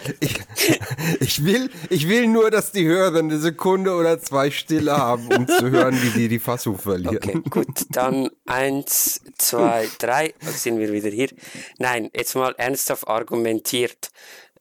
ich, 1.20 1.44
will, 1.44 1.70
ich 1.90 2.08
will 2.08 2.28
nur, 2.28 2.52
dass 2.52 2.72
die 2.72 2.86
Hörer 2.86 3.20
eine 3.20 3.40
Sekunde 3.40 3.94
oder 3.94 4.20
zwei 4.20 4.52
Stille 4.52 4.96
haben, 4.96 5.28
um 5.28 5.48
zu 5.48 5.70
hören, 5.70 6.00
wie 6.02 6.12
die 6.12 6.28
die 6.28 6.40
Fassung 6.40 6.78
verlieren. 6.78 7.18
Okay, 7.18 7.42
gut, 7.50 7.86
dann 7.90 8.30
eins, 8.46 9.22
zwei, 9.38 9.88
drei, 10.00 10.34
sind 10.42 10.80
wir 10.80 10.92
wieder 10.92 11.10
hier. 11.10 11.30
Nein, 11.80 12.10
jetzt 12.16 12.36
mal 12.36 12.54
ernsthaft 12.58 13.08
argumentiert. 13.08 14.12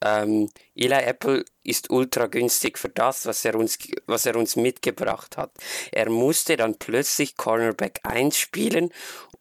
Ähm, 0.04 0.48
Eli 0.74 0.94
Apple 0.94 1.44
ist 1.62 1.90
ultra 1.90 2.26
günstig 2.26 2.78
für 2.78 2.88
das, 2.88 3.26
was 3.26 3.44
er 3.44 3.54
uns, 3.54 3.78
was 4.06 4.26
er 4.26 4.36
uns 4.36 4.56
mitgebracht 4.56 5.36
hat. 5.36 5.52
Er 5.92 6.10
musste 6.10 6.56
dann 6.56 6.76
plötzlich 6.76 7.36
Cornerback 7.36 8.00
1 8.02 8.36
spielen 8.36 8.90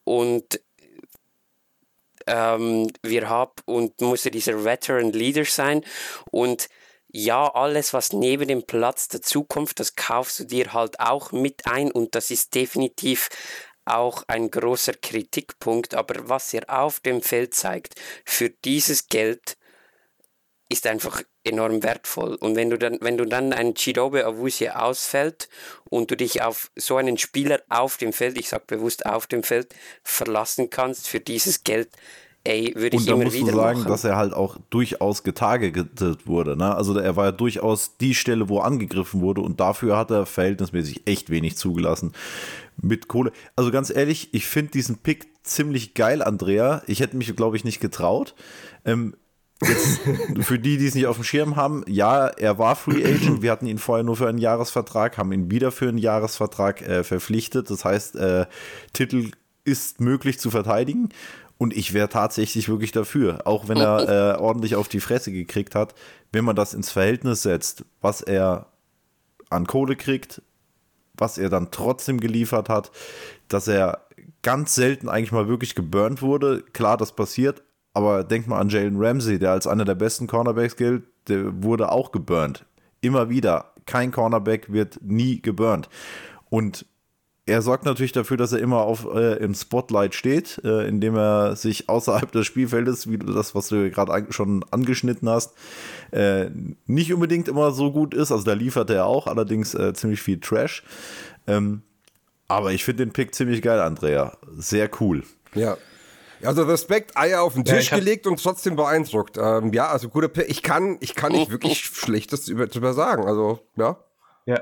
und 0.03 0.59
ähm, 2.27 2.91
wir 3.03 3.29
haben 3.29 3.51
und 3.65 3.99
musste 4.01 4.31
dieser 4.31 4.63
Veteran 4.63 5.11
Leader 5.11 5.45
sein. 5.45 5.83
Und 6.31 6.69
ja, 7.13 7.47
alles, 7.53 7.93
was 7.93 8.13
neben 8.13 8.47
dem 8.47 8.63
Platz 8.63 9.09
dazukommt, 9.09 9.79
das 9.79 9.95
kaufst 9.95 10.39
du 10.39 10.43
dir 10.45 10.73
halt 10.73 10.99
auch 10.99 11.31
mit 11.31 11.65
ein. 11.65 11.91
Und 11.91 12.15
das 12.15 12.31
ist 12.31 12.55
definitiv 12.55 13.29
auch 13.85 14.23
ein 14.27 14.49
großer 14.49 14.93
Kritikpunkt, 14.93 15.95
aber 15.95 16.29
was 16.29 16.53
er 16.53 16.69
auf 16.69 16.99
dem 16.99 17.21
Feld 17.21 17.53
zeigt, 17.53 17.95
für 18.25 18.49
dieses 18.49 19.07
Geld 19.07 19.57
ist 20.71 20.87
einfach 20.87 21.21
enorm 21.43 21.83
wertvoll. 21.83 22.35
Und 22.35 22.55
wenn 22.55 22.69
du 22.69 22.77
dann, 22.77 22.97
wenn 23.01 23.17
du 23.17 23.25
dann 23.25 23.51
ein 23.51 23.75
Chidobe 23.75 24.25
Awusie 24.25 24.69
ausfällt 24.69 25.49
und 25.89 26.11
du 26.11 26.15
dich 26.15 26.41
auf 26.41 26.71
so 26.75 26.97
einen 26.97 27.17
Spieler 27.17 27.61
auf 27.69 27.97
dem 27.97 28.13
Feld, 28.13 28.37
ich 28.37 28.49
sag 28.49 28.67
bewusst 28.67 29.05
auf 29.05 29.27
dem 29.27 29.43
Feld, 29.43 29.75
verlassen 30.03 30.69
kannst 30.69 31.07
für 31.07 31.19
dieses 31.19 31.63
Geld, 31.63 31.89
ey, 32.43 32.73
würde 32.75 32.97
ich 32.97 33.07
immer 33.07 33.11
wieder 33.11 33.13
Und 33.13 33.19
da 33.19 33.25
musst 33.25 33.41
du 33.41 33.55
sagen, 33.55 33.79
machen. 33.79 33.89
dass 33.89 34.03
er 34.03 34.15
halt 34.15 34.33
auch 34.33 34.57
durchaus 34.69 35.23
getargetet 35.23 36.25
wurde. 36.25 36.55
Ne? 36.55 36.73
Also 36.73 36.97
er 36.97 37.15
war 37.15 37.25
ja 37.25 37.31
durchaus 37.31 37.97
die 37.97 38.15
Stelle, 38.15 38.49
wo 38.49 38.59
angegriffen 38.59 39.21
wurde 39.21 39.41
und 39.41 39.59
dafür 39.59 39.97
hat 39.97 40.11
er 40.11 40.25
verhältnismäßig 40.25 41.01
echt 41.05 41.29
wenig 41.29 41.57
zugelassen 41.57 42.13
mit 42.77 43.07
Kohle. 43.07 43.31
Also 43.55 43.71
ganz 43.71 43.89
ehrlich, 43.89 44.33
ich 44.33 44.47
finde 44.47 44.71
diesen 44.71 44.97
Pick 44.99 45.27
ziemlich 45.43 45.93
geil, 45.93 46.21
Andrea. 46.21 46.81
Ich 46.87 46.99
hätte 46.99 47.17
mich, 47.17 47.35
glaube 47.35 47.57
ich, 47.57 47.63
nicht 47.63 47.79
getraut. 47.79 48.35
Ähm, 48.85 49.15
Jetzt, 49.61 50.01
für 50.41 50.57
die, 50.57 50.77
die 50.77 50.87
es 50.87 50.95
nicht 50.95 51.05
auf 51.05 51.17
dem 51.17 51.23
Schirm 51.23 51.55
haben, 51.55 51.83
ja, 51.87 52.27
er 52.27 52.57
war 52.57 52.75
Free 52.75 53.05
Agent. 53.05 53.41
Wir 53.41 53.51
hatten 53.51 53.67
ihn 53.67 53.77
vorher 53.77 54.03
nur 54.03 54.17
für 54.17 54.27
einen 54.27 54.39
Jahresvertrag, 54.39 55.17
haben 55.17 55.31
ihn 55.31 55.51
wieder 55.51 55.71
für 55.71 55.87
einen 55.87 55.99
Jahresvertrag 55.99 56.81
äh, 56.81 57.03
verpflichtet. 57.03 57.69
Das 57.69 57.85
heißt, 57.85 58.15
äh, 58.15 58.47
Titel 58.93 59.31
ist 59.63 60.01
möglich 60.01 60.39
zu 60.39 60.49
verteidigen. 60.49 61.09
Und 61.59 61.77
ich 61.77 61.93
wäre 61.93 62.09
tatsächlich 62.09 62.69
wirklich 62.69 62.91
dafür, 62.91 63.45
auch 63.45 63.67
wenn 63.67 63.77
er 63.77 64.33
äh, 64.33 64.39
ordentlich 64.39 64.75
auf 64.75 64.87
die 64.87 64.99
Fresse 64.99 65.31
gekriegt 65.31 65.75
hat, 65.75 65.93
wenn 66.31 66.43
man 66.43 66.55
das 66.55 66.73
ins 66.73 66.89
Verhältnis 66.89 67.43
setzt, 67.43 67.85
was 68.01 68.21
er 68.21 68.65
an 69.51 69.67
Kohle 69.67 69.95
kriegt, 69.95 70.41
was 71.13 71.37
er 71.37 71.49
dann 71.49 71.69
trotzdem 71.69 72.19
geliefert 72.19 72.67
hat, 72.67 72.89
dass 73.47 73.67
er 73.67 74.07
ganz 74.41 74.73
selten 74.73 75.07
eigentlich 75.07 75.31
mal 75.31 75.47
wirklich 75.47 75.75
geburnt 75.75 76.23
wurde. 76.23 76.63
Klar, 76.73 76.97
das 76.97 77.15
passiert, 77.15 77.61
aber 77.93 78.23
denk 78.23 78.47
mal 78.47 78.59
an 78.59 78.69
Jalen 78.69 78.97
Ramsey, 78.97 79.39
der 79.39 79.51
als 79.51 79.67
einer 79.67 79.85
der 79.85 79.95
besten 79.95 80.27
Cornerbacks 80.27 80.75
gilt, 80.75 81.03
der 81.27 81.63
wurde 81.63 81.91
auch 81.91 82.11
geburnt. 82.11 82.65
Immer 83.01 83.29
wieder. 83.29 83.73
Kein 83.85 84.11
Cornerback 84.11 84.71
wird 84.71 84.99
nie 85.01 85.41
geburnt. 85.41 85.89
Und 86.49 86.85
er 87.45 87.61
sorgt 87.61 87.85
natürlich 87.85 88.11
dafür, 88.11 88.37
dass 88.37 88.53
er 88.53 88.59
immer 88.59 88.81
auf, 88.81 89.05
äh, 89.13 89.37
im 89.37 89.53
Spotlight 89.53 90.13
steht, 90.13 90.61
äh, 90.63 90.87
indem 90.87 91.17
er 91.17 91.55
sich 91.55 91.89
außerhalb 91.89 92.31
des 92.31 92.45
Spielfeldes, 92.45 93.09
wie 93.09 93.17
das, 93.17 93.55
was 93.55 93.67
du 93.69 93.89
gerade 93.89 94.13
an, 94.13 94.27
schon 94.31 94.63
angeschnitten 94.71 95.27
hast, 95.27 95.53
äh, 96.11 96.49
nicht 96.85 97.13
unbedingt 97.13 97.47
immer 97.47 97.71
so 97.71 97.91
gut 97.91 98.13
ist. 98.13 98.31
Also 98.31 98.43
da 98.43 98.53
liefert 98.53 98.89
er 98.89 99.05
auch, 99.05 99.27
allerdings 99.27 99.73
äh, 99.73 99.93
ziemlich 99.93 100.21
viel 100.21 100.39
Trash. 100.39 100.83
Ähm, 101.47 101.81
aber 102.47 102.73
ich 102.73 102.83
finde 102.83 103.05
den 103.05 103.13
Pick 103.13 103.33
ziemlich 103.33 103.61
geil, 103.61 103.79
Andrea. 103.79 104.37
Sehr 104.57 104.89
cool. 104.99 105.23
Ja. 105.55 105.77
Also 106.45 106.63
Respekt, 106.63 107.17
Eier 107.17 107.43
auf 107.43 107.53
den 107.53 107.65
Tisch 107.65 107.91
ja, 107.91 107.97
gelegt 107.97 108.27
und 108.27 108.41
trotzdem 108.41 108.75
beeindruckt. 108.75 109.37
Ähm, 109.37 109.73
ja, 109.73 109.87
also 109.87 110.09
guter 110.09 110.27
Pick. 110.27 110.49
Ich 110.49 110.63
kann, 110.63 110.97
ich 110.99 111.15
kann 111.15 111.31
nicht 111.31 111.51
wirklich 111.51 111.79
Schlechtes 111.79 112.47
über, 112.47 112.67
drüber 112.67 112.93
sagen. 112.93 113.25
Also, 113.25 113.59
ja. 113.75 113.97
Ja, 114.45 114.61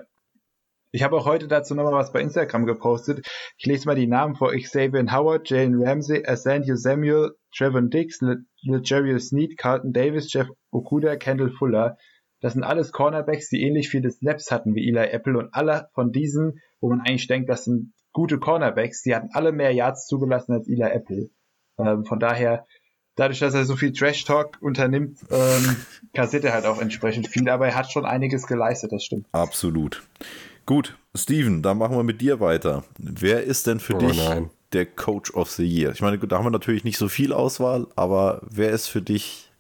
ich 0.91 1.03
habe 1.03 1.15
auch 1.15 1.25
heute 1.25 1.47
dazu 1.47 1.75
nochmal 1.75 1.93
was 1.93 2.11
bei 2.11 2.19
Instagram 2.19 2.65
gepostet. 2.65 3.27
Ich 3.57 3.65
lese 3.67 3.86
mal 3.86 3.95
die 3.95 4.07
Namen 4.07 4.36
vor. 4.36 4.53
Xavier 4.53 5.05
Howard, 5.11 5.47
Jalen 5.47 5.80
Ramsey, 5.80 6.25
Asante 6.25 6.77
Samuel, 6.77 7.36
Trevor 7.55 7.84
Dix, 7.84 8.21
Legarius 8.63 9.27
Sneed, 9.27 9.55
Carlton 9.57 9.93
Davis, 9.93 10.34
Jeff 10.34 10.47
Okuda, 10.71 11.15
Kendall 11.15 11.51
Fuller. 11.51 11.97
Das 12.41 12.53
sind 12.53 12.63
alles 12.63 12.91
Cornerbacks, 12.91 13.49
die 13.49 13.61
ähnlich 13.61 13.89
viele 13.89 14.09
Snaps 14.09 14.49
hatten 14.49 14.73
wie 14.73 14.88
Eli 14.88 15.11
Apple 15.11 15.38
und 15.38 15.53
alle 15.53 15.89
von 15.93 16.11
diesen, 16.11 16.59
wo 16.80 16.89
man 16.89 17.01
eigentlich 17.01 17.27
denkt, 17.27 17.49
das 17.49 17.65
sind 17.65 17.93
gute 18.11 18.39
Cornerbacks, 18.39 19.03
die 19.03 19.13
hatten 19.13 19.30
alle 19.34 19.51
mehr 19.51 19.71
Yards 19.71 20.07
zugelassen 20.07 20.53
als 20.53 20.67
Eli 20.67 20.89
Apple. 20.89 21.30
Ähm, 21.80 22.05
von 22.05 22.19
daher, 22.19 22.65
dadurch, 23.15 23.39
dass 23.39 23.53
er 23.53 23.65
so 23.65 23.75
viel 23.75 23.93
Trash-Talk 23.93 24.57
unternimmt, 24.61 25.19
ähm, 25.32 25.75
kassiert 26.13 26.45
er 26.45 26.53
halt 26.53 26.65
auch 26.65 26.80
entsprechend 26.82 27.27
viel, 27.27 27.49
aber 27.49 27.67
er 27.67 27.75
hat 27.75 27.91
schon 27.91 28.05
einiges 28.05 28.47
geleistet, 28.47 28.91
das 28.91 29.03
stimmt. 29.03 29.27
Absolut. 29.32 30.03
Gut, 30.65 30.97
Steven, 31.15 31.63
dann 31.63 31.77
machen 31.77 31.95
wir 31.95 32.03
mit 32.03 32.21
dir 32.21 32.39
weiter. 32.39 32.84
Wer 32.97 33.43
ist 33.43 33.65
denn 33.65 33.80
für 33.80 33.95
oh, 33.95 33.99
dich 33.99 34.17
nein. 34.17 34.49
der 34.73 34.86
Coach 34.86 35.34
of 35.34 35.49
the 35.49 35.65
Year? 35.65 35.91
Ich 35.91 36.01
meine, 36.01 36.19
da 36.19 36.38
haben 36.38 36.45
wir 36.45 36.51
natürlich 36.51 36.84
nicht 36.84 36.97
so 36.97 37.07
viel 37.07 37.34
Auswahl, 37.34 37.88
aber 37.95 38.41
wer 38.47 38.69
ist 38.69 38.88
für 38.88 39.01
dich 39.01 39.51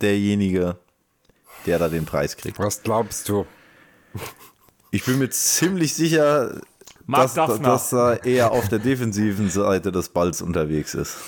derjenige, 0.00 0.78
der 1.66 1.78
da 1.78 1.88
den 1.88 2.06
Preis 2.06 2.36
kriegt? 2.36 2.58
Was 2.58 2.82
glaubst 2.82 3.28
du? 3.28 3.46
Ich 4.90 5.04
bin 5.04 5.18
mir 5.18 5.30
ziemlich 5.30 5.94
sicher, 5.94 6.60
dass, 7.12 7.34
dass, 7.34 7.92
er 7.92 8.24
eher 8.24 8.52
auf 8.52 8.68
der 8.68 8.78
defensiven 8.78 9.48
Seite 9.48 9.92
des 9.92 10.08
Balls 10.08 10.42
unterwegs 10.42 10.94
ist. 10.94 11.18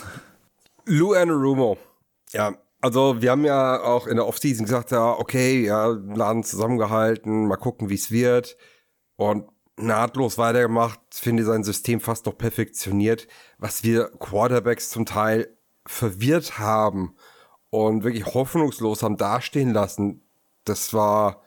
Lou 0.87 1.15
Anarumo. 1.15 1.79
Ja, 2.33 2.55
also 2.81 3.23
wir 3.23 3.31
haben 3.31 3.45
ja 3.45 3.81
auch 3.81 4.07
in 4.07 4.17
der 4.17 4.27
Offseason 4.27 4.67
gesagt, 4.67 4.91
ja, 4.91 5.13
okay, 5.13 5.65
ja, 5.65 5.87
Laden 5.87 6.45
zusammengehalten, 6.45 7.47
mal 7.47 7.57
gucken, 7.57 7.89
wie 7.89 7.95
es 7.95 8.11
wird 8.11 8.57
und 9.17 9.47
nahtlos 9.77 10.39
weitergemacht, 10.39 11.01
finde 11.11 11.45
sein 11.45 11.65
System 11.65 12.01
fast 12.01 12.27
noch 12.27 12.37
perfektioniert, 12.37 13.27
was 13.59 13.83
wir 13.85 14.11
Quarterbacks 14.19 14.91
zum 14.91 15.07
Teil 15.07 15.49
verwirrt 15.87 16.59
haben 16.59 17.17
und 17.71 18.05
wirklich 18.05 18.27
hoffnungslos 18.27 19.03
haben 19.03 19.17
dastehen 19.17 19.73
lassen. 19.73 20.23
Das 20.65 20.93
war 20.93 21.43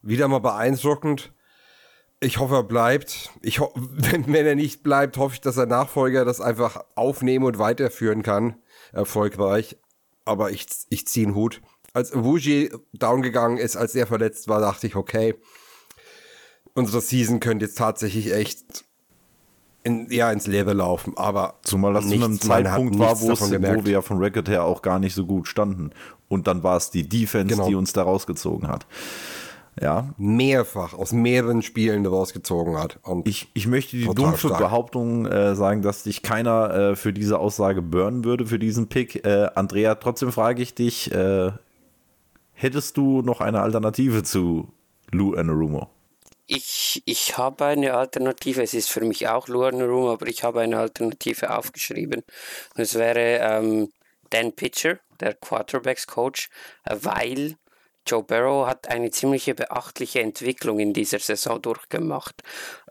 wieder 0.00 0.28
mal 0.28 0.40
beeindruckend. 0.40 1.32
Ich 2.20 2.38
hoffe, 2.38 2.56
er 2.56 2.62
bleibt. 2.64 3.30
Ich 3.42 3.60
ho 3.60 3.72
wenn, 3.76 4.26
wenn 4.26 4.46
er 4.46 4.54
nicht 4.54 4.82
bleibt, 4.82 5.16
hoffe 5.16 5.34
ich, 5.34 5.40
dass 5.40 5.56
der 5.56 5.66
Nachfolger 5.66 6.24
das 6.24 6.40
einfach 6.40 6.84
aufnehmen 6.94 7.44
und 7.44 7.58
weiterführen 7.58 8.22
kann. 8.22 8.56
Erfolgreich. 8.92 9.76
Aber 10.24 10.50
ich, 10.50 10.66
ich 10.90 11.06
ziehe 11.06 11.26
einen 11.26 11.34
Hut. 11.34 11.60
Als 11.94 12.12
Wuji 12.14 12.70
down 12.92 13.22
gegangen 13.22 13.56
ist, 13.56 13.76
als 13.76 13.94
er 13.94 14.06
verletzt 14.06 14.48
war, 14.48 14.60
dachte 14.60 14.86
ich, 14.86 14.94
okay, 14.94 15.34
unsere 16.74 17.00
Season 17.00 17.40
könnte 17.40 17.64
jetzt 17.64 17.78
tatsächlich 17.78 18.32
echt 18.32 18.84
in, 19.84 20.10
ja, 20.10 20.30
ins 20.30 20.46
Leere 20.46 20.74
laufen, 20.74 21.16
aber 21.16 21.54
zumal 21.62 21.94
das 21.94 22.06
zu 22.08 22.14
einem 22.14 22.38
Zeitpunkt 22.40 22.98
war, 22.98 23.20
wo, 23.20 23.32
es, 23.32 23.40
wo 23.40 23.84
wir 23.84 23.92
ja 23.92 24.02
von 24.02 24.18
Record 24.18 24.48
her 24.48 24.64
auch 24.64 24.82
gar 24.82 24.98
nicht 24.98 25.14
so 25.14 25.24
gut 25.24 25.48
standen. 25.48 25.90
Und 26.28 26.46
dann 26.46 26.62
war 26.62 26.76
es 26.76 26.90
die 26.90 27.08
Defense, 27.08 27.54
genau. 27.54 27.68
die 27.68 27.74
uns 27.74 27.92
da 27.94 28.02
rausgezogen 28.02 28.68
hat. 28.68 28.86
Ja. 29.80 30.14
Mehrfach 30.16 30.94
aus 30.94 31.12
mehreren 31.12 31.62
Spielen 31.62 32.04
rausgezogen 32.06 32.78
hat. 32.78 32.98
Und 33.02 33.28
ich, 33.28 33.48
ich 33.54 33.66
möchte 33.66 33.96
die 33.96 34.06
dumpfe 34.06 34.48
stark. 34.48 34.58
Behauptung 34.58 35.26
äh, 35.26 35.54
sagen, 35.54 35.82
dass 35.82 36.02
dich 36.02 36.22
keiner 36.22 36.74
äh, 36.74 36.96
für 36.96 37.12
diese 37.12 37.38
Aussage 37.38 37.82
burnen 37.82 38.24
würde, 38.24 38.46
für 38.46 38.58
diesen 38.58 38.88
Pick. 38.88 39.24
Äh, 39.24 39.48
Andrea, 39.54 39.94
trotzdem 39.96 40.32
frage 40.32 40.62
ich 40.62 40.74
dich, 40.74 41.12
äh, 41.12 41.52
hättest 42.52 42.96
du 42.96 43.22
noch 43.22 43.40
eine 43.40 43.60
Alternative 43.60 44.22
zu 44.22 44.68
Lou 45.10 45.34
Anarumo? 45.34 45.88
Ich, 46.50 47.02
ich 47.04 47.36
habe 47.36 47.66
eine 47.66 47.92
Alternative. 47.92 48.62
Es 48.62 48.72
ist 48.72 48.88
für 48.88 49.02
mich 49.04 49.28
auch 49.28 49.48
Luan 49.48 49.82
Room, 49.82 50.08
aber 50.08 50.26
ich 50.28 50.42
habe 50.42 50.62
eine 50.62 50.78
Alternative 50.78 51.54
aufgeschrieben. 51.54 52.22
Und 52.74 52.80
es 52.82 52.94
wäre 52.94 53.38
ähm, 53.42 53.92
Dan 54.30 54.54
Pitcher, 54.54 54.98
der 55.20 55.34
Quarterbacks 55.34 56.06
Coach, 56.06 56.48
äh, 56.84 56.96
weil 57.02 57.56
Joe 58.08 58.22
Barrow 58.22 58.66
hat 58.66 58.88
eine 58.88 59.10
ziemliche 59.10 59.54
beachtliche 59.54 60.22
Entwicklung 60.22 60.80
in 60.80 60.94
dieser 60.94 61.18
Saison 61.18 61.60
durchgemacht. 61.60 62.42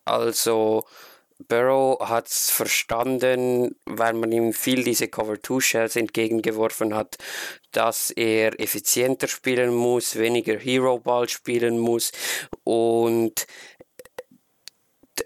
Also 0.05 0.85
Burrow 1.47 1.99
hat 1.99 2.27
es 2.27 2.49
verstanden, 2.49 3.75
weil 3.85 4.13
man 4.13 4.31
ihm 4.31 4.53
viel 4.53 4.83
diese 4.83 5.07
Cover-2-Shells 5.07 5.95
entgegengeworfen 5.95 6.95
hat, 6.95 7.17
dass 7.71 8.11
er 8.11 8.59
effizienter 8.59 9.27
spielen 9.27 9.73
muss, 9.73 10.17
weniger 10.17 10.57
Hero-Ball 10.57 11.29
spielen 11.29 11.77
muss 11.79 12.11
und 12.63 13.45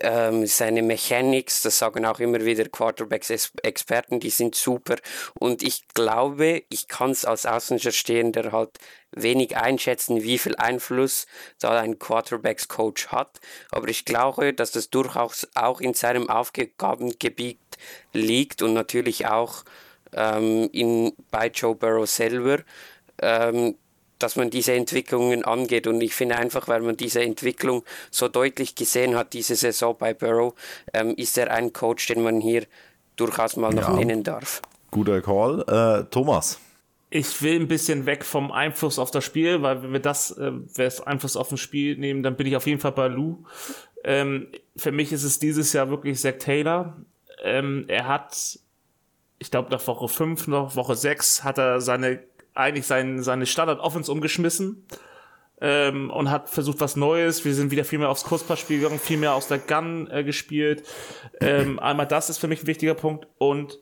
ähm, 0.02 0.46
seine 0.46 0.82
Mechanics, 0.82 1.62
das 1.62 1.78
sagen 1.78 2.06
auch 2.06 2.20
immer 2.20 2.44
wieder 2.46 2.66
Quarterbacks-Experten, 2.66 4.20
die 4.20 4.30
sind 4.30 4.56
super. 4.56 4.96
Und 5.34 5.64
ich 5.64 5.88
glaube, 5.94 6.64
ich 6.70 6.88
kann 6.88 7.12
es 7.12 7.26
als 7.26 7.46
Außenstehender 7.46 8.52
halt 8.52 8.80
wenig 9.12 9.58
einschätzen, 9.58 10.24
wie 10.24 10.38
viel 10.38 10.56
Einfluss 10.56 11.28
da 11.60 11.80
ein 11.80 12.00
Quarterbacks-Coach 12.00 13.08
hat. 13.08 13.40
Aber 13.72 13.88
ich 13.90 14.06
glaube, 14.06 14.54
dass 14.54 14.72
das 14.72 14.90
durchaus 14.90 15.48
auch 15.56 15.82
in 15.82 15.94
seinem 15.94 16.30
Aufgabengebiet 16.30 17.60
liegt 18.14 18.62
und 18.62 18.74
natürlich 18.74 19.28
auch 19.28 19.64
ähm, 20.14 20.70
in, 20.72 21.14
bei 21.30 21.48
Joe 21.48 21.76
Burrow 21.76 22.10
selber. 22.10 22.60
Ähm, 23.22 23.76
dass 24.24 24.36
man 24.36 24.50
diese 24.50 24.74
Entwicklungen 24.74 25.44
angeht. 25.44 25.88
Und 25.88 26.02
ich 26.02 26.14
finde 26.14 26.38
einfach, 26.38 26.68
weil 26.68 26.82
man 26.82 26.98
diese 26.98 27.22
Entwicklung 27.22 27.84
so 28.10 28.28
deutlich 28.28 28.76
gesehen 28.76 29.16
hat, 29.16 29.34
diese 29.34 29.56
Saison 29.56 29.96
bei 29.98 30.14
Burrow, 30.14 30.54
ähm, 30.94 31.14
ist 31.16 31.38
er 31.38 31.52
ein 31.52 31.74
Coach, 31.74 32.08
den 32.08 32.24
man 32.24 32.42
hier 32.42 32.66
durchaus 33.16 33.56
mal 33.56 33.74
noch 33.74 33.90
ja. 33.90 33.96
nennen 33.96 34.24
darf. 34.24 34.62
Guter 34.92 35.22
Call. 35.22 35.64
Äh, 35.68 36.06
Thomas. 36.12 36.60
Ich 37.10 37.42
will 37.42 37.60
ein 37.60 37.68
bisschen 37.68 38.06
weg 38.06 38.24
vom 38.24 38.52
Einfluss 38.52 38.98
auf 38.98 39.12
das 39.12 39.26
Spiel, 39.26 39.62
weil 39.62 39.84
wenn 39.84 39.92
wir 39.92 40.00
das, 40.00 40.32
äh, 40.32 40.52
das 40.76 41.02
Einfluss 41.02 41.36
auf 41.36 41.52
ein 41.52 41.58
Spiel 41.58 41.98
nehmen, 41.98 42.24
dann 42.24 42.38
bin 42.38 42.48
ich 42.48 42.56
auf 42.56 42.68
jeden 42.68 42.80
Fall 42.80 42.94
bei 42.94 43.08
Lou. 43.08 43.44
Ähm, 44.04 44.48
für 44.76 44.92
mich 44.92 45.12
ist 45.12 45.24
es 45.24 45.40
dieses 45.40 45.74
Jahr 45.74 45.90
wirklich 45.90 46.20
Zach 46.20 46.36
Taylor. 46.40 46.98
Ähm, 47.44 47.86
er 47.88 48.08
hat, 48.08 48.60
ich 49.40 49.52
glaube, 49.52 49.72
nach 49.72 49.86
Woche 49.88 50.08
5, 50.08 50.48
noch 50.48 50.76
Woche 50.76 50.96
6 50.96 51.44
hat 51.44 51.58
er 51.58 51.82
seine 51.82 52.24
eigentlich 52.54 52.88
sein, 52.88 53.24
seine 53.24 53.46
Standard-Offense 53.46 54.12
umgeschmissen 54.12 54.86
ähm, 55.62 56.10
und 56.10 56.30
hat 56.30 56.50
versucht 56.50 56.82
was 56.82 56.96
Neues. 56.96 57.46
Wir 57.46 57.54
sind 57.54 57.72
wieder 57.72 57.86
viel 57.86 58.00
mehr 58.00 58.10
aufs 58.10 58.24
Kurzpassspiel 58.24 58.80
gegangen, 58.80 59.00
viel 59.00 59.18
mehr 59.18 59.34
aus 59.34 59.48
der 59.48 59.60
Gun 59.60 60.10
äh, 60.10 60.24
gespielt. 60.24 60.84
Ähm, 61.40 61.80
einmal 61.80 62.08
das 62.08 62.30
ist 62.30 62.40
für 62.40 62.48
mich 62.48 62.64
ein 62.64 62.68
wichtiger 62.68 62.96
Punkt. 62.96 63.28
Und 63.38 63.80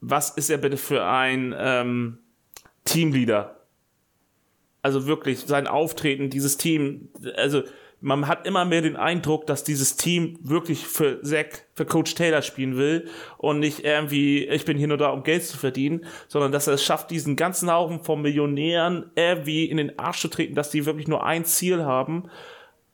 was 0.00 0.30
ist 0.30 0.50
er 0.50 0.58
bitte 0.58 0.76
für 0.76 1.04
ein 1.04 1.54
ähm, 1.56 2.18
Teamleader? 2.84 3.60
Also 4.82 5.06
wirklich 5.06 5.40
sein 5.40 5.66
Auftreten, 5.66 6.28
dieses 6.28 6.56
Team, 6.58 7.08
also 7.36 7.62
man 8.02 8.26
hat 8.26 8.46
immer 8.46 8.64
mehr 8.64 8.82
den 8.82 8.96
Eindruck, 8.96 9.46
dass 9.46 9.62
dieses 9.62 9.96
Team 9.96 10.36
wirklich 10.42 10.86
für 10.86 11.22
Zach, 11.22 11.62
für 11.74 11.86
Coach 11.86 12.14
Taylor 12.16 12.42
spielen 12.42 12.76
will 12.76 13.08
und 13.38 13.60
nicht 13.60 13.84
irgendwie, 13.84 14.44
ich 14.48 14.64
bin 14.64 14.76
hier 14.76 14.88
nur 14.88 14.96
da, 14.96 15.10
um 15.10 15.22
Geld 15.22 15.44
zu 15.44 15.56
verdienen, 15.56 16.04
sondern 16.26 16.50
dass 16.50 16.66
er 16.66 16.74
es 16.74 16.82
schafft, 16.82 17.12
diesen 17.12 17.36
ganzen 17.36 17.72
Haufen 17.72 18.00
von 18.02 18.20
Millionären 18.20 19.10
irgendwie 19.14 19.66
in 19.66 19.76
den 19.76 19.98
Arsch 20.00 20.20
zu 20.20 20.28
treten, 20.28 20.56
dass 20.56 20.70
die 20.70 20.84
wirklich 20.84 21.06
nur 21.06 21.24
ein 21.24 21.44
Ziel 21.44 21.84
haben, 21.84 22.28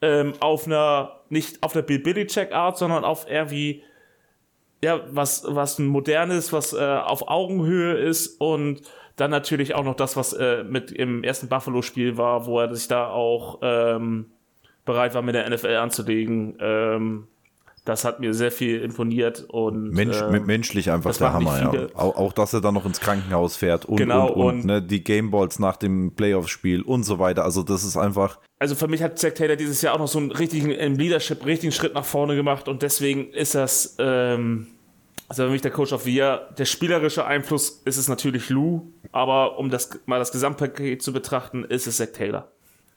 ähm, 0.03 0.35
auf 0.41 0.67
einer, 0.67 1.23
nicht 1.31 1.63
auf 1.63 1.73
der 1.73 1.83
Bill 1.83 2.01
Belichick 2.01 2.53
Art, 2.53 2.77
sondern 2.77 3.05
auf 3.05 3.27
irgendwie, 3.31 3.83
ja, 4.85 5.01
was, 5.11 5.45
was 5.49 5.79
ein 5.79 5.87
modernes, 5.87 6.53
was 6.53 6.75
äh, 6.75 6.79
auf 6.79 7.29
Augenhöhe 7.29 7.95
ist 7.95 8.39
und 8.41 8.83
dann 9.17 9.31
natürlich 9.31 9.75
auch 9.75 9.85
noch 9.85 9.97
das, 9.97 10.19
was 10.19 10.35
äh, 10.35 10.65
mit 10.65 10.93
im 10.93 11.25
ersten 11.25 11.49
Buffalo-Spiel 11.49 12.19
war, 12.19 12.47
wo 12.47 12.61
er 12.61 12.73
sich 12.75 12.89
da 12.89 13.09
auch 13.09 13.61
ähm, 13.63 14.27
bereit 14.89 15.15
war, 15.15 15.23
mit 15.23 15.37
der 15.37 15.49
NFL 15.49 15.77
anzulegen. 15.77 16.57
Ähm, 16.61 17.29
das 17.85 18.05
hat 18.05 18.21
mir 18.21 18.35
sehr 18.35 18.51
viel 18.51 18.83
imponiert 18.83 19.47
und 19.49 19.93
Mensch, 19.93 20.21
ähm, 20.21 20.45
menschlich 20.45 20.91
einfach 20.91 21.17
der 21.17 21.33
Hammer, 21.33 21.73
ja. 21.73 21.87
Auch, 21.95 22.17
auch, 22.17 22.33
dass 22.35 22.53
er 22.53 22.61
dann 22.61 22.75
noch 22.75 22.85
ins 22.85 23.01
Krankenhaus 23.01 23.57
fährt 23.57 23.87
und, 23.87 23.97
Genau, 23.97 24.27
und, 24.31 24.41
und, 24.41 24.47
und- 24.61 24.65
ne, 24.67 24.83
die 24.83 25.03
Gameballs 25.03 25.59
nach 25.59 25.77
dem 25.77 26.13
Playoff-Spiel 26.15 26.83
und 26.83 27.05
so 27.05 27.19
weiter. 27.19 27.45
Also 27.45 27.63
das 27.63 27.85
ist 27.85 27.97
einfach, 27.97 28.39
also 28.59 28.75
für 28.75 28.89
mich 28.89 29.03
hat 29.03 29.19
Zack 29.19 29.37
Taylor 29.37 29.57
dieses 29.57 29.81
Jahr 29.81 29.95
auch 29.95 29.99
noch 30.01 30.09
so 30.09 30.19
einen 30.19 30.33
richtigen 30.33 30.71
im 30.71 30.97
Leadership 30.99 31.47
richtigen 31.47 31.73
Schritt 31.73 31.95
nach 31.95 32.05
vorne 32.05 32.35
gemacht 32.37 32.69
und 32.69 32.83
deswegen 32.83 33.31
ist 33.33 33.55
das 33.55 33.97
ähm, 33.99 34.67
also 35.29 35.45
für 35.45 35.51
mich 35.51 35.63
der 35.63 35.71
Coach 35.71 35.93
of 35.95 36.03
the 36.03 36.15
Year. 36.15 36.49
Der 36.59 36.65
spielerische 36.67 37.25
Einfluss 37.25 37.81
ist 37.87 37.97
es 37.97 38.09
natürlich 38.09 38.51
Lou, 38.51 38.83
aber 39.13 39.59
um 39.59 39.71
das 39.71 39.99
mal 40.05 40.19
das 40.19 40.33
Gesamtpaket 40.33 41.01
zu 41.03 41.13
betrachten, 41.15 41.65
ist 41.65 41.87
es 41.87 41.97
Zack 41.97 42.13
Taylor. 42.15 42.49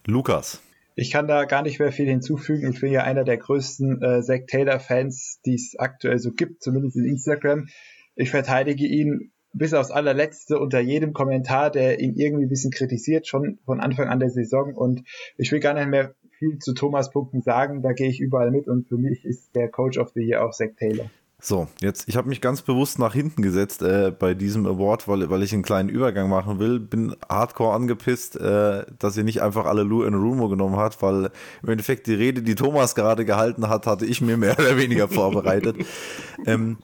Lukas. 0.05 0.61
Ich 1.01 1.09
kann 1.09 1.27
da 1.27 1.45
gar 1.45 1.63
nicht 1.63 1.79
mehr 1.79 1.91
viel 1.91 2.05
hinzufügen. 2.05 2.73
Ich 2.73 2.79
bin 2.79 2.91
ja 2.91 3.01
einer 3.01 3.23
der 3.23 3.37
größten 3.37 4.03
äh, 4.03 4.21
Zack 4.21 4.45
Taylor-Fans, 4.45 5.41
die 5.43 5.55
es 5.55 5.73
aktuell 5.75 6.19
so 6.19 6.31
gibt, 6.31 6.61
zumindest 6.61 6.95
in 6.95 7.05
Instagram. 7.05 7.65
Ich 8.13 8.29
verteidige 8.29 8.85
ihn 8.85 9.31
bis 9.51 9.73
aufs 9.73 9.89
allerletzte 9.89 10.59
unter 10.59 10.79
jedem 10.79 11.13
Kommentar, 11.13 11.71
der 11.71 11.99
ihn 11.99 12.13
irgendwie 12.17 12.45
ein 12.45 12.49
bisschen 12.49 12.69
kritisiert, 12.69 13.25
schon 13.25 13.57
von 13.65 13.79
Anfang 13.79 14.09
an 14.09 14.19
der 14.19 14.29
Saison. 14.29 14.75
Und 14.75 15.01
ich 15.37 15.51
will 15.51 15.59
gar 15.59 15.73
nicht 15.73 15.87
mehr 15.87 16.13
viel 16.37 16.59
zu 16.59 16.75
Thomas 16.75 17.09
Punkten 17.09 17.41
sagen. 17.41 17.81
Da 17.81 17.93
gehe 17.93 18.09
ich 18.09 18.19
überall 18.19 18.51
mit 18.51 18.67
und 18.67 18.87
für 18.87 18.97
mich 18.97 19.25
ist 19.25 19.55
der 19.55 19.69
Coach 19.69 19.97
of 19.97 20.11
the 20.13 20.21
Year 20.21 20.45
auch 20.45 20.51
Zack 20.51 20.77
Taylor. 20.77 21.09
So, 21.43 21.67
jetzt, 21.81 22.07
ich 22.07 22.17
habe 22.17 22.29
mich 22.29 22.39
ganz 22.39 22.61
bewusst 22.61 22.99
nach 22.99 23.15
hinten 23.15 23.41
gesetzt 23.41 23.81
äh, 23.81 24.11
bei 24.11 24.35
diesem 24.35 24.67
Award, 24.67 25.07
weil, 25.07 25.27
weil 25.31 25.41
ich 25.41 25.51
einen 25.53 25.63
kleinen 25.63 25.89
Übergang 25.89 26.29
machen 26.29 26.59
will. 26.59 26.79
Bin 26.79 27.15
hardcore 27.27 27.73
angepisst, 27.73 28.35
äh, 28.35 28.85
dass 28.99 29.17
ihr 29.17 29.23
nicht 29.23 29.41
einfach 29.41 29.65
alle 29.65 29.81
Lou 29.81 30.03
in 30.03 30.13
Rumo 30.13 30.49
genommen 30.49 30.75
habt, 30.75 31.01
weil 31.01 31.31
im 31.63 31.69
Endeffekt 31.69 32.05
die 32.05 32.13
Rede, 32.13 32.43
die 32.43 32.53
Thomas 32.53 32.93
gerade 32.93 33.25
gehalten 33.25 33.69
hat, 33.69 33.87
hatte 33.87 34.05
ich 34.05 34.21
mir 34.21 34.37
mehr 34.37 34.59
oder 34.59 34.77
weniger 34.77 35.07
vorbereitet. 35.07 35.77
ähm, 36.45 36.77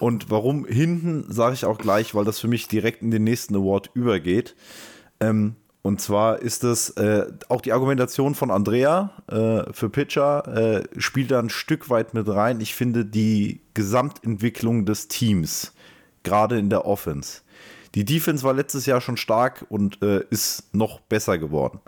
und 0.00 0.32
warum 0.32 0.64
hinten, 0.64 1.32
sage 1.32 1.54
ich 1.54 1.64
auch 1.64 1.78
gleich, 1.78 2.12
weil 2.12 2.24
das 2.24 2.40
für 2.40 2.48
mich 2.48 2.66
direkt 2.66 3.02
in 3.02 3.12
den 3.12 3.22
nächsten 3.22 3.54
Award 3.54 3.90
übergeht. 3.94 4.56
Ähm, 5.20 5.54
und 5.82 6.00
zwar 6.00 6.40
ist 6.40 6.62
es 6.62 6.90
äh, 6.90 7.26
auch 7.48 7.60
die 7.60 7.72
Argumentation 7.72 8.36
von 8.36 8.52
Andrea 8.52 9.10
äh, 9.26 9.72
für 9.72 9.90
Pitcher 9.90 10.46
äh, 10.46 11.00
spielt 11.00 11.32
da 11.32 11.40
ein 11.40 11.50
Stück 11.50 11.90
weit 11.90 12.14
mit 12.14 12.28
rein. 12.28 12.60
Ich 12.60 12.76
finde 12.76 13.04
die 13.04 13.60
Gesamtentwicklung 13.74 14.86
des 14.86 15.08
Teams, 15.08 15.72
gerade 16.22 16.56
in 16.58 16.70
der 16.70 16.86
Offense. 16.86 17.40
Die 17.96 18.04
Defense 18.04 18.44
war 18.44 18.54
letztes 18.54 18.86
Jahr 18.86 19.00
schon 19.00 19.16
stark 19.16 19.66
und 19.68 20.00
äh, 20.02 20.24
ist 20.30 20.72
noch 20.72 21.00
besser 21.00 21.36
geworden. 21.38 21.80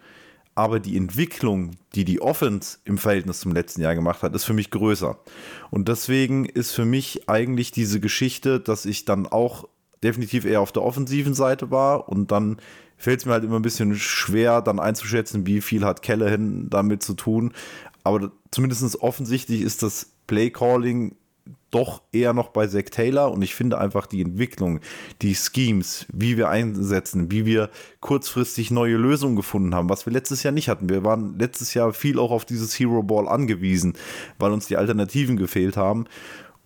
Aber 0.57 0.81
die 0.81 0.97
Entwicklung, 0.97 1.73
die 1.95 2.05
die 2.05 2.21
Offense 2.21 2.79
im 2.85 2.99
Verhältnis 2.99 3.41
zum 3.41 3.53
letzten 3.53 3.81
Jahr 3.81 3.95
gemacht 3.95 4.23
hat, 4.23 4.35
ist 4.35 4.45
für 4.45 4.55
mich 4.55 4.71
größer. 4.71 5.19
Und 5.71 5.89
deswegen 5.89 6.47
ist 6.47 6.73
für 6.73 6.85
mich 6.85 7.29
eigentlich 7.29 7.71
diese 7.71 8.01
Geschichte, 8.01 8.59
dass 8.61 8.87
ich 8.87 9.05
dann 9.05 9.27
auch 9.27 9.69
definitiv 10.03 10.45
eher 10.45 10.61
auf 10.61 10.73
der 10.73 10.83
offensiven 10.83 11.35
Seite 11.35 11.71
war 11.71 12.09
und 12.09 12.31
dann 12.31 12.59
fällt 12.97 13.21
es 13.21 13.27
mir 13.27 13.33
halt 13.33 13.45
immer 13.45 13.57
ein 13.57 13.63
bisschen 13.63 13.95
schwer, 13.97 14.63
dann 14.63 14.81
einzuschätzen, 14.81 15.47
wie 15.47 15.61
viel 15.61 15.85
hat 15.85 16.03
Callahan 16.03 16.69
damit 16.71 17.03
zu 17.03 17.15
tun. 17.15 17.53
Aber 18.03 18.31
zumindest 18.51 19.01
offensichtlich 19.01 19.63
ist 19.63 19.83
das 19.83 20.13
Play-Calling 20.27 21.17
doch 21.71 22.03
eher 22.13 22.33
noch 22.33 22.49
bei 22.51 22.69
Zach 22.69 22.85
Taylor 22.85 23.33
und 23.33 23.43
ich 23.43 23.55
finde 23.55 23.79
einfach 23.79 24.07
die 24.07 24.21
Entwicklung, 24.21 24.79
die 25.23 25.35
Schemes, 25.35 26.07
wie 26.13 26.37
wir 26.37 26.49
einsetzen, 26.49 27.33
wie 27.33 27.45
wir 27.45 27.69
kurzfristig 28.01 28.71
neue 28.71 28.97
Lösungen 28.97 29.35
gefunden 29.35 29.75
haben, 29.75 29.89
was 29.89 30.07
wir 30.07 30.13
letztes 30.13 30.45
Jahr 30.45 30.53
nicht 30.53 30.69
hatten. 30.69 30.89
Wir 30.89 31.03
waren 31.03 31.37
letztes 31.37 31.75
Jahr 31.75 31.93
viel 31.93 32.21
auch 32.21 32.31
auf 32.31 32.45
dieses 32.45 32.79
Hero 32.79 33.03
Ball 33.03 33.27
angewiesen, 33.27 33.95
weil 34.39 34.53
uns 34.53 34.69
die 34.69 34.77
Alternativen 34.77 35.37
gefehlt 35.37 35.77
haben. 35.77 36.07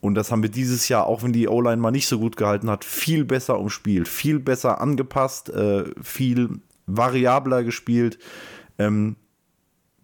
Und 0.00 0.14
das 0.14 0.30
haben 0.30 0.42
wir 0.42 0.50
dieses 0.50 0.88
Jahr, 0.88 1.06
auch 1.06 1.22
wenn 1.22 1.32
die 1.32 1.48
O-Line 1.48 1.78
mal 1.78 1.90
nicht 1.90 2.06
so 2.06 2.18
gut 2.18 2.36
gehalten 2.36 2.70
hat, 2.70 2.84
viel 2.84 3.24
besser 3.24 3.58
umspielt, 3.58 4.06
viel 4.06 4.38
besser 4.38 4.80
angepasst, 4.80 5.50
äh, 5.50 5.84
viel 6.02 6.60
variabler 6.86 7.64
gespielt. 7.64 8.18
Ähm, 8.78 9.16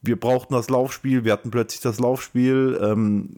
wir 0.03 0.18
brauchten 0.18 0.55
das 0.55 0.68
Laufspiel, 0.68 1.24
wir 1.24 1.32
hatten 1.32 1.51
plötzlich 1.51 1.80
das 1.80 2.01
Laufspiel. 2.01 2.78
Ähm, 2.82 3.36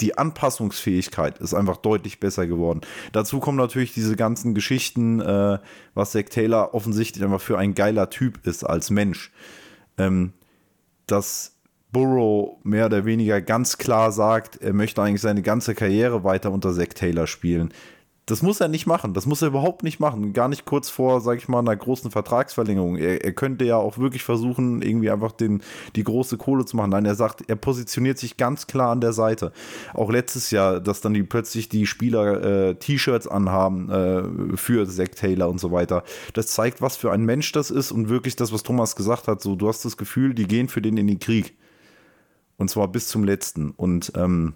die 0.00 0.18
Anpassungsfähigkeit 0.18 1.38
ist 1.38 1.54
einfach 1.54 1.78
deutlich 1.78 2.20
besser 2.20 2.46
geworden. 2.46 2.80
Dazu 3.12 3.40
kommen 3.40 3.56
natürlich 3.56 3.94
diese 3.94 4.16
ganzen 4.16 4.54
Geschichten, 4.54 5.20
äh, 5.20 5.58
was 5.94 6.12
Zack 6.12 6.30
Taylor 6.30 6.74
offensichtlich 6.74 7.24
einfach 7.24 7.40
für 7.40 7.58
ein 7.58 7.74
geiler 7.74 8.10
Typ 8.10 8.46
ist 8.46 8.64
als 8.64 8.90
Mensch. 8.90 9.32
Ähm, 9.98 10.32
dass 11.06 11.55
Burrow 11.96 12.58
mehr 12.62 12.86
oder 12.86 13.06
weniger 13.06 13.40
ganz 13.40 13.78
klar 13.78 14.12
sagt, 14.12 14.60
er 14.60 14.74
möchte 14.74 15.02
eigentlich 15.02 15.22
seine 15.22 15.40
ganze 15.40 15.74
Karriere 15.74 16.24
weiter 16.24 16.52
unter 16.52 16.74
Zack 16.74 16.94
Taylor 16.94 17.26
spielen. 17.26 17.72
Das 18.26 18.42
muss 18.42 18.60
er 18.60 18.66
nicht 18.66 18.86
machen. 18.86 19.14
Das 19.14 19.24
muss 19.24 19.40
er 19.40 19.48
überhaupt 19.48 19.84
nicht 19.84 20.00
machen. 20.00 20.32
Gar 20.32 20.48
nicht 20.48 20.64
kurz 20.64 20.90
vor, 20.90 21.20
sag 21.20 21.38
ich 21.38 21.48
mal, 21.48 21.60
einer 21.60 21.76
großen 21.76 22.10
Vertragsverlängerung. 22.10 22.96
Er, 22.96 23.24
er 23.24 23.32
könnte 23.32 23.64
ja 23.64 23.76
auch 23.76 23.98
wirklich 23.98 24.24
versuchen, 24.24 24.82
irgendwie 24.82 25.10
einfach 25.10 25.30
den, 25.30 25.62
die 25.94 26.02
große 26.02 26.36
Kohle 26.36 26.64
zu 26.64 26.76
machen. 26.76 26.90
Nein, 26.90 27.06
er 27.06 27.14
sagt, 27.14 27.48
er 27.48 27.54
positioniert 27.54 28.18
sich 28.18 28.36
ganz 28.36 28.66
klar 28.66 28.90
an 28.90 29.00
der 29.00 29.12
Seite. 29.12 29.52
Auch 29.94 30.10
letztes 30.10 30.50
Jahr, 30.50 30.80
dass 30.80 31.00
dann 31.00 31.14
die 31.14 31.22
plötzlich 31.22 31.68
die 31.68 31.86
Spieler 31.86 32.42
äh, 32.42 32.74
T-Shirts 32.74 33.28
anhaben 33.28 33.90
äh, 33.90 34.56
für 34.56 34.86
Zack 34.88 35.14
Taylor 35.14 35.48
und 35.48 35.60
so 35.60 35.70
weiter. 35.70 36.02
Das 36.34 36.48
zeigt, 36.48 36.82
was 36.82 36.96
für 36.96 37.12
ein 37.12 37.24
Mensch 37.24 37.52
das 37.52 37.70
ist 37.70 37.92
und 37.92 38.08
wirklich 38.08 38.34
das, 38.34 38.52
was 38.52 38.64
Thomas 38.64 38.96
gesagt 38.96 39.28
hat. 39.28 39.40
So, 39.40 39.54
du 39.54 39.68
hast 39.68 39.84
das 39.84 39.96
Gefühl, 39.96 40.34
die 40.34 40.48
gehen 40.48 40.68
für 40.68 40.82
den 40.82 40.96
in 40.96 41.06
den 41.06 41.20
Krieg. 41.20 41.54
Und 42.58 42.70
zwar 42.70 42.88
bis 42.88 43.08
zum 43.08 43.24
letzten. 43.24 43.70
Und 43.70 44.12
ähm, 44.16 44.54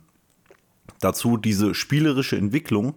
dazu 1.00 1.36
diese 1.36 1.74
spielerische 1.74 2.36
Entwicklung, 2.36 2.94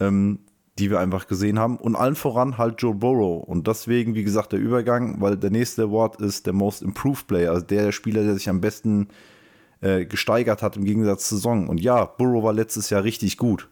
ähm, 0.00 0.40
die 0.78 0.90
wir 0.90 1.00
einfach 1.00 1.26
gesehen 1.26 1.58
haben. 1.58 1.76
Und 1.76 1.96
allen 1.96 2.14
voran 2.14 2.58
halt 2.58 2.80
Joe 2.80 2.94
Burrow. 2.94 3.42
Und 3.42 3.66
deswegen, 3.66 4.14
wie 4.14 4.24
gesagt, 4.24 4.52
der 4.52 4.60
Übergang, 4.60 5.20
weil 5.20 5.36
der 5.36 5.50
nächste 5.50 5.84
Award 5.84 6.20
ist 6.20 6.46
der 6.46 6.52
Most 6.52 6.82
Improved 6.82 7.26
Player, 7.26 7.52
also 7.52 7.66
der 7.66 7.92
Spieler, 7.92 8.22
der 8.22 8.34
sich 8.34 8.48
am 8.48 8.60
besten 8.60 9.08
äh, 9.80 10.04
gesteigert 10.04 10.62
hat 10.62 10.76
im 10.76 10.84
Gegensatz 10.84 11.28
zur 11.28 11.38
Saison. 11.38 11.68
Und 11.68 11.80
ja, 11.80 12.04
Burrow 12.04 12.42
war 12.42 12.52
letztes 12.52 12.90
Jahr 12.90 13.04
richtig 13.04 13.36
gut. 13.36 13.68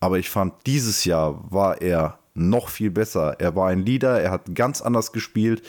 Aber 0.00 0.18
ich 0.18 0.30
fand, 0.30 0.54
dieses 0.66 1.04
Jahr 1.04 1.44
war 1.50 1.80
er 1.80 2.18
noch 2.34 2.68
viel 2.68 2.90
besser. 2.90 3.36
Er 3.40 3.56
war 3.56 3.68
ein 3.68 3.84
Leader, 3.84 4.20
er 4.20 4.30
hat 4.30 4.54
ganz 4.54 4.80
anders 4.80 5.12
gespielt, 5.12 5.62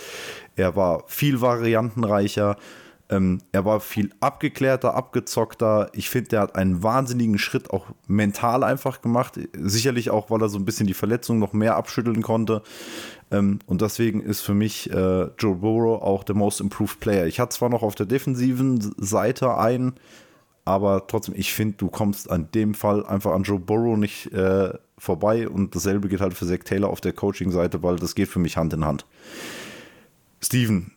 er 0.56 0.76
war 0.76 1.04
viel 1.08 1.42
variantenreicher. 1.42 2.58
Ähm, 3.12 3.40
er 3.52 3.66
war 3.66 3.80
viel 3.80 4.12
abgeklärter, 4.20 4.94
abgezockter. 4.94 5.90
Ich 5.94 6.10
finde, 6.10 6.30
der 6.30 6.42
hat 6.42 6.56
einen 6.56 6.84
wahnsinnigen 6.84 7.40
Schritt 7.40 7.72
auch 7.72 7.88
mental 8.08 8.64
einfach 8.64 9.02
gemacht. 9.02 9.40
Sicherlich 9.54 10.12
auch, 10.12 10.30
weil 10.30 10.42
er 10.42 10.50
so 10.50 10.60
ein 10.60 10.66
bisschen 10.66 10.86
die 10.86 10.94
Verletzung 10.94 11.40
noch 11.40 11.54
mehr 11.54 11.76
abschütteln 11.76 12.22
konnte. 12.22 12.62
Ähm, 13.32 13.60
und 13.66 13.82
deswegen 13.82 14.22
ist 14.22 14.42
für 14.42 14.54
mich 14.54 14.92
äh, 14.92 15.28
Joe 15.40 15.56
Burrow 15.56 16.02
auch 16.04 16.24
der 16.24 16.36
Most 16.36 16.62
Improved 16.62 17.00
Player. 17.00 17.26
Ich 17.26 17.40
hatte 17.40 17.56
zwar 17.56 17.70
noch 17.70 17.82
auf 17.82 17.96
der 17.96 18.06
defensiven 18.06 18.80
Seite 18.98 19.58
einen, 19.58 19.96
aber 20.64 21.08
trotzdem, 21.08 21.34
ich 21.36 21.52
finde, 21.52 21.78
du 21.78 21.88
kommst 21.88 22.30
an 22.30 22.50
dem 22.54 22.76
Fall 22.76 23.04
einfach 23.08 23.32
an 23.32 23.42
Joe 23.42 23.60
Burrow 23.60 23.98
nicht 23.98 24.32
äh, 24.34 24.72
vorbei. 25.00 25.50
Und 25.50 25.76
dasselbe 25.76 26.10
geht 26.10 26.22
halt 26.22 26.36
für 26.36 26.46
Zach 26.46 26.64
Taylor 26.64 26.92
auf 26.92 27.02
der 27.02 27.14
Coaching-Seite, 27.14 27.82
weil 27.82 27.96
das 27.96 28.14
geht 28.14 28.28
für 28.28 28.38
mich 28.38 28.56
Hand 28.56 28.74
in 28.74 28.86
Hand. 28.86 29.08
Steven, 30.42 30.92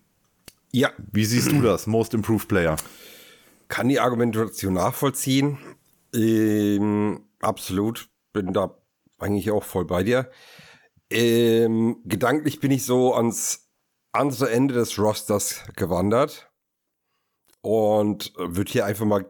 Ja, 0.72 0.90
wie 1.12 1.24
siehst 1.26 1.52
du 1.52 1.60
das? 1.60 1.86
Most 1.86 2.14
Improved 2.14 2.48
Player. 2.48 2.76
kann 3.68 3.88
die 3.88 4.00
Argumentation 4.00 4.72
nachvollziehen. 4.74 5.58
Ähm, 6.14 7.26
absolut. 7.40 8.08
Bin 8.32 8.54
da 8.54 8.74
eigentlich 9.18 9.50
auch 9.50 9.64
voll 9.64 9.84
bei 9.84 10.02
dir. 10.02 10.30
Ähm, 11.10 12.02
gedanklich 12.06 12.60
bin 12.60 12.70
ich 12.70 12.86
so 12.86 13.14
ans 13.14 13.68
andere 14.12 14.50
Ende 14.50 14.74
des 14.74 14.98
Rosters 14.98 15.62
gewandert 15.76 16.50
und 17.60 18.32
würde 18.36 18.72
hier 18.72 18.86
einfach 18.86 19.04
mal 19.04 19.26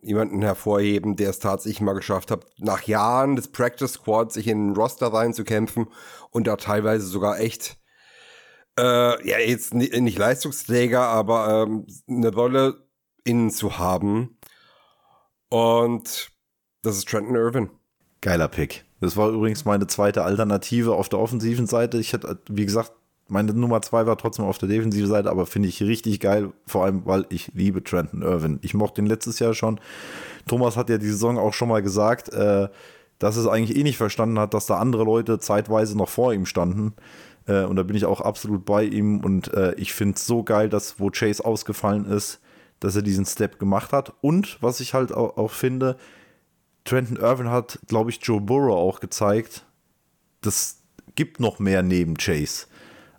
jemanden 0.00 0.42
hervorheben, 0.42 1.16
der 1.16 1.30
es 1.30 1.40
tatsächlich 1.40 1.80
mal 1.80 1.94
geschafft 1.94 2.30
hat, 2.30 2.46
nach 2.58 2.82
Jahren 2.82 3.34
des 3.34 3.48
Practice 3.48 3.94
Squads 3.94 4.34
sich 4.34 4.46
in 4.46 4.68
den 4.68 4.76
Roster 4.76 5.08
reinzukämpfen 5.08 5.88
und 6.30 6.46
da 6.46 6.56
teilweise 6.56 7.06
sogar 7.06 7.40
echt 7.40 7.78
Äh, 8.78 9.28
ja, 9.28 9.38
jetzt 9.40 9.74
nicht, 9.74 10.18
Leistungsträger, 10.18 11.00
aber 11.00 11.66
ähm, 11.66 11.86
eine 12.08 12.32
Rolle 12.32 12.86
innen 13.24 13.50
zu 13.50 13.78
haben. 13.78 14.38
Und 15.48 16.30
das 16.82 16.96
ist 16.96 17.08
Trenton 17.08 17.34
Irvin. 17.34 17.70
Geiler 18.20 18.46
Pick. 18.46 18.84
Das 19.00 19.16
war 19.16 19.30
übrigens 19.30 19.64
meine 19.64 19.88
zweite 19.88 20.22
Alternative 20.22 20.94
auf 20.94 21.08
der 21.08 21.18
offensiven 21.18 21.66
Seite. 21.66 21.98
Ich 21.98 22.12
hätte, 22.12 22.40
wie 22.48 22.66
gesagt, 22.66 22.92
meine 23.26 23.52
Nummer 23.52 23.82
zwei 23.82 24.06
war 24.06 24.16
trotzdem 24.16 24.44
auf 24.44 24.58
der 24.58 24.68
defensiven 24.68 25.08
Seite, 25.08 25.30
aber 25.30 25.46
finde 25.46 25.68
ich 25.68 25.82
richtig 25.82 26.20
geil, 26.20 26.52
vor 26.66 26.84
allem, 26.84 27.04
weil 27.04 27.26
ich 27.30 27.50
liebe 27.54 27.82
Trenton 27.82 28.22
Irvin. 28.22 28.58
Ich 28.62 28.74
mochte 28.74 29.00
ihn 29.00 29.06
letztes 29.06 29.40
Jahr 29.40 29.54
schon. 29.54 29.80
Thomas 30.46 30.76
hat 30.76 30.88
ja 30.88 30.98
die 30.98 31.08
Saison 31.08 31.36
auch 31.36 31.52
schon 31.52 31.68
mal 31.68 31.82
gesagt, 31.82 32.32
äh, 32.32 32.68
dass 33.18 33.36
es 33.36 33.46
eigentlich 33.46 33.76
eh 33.76 33.82
nicht 33.82 33.96
verstanden 33.96 34.38
hat, 34.38 34.54
dass 34.54 34.66
da 34.66 34.78
andere 34.78 35.04
Leute 35.04 35.38
zeitweise 35.40 35.96
noch 35.96 36.08
vor 36.08 36.32
ihm 36.32 36.46
standen. 36.46 36.94
Äh, 37.48 37.64
und 37.64 37.76
da 37.76 37.82
bin 37.82 37.96
ich 37.96 38.04
auch 38.04 38.20
absolut 38.20 38.64
bei 38.64 38.84
ihm. 38.84 39.20
Und 39.20 39.52
äh, 39.54 39.74
ich 39.74 39.92
finde 39.92 40.14
es 40.14 40.26
so 40.26 40.44
geil, 40.44 40.68
dass 40.68 41.00
wo 41.00 41.10
Chase 41.10 41.44
ausgefallen 41.44 42.04
ist, 42.04 42.40
dass 42.78 42.94
er 42.94 43.02
diesen 43.02 43.26
Step 43.26 43.58
gemacht 43.58 43.92
hat. 43.92 44.12
Und 44.20 44.62
was 44.62 44.78
ich 44.80 44.94
halt 44.94 45.12
auch, 45.12 45.36
auch 45.36 45.50
finde, 45.50 45.96
Trenton 46.84 47.16
Irvin 47.16 47.50
hat, 47.50 47.80
glaube 47.88 48.10
ich, 48.10 48.20
Joe 48.22 48.40
Burrow 48.40 48.76
auch 48.76 49.00
gezeigt, 49.00 49.64
das 50.40 50.82
gibt 51.16 51.40
noch 51.40 51.58
mehr 51.58 51.82
neben 51.82 52.16
Chase. 52.16 52.66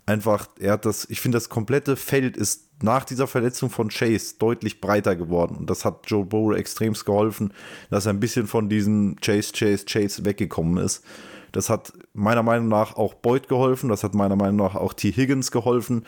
Einfach, 0.06 0.48
er 0.60 0.74
hat 0.74 0.86
das, 0.86 1.08
ich 1.10 1.20
finde, 1.20 1.36
das 1.36 1.50
komplette 1.50 1.96
Feld 1.96 2.38
ist 2.38 2.70
nach 2.82 3.04
dieser 3.04 3.28
Verletzung 3.28 3.70
von 3.70 3.90
Chase 3.90 4.36
deutlich 4.40 4.82
breiter 4.82 5.16
geworden. 5.16 5.56
Und 5.56 5.70
das 5.70 5.86
hat 5.86 6.06
Joe 6.08 6.26
Burrow 6.26 6.56
extremst 6.56 7.06
geholfen, 7.06 7.54
dass 7.90 8.06
er 8.06 8.14
ein 8.14 8.20
bisschen 8.20 8.48
von 8.48 8.70
diesem 8.70 9.18
Chase, 9.22 9.52
Chase, 9.54 9.86
Chase 9.86 10.26
weggekommen 10.26 10.84
ist. 10.84 11.04
Das 11.52 11.70
hat 11.70 11.94
meiner 12.14 12.44
Meinung 12.44 12.68
nach 12.68 12.96
auch 12.96 13.14
Boyd 13.14 13.48
geholfen, 13.48 13.90
das 13.90 14.04
hat 14.04 14.14
meiner 14.14 14.36
Meinung 14.36 14.58
nach 14.58 14.76
auch 14.76 14.94
T. 14.94 15.12
Higgins 15.12 15.52
geholfen. 15.52 16.06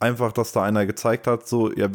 Einfach, 0.00 0.32
dass 0.32 0.52
da 0.52 0.62
einer 0.62 0.86
gezeigt 0.86 1.26
hat, 1.26 1.46
so, 1.46 1.72
ja, 1.72 1.88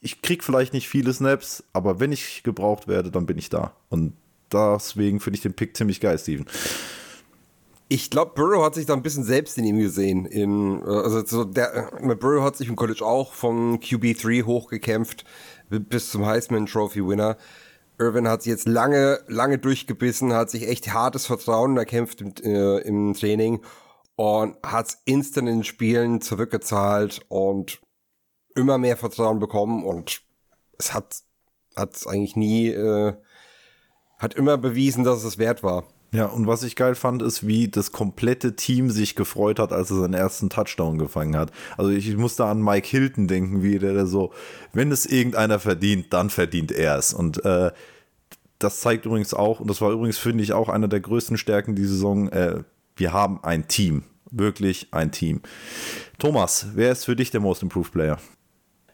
ich 0.00 0.22
krieg 0.22 0.44
vielleicht 0.44 0.72
nicht 0.72 0.88
viele 0.88 1.12
Snaps, 1.12 1.64
aber 1.72 2.00
wenn 2.00 2.12
ich 2.12 2.42
gebraucht 2.42 2.88
werde, 2.88 3.10
dann 3.10 3.26
bin 3.26 3.38
ich 3.38 3.48
da. 3.48 3.72
Und 3.88 4.12
deswegen 4.52 5.20
finde 5.20 5.36
ich 5.36 5.42
den 5.42 5.54
Pick 5.54 5.76
ziemlich 5.76 6.00
geil, 6.00 6.18
Steven. 6.18 6.46
Ich 7.90 8.10
glaube, 8.10 8.32
Burrow 8.34 8.64
hat 8.64 8.74
sich 8.74 8.84
da 8.84 8.92
ein 8.92 9.02
bisschen 9.02 9.24
selbst 9.24 9.56
in 9.56 9.64
ihm 9.64 9.78
gesehen. 9.78 10.26
In, 10.26 10.82
äh, 10.82 10.84
also 10.84 11.24
so 11.24 11.44
der, 11.44 11.90
mit 12.02 12.20
Burrow 12.20 12.44
hat 12.44 12.56
sich 12.56 12.68
im 12.68 12.76
College 12.76 13.04
auch 13.04 13.32
vom 13.32 13.76
QB3 13.76 14.44
hochgekämpft 14.44 15.24
bis 15.70 16.10
zum 16.10 16.26
Heisman 16.26 16.66
Trophy 16.66 17.06
Winner. 17.06 17.36
Irvin 17.98 18.28
hat 18.28 18.42
sich 18.42 18.50
jetzt 18.50 18.68
lange, 18.68 19.20
lange 19.26 19.58
durchgebissen, 19.58 20.32
hat 20.32 20.50
sich 20.50 20.68
echt 20.68 20.92
hartes 20.92 21.26
Vertrauen 21.26 21.76
erkämpft 21.76 22.20
im, 22.20 22.32
äh, 22.42 22.78
im 22.78 23.14
Training 23.14 23.60
und 24.16 24.56
hat 24.64 24.88
es 24.88 24.98
instant 25.04 25.48
in 25.48 25.58
den 25.58 25.64
Spielen 25.64 26.20
zurückgezahlt 26.20 27.20
und 27.28 27.80
immer 28.54 28.78
mehr 28.78 28.96
Vertrauen 28.96 29.38
bekommen 29.38 29.84
und 29.84 30.22
es 30.78 30.94
hat 30.94 31.22
hat 31.76 32.06
eigentlich 32.06 32.36
nie 32.36 32.68
äh, 32.68 33.14
hat 34.18 34.34
immer 34.34 34.58
bewiesen, 34.58 35.04
dass 35.04 35.24
es 35.24 35.38
wert 35.38 35.62
war. 35.62 35.84
Ja, 36.10 36.24
und 36.24 36.46
was 36.46 36.62
ich 36.62 36.74
geil 36.74 36.94
fand, 36.94 37.20
ist, 37.20 37.46
wie 37.46 37.68
das 37.68 37.92
komplette 37.92 38.56
Team 38.56 38.90
sich 38.90 39.14
gefreut 39.14 39.58
hat, 39.58 39.72
als 39.72 39.90
er 39.90 40.00
seinen 40.00 40.14
ersten 40.14 40.48
Touchdown 40.48 40.96
gefangen 40.96 41.36
hat. 41.36 41.52
Also 41.76 41.90
ich, 41.90 42.08
ich 42.08 42.16
musste 42.16 42.46
an 42.46 42.62
Mike 42.62 42.88
Hilton 42.88 43.28
denken, 43.28 43.62
wie 43.62 43.78
der, 43.78 43.92
der 43.92 44.06
so, 44.06 44.32
wenn 44.72 44.90
es 44.90 45.04
irgendeiner 45.04 45.58
verdient, 45.58 46.06
dann 46.14 46.30
verdient 46.30 46.72
er 46.72 46.96
es. 46.96 47.12
Und 47.12 47.44
äh, 47.44 47.72
das 48.58 48.80
zeigt 48.80 49.04
übrigens 49.04 49.34
auch, 49.34 49.60
und 49.60 49.68
das 49.68 49.82
war 49.82 49.90
übrigens, 49.90 50.16
finde 50.16 50.42
ich, 50.42 50.54
auch 50.54 50.70
einer 50.70 50.88
der 50.88 51.00
größten 51.00 51.36
Stärken 51.36 51.74
dieser 51.74 51.90
Saison, 51.90 52.28
äh, 52.30 52.62
wir 52.96 53.12
haben 53.12 53.44
ein 53.44 53.68
Team. 53.68 54.04
Wirklich 54.30 54.88
ein 54.92 55.12
Team. 55.12 55.42
Thomas, 56.18 56.68
wer 56.74 56.92
ist 56.92 57.04
für 57.04 57.16
dich 57.16 57.30
der 57.30 57.40
Most 57.40 57.62
Improved 57.62 57.92
Player? 57.92 58.18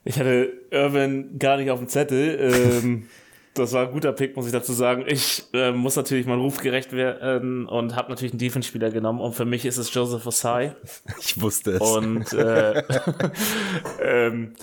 Ich 0.04 0.18
hatte 0.18 0.52
Irvin 0.70 1.38
gar 1.38 1.56
nicht 1.56 1.70
auf 1.70 1.78
dem 1.78 1.88
Zettel. 1.88 2.38
Ähm, 2.52 3.06
das 3.55 3.72
war 3.72 3.86
ein 3.86 3.92
guter 3.92 4.12
Pick, 4.12 4.36
muss 4.36 4.46
ich 4.46 4.52
dazu 4.52 4.72
sagen. 4.72 5.05
Ich 5.07 5.44
äh, 5.52 5.70
muss 5.70 5.94
natürlich 5.94 6.26
meinem 6.26 6.40
Ruf 6.40 6.59
gerecht 6.59 6.92
werden 6.92 7.66
und 7.66 7.94
habe 7.94 8.11
natürlich 8.11 8.32
einen 8.32 8.40
Defense-Spieler 8.40 8.90
genommen. 8.90 9.20
Und 9.20 9.34
für 9.34 9.44
mich 9.44 9.64
ist 9.64 9.78
es 9.78 9.94
Joseph 9.94 10.26
Osai. 10.26 10.74
Ich 11.20 11.40
wusste 11.40 11.72
es. 11.72 11.80
Und 11.80 12.32
äh, 12.32 12.82
ähm, 14.02 14.55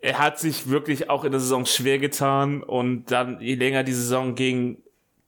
er 0.00 0.18
hat 0.18 0.38
sich 0.38 0.68
wirklich 0.68 1.08
auch 1.08 1.24
in 1.24 1.32
der 1.32 1.40
Saison 1.40 1.64
schwer 1.64 1.98
getan. 1.98 2.62
Und 2.62 3.10
dann, 3.10 3.40
je 3.40 3.54
länger 3.54 3.82
die 3.82 3.92
Saison 3.92 4.34
ging, 4.34 4.82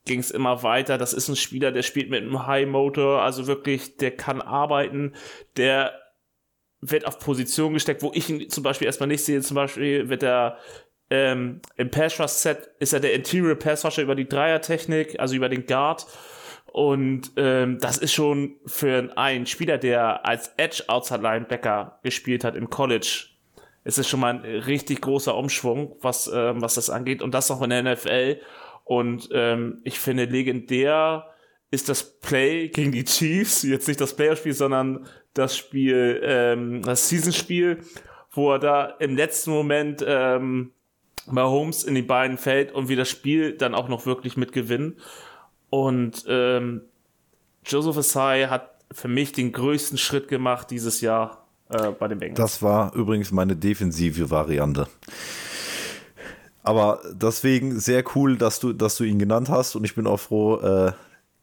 ging 0.05 0.19
es 0.19 0.29
immer 0.29 0.61
weiter. 0.61 0.99
Das 0.99 1.13
ist 1.13 1.27
ein 1.27 1.35
Spieler, 1.35 1.71
der 1.71 1.81
spielt 1.81 2.11
mit 2.11 2.21
einem 2.21 2.45
High 2.45 2.67
Motor, 2.67 3.23
also 3.23 3.47
wirklich, 3.47 3.97
der 3.97 4.11
kann 4.11 4.41
arbeiten, 4.41 5.13
der 5.57 5.93
wird 6.81 7.05
auf 7.05 7.19
Position 7.19 7.73
gesteckt, 7.73 8.01
wo 8.01 8.11
ich 8.13 8.29
ihn 8.29 8.49
zum 8.49 8.63
Beispiel 8.63 8.87
erstmal 8.87 9.07
nicht 9.07 9.23
sehe. 9.23 9.41
Zum 9.41 9.55
Beispiel 9.55 10.09
wird 10.09 10.23
er 10.23 10.57
ähm, 11.11 11.59
Im 11.75 11.91
Pass 11.91 12.19
Rush 12.19 12.31
Set 12.31 12.71
ist 12.79 12.93
er 12.93 13.01
der 13.01 13.13
Interior 13.13 13.55
Pass 13.55 13.83
Rusher 13.85 14.01
über 14.01 14.15
die 14.15 14.27
Dreier-Technik, 14.27 15.19
also 15.19 15.35
über 15.35 15.49
den 15.49 15.65
Guard. 15.65 16.07
Und 16.71 17.31
ähm, 17.35 17.79
das 17.79 17.97
ist 17.97 18.13
schon 18.13 18.55
für 18.65 19.11
einen 19.17 19.45
Spieler, 19.45 19.77
der 19.77 20.25
als 20.25 20.53
Edge 20.55 20.83
Outside 20.87 21.21
Linebacker 21.21 21.99
gespielt 22.01 22.45
hat 22.45 22.55
im 22.55 22.69
College, 22.69 23.25
ist 23.83 23.97
es 23.97 24.07
schon 24.07 24.21
mal 24.21 24.35
ein 24.35 24.45
richtig 24.45 25.01
großer 25.01 25.35
Umschwung, 25.35 25.97
was, 26.01 26.31
ähm, 26.33 26.61
was 26.61 26.75
das 26.75 26.89
angeht. 26.89 27.21
Und 27.21 27.33
das 27.33 27.49
noch 27.49 27.61
in 27.61 27.71
der 27.71 27.83
NFL. 27.83 28.39
Und 28.85 29.27
ähm, 29.33 29.81
ich 29.83 29.99
finde 29.99 30.25
legendär 30.25 31.27
ist 31.71 31.89
das 31.89 32.19
Play 32.19 32.69
gegen 32.69 32.91
die 32.93 33.05
Chiefs, 33.05 33.63
jetzt 33.63 33.87
nicht 33.87 33.99
das 33.99 34.15
Playerspiel, 34.15 34.53
sondern 34.53 35.07
das 35.33 35.57
Spiel, 35.57 36.21
ähm, 36.23 36.81
das 36.83 37.09
Season-Spiel, 37.09 37.79
wo 38.31 38.53
er 38.53 38.59
da 38.59 38.85
im 38.99 39.15
letzten 39.15 39.51
Moment 39.51 40.03
ähm, 40.05 40.71
Mahomes 41.27 41.83
in 41.83 41.95
die 41.95 42.01
beiden 42.01 42.37
fällt 42.37 42.71
und 42.71 42.89
wir 42.89 42.97
das 42.97 43.09
Spiel 43.09 43.53
dann 43.53 43.75
auch 43.75 43.87
noch 43.87 44.05
wirklich 44.05 44.37
mitgewinnen. 44.37 44.97
Und 45.69 46.25
ähm, 46.27 46.81
Joseph 47.65 47.97
Asai 47.97 48.47
hat 48.49 48.71
für 48.91 49.07
mich 49.07 49.31
den 49.31 49.51
größten 49.51 49.97
Schritt 49.97 50.27
gemacht 50.27 50.71
dieses 50.71 51.01
Jahr 51.01 51.45
äh, 51.69 51.91
bei 51.91 52.07
den 52.07 52.19
Bengals. 52.19 52.37
Das 52.37 52.61
war 52.61 52.93
übrigens 52.93 53.31
meine 53.31 53.55
defensive 53.55 54.29
Variante. 54.29 54.87
Aber 56.63 57.01
deswegen 57.11 57.79
sehr 57.79 58.03
cool, 58.15 58.37
dass 58.37 58.59
du, 58.59 58.73
dass 58.73 58.97
du 58.97 59.03
ihn 59.03 59.17
genannt 59.17 59.49
hast 59.49 59.75
und 59.75 59.83
ich 59.83 59.95
bin 59.95 60.05
auch 60.05 60.19
froh, 60.19 60.57
äh, 60.57 60.91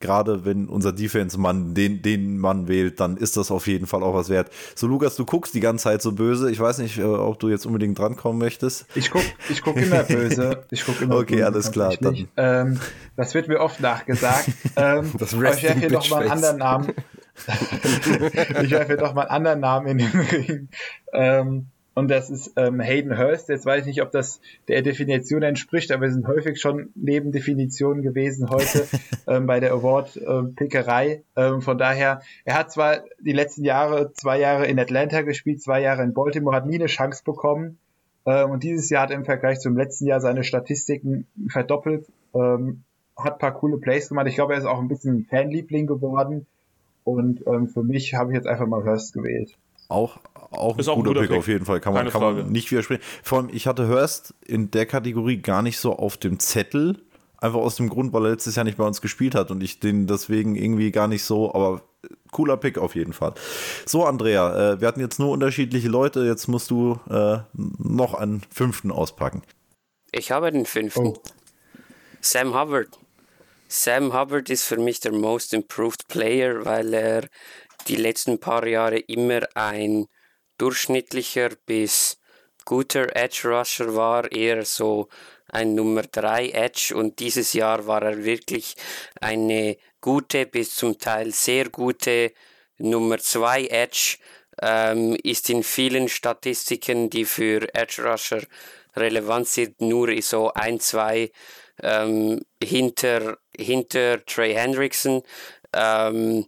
gerade 0.00 0.44
wenn 0.44 0.68
unser 0.68 0.92
Defense-Mann 0.92 1.74
den, 1.74 2.02
den 2.02 2.38
Mann 2.38 2.68
wählt, 2.68 3.00
dann 3.00 3.16
ist 3.16 3.36
das 3.36 3.50
auf 3.50 3.66
jeden 3.66 3.86
Fall 3.86 4.02
auch 4.02 4.14
was 4.14 4.28
wert. 4.28 4.50
So, 4.74 4.86
Lukas, 4.86 5.16
du 5.16 5.24
guckst 5.24 5.54
die 5.54 5.60
ganze 5.60 5.84
Zeit 5.84 6.02
so 6.02 6.12
böse. 6.12 6.50
Ich 6.50 6.60
weiß 6.60 6.78
nicht, 6.78 6.98
äh, 6.98 7.04
ob 7.04 7.38
du 7.38 7.48
jetzt 7.48 7.66
unbedingt 7.66 7.98
drankommen 7.98 8.38
möchtest. 8.38 8.86
Ich 8.94 9.10
guck, 9.10 9.22
ich 9.48 9.62
guck 9.62 9.76
immer 9.76 10.04
böse. 10.04 10.64
Ich 10.70 10.84
guck 10.84 11.00
immer 11.00 11.16
okay, 11.16 11.36
böse, 11.36 11.46
alles 11.46 11.72
klar. 11.72 11.94
Ähm, 12.36 12.80
das 13.16 13.34
wird 13.34 13.48
mir 13.48 13.60
oft 13.60 13.80
nachgesagt. 13.80 14.50
Ähm, 14.76 15.12
Das 15.18 15.34
aber 15.34 15.52
ich 15.54 15.62
werfe 15.62 15.80
hier 15.80 15.88
doch 15.90 16.08
mal 16.10 16.22
einen 16.22 16.30
anderen 16.30 16.58
Namen. 16.58 16.92
ich 18.62 18.70
werfe 18.70 18.86
hier 18.86 18.96
doch 18.96 19.14
mal 19.14 19.22
einen 19.22 19.30
anderen 19.30 19.60
Namen 19.60 19.86
in 19.88 19.98
den 19.98 20.10
Ring. 20.10 20.68
Ähm, 21.12 21.66
und 21.98 22.08
das 22.08 22.30
ist 22.30 22.52
ähm, 22.54 22.78
Hayden 22.78 23.18
Hurst. 23.18 23.48
Jetzt 23.48 23.66
weiß 23.66 23.80
ich 23.80 23.86
nicht, 23.86 24.02
ob 24.02 24.12
das 24.12 24.40
der 24.68 24.82
Definition 24.82 25.42
entspricht, 25.42 25.90
aber 25.90 26.02
wir 26.02 26.12
sind 26.12 26.28
häufig 26.28 26.60
schon 26.60 26.90
neben 26.94 27.32
Definitionen 27.32 28.02
gewesen 28.02 28.50
heute 28.50 28.86
ähm, 29.26 29.48
bei 29.48 29.58
der 29.58 29.72
Award-Pickerei. 29.72 31.24
Ähm, 31.34 31.60
von 31.60 31.76
daher, 31.76 32.20
er 32.44 32.56
hat 32.56 32.70
zwar 32.70 33.02
die 33.18 33.32
letzten 33.32 33.64
Jahre, 33.64 34.12
zwei 34.12 34.38
Jahre 34.38 34.66
in 34.66 34.78
Atlanta 34.78 35.22
gespielt, 35.22 35.60
zwei 35.60 35.80
Jahre 35.80 36.04
in 36.04 36.14
Baltimore, 36.14 36.54
hat 36.54 36.66
nie 36.66 36.76
eine 36.76 36.86
Chance 36.86 37.24
bekommen. 37.24 37.78
Ähm, 38.26 38.52
und 38.52 38.62
dieses 38.62 38.88
Jahr 38.90 39.02
hat 39.02 39.10
er 39.10 39.16
im 39.16 39.24
Vergleich 39.24 39.58
zum 39.58 39.76
letzten 39.76 40.06
Jahr 40.06 40.20
seine 40.20 40.44
Statistiken 40.44 41.26
verdoppelt. 41.48 42.06
Ähm, 42.32 42.84
hat 43.16 43.32
ein 43.32 43.38
paar 43.40 43.54
coole 43.54 43.78
Plays 43.78 44.08
gemacht. 44.08 44.28
Ich 44.28 44.36
glaube, 44.36 44.52
er 44.52 44.60
ist 44.60 44.66
auch 44.66 44.78
ein 44.78 44.86
bisschen 44.86 45.24
Fanliebling 45.24 45.88
geworden. 45.88 46.46
Und 47.02 47.44
ähm, 47.48 47.66
für 47.66 47.82
mich 47.82 48.14
habe 48.14 48.30
ich 48.30 48.36
jetzt 48.36 48.46
einfach 48.46 48.68
mal 48.68 48.84
Hurst 48.84 49.14
gewählt. 49.14 49.58
Auch, 49.88 50.18
auch 50.34 50.74
ein 50.74 50.80
Ist 50.80 50.88
auch 50.88 50.96
ein 50.96 51.02
guter, 51.02 51.10
guter 51.10 51.20
Pick, 51.22 51.30
Pick. 51.30 51.38
auf 51.38 51.48
jeden 51.48 51.64
Fall. 51.64 51.80
Kann 51.80 51.94
man, 51.94 52.08
kann 52.10 52.20
man 52.20 52.50
nicht 52.52 52.70
widersprechen. 52.70 53.02
Vor 53.22 53.38
allem, 53.38 53.48
ich 53.52 53.66
hatte 53.66 53.88
Hurst 53.88 54.34
in 54.44 54.70
der 54.70 54.86
Kategorie 54.86 55.38
gar 55.38 55.62
nicht 55.62 55.78
so 55.78 55.96
auf 55.96 56.16
dem 56.16 56.38
Zettel. 56.38 57.02
Einfach 57.40 57.60
aus 57.60 57.76
dem 57.76 57.88
Grund, 57.88 58.12
weil 58.12 58.26
er 58.26 58.30
letztes 58.32 58.56
Jahr 58.56 58.64
nicht 58.64 58.78
bei 58.78 58.84
uns 58.84 59.00
gespielt 59.00 59.34
hat 59.34 59.50
und 59.50 59.62
ich 59.62 59.78
den 59.78 60.06
deswegen 60.08 60.56
irgendwie 60.56 60.90
gar 60.90 61.06
nicht 61.06 61.22
so, 61.22 61.54
aber 61.54 61.82
cooler 62.32 62.56
Pick 62.56 62.78
auf 62.78 62.96
jeden 62.96 63.12
Fall. 63.12 63.34
So, 63.86 64.04
Andrea, 64.04 64.72
äh, 64.72 64.80
wir 64.80 64.88
hatten 64.88 65.00
jetzt 65.00 65.18
nur 65.18 65.30
unterschiedliche 65.30 65.88
Leute, 65.88 66.24
jetzt 66.24 66.48
musst 66.48 66.70
du 66.70 66.98
äh, 67.08 67.38
noch 67.54 68.14
einen 68.14 68.42
fünften 68.52 68.90
auspacken. 68.90 69.42
Ich 70.10 70.32
habe 70.32 70.50
den 70.50 70.66
fünften. 70.66 71.08
Oh. 71.08 71.22
Sam 72.20 72.54
Hubbard. 72.58 72.88
Sam 73.68 74.18
Hubbard 74.18 74.50
ist 74.50 74.64
für 74.64 74.78
mich 74.78 75.00
der 75.00 75.12
Most 75.12 75.52
Improved 75.52 76.08
Player, 76.08 76.64
weil 76.64 76.92
er 76.94 77.28
die 77.88 77.96
letzten 77.96 78.38
paar 78.38 78.66
Jahre 78.66 78.98
immer 78.98 79.40
ein 79.54 80.06
durchschnittlicher 80.58 81.50
bis 81.66 82.18
guter 82.64 83.16
Edge 83.16 83.48
Rusher 83.48 83.94
war, 83.94 84.30
eher 84.30 84.64
so 84.64 85.08
ein 85.50 85.74
Nummer 85.74 86.02
3 86.02 86.50
Edge 86.50 86.94
und 86.94 87.18
dieses 87.18 87.54
Jahr 87.54 87.86
war 87.86 88.02
er 88.02 88.24
wirklich 88.24 88.74
eine 89.20 89.78
gute 90.00 90.46
bis 90.46 90.74
zum 90.74 90.98
Teil 90.98 91.32
sehr 91.32 91.70
gute 91.70 92.32
Nummer 92.76 93.18
2 93.18 93.66
Edge 93.68 94.18
ähm, 94.60 95.16
ist 95.22 95.48
in 95.50 95.62
vielen 95.62 96.08
Statistiken, 96.08 97.10
die 97.10 97.24
für 97.24 97.72
Edge 97.74 98.02
Rusher 98.02 98.42
relevant 98.96 99.48
sind, 99.48 99.80
nur 99.80 100.20
so 100.22 100.52
ein, 100.52 100.80
zwei 100.80 101.30
ähm, 101.82 102.40
hinter, 102.62 103.38
hinter 103.56 104.24
Trey 104.24 104.54
Hendrickson. 104.54 105.22
Ähm, 105.72 106.46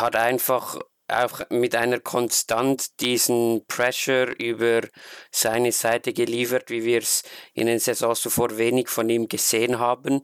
hat 0.00 0.16
einfach 0.16 0.78
auch 1.08 1.40
mit 1.50 1.74
einer 1.74 2.00
Konstant 2.00 3.00
diesen 3.00 3.64
Pressure 3.66 4.28
über 4.38 4.82
seine 5.30 5.70
Seite 5.72 6.12
geliefert, 6.12 6.70
wie 6.70 6.84
wir 6.84 6.98
es 6.98 7.22
in 7.52 7.66
den 7.66 7.78
Saisons 7.78 8.20
zuvor 8.22 8.56
wenig 8.56 8.88
von 8.88 9.08
ihm 9.10 9.28
gesehen 9.28 9.78
haben. 9.78 10.22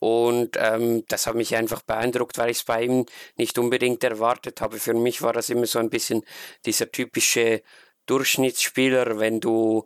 Und 0.00 0.56
ähm, 0.58 1.04
das 1.08 1.26
hat 1.26 1.34
mich 1.34 1.54
einfach 1.54 1.82
beeindruckt, 1.82 2.38
weil 2.38 2.50
ich 2.50 2.58
es 2.58 2.64
bei 2.64 2.82
ihm 2.84 3.06
nicht 3.36 3.58
unbedingt 3.58 4.02
erwartet 4.04 4.60
habe. 4.60 4.78
Für 4.78 4.94
mich 4.94 5.20
war 5.22 5.34
das 5.34 5.50
immer 5.50 5.66
so 5.66 5.78
ein 5.78 5.90
bisschen 5.90 6.22
dieser 6.64 6.90
typische 6.90 7.62
Durchschnittsspieler, 8.06 9.18
wenn 9.18 9.38
du 9.38 9.84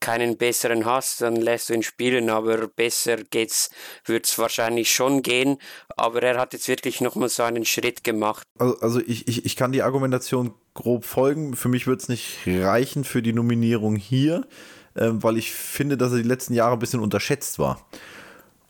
keinen 0.00 0.36
besseren 0.36 0.84
hast, 0.84 1.20
dann 1.20 1.36
lässt 1.36 1.68
du 1.68 1.74
ihn 1.74 1.82
spielen, 1.82 2.30
aber 2.30 2.68
besser 2.68 3.16
geht's, 3.16 3.70
wird 4.04 4.26
es 4.26 4.38
wahrscheinlich 4.38 4.92
schon 4.92 5.22
gehen. 5.22 5.58
Aber 5.96 6.22
er 6.22 6.38
hat 6.38 6.52
jetzt 6.52 6.68
wirklich 6.68 7.00
nochmal 7.00 7.28
so 7.28 7.42
einen 7.42 7.64
Schritt 7.64 8.04
gemacht. 8.04 8.42
Also, 8.58 8.78
also 8.80 9.00
ich, 9.00 9.26
ich, 9.28 9.44
ich 9.44 9.56
kann 9.56 9.72
die 9.72 9.82
Argumentation 9.82 10.54
grob 10.74 11.04
folgen. 11.04 11.54
Für 11.56 11.68
mich 11.68 11.86
wird 11.86 12.00
es 12.00 12.08
nicht 12.08 12.40
reichen 12.46 13.04
für 13.04 13.22
die 13.22 13.32
Nominierung 13.32 13.96
hier, 13.96 14.46
ähm, 14.96 15.22
weil 15.22 15.38
ich 15.38 15.52
finde, 15.52 15.96
dass 15.96 16.12
er 16.12 16.18
die 16.18 16.28
letzten 16.28 16.54
Jahre 16.54 16.74
ein 16.74 16.78
bisschen 16.78 17.00
unterschätzt 17.00 17.58
war. 17.58 17.86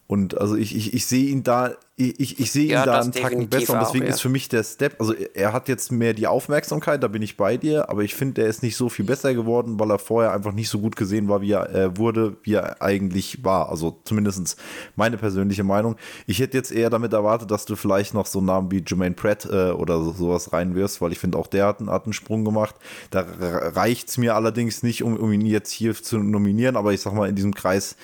Und 0.06 0.38
also 0.38 0.56
ich, 0.56 0.74
ich, 0.74 0.94
ich 0.94 1.06
sehe 1.06 1.28
ihn 1.30 1.44
da 1.44 1.76
ich, 2.00 2.40
ich 2.40 2.52
sehe 2.52 2.64
ihn 2.64 2.70
Ja, 2.70 2.84
da 2.84 3.00
einen 3.00 3.12
Tacken 3.12 3.48
besser 3.48 3.74
und 3.74 3.80
deswegen 3.80 4.04
auch, 4.04 4.08
ja. 4.08 4.14
ist 4.14 4.20
für 4.20 4.28
mich 4.28 4.48
der 4.48 4.64
Step, 4.64 5.00
also 5.00 5.12
er 5.12 5.52
hat 5.52 5.68
jetzt 5.68 5.92
mehr 5.92 6.14
die 6.14 6.26
Aufmerksamkeit, 6.26 7.02
da 7.02 7.08
bin 7.08 7.22
ich 7.22 7.36
bei 7.36 7.56
dir, 7.56 7.88
aber 7.90 8.02
ich 8.02 8.14
finde, 8.14 8.34
der 8.34 8.46
ist 8.46 8.62
nicht 8.62 8.76
so 8.76 8.88
viel 8.88 9.04
besser 9.04 9.34
geworden, 9.34 9.78
weil 9.78 9.90
er 9.90 9.98
vorher 9.98 10.32
einfach 10.32 10.52
nicht 10.52 10.68
so 10.68 10.78
gut 10.78 10.96
gesehen 10.96 11.28
war, 11.28 11.40
wie 11.40 11.52
er 11.52 11.74
äh, 11.74 11.96
wurde, 11.96 12.36
wie 12.42 12.54
er 12.54 12.82
eigentlich 12.82 13.44
war. 13.44 13.68
Also 13.68 13.98
zumindest 14.04 14.56
meine 14.96 15.16
persönliche 15.16 15.64
Meinung. 15.64 15.96
Ich 16.26 16.40
hätte 16.40 16.56
jetzt 16.56 16.72
eher 16.72 16.90
damit 16.90 17.12
erwartet, 17.12 17.50
dass 17.50 17.64
du 17.64 17.76
vielleicht 17.76 18.14
noch 18.14 18.26
so 18.26 18.38
einen 18.38 18.46
Namen 18.46 18.70
wie 18.70 18.82
Jermaine 18.86 19.14
Pratt 19.14 19.46
äh, 19.50 19.70
oder 19.70 20.02
so, 20.02 20.12
sowas 20.12 20.52
reinwirfst, 20.52 21.00
weil 21.00 21.12
ich 21.12 21.18
finde, 21.18 21.38
auch 21.38 21.46
der 21.46 21.66
hat 21.66 21.80
einen, 21.80 21.90
hat 21.90 22.04
einen 22.04 22.12
Sprung 22.12 22.44
gemacht. 22.44 22.76
Da 23.10 23.26
reicht 23.40 24.08
es 24.08 24.18
mir 24.18 24.34
allerdings 24.34 24.82
nicht, 24.82 25.02
um, 25.02 25.16
um 25.16 25.32
ihn 25.32 25.46
jetzt 25.46 25.70
hier 25.70 25.94
zu 25.94 26.18
nominieren, 26.18 26.76
aber 26.76 26.92
ich 26.92 27.00
sag 27.00 27.14
mal, 27.14 27.28
in 27.28 27.36
diesem 27.36 27.54
Kreis 27.54 27.96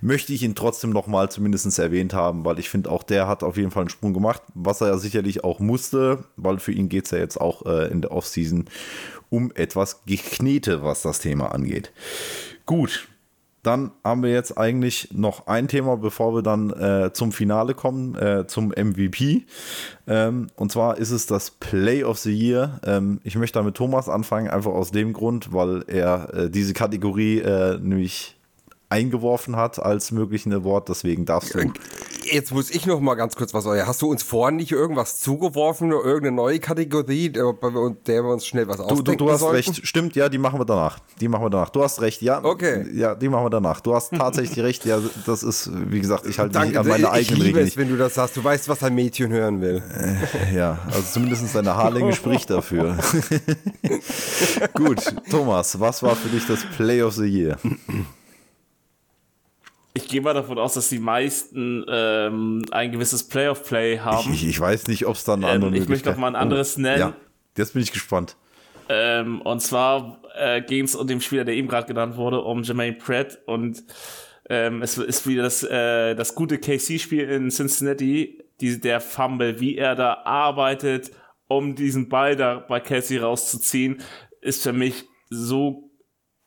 möchte 0.00 0.32
ich 0.32 0.42
ihn 0.42 0.54
trotzdem 0.54 0.90
noch 0.90 1.06
mal 1.06 1.30
zumindest 1.30 1.78
erwähnt 1.78 2.14
haben, 2.14 2.44
weil 2.44 2.58
ich 2.58 2.68
finde, 2.68 2.90
auch 2.90 3.02
der 3.02 3.28
hat 3.28 3.39
auf 3.42 3.56
jeden 3.56 3.70
Fall 3.70 3.82
einen 3.82 3.90
Sprung 3.90 4.14
gemacht, 4.14 4.42
was 4.54 4.80
er 4.80 4.88
ja 4.88 4.98
sicherlich 4.98 5.44
auch 5.44 5.60
musste, 5.60 6.24
weil 6.36 6.58
für 6.58 6.72
ihn 6.72 6.88
geht 6.88 7.06
es 7.06 7.10
ja 7.10 7.18
jetzt 7.18 7.40
auch 7.40 7.66
äh, 7.66 7.90
in 7.90 8.02
der 8.02 8.12
Offseason 8.12 8.66
um 9.28 9.52
etwas 9.54 10.04
Geknete, 10.06 10.82
was 10.82 11.02
das 11.02 11.20
Thema 11.20 11.52
angeht. 11.52 11.92
Gut, 12.66 13.08
dann 13.62 13.90
haben 14.04 14.22
wir 14.22 14.30
jetzt 14.30 14.56
eigentlich 14.56 15.10
noch 15.12 15.46
ein 15.46 15.68
Thema, 15.68 15.96
bevor 15.96 16.34
wir 16.34 16.42
dann 16.42 16.70
äh, 16.70 17.12
zum 17.12 17.30
Finale 17.30 17.74
kommen, 17.74 18.14
äh, 18.14 18.46
zum 18.46 18.68
MVP. 18.68 19.44
Ähm, 20.06 20.46
und 20.56 20.72
zwar 20.72 20.96
ist 20.96 21.10
es 21.10 21.26
das 21.26 21.50
Play 21.50 22.02
of 22.02 22.18
the 22.18 22.32
Year. 22.32 22.80
Ähm, 22.84 23.20
ich 23.22 23.36
möchte 23.36 23.58
da 23.58 23.62
mit 23.62 23.74
Thomas 23.74 24.08
anfangen, 24.08 24.48
einfach 24.48 24.72
aus 24.72 24.92
dem 24.92 25.12
Grund, 25.12 25.52
weil 25.52 25.84
er 25.88 26.32
äh, 26.32 26.50
diese 26.50 26.72
Kategorie 26.72 27.40
äh, 27.40 27.78
nämlich 27.78 28.39
eingeworfen 28.90 29.56
hat 29.56 29.78
als 29.82 30.10
möglichen 30.10 30.52
Award. 30.52 30.88
Deswegen 30.88 31.24
darfst 31.24 31.54
du. 31.54 31.72
Jetzt 32.30 32.52
muss 32.52 32.70
ich 32.70 32.86
noch 32.86 33.00
mal 33.00 33.14
ganz 33.14 33.34
kurz 33.34 33.54
was 33.54 33.64
sagen. 33.64 33.86
Hast 33.86 34.02
du 34.02 34.08
uns 34.10 34.22
vorhin 34.22 34.56
nicht 34.56 34.70
irgendwas 34.72 35.20
zugeworfen 35.20 35.92
oder 35.92 36.04
irgendeine 36.04 36.36
neue 36.36 36.58
Kategorie, 36.60 37.30
der 37.30 37.44
wir- 37.44 37.96
der 38.06 38.22
wir 38.22 38.32
uns 38.32 38.46
schnell 38.46 38.68
was 38.68 38.76
Du, 38.76 38.82
du, 38.82 38.92
ausdenken 38.92 39.18
du 39.18 39.30
hast 39.32 39.40
sollten? 39.40 39.56
recht, 39.56 39.86
stimmt, 39.86 40.16
ja, 40.16 40.28
die 40.28 40.38
machen 40.38 40.60
wir 40.60 40.64
danach. 40.64 40.98
Die 41.20 41.28
machen 41.28 41.44
wir 41.44 41.50
danach. 41.50 41.70
Du 41.70 41.82
hast 41.82 42.00
recht, 42.02 42.20
ja. 42.22 42.44
Okay. 42.44 42.84
Ja, 42.94 43.14
die 43.14 43.28
machen 43.28 43.46
wir 43.46 43.50
danach. 43.50 43.80
Du 43.80 43.94
hast 43.94 44.12
tatsächlich 44.12 44.62
recht, 44.64 44.84
ja, 44.84 44.98
das 45.26 45.42
ist, 45.42 45.70
wie 45.90 46.00
gesagt, 46.00 46.26
ich 46.26 46.38
halte 46.38 46.58
mich 46.60 46.78
an 46.78 46.86
meine 46.86 47.04
ich 47.04 47.08
eigenen 47.08 47.36
liebe 47.40 47.46
Regeln. 47.58 47.68
es, 47.68 47.76
wenn 47.76 47.88
du 47.88 47.96
das 47.96 48.14
sagst. 48.14 48.36
Du 48.36 48.44
weißt, 48.44 48.68
was 48.68 48.82
ein 48.82 48.94
Mädchen 48.94 49.30
hören 49.32 49.60
will. 49.60 49.82
Ja, 50.54 50.78
also 50.86 51.02
zumindest 51.12 51.54
deine 51.54 51.74
Haarlänge 51.74 52.12
spricht 52.12 52.50
dafür. 52.50 52.96
Gut, 54.74 55.02
Thomas, 55.30 55.78
was 55.80 56.02
war 56.02 56.14
für 56.16 56.28
dich 56.28 56.46
das 56.46 56.60
Play 56.76 57.02
of 57.02 57.14
the 57.14 57.24
Year? 57.26 57.56
Gehe 60.10 60.20
mal 60.20 60.34
davon 60.34 60.58
aus, 60.58 60.74
dass 60.74 60.88
die 60.88 60.98
meisten 60.98 61.84
ähm, 61.88 62.64
ein 62.72 62.90
gewisses 62.90 63.28
Playoff-Play 63.28 64.00
haben. 64.00 64.32
Ich, 64.32 64.46
ich 64.46 64.58
weiß 64.58 64.88
nicht, 64.88 65.06
ob 65.06 65.14
es 65.14 65.24
da 65.24 65.34
eine 65.34 65.46
Ähm, 65.46 65.64
andere 65.64 65.76
ich 65.76 65.88
möchte 65.88 66.10
noch 66.10 66.16
mal 66.16 66.28
ein 66.28 66.36
anderes 66.36 66.76
Oh, 66.76 66.80
nennen. 66.80 66.98
Ja, 66.98 67.12
jetzt 67.56 67.74
bin 67.74 67.82
ich 67.82 67.92
gespannt. 67.92 68.36
Ähm, 68.88 69.40
und 69.42 69.60
zwar 69.60 70.20
äh, 70.36 70.62
ging 70.62 70.84
es 70.84 70.96
um 70.96 71.06
den 71.06 71.20
Spieler, 71.20 71.44
der 71.44 71.54
eben 71.54 71.68
gerade 71.68 71.86
genannt 71.86 72.16
wurde, 72.16 72.40
um 72.40 72.64
Jermaine 72.64 72.96
Pratt. 72.96 73.38
Und 73.46 73.84
ähm, 74.48 74.82
es 74.82 74.98
ist 74.98 75.28
wieder 75.28 75.44
das, 75.44 75.62
äh, 75.62 76.16
das 76.16 76.34
gute 76.34 76.58
KC-Spiel 76.58 77.28
in 77.30 77.50
Cincinnati, 77.50 78.42
die, 78.60 78.80
der 78.80 79.00
Fumble, 79.00 79.60
wie 79.60 79.78
er 79.78 79.94
da 79.94 80.22
arbeitet, 80.24 81.12
um 81.46 81.76
diesen 81.76 82.08
Ball 82.08 82.34
da 82.34 82.58
bei 82.58 82.80
Kelsey 82.80 83.18
rauszuziehen, 83.18 84.02
ist 84.40 84.62
für 84.64 84.72
mich 84.72 85.04
so, 85.28 85.90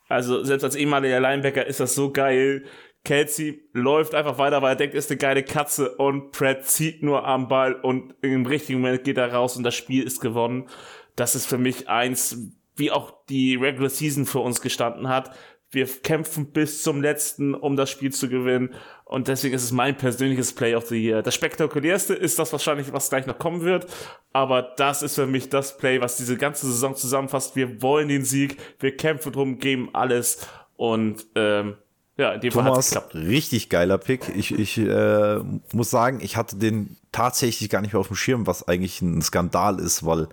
also 0.09 0.43
selbst 0.43 0.64
als 0.64 0.76
ehemaliger 0.76 1.22
Linebacker 1.22 1.66
ist 1.66 1.80
das 1.80 1.95
so 1.95 2.11
geil. 2.11 2.66
Kelsey 3.06 3.68
läuft 3.74 4.16
einfach 4.16 4.38
weiter, 4.38 4.62
weil 4.62 4.74
er 4.74 4.76
denkt, 4.78 4.95
ist 4.95 5.12
eine 5.12 5.18
geile 5.18 5.43
Katze 5.43 5.95
und 5.95 6.32
Pratt 6.32 6.66
zieht 6.66 7.04
nur 7.04 7.26
am 7.26 7.49
Ball 7.49 7.74
und 7.74 8.16
im 8.22 8.45
richtigen 8.45 8.80
Moment 8.80 9.04
geht 9.04 9.18
er 9.18 9.34
raus 9.34 9.58
und 9.58 9.64
das 9.64 9.76
Spiel 9.76 10.04
ist 10.04 10.22
gewonnen. 10.22 10.70
Das 11.16 11.36
ist 11.36 11.45
für 11.45 11.58
mich 11.58 11.89
eins, 11.89 12.38
wie 12.76 12.91
auch 12.91 13.14
die 13.30 13.56
Regular 13.56 13.89
Season 13.89 14.26
für 14.26 14.39
uns 14.39 14.62
gestanden 14.62 15.10
hat. 15.10 15.36
Wir 15.70 15.88
kämpfen 15.88 16.51
bis 16.51 16.84
zum 16.84 17.01
letzten, 17.01 17.56
um 17.56 17.76
das 17.76 17.89
Spiel 17.89 18.14
zu 18.14 18.30
gewinnen. 18.30 18.74
Und 19.06 19.28
deswegen 19.28 19.56
ist 19.56 19.64
es 19.64 19.72
mein 19.72 19.97
persönliches 19.97 20.54
Play 20.54 20.76
of 20.76 20.86
the 20.86 20.95
Year. 20.95 21.24
Das 21.24 21.34
spektakulärste 21.34 22.14
ist 22.14 22.38
das 22.38 22.51
wahrscheinlich, 22.51 22.93
was 22.93 23.10
gleich 23.10 23.26
noch 23.26 23.39
kommen 23.39 23.62
wird. 23.62 23.88
Aber 24.34 24.62
das 24.78 25.01
ist 25.01 25.16
für 25.16 25.26
mich 25.26 25.49
das 25.49 25.78
Play, 25.78 25.99
was 25.99 26.18
diese 26.18 26.38
ganze 26.38 26.68
Saison 26.68 26.95
zusammenfasst. 26.95 27.56
Wir 27.56 27.82
wollen 27.82 28.08
den 28.08 28.24
Sieg, 28.24 28.58
wir 28.80 28.95
kämpfen 28.95 29.34
drum, 29.34 29.58
geben 29.58 29.89
alles. 29.93 30.47
Und 30.78 31.26
ähm, 31.36 31.78
ja, 32.18 32.34
in 32.34 32.41
dem 32.41 32.51
Fall 32.51 32.66
Thomas, 32.66 32.89
geklappt. 32.89 33.16
richtig 33.16 33.70
geiler 33.70 33.97
Pick. 33.97 34.32
Ich, 34.36 34.51
ich 34.53 34.78
äh, 34.78 35.39
muss 35.74 35.89
sagen, 35.89 36.20
ich 36.22 36.38
hatte 36.38 36.57
den 36.57 36.97
tatsächlich 37.11 37.70
gar 37.70 37.82
nicht 37.82 37.93
mehr 37.93 37.99
auf 37.99 38.07
dem 38.07 38.16
Schirm, 38.16 38.45
was 38.45 38.68
eigentlich 38.68 39.01
ein 39.01 39.22
Skandal 39.22 39.80
ist, 39.80 40.05
weil 40.05 40.28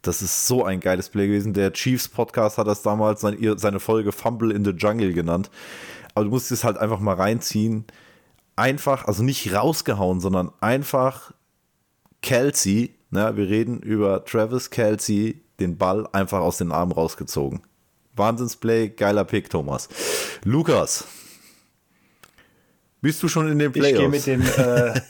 das 0.00 0.22
ist 0.22 0.46
so 0.46 0.64
ein 0.64 0.80
geiles 0.80 1.10
Play 1.10 1.26
gewesen. 1.26 1.52
Der 1.52 1.72
Chiefs 1.72 2.08
Podcast 2.08 2.58
hat 2.58 2.66
das 2.66 2.82
damals 2.82 3.20
seine 3.20 3.80
Folge 3.80 4.12
Fumble 4.12 4.52
in 4.52 4.64
the 4.64 4.70
Jungle 4.70 5.12
genannt. 5.12 5.50
Aber 6.14 6.24
du 6.24 6.30
musst 6.30 6.50
es 6.52 6.64
halt 6.64 6.78
einfach 6.78 7.00
mal 7.00 7.14
reinziehen. 7.14 7.84
Einfach, 8.54 9.06
also 9.06 9.22
nicht 9.22 9.52
rausgehauen, 9.52 10.20
sondern 10.20 10.50
einfach 10.60 11.32
Kelsey, 12.22 12.94
ne, 13.10 13.36
wir 13.36 13.48
reden 13.48 13.80
über 13.80 14.24
Travis 14.24 14.70
Kelsey, 14.70 15.42
den 15.60 15.76
Ball 15.76 16.08
einfach 16.12 16.40
aus 16.40 16.56
den 16.56 16.72
Armen 16.72 16.92
rausgezogen. 16.92 17.60
Wahnsinnsplay, 18.14 18.88
geiler 18.88 19.24
Pick, 19.24 19.50
Thomas. 19.50 19.88
Lukas, 20.44 21.04
bist 23.00 23.22
du 23.22 23.28
schon 23.28 23.50
in 23.50 23.58
den 23.58 23.68
Ich 23.68 23.74
gehe 23.74 23.92
Playoffs? 23.94 24.26
mit 24.26 24.26
dem, 24.26 24.42
äh, 24.42 25.00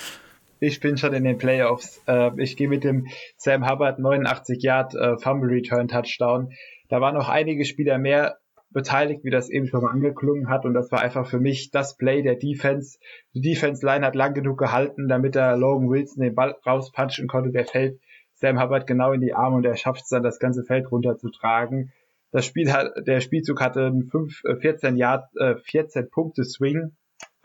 ich 0.60 0.80
bin 0.80 0.96
schon 0.96 1.12
in 1.14 1.24
den 1.24 1.38
Playoffs. 1.38 2.02
Äh, 2.06 2.30
ich 2.42 2.56
gehe 2.56 2.68
mit 2.68 2.84
dem 2.84 3.06
Sam 3.36 3.68
Hubbard 3.68 3.98
89 3.98 4.62
Yard 4.62 4.94
äh, 4.94 5.16
Fumble 5.18 5.50
Return 5.50 5.88
Touchdown. 5.88 6.52
Da 6.88 7.00
waren 7.00 7.14
noch 7.14 7.28
einige 7.28 7.64
Spieler 7.64 7.98
mehr 7.98 8.38
beteiligt, 8.70 9.24
wie 9.24 9.30
das 9.30 9.48
eben 9.48 9.66
schon 9.66 9.82
mal 9.82 9.90
angeklungen 9.90 10.48
hat. 10.48 10.64
Und 10.64 10.74
das 10.74 10.90
war 10.92 11.00
einfach 11.00 11.26
für 11.26 11.40
mich 11.40 11.70
das 11.70 11.96
Play 11.96 12.22
der 12.22 12.36
Defense. 12.36 12.98
Die 13.32 13.40
Defense 13.40 13.84
Line 13.84 14.04
hat 14.04 14.14
lang 14.14 14.34
genug 14.34 14.58
gehalten, 14.58 15.08
damit 15.08 15.36
er 15.36 15.56
Logan 15.56 15.88
Wilson 15.88 16.22
den 16.22 16.34
Ball 16.34 16.56
rauspunchen 16.66 17.26
konnte. 17.26 17.52
Der 17.52 17.64
fällt 17.64 18.00
Sam 18.34 18.60
Hubbard 18.60 18.86
genau 18.86 19.12
in 19.12 19.20
die 19.20 19.32
Arme 19.32 19.56
und 19.56 19.64
er 19.64 19.76
schafft 19.76 20.02
es 20.02 20.08
dann, 20.08 20.22
das 20.22 20.38
ganze 20.38 20.62
Feld 20.62 20.90
runterzutragen. 20.90 21.92
Das 22.32 22.44
Spiel 22.44 22.70
hat, 22.72 22.92
der 23.06 23.20
Spielzug 23.20 23.60
hatte 23.60 23.86
einen 23.86 24.04
5, 24.10 24.44
äh, 24.44 24.56
14 24.56 24.96
Yard, 24.96 25.24
äh, 25.36 25.54
14 25.56 26.10
Punkte 26.10 26.44
Swing. 26.44 26.92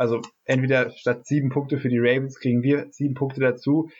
Also 0.01 0.19
entweder 0.45 0.89
statt 0.89 1.27
sieben 1.27 1.49
Punkte 1.49 1.77
für 1.77 1.87
die 1.87 1.99
Ravens 1.99 2.39
kriegen 2.39 2.63
wir 2.63 2.87
sieben 2.89 3.13
Punkte 3.13 3.39
dazu. 3.39 3.91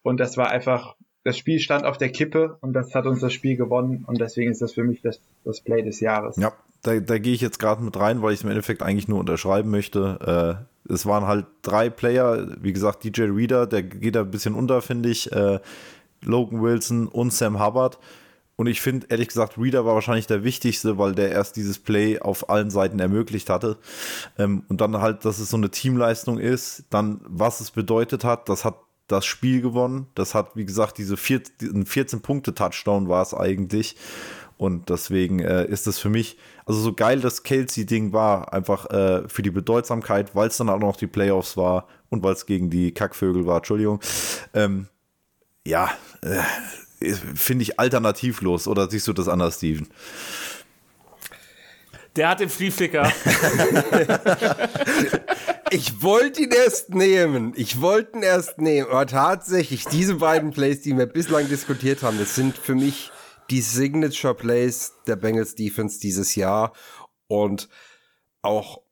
Und 0.00 0.18
das 0.18 0.38
war 0.38 0.48
einfach, 0.48 0.96
das 1.22 1.36
Spiel 1.36 1.58
stand 1.58 1.84
auf 1.84 1.98
der 1.98 2.08
Kippe 2.08 2.56
und 2.62 2.72
das 2.72 2.94
hat 2.94 3.04
uns 3.04 3.20
das 3.20 3.34
Spiel 3.34 3.58
gewonnen. 3.58 4.06
Und 4.06 4.22
deswegen 4.22 4.50
ist 4.50 4.62
das 4.62 4.72
für 4.72 4.84
mich 4.84 5.02
das, 5.02 5.20
das 5.44 5.60
Play 5.60 5.82
des 5.82 6.00
Jahres. 6.00 6.36
Ja, 6.36 6.54
da, 6.80 6.98
da 6.98 7.18
gehe 7.18 7.34
ich 7.34 7.42
jetzt 7.42 7.58
gerade 7.58 7.82
mit 7.82 7.94
rein, 8.00 8.22
weil 8.22 8.32
ich 8.32 8.38
es 8.38 8.44
im 8.44 8.48
Endeffekt 8.48 8.82
eigentlich 8.82 9.06
nur 9.06 9.20
unterschreiben 9.20 9.70
möchte. 9.70 10.64
Äh, 10.88 10.94
es 10.94 11.04
waren 11.04 11.26
halt 11.26 11.44
drei 11.60 11.90
Player, 11.90 12.56
wie 12.62 12.72
gesagt, 12.72 13.04
DJ 13.04 13.24
Reader, 13.24 13.66
der 13.66 13.82
geht 13.82 14.14
da 14.14 14.22
ein 14.22 14.30
bisschen 14.30 14.54
unter, 14.54 14.80
finde 14.80 15.10
ich. 15.10 15.30
Äh, 15.30 15.60
Logan 16.22 16.62
Wilson 16.62 17.06
und 17.06 17.34
Sam 17.34 17.62
Hubbard. 17.62 17.98
Und 18.60 18.66
ich 18.66 18.82
finde, 18.82 19.06
ehrlich 19.08 19.28
gesagt, 19.28 19.56
Reader 19.56 19.86
war 19.86 19.94
wahrscheinlich 19.94 20.26
der 20.26 20.44
wichtigste, 20.44 20.98
weil 20.98 21.14
der 21.14 21.30
erst 21.30 21.56
dieses 21.56 21.78
Play 21.78 22.18
auf 22.20 22.50
allen 22.50 22.68
Seiten 22.68 23.00
ermöglicht 23.00 23.48
hatte. 23.48 23.78
Ähm, 24.36 24.64
und 24.68 24.82
dann 24.82 24.98
halt, 25.00 25.24
dass 25.24 25.38
es 25.38 25.48
so 25.48 25.56
eine 25.56 25.70
Teamleistung 25.70 26.36
ist, 26.38 26.84
dann 26.90 27.22
was 27.24 27.62
es 27.62 27.70
bedeutet 27.70 28.22
hat, 28.22 28.50
das 28.50 28.66
hat 28.66 28.74
das 29.06 29.24
Spiel 29.24 29.62
gewonnen. 29.62 30.08
Das 30.14 30.34
hat, 30.34 30.56
wie 30.56 30.66
gesagt, 30.66 30.98
diese 30.98 31.14
14-Punkte-Touchdown 31.14 33.08
war 33.08 33.22
es 33.22 33.32
eigentlich. 33.32 33.96
Und 34.58 34.90
deswegen 34.90 35.38
äh, 35.38 35.64
ist 35.64 35.86
es 35.86 35.98
für 35.98 36.10
mich, 36.10 36.36
also 36.66 36.80
so 36.80 36.92
geil 36.92 37.20
das 37.22 37.44
Kelsey-Ding 37.44 38.12
war, 38.12 38.52
einfach 38.52 38.90
äh, 38.90 39.26
für 39.26 39.40
die 39.40 39.50
Bedeutsamkeit, 39.50 40.34
weil 40.36 40.48
es 40.48 40.58
dann 40.58 40.68
auch 40.68 40.80
noch 40.80 40.96
die 40.96 41.06
Playoffs 41.06 41.56
war 41.56 41.88
und 42.10 42.22
weil 42.22 42.34
es 42.34 42.44
gegen 42.44 42.68
die 42.68 42.92
Kackvögel 42.92 43.46
war, 43.46 43.56
Entschuldigung. 43.56 44.00
Ähm, 44.52 44.88
ja, 45.66 45.90
äh, 46.20 46.42
finde 47.34 47.62
ich 47.62 47.78
alternativlos. 47.80 48.66
Oder 48.68 48.90
siehst 48.90 49.08
du 49.08 49.12
das 49.12 49.28
anders, 49.28 49.56
Steven? 49.56 49.88
Der 52.16 52.28
hat 52.28 52.40
den 52.40 52.48
Flieflicker. 52.48 53.12
ich 55.70 56.02
wollte 56.02 56.42
ihn 56.42 56.50
erst 56.50 56.90
nehmen. 56.90 57.52
Ich 57.56 57.80
wollte 57.80 58.18
ihn 58.18 58.22
erst 58.22 58.58
nehmen. 58.58 58.88
Aber 58.90 59.06
tatsächlich, 59.06 59.84
diese 59.84 60.16
beiden 60.16 60.50
Plays, 60.50 60.80
die 60.80 60.96
wir 60.96 61.06
bislang 61.06 61.48
diskutiert 61.48 62.02
haben, 62.02 62.18
das 62.18 62.34
sind 62.34 62.58
für 62.58 62.74
mich 62.74 63.12
die 63.48 63.60
Signature 63.60 64.34
Plays 64.34 64.94
der 65.06 65.16
Bengals 65.16 65.54
Defense 65.54 66.00
dieses 66.00 66.34
Jahr 66.34 66.72
und 67.28 67.68
auch 68.42 68.82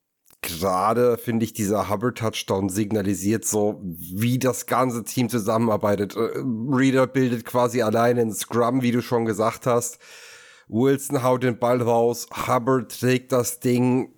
gerade 0.43 1.19
finde 1.19 1.45
ich 1.45 1.53
dieser 1.53 1.89
Hubbard 1.89 2.19
Touchdown 2.19 2.69
signalisiert 2.69 3.45
so, 3.45 3.81
wie 3.83 4.39
das 4.39 4.67
ganze 4.67 5.05
Team 5.05 5.29
zusammenarbeitet. 5.29 6.17
Äh, 6.17 6.43
Reader 6.71 7.07
bildet 7.07 7.45
quasi 7.45 7.83
alleine 7.83 8.23
ein 8.23 8.33
Scrum, 8.33 8.83
wie 8.83 8.93
du 8.93 9.03
schon 9.03 9.25
gesagt 9.25 9.67
hast. 9.67 9.99
Wilson 10.69 11.23
haut 11.23 11.43
den 11.43 11.59
Ball 11.59 11.81
raus, 11.81 12.27
Hubbard 12.47 13.01
trägt 13.01 13.33
das 13.33 13.59
Ding 13.61 14.13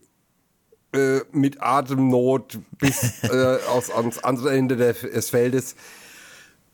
äh, 0.92 1.20
mit 1.32 1.62
Atemnot 1.62 2.58
bis 2.78 3.22
äh, 3.22 3.58
aus, 3.68 3.90
ans 3.90 4.18
andere 4.18 4.56
Ende 4.56 4.76
des 4.76 5.30
Feldes. 5.30 5.76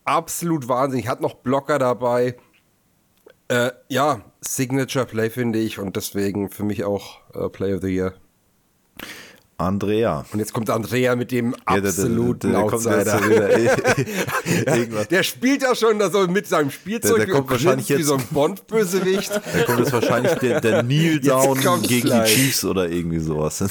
Absolut 0.05 0.69
wahnsinnig. 0.69 1.09
Hat 1.09 1.21
noch 1.21 1.35
Blocker 1.35 1.79
dabei. 1.79 2.37
Äh, 3.49 3.73
ja, 3.89 4.23
Signature 4.41 5.05
Play 5.05 5.31
finde 5.31 5.59
ich 5.59 5.79
und 5.79 5.97
deswegen 5.97 6.49
für 6.49 6.65
mich 6.65 6.85
auch 6.85 7.21
äh, 7.35 7.49
Play 7.49 7.75
of 7.75 7.83
the 7.83 7.89
Year. 7.89 8.15
Andrea. 9.59 10.27
Und 10.33 10.39
jetzt 10.39 10.53
kommt 10.53 10.69
Andrea 10.69 11.17
mit 11.17 11.31
dem 11.31 11.55
absoluten 11.65 12.53
ja, 12.53 12.63
der, 12.63 12.71
der, 12.71 12.93
der, 12.93 13.15
Outsider. 13.15 13.59
ja, 14.97 15.05
der 15.05 15.23
spielt 15.23 15.63
ja 15.63 15.75
schon 15.75 15.99
da 15.99 16.11
so 16.11 16.27
mit 16.27 16.47
seinem 16.47 16.71
Spielzeug 16.71 17.17
der, 17.17 17.29
kommt 17.29 17.51
wahrscheinlich 17.51 17.89
jetzt, 17.89 17.99
wie 17.99 18.03
so 18.03 18.17
ein 18.17 18.27
Bond-Bösewicht. 18.31 19.41
Da 19.57 19.63
kommt 19.65 19.79
jetzt 19.81 19.93
wahrscheinlich 19.93 20.35
der, 20.35 20.61
der 20.61 20.83
Kneel 20.83 21.21
Down 21.21 21.59
gegen 21.83 22.09
gleich. 22.09 22.35
die 22.35 22.41
Chiefs 22.43 22.65
oder 22.65 22.89
irgendwie 22.89 23.19
sowas. 23.19 23.65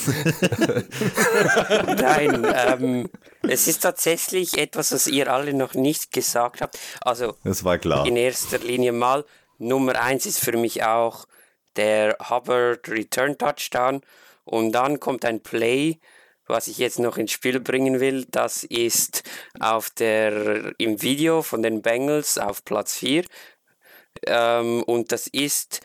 Nein, 1.98 2.48
ähm, 2.54 3.10
es 3.44 3.68
ist 3.68 3.82
tatsächlich 3.82 4.58
etwas, 4.58 4.92
was 4.92 5.08
ihr 5.08 5.32
alle 5.32 5.54
noch 5.54 5.76
nicht 5.76 6.12
gesagt 6.12 6.62
habt. 6.62 6.80
Also, 7.02 7.36
das 7.44 7.64
war 7.64 7.78
klar. 7.78 8.06
In 8.08 8.18
erster 8.18 8.58
Linie 8.60 8.92
mal 8.92 9.26
Nummer 9.58 10.02
eins 10.02 10.26
ist 10.26 10.40
für 10.40 10.58
mich 10.58 10.84
auch 10.84 11.26
der 11.76 12.18
Hubbard 12.30 12.88
Return 12.90 13.38
Touchdown. 13.38 14.02
Und 14.46 14.72
dann 14.72 15.00
kommt 15.00 15.26
ein 15.26 15.42
Play, 15.42 16.00
was 16.48 16.68
ich 16.68 16.78
jetzt 16.78 17.00
noch 17.00 17.18
ins 17.18 17.32
Spiel 17.32 17.60
bringen 17.60 18.00
will. 18.00 18.26
Das 18.30 18.64
ist 18.64 19.24
auf 19.60 19.90
der, 19.90 20.74
im 20.78 21.02
Video 21.02 21.42
von 21.42 21.62
den 21.62 21.82
Bengals 21.82 22.38
auf 22.38 22.64
Platz 22.64 22.96
4. 22.98 23.26
Ähm, 24.28 24.84
und 24.84 25.12
das 25.12 25.28
ist 25.28 25.82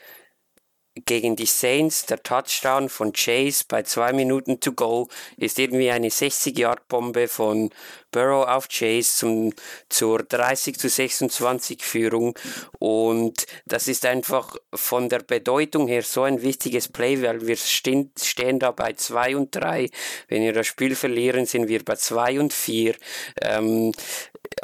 gegen 1.06 1.36
die 1.36 1.46
Saints, 1.46 2.06
der 2.06 2.22
Touchdown 2.22 2.88
von 2.88 3.12
Chase 3.12 3.64
bei 3.68 3.82
zwei 3.82 4.12
Minuten 4.12 4.60
to 4.60 4.72
go 4.72 5.08
ist 5.36 5.58
irgendwie 5.58 5.90
eine 5.90 6.08
60-Yard-Bombe 6.08 7.28
von 7.28 7.70
Burrow 8.10 8.46
auf 8.46 8.68
Chase 8.68 9.16
zum, 9.16 9.52
zur 9.88 10.22
30 10.22 10.78
zu 10.78 10.88
26 10.88 11.82
Führung 11.84 12.38
und 12.78 13.46
das 13.66 13.88
ist 13.88 14.06
einfach 14.06 14.56
von 14.74 15.08
der 15.08 15.20
Bedeutung 15.20 15.88
her 15.88 16.02
so 16.02 16.22
ein 16.22 16.42
wichtiges 16.42 16.88
Play, 16.88 17.22
weil 17.22 17.46
wir 17.46 17.56
stehen, 17.56 18.12
stehen 18.20 18.58
da 18.58 18.70
bei 18.70 18.92
2 18.92 19.36
und 19.36 19.54
3. 19.54 19.88
Wenn 20.28 20.42
wir 20.42 20.52
das 20.52 20.66
Spiel 20.66 20.94
verlieren, 20.94 21.46
sind 21.46 21.68
wir 21.68 21.84
bei 21.84 21.96
2 21.96 22.40
und 22.40 22.52
4. 22.52 22.94
Ähm, 23.42 23.92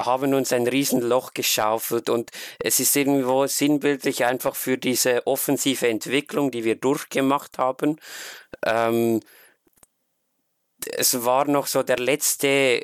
haben 0.00 0.34
uns 0.34 0.52
ein 0.52 0.66
Riesenloch 0.66 1.32
geschaufelt 1.34 2.10
und 2.10 2.30
es 2.58 2.80
ist 2.80 2.96
irgendwo 2.96 3.46
sinnbildlich 3.46 4.24
einfach 4.24 4.56
für 4.56 4.78
diese 4.78 5.26
offensive 5.26 5.88
Entwicklung, 5.88 6.50
die 6.50 6.64
wir 6.64 6.76
durchgemacht 6.76 7.58
haben. 7.58 7.98
Ähm, 8.64 9.20
es 10.94 11.24
war 11.24 11.46
noch 11.46 11.66
so 11.66 11.82
der 11.82 11.98
letzte 11.98 12.82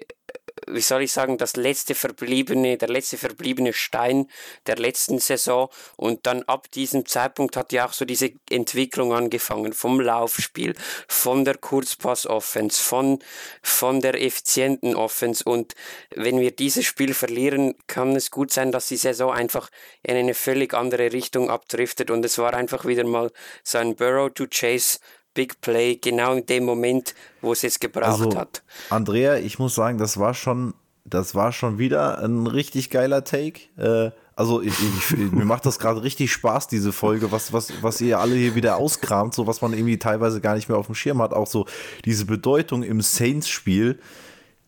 wie 0.66 0.80
soll 0.80 1.02
ich 1.02 1.12
sagen, 1.12 1.38
das 1.38 1.56
letzte 1.56 1.94
verbliebene, 1.94 2.76
der 2.76 2.88
letzte 2.88 3.16
verbliebene 3.16 3.72
Stein 3.72 4.26
der 4.66 4.76
letzten 4.76 5.18
Saison. 5.18 5.68
Und 5.96 6.26
dann 6.26 6.42
ab 6.44 6.70
diesem 6.70 7.06
Zeitpunkt 7.06 7.56
hat 7.56 7.72
ja 7.72 7.86
auch 7.86 7.92
so 7.92 8.04
diese 8.04 8.32
Entwicklung 8.50 9.12
angefangen 9.12 9.72
vom 9.72 10.00
Laufspiel, 10.00 10.74
von 11.08 11.44
der 11.44 11.58
Kurzpass-Offense, 11.58 12.82
von, 12.82 13.18
von 13.62 14.00
der 14.00 14.20
effizienten 14.20 14.94
Offense. 14.94 15.44
Und 15.44 15.74
wenn 16.14 16.40
wir 16.40 16.50
dieses 16.50 16.84
Spiel 16.84 17.14
verlieren, 17.14 17.74
kann 17.86 18.14
es 18.16 18.30
gut 18.30 18.52
sein, 18.52 18.72
dass 18.72 18.88
die 18.88 18.96
Saison 18.96 19.32
einfach 19.32 19.70
in 20.02 20.16
eine 20.16 20.34
völlig 20.34 20.74
andere 20.74 21.12
Richtung 21.12 21.50
abdriftet. 21.50 22.10
Und 22.10 22.24
es 22.24 22.38
war 22.38 22.54
einfach 22.54 22.84
wieder 22.84 23.04
mal 23.04 23.30
so 23.62 23.78
ein 23.78 23.96
Burrow 23.96 24.32
to 24.32 24.46
Chase 24.48 24.98
Big 25.34 25.60
Play 25.60 25.96
genau 25.96 26.34
in 26.34 26.46
dem 26.46 26.64
Moment, 26.64 27.14
wo 27.40 27.52
es 27.52 27.62
jetzt 27.62 27.80
gebraucht 27.80 28.20
also, 28.20 28.36
hat. 28.36 28.62
Andrea, 28.90 29.36
ich 29.36 29.58
muss 29.58 29.74
sagen, 29.74 29.98
das 29.98 30.18
war 30.18 30.34
schon, 30.34 30.74
das 31.04 31.34
war 31.34 31.52
schon 31.52 31.78
wieder 31.78 32.18
ein 32.22 32.46
richtig 32.46 32.90
geiler 32.90 33.24
Take. 33.24 33.60
Äh, 33.76 34.10
also 34.34 34.62
ich, 34.62 34.74
ich, 34.80 35.16
mir 35.32 35.44
macht 35.44 35.66
das 35.66 35.78
gerade 35.78 36.02
richtig 36.02 36.32
Spaß, 36.32 36.68
diese 36.68 36.92
Folge, 36.92 37.32
was, 37.32 37.52
was, 37.52 37.72
was 37.82 38.00
ihr 38.00 38.18
alle 38.18 38.34
hier 38.34 38.54
wieder 38.54 38.76
auskramt, 38.76 39.34
so 39.34 39.46
was 39.46 39.62
man 39.62 39.72
irgendwie 39.72 39.98
teilweise 39.98 40.40
gar 40.40 40.54
nicht 40.54 40.68
mehr 40.68 40.78
auf 40.78 40.86
dem 40.86 40.94
Schirm 40.94 41.20
hat. 41.22 41.32
Auch 41.32 41.46
so 41.46 41.66
diese 42.04 42.24
Bedeutung 42.24 42.82
im 42.82 43.00
Saints-Spiel, 43.00 43.98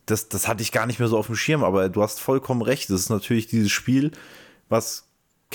das, 0.05 0.29
das 0.29 0.47
hatte 0.47 0.61
ich 0.61 0.71
gar 0.71 0.85
nicht 0.85 0.99
mehr 0.99 1.07
so 1.07 1.17
auf 1.17 1.27
dem 1.27 1.35
Schirm, 1.35 1.63
aber 1.63 1.89
du 1.89 2.03
hast 2.03 2.19
vollkommen 2.19 2.61
recht. 2.61 2.89
Das 2.89 3.01
ist 3.01 3.09
natürlich 3.09 3.47
dieses 3.47 3.71
Spiel, 3.71 4.11
was 4.69 5.04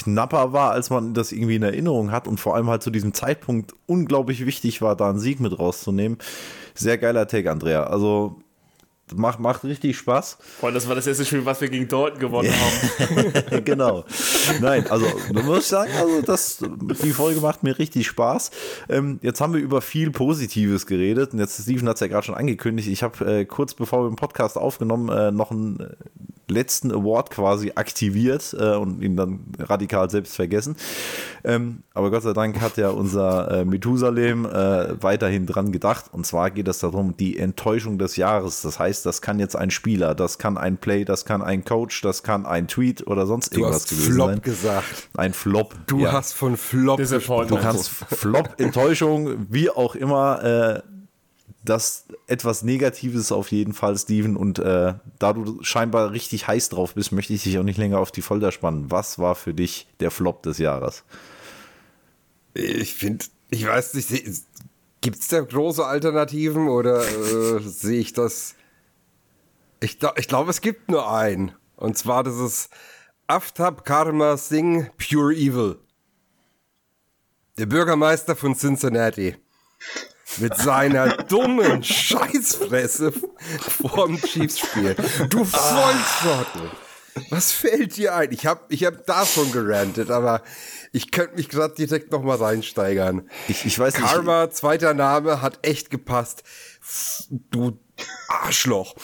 knapper 0.02 0.52
war, 0.52 0.72
als 0.72 0.90
man 0.90 1.14
das 1.14 1.32
irgendwie 1.32 1.56
in 1.56 1.62
Erinnerung 1.62 2.10
hat 2.10 2.26
und 2.26 2.40
vor 2.40 2.56
allem 2.56 2.68
halt 2.68 2.82
zu 2.82 2.90
diesem 2.90 3.12
Zeitpunkt 3.14 3.74
unglaublich 3.86 4.46
wichtig 4.46 4.80
war, 4.82 4.96
da 4.96 5.10
einen 5.10 5.18
Sieg 5.18 5.40
mit 5.40 5.58
rauszunehmen. 5.58 6.18
Sehr 6.74 6.98
geiler 6.98 7.26
Take, 7.28 7.50
Andrea. 7.50 7.84
Also 7.84 8.36
macht, 9.14 9.40
macht 9.40 9.64
richtig 9.64 9.98
Spaß. 9.98 10.38
Vor 10.60 10.68
allem, 10.68 10.74
das 10.74 10.88
war 10.88 10.94
das 10.94 11.06
erste 11.06 11.24
Spiel, 11.24 11.44
was 11.44 11.60
wir 11.60 11.68
gegen 11.68 11.88
Dalton 11.88 12.18
gewonnen 12.18 12.52
haben. 12.52 13.64
genau. 13.64 14.04
Nein, 14.60 14.86
also 14.88 15.06
du 15.32 15.42
musst 15.42 15.68
sagen, 15.68 15.90
also 15.98 16.22
das, 16.22 16.58
die 17.02 17.10
Folge 17.10 17.40
macht 17.40 17.62
mir 17.62 17.78
richtig 17.78 18.06
Spaß. 18.06 18.50
Ähm, 18.88 19.18
jetzt 19.22 19.40
haben 19.40 19.52
wir 19.52 19.60
über 19.60 19.82
viel 19.82 20.10
Positives 20.10 20.86
geredet 20.86 21.32
und 21.32 21.40
jetzt, 21.40 21.60
Steven 21.60 21.88
hat 21.88 21.96
es 21.96 22.00
ja 22.00 22.06
gerade 22.06 22.24
schon 22.24 22.34
angekündigt, 22.34 22.88
ich 22.88 23.02
habe 23.02 23.40
äh, 23.40 23.44
kurz 23.44 23.74
bevor 23.74 24.04
wir 24.04 24.10
den 24.10 24.16
Podcast 24.16 24.56
aufgenommen, 24.56 25.08
äh, 25.08 25.30
noch 25.30 25.50
einen 25.50 25.96
letzten 26.50 26.92
Award 26.92 27.30
quasi 27.30 27.72
aktiviert 27.74 28.54
äh, 28.58 28.74
und 28.74 29.02
ihn 29.02 29.16
dann 29.16 29.40
radikal 29.58 30.10
selbst 30.10 30.34
vergessen. 30.36 30.76
Ähm, 31.44 31.82
aber 31.94 32.10
Gott 32.10 32.22
sei 32.22 32.32
Dank 32.32 32.60
hat 32.60 32.76
ja 32.76 32.90
unser 32.90 33.50
äh, 33.50 33.64
Methusalem 33.64 34.44
äh, 34.44 35.02
weiterhin 35.02 35.46
dran 35.46 35.72
gedacht. 35.72 36.06
Und 36.12 36.26
zwar 36.26 36.50
geht 36.50 36.68
es 36.68 36.80
darum, 36.80 37.16
die 37.16 37.38
Enttäuschung 37.38 37.98
des 37.98 38.16
Jahres. 38.16 38.62
Das 38.62 38.78
heißt, 38.78 39.06
das 39.06 39.22
kann 39.22 39.38
jetzt 39.38 39.56
ein 39.56 39.70
Spieler, 39.70 40.14
das 40.14 40.38
kann 40.38 40.58
ein 40.58 40.76
Play, 40.76 41.04
das 41.04 41.24
kann 41.24 41.42
ein 41.42 41.64
Coach, 41.64 42.02
das 42.02 42.22
kann 42.22 42.46
ein 42.46 42.68
Tweet 42.68 43.06
oder 43.06 43.26
sonst 43.26 43.54
du 43.54 43.60
irgendwas 43.60 43.88
gewesen 43.88 44.12
Flop 44.12 44.28
sein. 44.28 44.42
gesagt. 44.42 45.08
Ein 45.16 45.32
Flop. 45.32 45.74
Du 45.86 46.00
ja. 46.00 46.12
hast 46.12 46.32
von 46.34 46.56
Flop 46.56 46.98
gesprochen. 46.98 47.48
Du 47.48 47.56
kannst 47.56 47.88
Flop, 47.88 48.54
Enttäuschung, 48.58 49.46
wie 49.48 49.70
auch 49.70 49.94
immer 49.94 50.44
äh, 50.44 50.82
das 51.62 52.06
etwas 52.26 52.62
Negatives 52.62 53.32
auf 53.32 53.50
jeden 53.52 53.74
Fall, 53.74 53.98
Steven. 53.98 54.36
Und 54.36 54.58
äh, 54.58 54.94
da 55.18 55.32
du 55.32 55.62
scheinbar 55.62 56.12
richtig 56.12 56.46
heiß 56.46 56.70
drauf 56.70 56.94
bist, 56.94 57.12
möchte 57.12 57.32
ich 57.32 57.42
dich 57.42 57.58
auch 57.58 57.62
nicht 57.62 57.78
länger 57.78 57.98
auf 57.98 58.12
die 58.12 58.22
Folter 58.22 58.52
spannen. 58.52 58.90
Was 58.90 59.18
war 59.18 59.34
für 59.34 59.54
dich 59.54 59.88
der 60.00 60.10
Flop 60.10 60.42
des 60.42 60.58
Jahres? 60.58 61.04
Ich 62.54 62.94
finde, 62.94 63.26
ich 63.50 63.66
weiß 63.66 63.94
nicht, 63.94 64.44
gibt 65.00 65.18
es 65.18 65.28
da 65.28 65.40
große 65.40 65.84
Alternativen 65.84 66.68
oder 66.68 67.02
äh, 67.02 67.60
sehe 67.64 68.00
ich 68.00 68.12
das? 68.12 68.54
Ich, 69.80 69.98
ich 70.16 70.28
glaube, 70.28 70.50
es 70.50 70.60
gibt 70.60 70.90
nur 70.90 71.10
einen. 71.10 71.52
Und 71.76 71.96
zwar 71.96 72.22
das 72.22 72.36
ist 72.36 72.70
Aftab 73.26 73.84
Karma 73.84 74.36
Singh 74.36 74.90
Pure 74.98 75.34
Evil. 75.34 75.78
Der 77.58 77.66
Bürgermeister 77.66 78.36
von 78.36 78.54
Cincinnati 78.54 79.36
mit 80.38 80.56
seiner 80.56 81.08
dummen 81.24 81.82
Scheißfresse 81.82 83.12
vorm 83.12 84.20
Chiefs-Spiel. 84.20 84.96
Du 85.28 85.44
Volltrottel. 85.44 86.70
Was 87.30 87.52
fällt 87.52 87.96
dir 87.96 88.14
ein? 88.14 88.32
Ich 88.32 88.46
habe 88.46 88.62
ich 88.68 88.84
hab 88.84 89.04
da 89.06 89.26
schon 89.26 89.50
gerantet, 89.52 90.10
aber 90.10 90.42
ich 90.92 91.10
könnte 91.10 91.36
mich 91.36 91.48
gerade 91.48 91.74
direkt 91.74 92.12
noch 92.12 92.22
mal 92.22 92.36
reinsteigern. 92.36 93.28
Ich, 93.48 93.64
ich 93.66 93.78
weiß 93.78 93.94
Karma, 93.94 94.44
nicht. 94.44 94.56
zweiter 94.56 94.94
Name, 94.94 95.42
hat 95.42 95.58
echt 95.62 95.90
gepasst. 95.90 96.42
Du 97.50 97.78
Arschloch. 98.30 98.94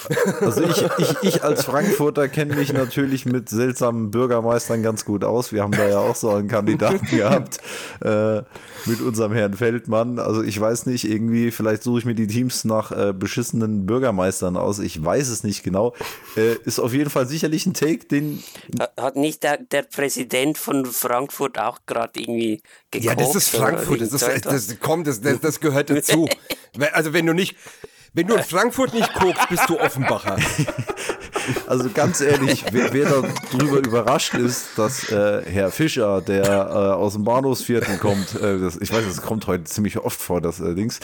Also 0.41 0.63
ich, 0.63 0.85
ich, 0.99 1.17
ich 1.23 1.45
als 1.45 1.65
Frankfurter 1.65 2.29
kenne 2.29 2.55
mich 2.55 2.73
natürlich 2.73 3.27
mit 3.27 3.49
seltsamen 3.49 4.11
Bürgermeistern 4.13 4.83
ganz 4.83 5.05
gut 5.05 5.25
aus. 5.25 5.53
Wir 5.53 5.63
haben 5.63 5.73
da 5.73 5.89
ja 5.89 5.99
auch 5.99 6.15
so 6.15 6.31
einen 6.31 6.47
Kandidaten 6.47 7.05
gehabt 7.11 7.59
äh, 8.05 8.43
mit 8.87 9.01
unserem 9.01 9.33
Herrn 9.33 9.55
Feldmann. 9.55 10.21
Also 10.21 10.43
ich 10.43 10.61
weiß 10.61 10.87
nicht, 10.87 11.09
irgendwie, 11.09 11.51
vielleicht 11.51 11.83
suche 11.83 11.99
ich 11.99 12.05
mir 12.05 12.15
die 12.15 12.29
Teams 12.29 12.65
nach 12.65 12.93
äh, 12.93 13.13
beschissenen 13.13 13.85
Bürgermeistern 13.85 14.57
aus. 14.57 14.79
Ich 14.79 15.05
weiß 15.05 15.29
es 15.29 15.43
nicht 15.43 15.65
genau. 15.65 15.95
Äh, 16.37 16.55
ist 16.65 16.79
auf 16.79 16.93
jeden 16.93 17.11
Fall 17.11 17.27
sicherlich 17.27 17.67
ein 17.67 17.75
Take, 17.75 18.07
den... 18.07 18.43
Hat 18.97 19.17
nicht 19.17 19.43
der, 19.43 19.59
der 19.59 19.83
Präsident 19.83 20.57
von 20.57 20.87
Frankfurt 20.87 21.59
auch 21.59 21.81
gerade 21.87 22.21
irgendwie 22.21 22.63
gekocht? 22.93 23.05
Ja, 23.05 23.15
das 23.17 23.35
ist 23.35 23.49
Frankfurt. 23.49 24.01
Das, 24.01 24.13
ist, 24.13 24.47
das, 24.47 24.77
komm, 24.81 25.03
das, 25.03 25.21
das, 25.21 25.41
das 25.41 25.61
gehört 25.61 25.91
dazu. 25.91 26.29
also 26.93 27.13
wenn 27.13 27.27
du 27.27 27.33
nicht 27.33 27.57
wenn 28.17 28.27
du 28.27 28.35
in 28.35 28.43
Frankfurt 28.43 28.95
nicht 28.95 29.13
guckst, 29.15 29.49
bist 29.49 29.69
du 29.69 29.79
Offenbacher. 29.79 30.37
Also 31.69 31.91
ganz 31.95 32.21
ehrlich, 32.21 32.65
wer, 32.73 32.93
wer 32.93 33.23
darüber 33.53 33.79
überrascht 33.79 34.35
ist, 34.35 34.77
dass 34.77 35.13
äh, 35.13 35.43
Herr 35.47 35.71
Fischer, 35.71 36.21
der 36.21 36.45
äh, 36.45 36.49
aus 36.49 37.13
dem 37.13 37.23
Bahnhofsviertel 37.23 37.99
kommt, 37.99 38.35
äh, 38.35 38.59
das, 38.59 38.77
ich 38.77 38.93
weiß, 38.93 39.05
das 39.07 39.23
kommt 39.23 39.47
heute 39.47 39.63
ziemlich 39.63 39.97
oft 39.99 40.21
vor, 40.21 40.41
das 40.41 40.61
allerdings. 40.61 40.99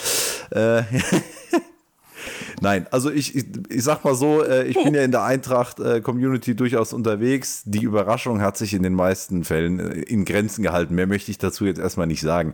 Äh, 0.49 0.83
Nein, 2.61 2.87
also 2.91 3.09
ich, 3.09 3.37
ich, 3.37 3.45
ich, 3.69 3.83
sag 3.85 4.03
mal 4.03 4.15
so, 4.15 4.43
äh, 4.43 4.65
ich 4.65 4.75
bin 4.75 4.93
ja 4.93 5.03
in 5.03 5.11
der 5.11 5.23
Eintracht-Community 5.23 6.51
äh, 6.51 6.55
durchaus 6.55 6.91
unterwegs. 6.91 7.61
Die 7.65 7.83
Überraschung 7.83 8.41
hat 8.41 8.57
sich 8.57 8.73
in 8.73 8.83
den 8.83 8.95
meisten 8.95 9.45
Fällen 9.45 9.79
äh, 9.79 10.01
in 10.01 10.25
Grenzen 10.25 10.61
gehalten. 10.61 10.93
Mehr 10.95 11.07
möchte 11.07 11.31
ich 11.31 11.37
dazu 11.37 11.65
jetzt 11.65 11.79
erstmal 11.79 12.07
nicht 12.07 12.21
sagen. 12.21 12.53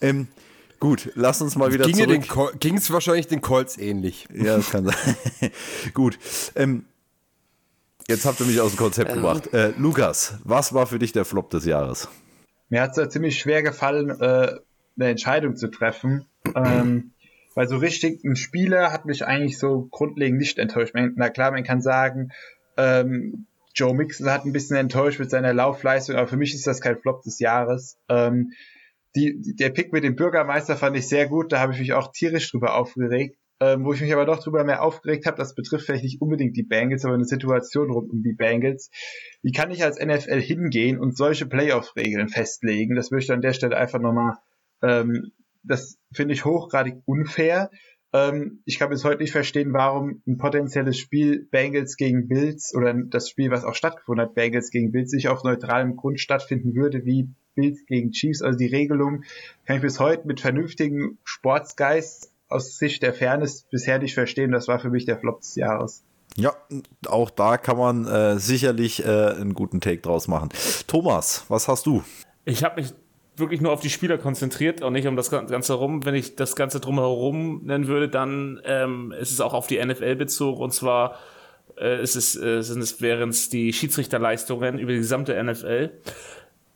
Ähm, 0.00 0.28
Gut, 0.84 1.12
lass 1.14 1.40
uns 1.40 1.56
mal 1.56 1.72
wieder 1.72 1.86
Ging 1.86 2.26
zurück. 2.26 2.60
Ging 2.60 2.76
es 2.76 2.92
wahrscheinlich 2.92 3.26
den 3.26 3.40
Colts 3.40 3.78
ähnlich. 3.78 4.28
Ja, 4.30 4.58
das 4.58 4.70
kann 4.70 4.84
sein. 4.84 5.50
Gut. 5.94 6.18
Ähm, 6.56 6.84
jetzt 8.06 8.26
habt 8.26 8.38
ihr 8.40 8.44
mich 8.44 8.60
aus 8.60 8.72
dem 8.72 8.76
Konzept 8.76 9.08
ähm. 9.08 9.16
gebracht. 9.16 9.54
Äh, 9.54 9.72
Lukas, 9.78 10.36
was 10.44 10.74
war 10.74 10.86
für 10.86 10.98
dich 10.98 11.12
der 11.12 11.24
Flop 11.24 11.48
des 11.48 11.64
Jahres? 11.64 12.10
Mir 12.68 12.82
hat 12.82 12.90
es 12.90 12.98
ja 12.98 13.08
ziemlich 13.08 13.38
schwer 13.38 13.62
gefallen, 13.62 14.10
äh, 14.10 14.58
eine 14.98 15.08
Entscheidung 15.08 15.56
zu 15.56 15.68
treffen. 15.68 16.26
Ähm, 16.54 17.12
weil 17.54 17.66
so 17.66 17.78
richtig 17.78 18.22
ein 18.22 18.36
Spieler 18.36 18.92
hat 18.92 19.06
mich 19.06 19.24
eigentlich 19.24 19.58
so 19.58 19.88
grundlegend 19.90 20.38
nicht 20.38 20.58
enttäuscht. 20.58 20.92
Na 20.94 21.30
klar, 21.30 21.52
man 21.52 21.64
kann 21.64 21.80
sagen, 21.80 22.28
ähm, 22.76 23.46
Joe 23.74 23.94
Mixon 23.94 24.28
hat 24.28 24.44
ein 24.44 24.52
bisschen 24.52 24.76
enttäuscht 24.76 25.18
mit 25.18 25.30
seiner 25.30 25.54
Laufleistung, 25.54 26.16
aber 26.16 26.28
für 26.28 26.36
mich 26.36 26.54
ist 26.54 26.66
das 26.66 26.82
kein 26.82 26.98
Flop 26.98 27.22
des 27.22 27.38
Jahres. 27.38 27.96
Ähm, 28.10 28.52
die, 29.14 29.54
der 29.56 29.70
Pick 29.70 29.92
mit 29.92 30.04
dem 30.04 30.16
Bürgermeister 30.16 30.76
fand 30.76 30.96
ich 30.96 31.08
sehr 31.08 31.28
gut, 31.28 31.52
da 31.52 31.60
habe 31.60 31.72
ich 31.72 31.78
mich 31.78 31.92
auch 31.92 32.12
tierisch 32.12 32.50
drüber 32.50 32.76
aufgeregt. 32.76 33.38
Ähm, 33.60 33.84
wo 33.84 33.92
ich 33.92 34.00
mich 34.00 34.12
aber 34.12 34.26
doch 34.26 34.42
drüber 34.42 34.64
mehr 34.64 34.82
aufgeregt 34.82 35.26
habe, 35.26 35.36
das 35.36 35.54
betrifft 35.54 35.86
vielleicht 35.86 36.02
nicht 36.02 36.20
unbedingt 36.20 36.56
die 36.56 36.64
Bengals, 36.64 37.04
aber 37.04 37.14
eine 37.14 37.24
Situation 37.24 37.90
rund 37.92 38.10
um 38.10 38.22
die 38.22 38.32
Bengals. 38.32 38.90
Wie 39.42 39.52
kann 39.52 39.70
ich 39.70 39.84
als 39.84 40.04
NFL 40.04 40.40
hingehen 40.40 40.98
und 40.98 41.16
solche 41.16 41.46
Playoff-Regeln 41.46 42.28
festlegen? 42.28 42.96
Das 42.96 43.12
möchte 43.12 43.32
ich 43.32 43.36
an 43.36 43.42
der 43.42 43.52
Stelle 43.52 43.76
einfach 43.76 44.00
nochmal, 44.00 44.38
ähm, 44.82 45.30
das 45.62 45.98
finde 46.12 46.34
ich 46.34 46.44
hochgradig 46.44 46.96
unfair. 47.04 47.70
Ähm, 48.14 48.60
ich 48.64 48.78
kann 48.78 48.90
bis 48.90 49.04
heute 49.04 49.22
nicht 49.22 49.32
verstehen, 49.32 49.72
warum 49.72 50.22
ein 50.26 50.38
potenzielles 50.38 50.96
Spiel 50.96 51.48
Bengals 51.50 51.96
gegen 51.96 52.28
Bills 52.28 52.72
oder 52.72 52.94
das 52.94 53.28
Spiel, 53.28 53.50
was 53.50 53.64
auch 53.64 53.74
stattgefunden 53.74 54.24
hat, 54.24 54.36
Bengals 54.36 54.70
gegen 54.70 54.92
Bills, 54.92 55.12
nicht 55.12 55.28
auf 55.28 55.42
neutralem 55.42 55.96
Grund 55.96 56.20
stattfinden 56.20 56.76
würde, 56.76 57.04
wie 57.04 57.28
Bills 57.56 57.84
gegen 57.86 58.12
Chiefs. 58.12 58.40
Also 58.40 58.56
die 58.56 58.68
Regelung 58.68 59.24
kann 59.66 59.76
ich 59.76 59.82
bis 59.82 59.98
heute 59.98 60.28
mit 60.28 60.40
vernünftigem 60.40 61.18
Sportsgeist 61.24 62.30
aus 62.48 62.78
Sicht 62.78 63.02
der 63.02 63.14
Fairness 63.14 63.66
bisher 63.68 63.98
nicht 63.98 64.14
verstehen. 64.14 64.52
Das 64.52 64.68
war 64.68 64.78
für 64.78 64.90
mich 64.90 65.06
der 65.06 65.18
Flop 65.18 65.40
des 65.40 65.56
Jahres. 65.56 66.04
Ja, 66.36 66.52
auch 67.06 67.30
da 67.30 67.56
kann 67.58 67.76
man 67.76 68.06
äh, 68.06 68.38
sicherlich 68.38 69.04
äh, 69.04 69.08
einen 69.08 69.54
guten 69.54 69.80
Take 69.80 69.98
draus 69.98 70.28
machen. 70.28 70.50
Thomas, 70.86 71.44
was 71.48 71.66
hast 71.66 71.86
du? 71.86 72.04
Ich 72.44 72.62
habe 72.62 72.80
mich 72.80 72.92
wirklich 73.36 73.60
nur 73.60 73.72
auf 73.72 73.80
die 73.80 73.90
Spieler 73.90 74.18
konzentriert 74.18 74.82
und 74.82 74.92
nicht 74.92 75.06
um 75.06 75.16
das 75.16 75.30
Ganze 75.30 75.72
herum. 75.72 76.04
Wenn 76.04 76.14
ich 76.14 76.36
das 76.36 76.56
Ganze 76.56 76.80
drumherum 76.80 77.62
nennen 77.64 77.86
würde, 77.86 78.08
dann 78.08 78.60
ähm, 78.64 79.12
ist 79.12 79.32
es 79.32 79.40
auch 79.40 79.54
auf 79.54 79.66
die 79.66 79.84
NFL 79.84 80.16
bezogen 80.16 80.62
und 80.62 80.72
zwar 80.72 81.18
äh, 81.78 82.02
ist 82.02 82.16
es, 82.16 82.36
äh, 82.36 82.62
sind 82.62 82.80
es 82.80 83.00
wären 83.00 83.30
es 83.30 83.48
die 83.48 83.72
Schiedsrichterleistungen 83.72 84.78
über 84.78 84.92
die 84.92 84.98
gesamte 84.98 85.42
NFL. 85.42 85.90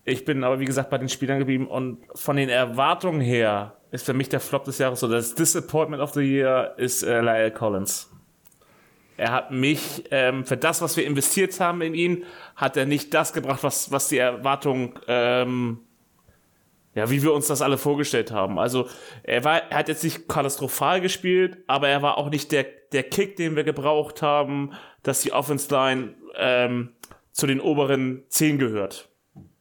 Ich 0.05 0.24
bin 0.24 0.43
aber, 0.43 0.59
wie 0.59 0.64
gesagt, 0.64 0.90
bei 0.90 0.98
den 0.98 1.09
Spielern 1.09 1.39
geblieben 1.39 1.66
und 1.66 1.98
von 2.14 2.36
den 2.36 2.48
Erwartungen 2.48 3.20
her 3.20 3.74
ist 3.90 4.06
für 4.06 4.14
mich 4.14 4.28
der 4.28 4.40
Flop 4.40 4.64
des 4.64 4.78
Jahres 4.78 5.02
oder 5.05 5.16
das 5.16 5.35
Disappointment 5.35 6.02
of 6.02 6.12
the 6.14 6.20
Year 6.20 6.74
ist 6.76 7.02
äh, 7.02 7.20
Lyle 7.20 7.51
Collins. 7.51 8.10
Er 9.16 9.32
hat 9.32 9.51
mich, 9.51 10.05
ähm, 10.12 10.44
für 10.44 10.56
das, 10.56 10.80
was 10.80 10.97
wir 10.97 11.05
investiert 11.05 11.59
haben 11.59 11.82
in 11.82 11.94
ihn, 11.94 12.24
hat 12.55 12.76
er 12.76 12.86
nicht 12.86 13.12
das 13.14 13.32
gebracht, 13.32 13.62
was, 13.62 13.90
was 13.90 14.09
die 14.09 14.18
Erwartung, 14.18 14.98
ähm, 15.09 15.80
ja, 16.94 17.10
wie 17.10 17.23
wir 17.23 17.32
uns 17.32 17.47
das 17.47 17.62
alle 17.62 17.78
vorgestellt 17.78 18.31
haben. 18.31 18.59
Also, 18.59 18.89
er 19.23 19.44
war, 19.44 19.70
er 19.70 19.78
hat 19.78 19.89
jetzt 19.89 20.05
nicht 20.05 20.28
katastrophal 20.28 21.01
gespielt, 21.01 21.59
aber 21.66 21.89
er 21.89 22.02
war 22.02 22.19
auch 22.19 22.31
nicht 22.31 22.52
der, 22.52 22.66
der 22.93 23.05
Kick, 23.05 23.36
den 23.36 23.56
wir 23.56 23.65
gebraucht 23.65 24.23
haben, 24.23 24.73
dass 25.02 25.20
die 25.20 25.32
Offense 25.32 25.73
Line, 25.73 26.15
ähm, 26.36 26.90
zu 27.32 27.47
den 27.47 27.60
oberen 27.60 28.24
zehn 28.28 28.59
gehört. 28.59 29.09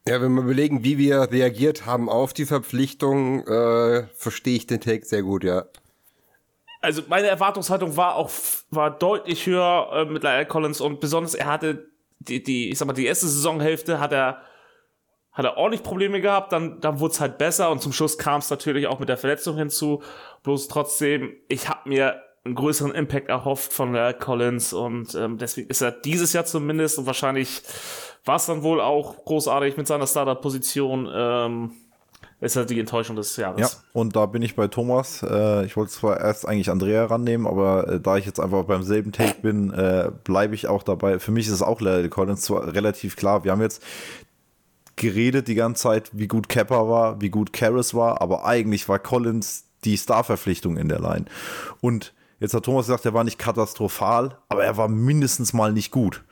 Ja, 0.08 0.22
wenn 0.22 0.34
wir 0.34 0.42
überlegen, 0.42 0.84
wie 0.84 0.98
wir 0.98 1.32
reagiert 1.32 1.86
haben 1.86 2.10
auf 2.10 2.34
die 2.34 2.46
Verpflichtung, 2.46 3.46
äh, 3.46 4.08
verstehe 4.16 4.56
ich 4.56 4.66
den 4.66 4.80
Take 4.80 5.06
sehr 5.06 5.22
gut, 5.22 5.44
ja. 5.44 5.66
Also 6.82 7.04
meine 7.08 7.28
Erwartungshaltung 7.28 7.98
war 7.98 8.16
auch 8.16 8.32
war 8.72 8.98
deutlich 8.98 9.46
höher 9.46 9.90
äh, 9.92 10.06
mit 10.06 10.24
Lyle 10.24 10.46
Collins 10.46 10.80
und 10.80 11.00
besonders 11.00 11.36
er 11.36 11.48
hatte 11.48 11.90
die, 12.20 12.42
die, 12.42 12.70
ich 12.70 12.78
sag 12.78 12.88
mal, 12.88 12.94
die 12.94 13.06
erste 13.06 13.28
Saisonhälfte 13.28 14.00
hat 14.00 14.12
er 14.12 14.42
hat 15.38 15.46
er 15.46 15.56
ordentlich 15.56 15.84
Probleme 15.84 16.20
gehabt, 16.20 16.52
dann, 16.52 16.82
dann 16.82 17.00
wurde 17.00 17.14
es 17.14 17.22
halt 17.22 17.38
besser 17.38 17.70
und 17.70 17.80
zum 17.80 17.94
Schluss 17.94 18.18
kam 18.18 18.40
es 18.40 18.50
natürlich 18.50 18.88
auch 18.88 19.00
mit 19.00 19.08
der 19.08 19.18
Verletzung 19.18 19.56
hinzu. 19.56 20.02
Bloß 20.42 20.68
trotzdem, 20.68 21.32
ich 21.48 21.70
habe 21.70 21.88
mir 21.88 22.24
einen 22.44 22.56
größeren 22.56 22.92
Impact 22.96 23.30
erhofft 23.30 23.72
von 23.72 23.94
Lyle 23.94 24.16
Collins 24.16 24.74
und 24.74 25.14
ähm, 25.14 25.38
deswegen 25.38 25.70
ist 25.70 25.82
er 25.82 25.92
dieses 25.92 26.34
Jahr 26.34 26.46
zumindest 26.46 26.98
und 26.98 27.06
wahrscheinlich 27.06 27.62
war 28.26 28.38
es 28.38 28.48
dann 28.48 28.64
wohl 28.64 28.82
auch 28.82 29.26
großartig 29.26 29.78
mit 29.78 29.86
seiner 29.86 30.08
Startup-Position. 30.08 31.08
Ähm, 31.14 31.72
ist 32.40 32.56
halt 32.56 32.70
die 32.70 32.80
Enttäuschung 32.80 33.16
des 33.16 33.36
Jahres. 33.36 33.60
Ja, 33.60 33.70
und 33.94 34.16
da 34.16 34.28
bin 34.28 34.44
ich 34.44 34.56
bei 34.56 34.68
Thomas. 34.68 35.24
Äh, 35.24 35.66
ich 35.66 35.76
wollte 35.76 35.92
zwar 35.92 36.20
erst 36.20 36.48
eigentlich 36.48 36.70
Andrea 36.70 37.06
rannehmen, 37.06 37.48
aber 37.48 37.88
äh, 37.88 38.00
da 38.00 38.18
ich 38.18 38.28
jetzt 38.28 38.40
einfach 38.40 38.64
beim 38.66 38.84
selben 38.84 39.12
Take 39.12 39.42
bin, 39.42 39.72
äh, 39.72 40.12
bleibe 40.24 40.54
ich 40.54 40.68
auch 40.68 40.84
dabei. 40.84 41.18
Für 41.18 41.32
mich 41.32 41.48
ist 41.48 41.54
es 41.54 41.62
auch 41.64 41.82
Larry 41.82 42.10
Collins 42.10 42.42
zwar 42.42 42.74
relativ 42.74 43.16
klar. 43.16 43.44
Wir 43.44 43.52
haben 43.52 43.62
jetzt 43.62 43.84
geredet 44.98 45.48
die 45.48 45.56
ganze 45.56 45.84
Zeit, 45.84 46.12
wie 46.12 46.28
gut 46.28 46.50
Kepper 46.50 46.90
war, 46.90 47.22
wie 47.22 47.30
gut 47.30 47.54
Karras 47.54 47.94
war, 47.94 48.22
aber 48.22 48.46
eigentlich 48.46 48.90
war 48.90 49.00
Collins 49.00 49.66
die 49.86 49.98
Starverpflichtung 49.98 50.76
in 50.76 50.90
der 50.90 51.00
Line. 51.00 51.26
Und 51.80 52.14
jetzt 52.40 52.54
hat 52.54 52.64
Thomas 52.64 52.88
gesagt, 52.88 53.06
er 53.06 53.14
war 53.14 53.24
nicht 53.24 53.40
katastrophal, 53.40 54.38
aber 54.50 54.66
er 54.66 54.76
war 54.76 54.90
mindestens 54.90 55.54
mal 55.54 55.72
nicht 55.72 55.92
gut. 55.92 56.24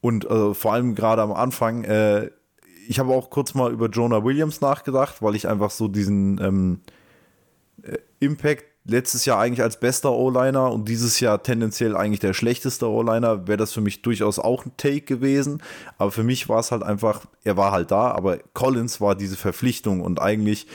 Und 0.00 0.24
äh, 0.24 0.54
vor 0.54 0.72
allem 0.72 0.94
gerade 0.94 1.22
am 1.22 1.32
Anfang, 1.32 1.84
äh, 1.84 2.30
ich 2.88 2.98
habe 2.98 3.12
auch 3.12 3.30
kurz 3.30 3.54
mal 3.54 3.72
über 3.72 3.88
Jonah 3.88 4.24
Williams 4.24 4.60
nachgedacht, 4.60 5.22
weil 5.22 5.34
ich 5.34 5.48
einfach 5.48 5.70
so 5.70 5.88
diesen 5.88 6.40
ähm, 6.40 6.80
äh, 7.82 7.98
Impact 8.20 8.64
letztes 8.86 9.24
Jahr 9.24 9.38
eigentlich 9.38 9.62
als 9.62 9.80
bester 9.80 10.12
O-Liner 10.12 10.70
und 10.72 10.88
dieses 10.88 11.20
Jahr 11.20 11.42
tendenziell 11.42 11.96
eigentlich 11.96 12.20
der 12.20 12.34
schlechteste 12.34 12.88
O-Liner, 12.88 13.46
wäre 13.48 13.56
das 13.56 13.72
für 13.72 13.80
mich 13.80 14.02
durchaus 14.02 14.38
auch 14.38 14.64
ein 14.64 14.72
Take 14.76 15.02
gewesen. 15.02 15.62
Aber 15.98 16.10
für 16.12 16.22
mich 16.22 16.48
war 16.48 16.60
es 16.60 16.70
halt 16.70 16.82
einfach, 16.82 17.26
er 17.44 17.56
war 17.56 17.72
halt 17.72 17.90
da, 17.90 18.10
aber 18.12 18.38
Collins 18.54 19.00
war 19.00 19.14
diese 19.14 19.36
Verpflichtung 19.36 20.00
und 20.00 20.20
eigentlich 20.20 20.66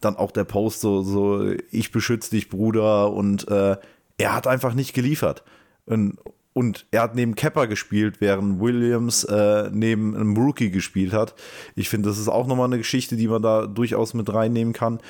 dann 0.00 0.16
auch 0.16 0.30
der 0.30 0.44
Post 0.44 0.80
so, 0.80 1.02
so 1.02 1.52
ich 1.70 1.92
beschütze 1.92 2.30
dich, 2.30 2.48
Bruder, 2.48 3.12
und 3.12 3.48
äh, 3.48 3.76
er 4.18 4.34
hat 4.34 4.46
einfach 4.46 4.74
nicht 4.74 4.92
geliefert. 4.92 5.44
Und, 5.86 6.18
und 6.54 6.86
er 6.92 7.02
hat 7.02 7.16
neben 7.16 7.34
Kepper 7.34 7.66
gespielt, 7.66 8.20
während 8.20 8.60
Williams 8.60 9.24
äh, 9.24 9.68
neben 9.72 10.14
einem 10.14 10.36
Rookie 10.36 10.70
gespielt 10.70 11.12
hat. 11.12 11.34
Ich 11.74 11.88
finde, 11.88 12.08
das 12.08 12.18
ist 12.18 12.28
auch 12.28 12.46
nochmal 12.46 12.66
eine 12.66 12.78
Geschichte, 12.78 13.16
die 13.16 13.28
man 13.28 13.42
da 13.42 13.66
durchaus 13.66 14.14
mit 14.14 14.32
reinnehmen 14.32 14.72
kann. 14.72 15.00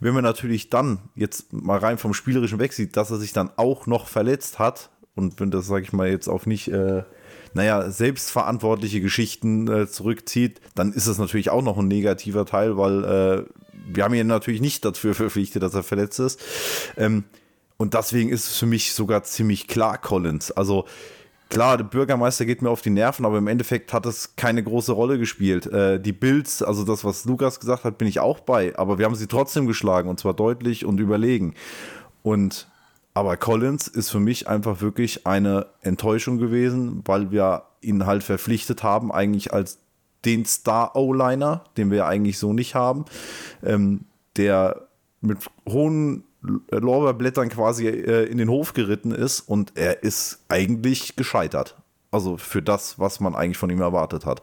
Wenn 0.00 0.14
man 0.14 0.24
natürlich 0.24 0.70
dann 0.70 0.98
jetzt 1.14 1.52
mal 1.52 1.78
rein 1.78 1.98
vom 1.98 2.14
Spielerischen 2.14 2.58
weg 2.58 2.72
sieht, 2.72 2.96
dass 2.96 3.10
er 3.10 3.18
sich 3.18 3.34
dann 3.34 3.50
auch 3.56 3.86
noch 3.86 4.08
verletzt 4.08 4.58
hat, 4.58 4.90
und 5.14 5.38
wenn 5.38 5.50
das, 5.50 5.66
sage 5.66 5.84
ich 5.84 5.92
mal, 5.92 6.08
jetzt 6.08 6.26
auf 6.26 6.46
nicht, 6.46 6.68
äh, 6.68 7.04
naja, 7.52 7.90
selbstverantwortliche 7.90 9.00
Geschichten 9.00 9.68
äh, 9.68 9.86
zurückzieht, 9.86 10.60
dann 10.74 10.92
ist 10.92 11.06
das 11.06 11.18
natürlich 11.18 11.50
auch 11.50 11.62
noch 11.62 11.78
ein 11.78 11.86
negativer 11.86 12.46
Teil, 12.46 12.76
weil 12.76 13.04
äh, 13.04 13.44
wir 13.92 14.04
haben 14.04 14.14
ihn 14.14 14.26
natürlich 14.26 14.60
nicht 14.62 14.84
dafür 14.84 15.14
verpflichtet, 15.14 15.62
dass 15.62 15.74
er 15.74 15.82
verletzt 15.82 16.18
ist. 16.18 16.40
Ähm, 16.96 17.24
und 17.76 17.94
deswegen 17.94 18.30
ist 18.30 18.48
es 18.50 18.56
für 18.58 18.66
mich 18.66 18.94
sogar 18.94 19.24
ziemlich 19.24 19.66
klar 19.66 19.98
Collins. 19.98 20.52
Also 20.52 20.84
klar, 21.48 21.76
der 21.76 21.84
Bürgermeister 21.84 22.44
geht 22.44 22.62
mir 22.62 22.70
auf 22.70 22.82
die 22.82 22.90
Nerven, 22.90 23.24
aber 23.26 23.38
im 23.38 23.48
Endeffekt 23.48 23.92
hat 23.92 24.06
es 24.06 24.36
keine 24.36 24.62
große 24.62 24.92
Rolle 24.92 25.18
gespielt. 25.18 25.66
Äh, 25.66 26.00
die 26.00 26.12
Bills, 26.12 26.62
also 26.62 26.84
das, 26.84 27.04
was 27.04 27.24
Lukas 27.24 27.60
gesagt 27.60 27.84
hat, 27.84 27.98
bin 27.98 28.08
ich 28.08 28.20
auch 28.20 28.40
bei, 28.40 28.76
aber 28.78 28.98
wir 28.98 29.06
haben 29.06 29.14
sie 29.14 29.26
trotzdem 29.26 29.66
geschlagen 29.66 30.08
und 30.08 30.20
zwar 30.20 30.34
deutlich 30.34 30.84
und 30.84 31.00
überlegen. 31.00 31.54
Und 32.22 32.68
Aber 33.16 33.36
Collins 33.36 33.86
ist 33.86 34.10
für 34.10 34.18
mich 34.18 34.48
einfach 34.48 34.80
wirklich 34.80 35.24
eine 35.26 35.66
Enttäuschung 35.82 36.38
gewesen, 36.38 37.02
weil 37.04 37.30
wir 37.30 37.62
ihn 37.80 38.06
halt 38.06 38.24
verpflichtet 38.24 38.82
haben, 38.82 39.12
eigentlich 39.12 39.52
als 39.52 39.78
den 40.24 40.44
Star-O-Liner, 40.44 41.64
den 41.76 41.90
wir 41.90 42.06
eigentlich 42.06 42.38
so 42.38 42.52
nicht 42.52 42.74
haben, 42.74 43.04
ähm, 43.62 44.06
der 44.36 44.88
mit 45.20 45.38
hohen 45.68 46.24
Lorbeerblättern 46.70 47.48
quasi 47.48 47.86
äh, 47.88 48.24
in 48.24 48.38
den 48.38 48.48
Hof 48.48 48.74
geritten 48.74 49.12
ist 49.12 49.40
und 49.40 49.72
er 49.74 50.02
ist 50.02 50.44
eigentlich 50.48 51.16
gescheitert. 51.16 51.76
Also 52.10 52.36
für 52.36 52.62
das, 52.62 52.98
was 53.00 53.18
man 53.18 53.34
eigentlich 53.34 53.58
von 53.58 53.70
ihm 53.70 53.80
erwartet 53.80 54.24
hat. 54.24 54.40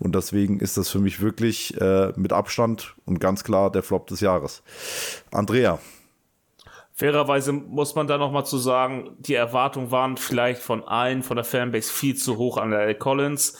Und 0.00 0.16
deswegen 0.16 0.58
ist 0.58 0.76
das 0.76 0.88
für 0.88 0.98
mich 0.98 1.20
wirklich 1.20 1.80
äh, 1.80 2.12
mit 2.16 2.32
Abstand 2.32 2.96
und 3.04 3.20
ganz 3.20 3.44
klar 3.44 3.70
der 3.70 3.84
Flop 3.84 4.08
des 4.08 4.20
Jahres. 4.20 4.62
Andrea. 5.30 5.78
Fairerweise 6.92 7.52
muss 7.52 7.94
man 7.94 8.06
da 8.06 8.18
nochmal 8.18 8.46
zu 8.46 8.58
sagen, 8.58 9.16
die 9.18 9.34
Erwartungen 9.34 9.90
waren 9.90 10.16
vielleicht 10.16 10.62
von 10.62 10.84
allen, 10.84 11.22
von 11.22 11.36
der 11.36 11.44
Fanbase 11.44 11.92
viel 11.92 12.16
zu 12.16 12.36
hoch 12.36 12.56
an 12.56 12.70
der 12.70 12.94
Collins. 12.94 13.58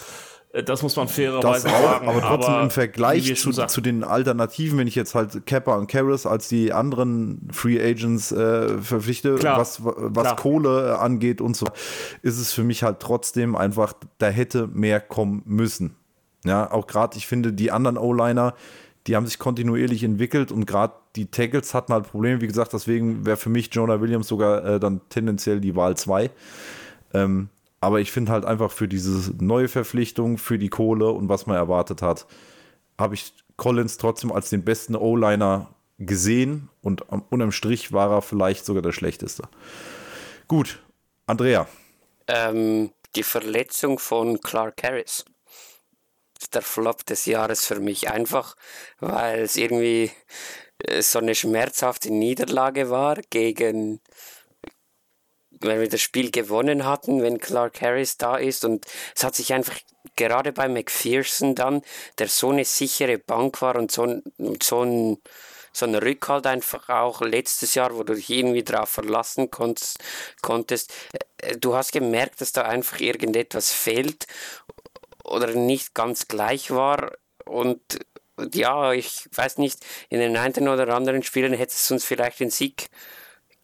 Äh, 0.54 0.62
das 0.62 0.82
muss 0.82 0.96
man 0.96 1.08
fairerweise 1.08 1.68
sagen. 1.68 2.08
Aber 2.08 2.20
trotzdem 2.20 2.54
aber 2.54 2.62
im 2.62 2.70
Vergleich 2.70 3.34
zu, 3.36 3.50
zu 3.50 3.80
den 3.80 4.04
Alternativen, 4.04 4.78
wenn 4.78 4.86
ich 4.86 4.94
jetzt 4.94 5.14
halt 5.14 5.46
Kappa 5.46 5.76
und 5.76 5.88
Karras 5.88 6.26
als 6.26 6.48
die 6.48 6.72
anderen 6.72 7.48
Free 7.52 7.80
Agents 7.80 8.32
äh, 8.32 8.78
verpflichte, 8.78 9.34
Klar, 9.34 9.58
was, 9.58 9.80
was 9.84 10.24
klar. 10.24 10.36
Kohle 10.36 10.98
angeht 10.98 11.40
und 11.40 11.56
so, 11.56 11.66
ist 12.22 12.38
es 12.38 12.52
für 12.52 12.64
mich 12.64 12.82
halt 12.82 13.00
trotzdem 13.00 13.56
einfach, 13.56 13.94
da 14.18 14.28
hätte 14.28 14.68
mehr 14.68 15.00
kommen 15.00 15.42
müssen. 15.44 15.96
Ja, 16.44 16.70
auch 16.70 16.86
gerade, 16.86 17.16
ich 17.16 17.26
finde, 17.26 17.52
die 17.52 17.70
anderen 17.70 17.96
O-Liner, 17.98 18.54
die 19.06 19.16
haben 19.16 19.26
sich 19.26 19.38
kontinuierlich 19.38 20.04
entwickelt 20.04 20.52
und 20.52 20.66
gerade 20.66 20.94
die 21.16 21.26
Tackles 21.26 21.74
hatten 21.74 21.92
halt 21.92 22.10
Probleme. 22.10 22.40
Wie 22.40 22.46
gesagt, 22.46 22.72
deswegen 22.72 23.24
wäre 23.24 23.36
für 23.36 23.50
mich 23.50 23.70
Jonah 23.72 24.00
Williams 24.00 24.28
sogar 24.28 24.64
äh, 24.64 24.80
dann 24.80 25.00
tendenziell 25.08 25.60
die 25.60 25.74
Wahl 25.76 25.96
2. 25.96 26.30
Ähm, 27.12 27.48
aber 27.84 28.00
ich 28.00 28.10
finde 28.10 28.32
halt 28.32 28.44
einfach 28.44 28.70
für 28.70 28.88
diese 28.88 29.32
neue 29.42 29.68
Verpflichtung, 29.68 30.38
für 30.38 30.58
die 30.58 30.70
Kohle 30.70 31.10
und 31.10 31.28
was 31.28 31.46
man 31.46 31.56
erwartet 31.56 32.02
hat, 32.02 32.26
habe 32.98 33.14
ich 33.14 33.34
Collins 33.56 33.98
trotzdem 33.98 34.32
als 34.32 34.50
den 34.50 34.64
besten 34.64 34.96
O-Liner 34.96 35.74
gesehen 35.98 36.70
und 36.80 37.02
unterm 37.02 37.52
Strich 37.52 37.92
war 37.92 38.10
er 38.10 38.22
vielleicht 38.22 38.64
sogar 38.64 38.82
der 38.82 38.92
schlechteste. 38.92 39.44
Gut, 40.48 40.82
Andrea. 41.26 41.68
Ähm, 42.26 42.90
die 43.16 43.22
Verletzung 43.22 43.98
von 43.98 44.40
Clark 44.40 44.82
Harris. 44.82 45.24
ist 46.40 46.54
der 46.54 46.62
Flop 46.62 47.04
des 47.06 47.26
Jahres 47.26 47.64
für 47.64 47.80
mich. 47.80 48.10
Einfach, 48.10 48.56
weil 48.98 49.40
es 49.40 49.56
irgendwie 49.56 50.10
äh, 50.78 51.02
so 51.02 51.18
eine 51.18 51.34
schmerzhafte 51.34 52.12
Niederlage 52.12 52.90
war 52.90 53.16
gegen, 53.30 54.00
wenn 55.66 55.80
wir 55.80 55.88
das 55.88 56.00
Spiel 56.00 56.30
gewonnen 56.30 56.84
hatten, 56.84 57.22
wenn 57.22 57.38
Clark 57.38 57.80
Harris 57.80 58.16
da 58.16 58.36
ist. 58.36 58.64
Und 58.64 58.86
es 59.14 59.24
hat 59.24 59.34
sich 59.34 59.52
einfach 59.52 59.78
gerade 60.16 60.52
bei 60.52 60.68
McPherson 60.68 61.54
dann, 61.54 61.82
der 62.18 62.28
so 62.28 62.50
eine 62.50 62.64
sichere 62.64 63.18
Bank 63.18 63.62
war 63.62 63.76
und 63.76 63.90
so 63.90 64.04
ein, 64.04 64.22
so 64.62 64.82
ein 64.82 65.18
so 65.76 65.86
ein 65.86 65.96
Rückhalt 65.96 66.46
einfach 66.46 66.88
auch 66.88 67.20
letztes 67.20 67.74
Jahr, 67.74 67.96
wo 67.96 68.04
du 68.04 68.14
dich 68.14 68.30
irgendwie 68.30 68.62
drauf 68.62 68.90
verlassen 68.90 69.50
konntest. 69.50 69.98
Äh, 71.38 71.56
Du 71.58 71.74
hast 71.74 71.92
gemerkt, 71.92 72.40
dass 72.40 72.52
da 72.52 72.62
einfach 72.62 73.00
irgendetwas 73.00 73.72
fehlt 73.72 74.26
oder 75.24 75.48
nicht 75.48 75.94
ganz 75.94 76.28
gleich 76.28 76.70
war 76.70 77.12
und 77.44 77.80
ja, 78.52 78.92
ich 78.92 79.28
weiß 79.32 79.58
nicht, 79.58 79.84
in 80.08 80.20
den 80.20 80.36
einen 80.36 80.68
oder 80.68 80.88
anderen 80.88 81.22
Spielen 81.22 81.52
hätte 81.52 81.74
es 81.74 81.90
uns 81.90 82.04
vielleicht 82.04 82.40
den 82.40 82.50
Sieg 82.50 82.88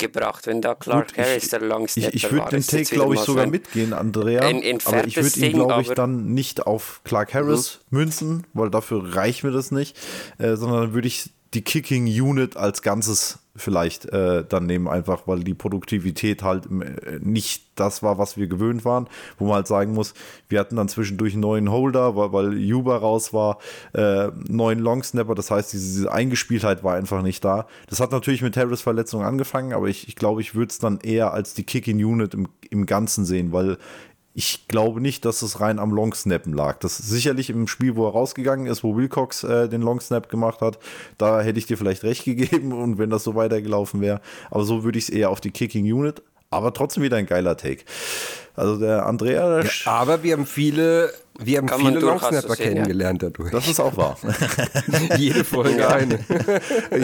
gebracht, 0.01 0.47
wenn 0.47 0.61
da 0.61 0.75
Clark 0.75 1.09
Gut, 1.15 1.19
Harris 1.19 1.49
der 1.51 1.63
Ich, 1.63 1.69
Longsnapper 1.69 2.15
ich 2.15 2.25
war. 2.25 2.31
würde 2.33 2.51
den 2.51 2.67
Take, 2.67 2.85
glaube 2.95 3.15
ich, 3.15 3.21
sogar 3.21 3.43
so 3.45 3.47
ein- 3.47 3.51
mitgehen, 3.51 3.93
Andrea. 3.93 4.41
ein 4.43 4.63
aber 4.85 5.07
ich 5.07 5.17
würde 5.17 5.41
ihn, 5.41 5.53
glaube 5.53 5.83
ich, 5.83 5.89
dann 5.91 6.35
nicht 6.35 6.67
auf 6.67 7.01
Clark 7.05 7.33
Harris 7.35 7.81
münzen, 7.91 8.47
weil 8.53 8.71
dafür 8.71 9.15
reicht 9.15 9.45
mir 9.45 9.53
das 9.53 9.71
nicht, 9.71 9.97
äh, 10.39 10.57
sondern 10.57 10.81
dann 10.81 10.95
würde 10.95 11.07
ich 11.09 11.31
die 11.55 11.63
Kicking 11.63 12.07
Unit 12.07 12.57
als 12.57 12.83
Ganzes 12.83 13.41
vielleicht 13.57 14.07
äh, 14.07 14.45
dann 14.49 14.67
nehmen, 14.67 14.87
einfach 14.87 15.27
weil 15.27 15.41
die 15.41 15.55
Produktivität 15.55 16.43
halt 16.43 16.67
äh, 16.67 17.19
nicht 17.21 17.65
das 17.75 18.03
war, 18.03 18.17
was 18.17 18.37
wir 18.37 18.47
gewöhnt 18.47 18.85
waren, 18.85 19.09
wo 19.39 19.47
man 19.47 19.57
halt 19.57 19.67
sagen 19.67 19.93
muss, 19.93 20.15
wir 20.49 20.61
hatten 20.61 20.77
dann 20.77 20.89
zwischendurch 20.89 21.33
einen 21.33 21.43
neuen 21.43 21.71
Holder, 21.71 22.15
weil, 22.15 22.33
weil 22.33 22.59
Juba 22.59 22.97
raus 22.97 23.33
war, 23.33 23.59
äh, 23.93 24.29
neuen 24.49 24.79
Longsnapper, 24.79 25.35
das 25.35 25.51
heißt, 25.51 25.73
diese, 25.73 25.87
diese 25.87 26.13
Eingespieltheit 26.13 26.85
war 26.85 26.95
einfach 26.95 27.23
nicht 27.23 27.45
da. 27.45 27.67
Das 27.89 27.99
hat 27.99 28.13
natürlich 28.13 28.43
mit 28.43 28.57
Harris 28.57 28.83
Verletzung 28.83 29.25
angefangen, 29.25 29.73
aber 29.73 29.89
ich, 29.89 30.07
ich 30.07 30.15
glaube, 30.15 30.41
ich 30.41 30.55
würde 30.55 30.71
es 30.71 30.79
dann 30.79 31.01
eher 31.01 31.33
als 31.33 31.55
die 31.55 31.65
Kicking 31.65 32.03
Unit 32.05 32.35
im, 32.35 32.49
im 32.71 32.87
Ganzen 32.87 33.25
sehen, 33.25 33.53
weil 33.53 33.79
ich 34.33 34.69
glaube 34.69 35.01
nicht, 35.01 35.25
dass 35.25 35.43
es 35.43 35.61
rein 35.61 35.79
am 35.79 35.91
Longsnappen 35.91 36.53
lag. 36.53 36.79
Das 36.79 37.01
ist 37.01 37.09
sicherlich 37.09 37.51
im 37.51 37.67
Spiel, 37.67 37.97
wo 37.97 38.07
er 38.07 38.13
rausgegangen 38.13 38.67
ist, 38.67 38.85
wo 38.85 38.97
Wilcox 38.97 39.43
äh, 39.43 39.69
den 39.69 39.83
Longsnap 39.83 40.29
gemacht 40.29 40.61
hat, 40.61 40.79
da 41.19 41.41
hätte 41.41 41.59
ich 41.59 41.67
dir 41.67 41.77
vielleicht 41.77 42.05
recht 42.05 42.25
gegeben 42.27 42.73
und 42.73 42.99
wenn 42.99 43.11
das 43.11 43.25
so 43.25 43.35
weitergelaufen 43.35 44.01
wäre. 44.01 44.21
Aber 44.51 44.65
so 44.65 44.85
würde 44.85 44.99
ich 44.99 45.05
es 45.05 45.11
eher 45.11 45.31
auf 45.31 45.41
die 45.41 45.51
Kicking 45.51 45.91
Unit. 45.93 46.23
Aber 46.51 46.73
trotzdem 46.73 47.05
wieder 47.05 47.17
ein 47.17 47.27
geiler 47.27 47.57
Take. 47.57 47.85
Also 48.57 48.77
der 48.77 49.07
Andrea, 49.07 49.63
der 49.63 49.71
Aber 49.87 50.23
wir 50.23 50.33
haben 50.33 50.47
viele, 50.47 51.13
wir 51.43 51.59
haben 51.59 51.67
Kann 51.67 51.81
viele 51.81 52.01
Longsnapper 52.01 52.57
kennengelernt 52.57 53.23
dadurch. 53.23 53.51
das 53.51 53.69
ist 53.69 53.81
auch 53.81 53.97
wahr. 53.97 54.17
Jede 55.17 55.45
Folge 55.45 55.89
eine. 55.89 56.19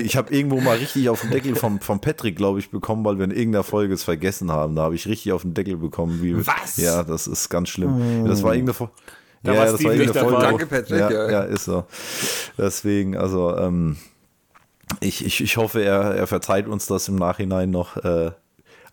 Ich 0.02 0.16
habe 0.16 0.34
irgendwo 0.34 0.60
mal 0.60 0.76
richtig 0.76 1.08
auf 1.08 1.22
den 1.22 1.30
Deckel 1.30 1.54
vom, 1.54 1.80
vom 1.80 2.00
Patrick, 2.00 2.36
glaube 2.36 2.58
ich, 2.58 2.70
bekommen, 2.70 3.04
weil 3.04 3.18
wir 3.18 3.24
in 3.24 3.30
irgendeiner 3.30 3.64
Folge 3.64 3.94
es 3.94 4.04
vergessen 4.04 4.52
haben. 4.52 4.74
Da 4.76 4.82
habe 4.82 4.94
ich 4.94 5.06
richtig 5.06 5.32
auf 5.32 5.42
den 5.42 5.54
Deckel 5.54 5.76
bekommen. 5.76 6.22
Wie, 6.22 6.46
Was? 6.46 6.76
Ja, 6.76 7.02
das 7.02 7.26
ist 7.26 7.48
ganz 7.48 7.68
schlimm. 7.68 8.24
Das 8.26 8.42
war 8.42 8.54
irgendeine 8.54 8.74
Folge. 8.74 8.92
Da 9.42 9.52
ja, 9.52 9.58
war 9.58 9.66
das 9.66 9.84
war 9.84 9.92
nicht 9.92 10.00
irgendeine. 10.00 10.28
Folge. 10.28 10.42
Danke, 10.42 10.66
Patrick, 10.66 11.00
Ja, 11.00 11.10
ja. 11.10 11.30
ja, 11.30 11.42
ist 11.42 11.64
so. 11.64 11.84
Deswegen, 12.58 13.16
also, 13.16 13.56
ähm, 13.56 13.96
ich, 15.00 15.24
ich, 15.24 15.40
ich 15.42 15.56
hoffe, 15.56 15.82
er, 15.82 16.14
er 16.14 16.26
verzeiht 16.26 16.68
uns 16.68 16.86
das 16.86 17.08
im 17.08 17.16
Nachhinein 17.16 17.70
noch. 17.70 17.96
Äh, 17.98 18.32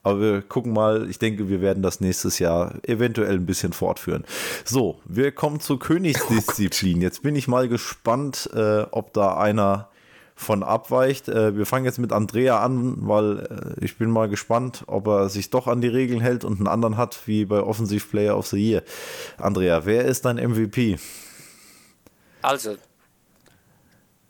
aber 0.03 0.19
wir 0.19 0.41
gucken 0.41 0.73
mal, 0.73 1.09
ich 1.09 1.17
denke, 1.17 1.47
wir 1.47 1.61
werden 1.61 1.81
das 1.81 2.01
nächstes 2.01 2.37
Jahr 2.37 2.75
eventuell 2.83 3.35
ein 3.35 3.45
bisschen 3.45 3.71
fortführen. 3.71 4.25
So, 4.65 4.99
wir 5.05 5.31
kommen 5.31 5.61
zur 5.61 5.79
Königsdisziplin. 5.79 7.01
Jetzt 7.01 7.23
bin 7.23 7.35
ich 7.35 7.47
mal 7.47 7.69
gespannt, 7.69 8.49
äh, 8.53 8.81
ob 8.91 9.13
da 9.13 9.37
einer 9.37 9.89
von 10.35 10.61
abweicht. 10.61 11.29
Äh, 11.29 11.55
wir 11.55 11.65
fangen 11.65 11.85
jetzt 11.85 11.99
mit 11.99 12.11
Andrea 12.11 12.59
an, 12.59 12.95
weil 13.07 13.75
äh, 13.79 13.85
ich 13.85 13.97
bin 13.97 14.09
mal 14.09 14.27
gespannt, 14.27 14.83
ob 14.87 15.07
er 15.07 15.29
sich 15.29 15.51
doch 15.51 15.67
an 15.67 15.79
die 15.79 15.87
Regeln 15.87 16.21
hält 16.21 16.43
und 16.43 16.57
einen 16.57 16.67
anderen 16.67 16.97
hat, 16.97 17.27
wie 17.27 17.45
bei 17.45 17.61
Offensive 17.61 18.07
Player 18.07 18.37
of 18.37 18.47
the 18.47 18.57
Year. 18.57 18.83
Andrea, 19.37 19.85
wer 19.85 20.05
ist 20.05 20.25
dein 20.25 20.37
MVP? 20.37 20.97
Also, 22.41 22.77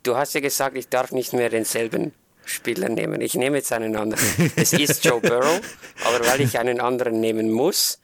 du 0.02 0.14
hast 0.14 0.34
ja 0.34 0.40
gesagt, 0.40 0.76
ich 0.76 0.88
darf 0.88 1.10
nicht 1.10 1.32
mehr 1.32 1.48
denselben 1.48 2.12
Spieler 2.44 2.88
nehmen. 2.88 3.20
Ich 3.20 3.34
nehme 3.34 3.58
jetzt 3.58 3.72
einen 3.72 3.96
anderen. 3.96 4.24
es 4.56 4.72
ist 4.72 5.04
Joe 5.04 5.20
Burrow, 5.20 5.60
aber 6.04 6.26
weil 6.26 6.40
ich 6.40 6.58
einen 6.58 6.80
anderen 6.80 7.20
nehmen 7.20 7.50
muss, 7.50 7.98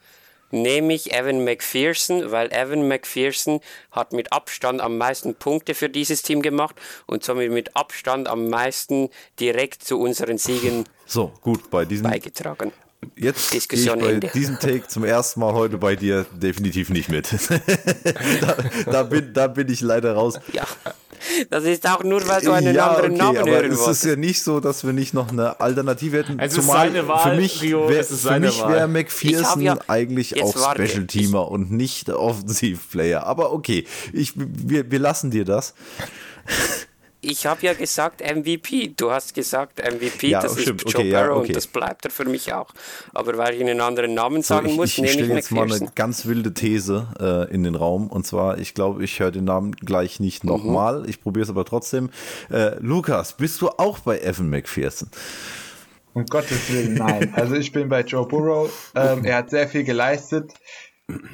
nehme 0.51 0.93
ich 0.93 1.13
Evan 1.13 1.43
McPherson, 1.43 2.31
weil 2.31 2.51
Evan 2.51 2.87
McPherson 2.87 3.61
hat 3.91 4.13
mit 4.13 4.31
Abstand 4.31 4.81
am 4.81 4.97
meisten 4.97 5.35
Punkte 5.35 5.73
für 5.73 5.89
dieses 5.89 6.21
Team 6.21 6.41
gemacht 6.41 6.75
und 7.07 7.23
somit 7.23 7.51
mit 7.51 7.75
Abstand 7.75 8.27
am 8.27 8.49
meisten 8.49 9.09
direkt 9.39 9.83
zu 9.83 9.99
unseren 9.99 10.37
Siegen 10.37 10.85
So, 11.05 11.31
gut, 11.41 11.69
bei 11.69 11.85
diesem 11.85 12.09
beigetragen. 12.09 12.71
Jetzt 13.15 13.51
Diskussion 13.53 13.99
gehe 13.99 14.07
ich 14.07 14.13
Ende. 14.13 14.27
bei 14.27 14.33
diesem 14.33 14.59
Take 14.59 14.87
zum 14.87 15.03
ersten 15.03 15.39
Mal 15.39 15.53
heute 15.53 15.79
bei 15.79 15.95
dir 15.95 16.25
definitiv 16.33 16.89
nicht 16.89 17.09
mit. 17.09 17.29
da, 18.41 18.57
da, 18.85 19.03
bin, 19.03 19.33
da 19.33 19.47
bin 19.47 19.69
ich 19.69 19.81
leider 19.81 20.13
raus. 20.13 20.39
Ja, 20.53 20.67
das 21.49 21.63
ist 21.65 21.87
auch 21.87 22.03
nur, 22.03 22.27
weil 22.27 22.41
du 22.41 22.51
einen 22.51 22.77
anderen 22.77 23.13
Namen 23.13 23.37
aber 23.37 23.51
hören 23.51 23.71
es 23.71 23.79
ist 23.79 23.85
wolltest. 23.85 24.05
ja 24.05 24.15
nicht 24.15 24.43
so, 24.43 24.59
dass 24.59 24.83
wir 24.83 24.93
nicht 24.93 25.13
noch 25.13 25.29
eine 25.29 25.59
Alternative 25.59 26.17
hätten. 26.17 26.39
Es 26.39 26.57
ist 26.57 26.67
seine 26.67 27.07
Wahl, 27.07 27.31
für 27.31 27.35
mich 27.41 27.61
wär, 27.61 27.89
wäre 27.89 28.01
Ich 28.87 28.87
McPherson 28.87 29.61
ja- 29.61 29.77
eigentlich 29.87 30.41
auch 30.43 30.73
Special 30.73 31.05
Teamer 31.07 31.49
und 31.49 31.71
nicht 31.71 32.09
Offensive 32.09 32.79
Player. 32.91 33.25
Aber 33.25 33.51
okay, 33.53 33.85
ich, 34.13 34.33
wir, 34.35 34.89
wir 34.91 34.99
lassen 34.99 35.31
dir 35.31 35.45
das. 35.45 35.73
Ich 37.23 37.45
habe 37.45 37.63
ja 37.65 37.73
gesagt 37.73 38.21
MVP. 38.21 38.93
Du 38.97 39.11
hast 39.11 39.35
gesagt 39.35 39.79
MVP, 39.79 40.29
Ja, 40.29 40.41
das 40.41 40.59
stimmt. 40.59 40.83
ist 40.83 40.91
Joe 40.93 41.01
Okay, 41.01 41.11
ja, 41.11 41.21
Burrow 41.23 41.37
okay. 41.37 41.47
und 41.49 41.55
das 41.55 41.67
bleibt 41.67 42.03
er 42.05 42.11
für 42.11 42.25
mich 42.25 42.51
auch. 42.51 42.73
Aber 43.13 43.37
weil 43.37 43.53
ich 43.53 43.61
einen 43.61 43.79
anderen 43.79 44.15
Namen 44.15 44.41
So, 44.41 44.55
sagen 44.55 44.69
ich 44.69 44.75
muss, 44.75 44.89
ich, 44.89 44.97
ich 44.97 45.01
nehme 45.03 45.11
ich 45.11 45.23
stelle 45.25 45.35
jetzt 45.35 45.51
mal 45.51 45.71
eine 45.71 45.91
ganz 45.93 46.25
wilde 46.25 46.53
These 46.53 47.07
äh, 47.19 47.53
in 47.53 47.63
den 47.63 47.75
Raum. 47.75 48.07
Und 48.07 48.25
zwar, 48.25 48.57
ich 48.57 48.73
glaube, 48.73 49.03
ich 49.03 49.19
höre 49.19 49.31
den 49.31 49.43
Namen 49.45 49.73
gleich 49.75 50.19
nicht 50.19 50.43
Mhm. 50.43 50.49
nochmal. 50.49 51.07
Ich 51.07 51.21
probiere 51.21 51.43
es 51.43 51.49
aber 51.49 51.63
trotzdem. 51.65 52.09
Äh, 52.49 52.75
Lukas, 52.79 53.33
bist 53.33 53.61
du 53.61 53.69
auch 53.69 53.99
bei 53.99 54.19
Evan 54.19 54.49
McPherson? 54.49 55.09
Um 56.13 56.25
Gottes 56.25 56.69
Willen, 56.73 56.95
nein. 56.95 57.31
Also 57.35 57.55
ich 57.55 57.71
bin 57.71 57.87
bei 57.87 58.01
Joe 58.01 58.27
Burrow. 58.27 58.69
Ähm, 58.95 59.23
er 59.25 59.37
hat 59.37 59.49
sehr 59.49 59.67
viel 59.69 59.83
geleistet. 59.83 60.51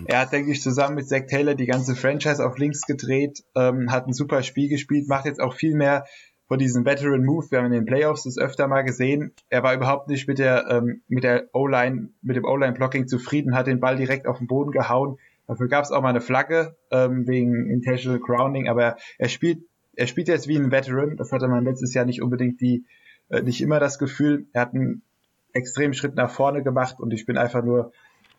Er 0.05 0.21
hat, 0.21 0.33
denke 0.33 0.51
ich, 0.51 0.61
zusammen 0.61 0.95
mit 0.95 1.07
Zach 1.07 1.25
Taylor 1.27 1.55
die 1.55 1.65
ganze 1.65 1.95
Franchise 1.95 2.45
auf 2.45 2.57
links 2.57 2.81
gedreht, 2.81 3.43
ähm, 3.55 3.91
hat 3.91 4.07
ein 4.07 4.13
super 4.13 4.43
Spiel 4.43 4.69
gespielt, 4.69 5.07
macht 5.07 5.25
jetzt 5.25 5.39
auch 5.41 5.53
viel 5.53 5.75
mehr 5.75 6.05
von 6.47 6.59
diesem 6.59 6.85
Veteran 6.85 7.25
Move. 7.25 7.45
Wir 7.49 7.59
haben 7.59 7.65
in 7.65 7.73
den 7.73 7.85
Playoffs 7.85 8.23
das 8.23 8.37
öfter 8.37 8.67
mal 8.67 8.83
gesehen. 8.83 9.33
Er 9.49 9.63
war 9.63 9.73
überhaupt 9.73 10.07
nicht 10.07 10.27
mit 10.27 10.39
der, 10.39 10.67
ähm, 10.69 11.01
mit 11.07 11.23
der 11.23 11.49
O-Line, 11.53 12.09
mit 12.21 12.35
dem 12.35 12.45
O-Line-Blocking 12.45 13.07
zufrieden, 13.07 13.55
hat 13.55 13.67
den 13.67 13.79
Ball 13.79 13.97
direkt 13.97 14.27
auf 14.27 14.37
den 14.37 14.47
Boden 14.47 14.71
gehauen. 14.71 15.17
Dafür 15.47 15.67
gab 15.67 15.83
es 15.83 15.91
auch 15.91 16.01
mal 16.01 16.09
eine 16.09 16.21
Flagge 16.21 16.75
ähm, 16.91 17.27
wegen 17.27 17.69
Intentional 17.69 18.19
Grounding, 18.19 18.67
aber 18.67 18.97
er 19.17 19.29
spielt, 19.29 19.63
er 19.95 20.07
spielt 20.07 20.27
jetzt 20.27 20.47
wie 20.47 20.57
ein 20.57 20.71
Veteran. 20.71 21.17
Das 21.17 21.31
hatte 21.31 21.47
man 21.47 21.63
letztes 21.63 21.93
Jahr 21.93 22.05
nicht 22.05 22.21
unbedingt 22.21 22.59
die, 22.61 22.85
äh, 23.29 23.41
nicht 23.41 23.61
immer 23.61 23.79
das 23.79 23.97
Gefühl. 23.97 24.47
Er 24.53 24.61
hat 24.61 24.73
einen 24.73 25.03
extremen 25.53 25.93
Schritt 25.93 26.15
nach 26.15 26.29
vorne 26.29 26.63
gemacht 26.63 26.99
und 26.99 27.13
ich 27.13 27.25
bin 27.25 27.37
einfach 27.37 27.63
nur 27.63 27.91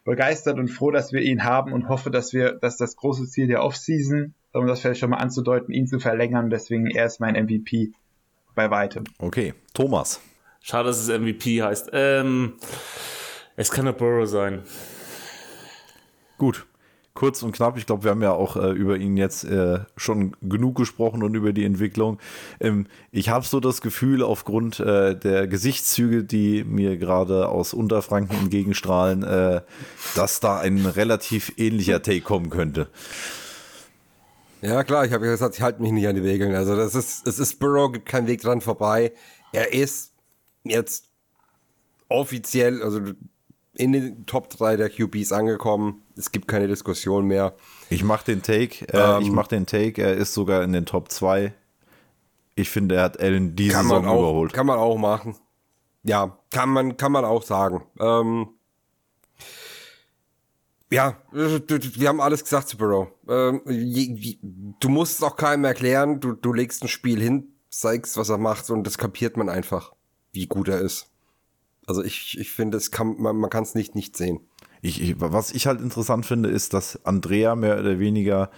begeistert 0.04 0.58
und 0.58 0.68
froh, 0.68 0.90
dass 0.90 1.12
wir 1.12 1.20
ihn 1.20 1.44
haben 1.44 1.72
und 1.72 1.88
hoffe, 1.88 2.10
dass 2.10 2.32
wir, 2.32 2.52
dass 2.52 2.76
das 2.76 2.96
große 2.96 3.26
Ziel 3.26 3.46
der 3.46 3.62
Offseason, 3.62 4.34
um 4.52 4.66
das 4.66 4.80
vielleicht 4.80 5.00
schon 5.00 5.10
mal 5.10 5.18
anzudeuten, 5.18 5.72
ihn 5.72 5.86
zu 5.86 5.98
verlängern. 5.98 6.50
Deswegen 6.50 6.86
er 6.86 7.06
ist 7.06 7.20
mein 7.20 7.34
MVP 7.34 7.92
bei 8.54 8.70
weitem. 8.70 9.04
Okay, 9.18 9.54
Thomas. 9.74 10.20
Schade, 10.60 10.88
dass 10.88 10.98
es 10.98 11.08
MVP 11.08 11.62
heißt. 11.62 11.90
Ähm, 11.92 12.54
es 13.56 13.70
kann 13.70 13.86
der 13.86 13.92
Burrow 13.92 14.26
sein. 14.28 14.62
Gut, 16.36 16.67
kurz 17.18 17.42
und 17.42 17.50
knapp. 17.50 17.76
Ich 17.76 17.84
glaube, 17.84 18.04
wir 18.04 18.12
haben 18.12 18.22
ja 18.22 18.30
auch 18.30 18.54
äh, 18.54 18.70
über 18.70 18.96
ihn 18.96 19.16
jetzt 19.16 19.42
äh, 19.42 19.80
schon 19.96 20.36
genug 20.40 20.76
gesprochen 20.76 21.24
und 21.24 21.34
über 21.34 21.52
die 21.52 21.64
Entwicklung. 21.64 22.18
Ähm, 22.60 22.86
ich 23.10 23.28
habe 23.28 23.44
so 23.44 23.58
das 23.58 23.80
Gefühl, 23.80 24.22
aufgrund 24.22 24.78
äh, 24.78 25.18
der 25.18 25.48
Gesichtszüge, 25.48 26.22
die 26.22 26.62
mir 26.62 26.96
gerade 26.96 27.48
aus 27.48 27.74
Unterfranken 27.74 28.38
entgegenstrahlen, 28.38 29.24
äh, 29.24 29.62
dass 30.14 30.38
da 30.38 30.60
ein 30.60 30.86
relativ 30.86 31.52
ähnlicher 31.56 32.02
Take 32.02 32.20
kommen 32.20 32.50
könnte. 32.50 32.86
Ja, 34.62 34.84
klar, 34.84 35.04
ich 35.04 35.12
habe 35.12 35.26
gesagt, 35.26 35.56
ich 35.56 35.62
halte 35.62 35.82
mich 35.82 35.90
nicht 35.90 36.06
an 36.06 36.14
die 36.14 36.22
Regeln. 36.22 36.54
Also, 36.54 36.76
das 36.76 36.94
ist, 36.94 37.26
es 37.26 37.40
ist 37.40 37.58
Burrow, 37.58 37.90
gibt 37.90 38.06
keinen 38.06 38.28
Weg 38.28 38.42
dran 38.42 38.60
vorbei. 38.60 39.12
Er 39.52 39.72
ist 39.72 40.12
jetzt 40.62 41.08
offiziell, 42.08 42.80
also 42.80 43.00
in 43.78 43.92
den 43.92 44.26
Top 44.26 44.50
3 44.50 44.76
der 44.76 44.90
QBs 44.90 45.32
angekommen. 45.32 46.02
Es 46.16 46.32
gibt 46.32 46.48
keine 46.48 46.66
Diskussion 46.66 47.26
mehr. 47.26 47.54
Ich 47.88 48.02
mache 48.02 48.24
den 48.24 48.42
Take, 48.42 48.86
äh, 48.92 49.16
ähm, 49.16 49.22
ich 49.22 49.30
mache 49.30 49.48
den 49.48 49.66
Take, 49.66 50.02
er 50.02 50.14
ist 50.14 50.34
sogar 50.34 50.62
in 50.64 50.72
den 50.72 50.84
Top 50.84 51.10
2. 51.10 51.54
Ich 52.56 52.68
finde, 52.70 52.96
er 52.96 53.02
hat 53.04 53.20
Allen 53.20 53.54
diese 53.54 53.74
kann 53.74 53.84
Saison 53.84 54.06
auch, 54.06 54.18
überholt. 54.18 54.52
Kann 54.52 54.66
man 54.66 54.78
auch 54.78 54.98
machen. 54.98 55.36
Ja, 56.02 56.38
kann 56.50 56.70
man, 56.70 56.96
kann 56.96 57.12
man 57.12 57.24
auch 57.24 57.44
sagen. 57.44 57.84
Ähm, 58.00 58.48
ja, 60.90 61.16
wir 61.30 62.08
haben 62.08 62.20
alles 62.20 62.42
gesagt 62.42 62.68
zu 62.68 62.76
Burrow. 62.76 63.08
Ähm, 63.28 63.60
du 64.80 64.88
musst 64.88 65.18
es 65.18 65.22
auch 65.22 65.36
keinem 65.36 65.64
erklären. 65.64 66.18
Du, 66.18 66.32
du 66.32 66.52
legst 66.52 66.82
ein 66.82 66.88
Spiel 66.88 67.20
hin, 67.20 67.52
zeigst, 67.70 68.16
was 68.16 68.28
er 68.28 68.38
macht 68.38 68.70
und 68.70 68.84
das 68.84 68.98
kapiert 68.98 69.36
man 69.36 69.48
einfach, 69.48 69.92
wie 70.32 70.46
gut 70.46 70.66
er 70.66 70.80
ist. 70.80 71.12
Also 71.88 72.04
ich, 72.04 72.38
ich 72.38 72.50
finde, 72.50 72.76
es 72.76 72.90
kann, 72.90 73.16
man, 73.18 73.36
man 73.36 73.48
kann 73.48 73.62
es 73.62 73.74
nicht 73.74 73.94
nicht 73.94 74.14
sehen. 74.14 74.40
Ich, 74.82 75.00
ich, 75.00 75.14
was 75.18 75.52
ich 75.52 75.66
halt 75.66 75.80
interessant 75.80 76.26
finde, 76.26 76.50
ist, 76.50 76.74
dass 76.74 77.04
Andrea 77.04 77.56
mehr 77.56 77.80
oder 77.80 77.98
weniger 77.98 78.50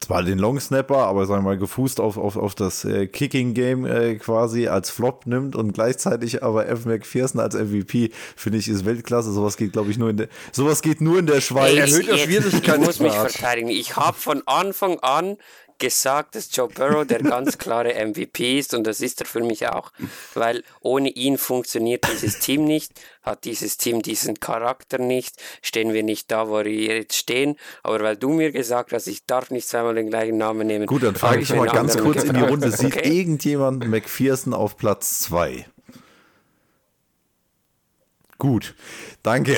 zwar 0.00 0.22
den 0.22 0.38
Long 0.38 0.58
Snapper, 0.58 1.06
aber 1.06 1.26
sagen 1.26 1.44
wir 1.44 1.50
mal 1.50 1.58
gefußt 1.58 2.00
auf, 2.00 2.16
auf, 2.16 2.36
auf 2.36 2.54
das 2.54 2.84
äh, 2.84 3.06
Kicking 3.06 3.54
Game 3.54 3.84
äh, 3.84 4.16
quasi 4.16 4.66
als 4.66 4.90
Flop 4.90 5.26
nimmt 5.26 5.54
und 5.54 5.74
gleichzeitig 5.74 6.42
aber 6.42 6.66
F. 6.66 6.86
McPherson 6.86 7.40
als 7.40 7.54
MVP, 7.54 8.10
finde 8.34 8.58
ich, 8.58 8.68
ist 8.68 8.84
Weltklasse. 8.84 9.30
Sowas 9.30 9.56
geht, 9.58 9.74
glaube 9.74 9.90
ich, 9.90 9.98
nur 9.98 10.10
in 10.10 10.16
der, 10.16 10.28
sowas 10.50 10.82
geht 10.82 11.02
nur 11.02 11.18
in 11.18 11.26
der 11.26 11.40
Schweiz. 11.40 11.76
Erhöht 11.76 12.08
der 12.08 12.16
Schwierigkeit. 12.16 12.80
Ich 12.80 12.86
muss 12.86 13.00
mich 13.00 13.12
verteidigen. 13.12 13.68
Ich 13.68 13.96
habe 13.96 14.16
von 14.16 14.42
Anfang 14.46 14.98
an 15.00 15.36
gesagt, 15.82 16.36
dass 16.36 16.54
Joe 16.54 16.68
Burrow 16.68 17.04
der 17.04 17.18
ganz 17.18 17.58
klare 17.58 17.94
MVP 17.94 18.60
ist 18.60 18.72
und 18.72 18.86
das 18.86 19.00
ist 19.00 19.20
er 19.20 19.26
für 19.26 19.42
mich 19.42 19.66
auch, 19.66 19.90
weil 20.34 20.62
ohne 20.80 21.08
ihn 21.08 21.36
funktioniert 21.38 22.06
dieses 22.10 22.38
Team 22.38 22.64
nicht, 22.64 22.92
hat 23.22 23.44
dieses 23.44 23.78
Team 23.78 24.00
diesen 24.00 24.38
Charakter 24.38 24.98
nicht, 24.98 25.42
stehen 25.60 25.92
wir 25.92 26.04
nicht 26.04 26.30
da, 26.30 26.48
wo 26.48 26.64
wir 26.64 26.70
jetzt 26.70 27.16
stehen, 27.16 27.56
aber 27.82 28.00
weil 28.00 28.16
du 28.16 28.30
mir 28.30 28.52
gesagt 28.52 28.92
hast, 28.92 29.08
ich 29.08 29.26
darf 29.26 29.50
nicht 29.50 29.66
zweimal 29.66 29.96
den 29.96 30.08
gleichen 30.08 30.38
Namen 30.38 30.68
nehmen. 30.68 30.86
Gut, 30.86 31.02
dann 31.02 31.16
frage 31.16 31.42
ich 31.42 31.52
mal 31.52 31.66
ganz 31.66 31.98
kurz 31.98 32.22
in 32.22 32.34
die 32.34 32.40
Runde, 32.40 32.70
sieht 32.70 32.96
okay. 32.96 33.18
irgendjemand 33.18 33.88
McPherson 33.88 34.54
auf 34.54 34.76
Platz 34.76 35.18
2? 35.20 35.66
Gut, 38.42 38.74
danke. 39.22 39.56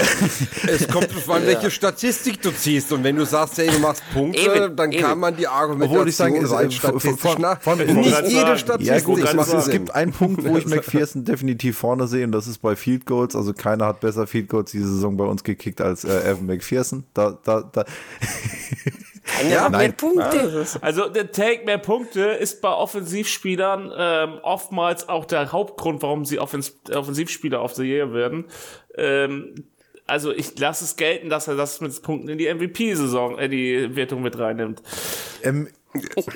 Es 0.69 0.87
kommt 0.89 1.09
darauf 1.09 1.31
an, 1.31 1.43
welche 1.47 1.71
Statistik 1.71 2.43
du 2.43 2.51
ziehst. 2.51 2.93
Und 2.93 3.03
wenn 3.03 3.17
du 3.17 3.25
sagst, 3.25 3.57
hey, 3.57 3.71
du 3.71 3.79
machst 3.79 4.03
Punkte, 4.13 4.39
eben, 4.39 4.77
dann 4.77 4.93
eben. 4.93 5.03
kann 5.03 5.19
man 5.19 5.35
die 5.35 5.49
Argumentation 5.49 5.97
Obwohl 6.01 6.09
ich 6.11 6.17
sagen, 6.17 6.45
rein 6.45 6.71
statistisch 6.71 7.39
nach. 7.39 7.63
Von, 7.63 7.79
von, 7.79 7.97
nicht 7.97 8.29
jede 8.29 8.59
Statistik 8.59 8.95
ja, 8.95 9.01
gut, 9.01 9.21
es, 9.21 9.55
es 9.55 9.71
gibt 9.71 9.95
einen 9.95 10.13
Punkt, 10.13 10.45
wo 10.45 10.59
ich 10.59 10.67
McPherson 10.67 11.25
definitiv 11.25 11.79
vorne 11.79 12.07
sehe, 12.07 12.27
und 12.27 12.33
das 12.33 12.47
ist 12.47 12.59
bei 12.59 12.77
Field 12.77 13.07
Goals. 13.07 13.35
Also 13.35 13.55
keiner 13.55 13.87
hat 13.87 14.01
besser 14.01 14.27
Field 14.27 14.51
Goals 14.51 14.73
diese 14.73 14.87
Saison 14.87 15.17
bei 15.17 15.25
uns 15.25 15.43
gekickt 15.45 15.81
als 15.81 16.05
äh, 16.05 16.33
Evan 16.33 16.45
McPherson. 16.45 17.05
Da, 17.15 17.39
da, 17.43 17.63
da. 17.63 17.87
ja, 19.49 19.69
mehr 19.69 19.93
Punkte. 19.93 20.67
Also 20.81 21.09
der 21.09 21.33
Take 21.33 21.65
mehr 21.65 21.79
Punkte 21.79 22.21
ist 22.21 22.61
bei 22.61 22.71
Offensivspielern 22.71 23.93
ähm, 23.97 24.39
oftmals 24.43 25.09
auch 25.09 25.25
der 25.25 25.53
Hauptgrund, 25.53 26.03
warum 26.03 26.25
sie 26.25 26.39
Offens 26.39 26.79
Offensivspieler 26.93 27.61
auf 27.61 27.75
der 27.75 27.85
Year 27.85 28.13
werden. 28.13 28.47
Ähm, 28.97 29.65
also 30.07 30.33
ich 30.33 30.59
lasse 30.59 30.85
es 30.85 30.97
gelten, 30.97 31.31
dass 31.31 31.49
er 31.49 31.57
das 31.57 31.81
mit 31.81 32.03
Punkten 32.03 32.29
in 32.29 32.39
die 32.39 32.53
MVP-Saison, 32.53 33.39
in 33.39 33.51
die 33.51 33.97
Wertung 33.97 34.23
mit 34.23 34.39
reinnimmt. 34.39 34.83
Ähm, 35.43 35.69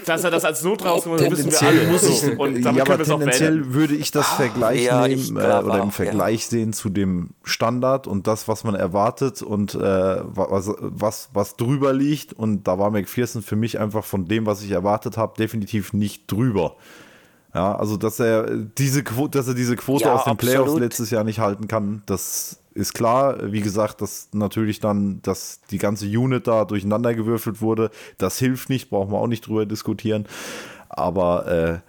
dass 0.06 0.24
er 0.24 0.30
das 0.30 0.44
als 0.44 0.62
Not 0.62 0.84
rausgeholt 0.84 1.22
hat, 1.22 1.30
wissen 1.30 1.50
wir 1.50 1.62
alle. 1.62 1.86
Muss 1.88 2.02
ich, 2.04 2.38
und 2.38 2.58
ja, 2.62 2.70
aber 2.70 3.02
tendenziell 3.02 3.72
würde 3.72 3.94
ich 3.94 4.10
das 4.10 4.28
Vergleich 4.28 4.84
ja, 4.84 5.06
nehmen 5.06 5.36
äh, 5.36 5.40
oder 5.40 5.82
im 5.82 5.90
Vergleich 5.90 6.42
ja. 6.44 6.50
sehen 6.50 6.72
zu 6.72 6.88
dem 6.88 7.30
Standard 7.42 8.06
und 8.06 8.26
das, 8.26 8.46
was 8.48 8.64
man 8.64 8.74
erwartet 8.74 9.42
und 9.42 9.74
äh, 9.74 9.78
was, 9.80 10.70
was, 10.78 11.30
was 11.32 11.56
drüber 11.56 11.92
liegt. 11.92 12.32
Und 12.32 12.68
da 12.68 12.78
war 12.78 12.90
McPherson 12.90 13.42
für 13.42 13.56
mich 13.56 13.78
einfach 13.78 14.04
von 14.04 14.26
dem, 14.26 14.46
was 14.46 14.62
ich 14.62 14.70
erwartet 14.70 15.16
habe, 15.16 15.34
definitiv 15.36 15.92
nicht 15.92 16.30
drüber. 16.30 16.76
Ja, 17.54 17.74
also 17.74 17.96
dass 17.96 18.20
er 18.20 18.46
diese 18.54 19.02
Quote, 19.02 19.38
dass 19.38 19.48
er 19.48 19.54
diese 19.54 19.74
Quote 19.74 20.04
ja, 20.04 20.14
aus 20.14 20.24
den 20.24 20.32
absolut. 20.32 20.54
Playoffs 20.54 20.78
letztes 20.80 21.10
Jahr 21.10 21.24
nicht 21.24 21.38
halten 21.38 21.66
kann, 21.66 22.02
das 22.06 22.60
ist 22.78 22.94
klar. 22.94 23.52
Wie 23.52 23.60
gesagt, 23.60 24.00
dass 24.00 24.28
natürlich 24.32 24.80
dann, 24.80 25.20
dass 25.22 25.60
die 25.70 25.78
ganze 25.78 26.06
Unit 26.06 26.46
da 26.46 26.64
durcheinander 26.64 27.14
gewürfelt 27.14 27.60
wurde, 27.60 27.90
das 28.16 28.38
hilft 28.38 28.70
nicht, 28.70 28.88
brauchen 28.88 29.12
wir 29.12 29.18
auch 29.18 29.26
nicht 29.26 29.46
drüber 29.46 29.66
diskutieren. 29.66 30.26
Aber 30.88 31.82
äh, 31.82 31.88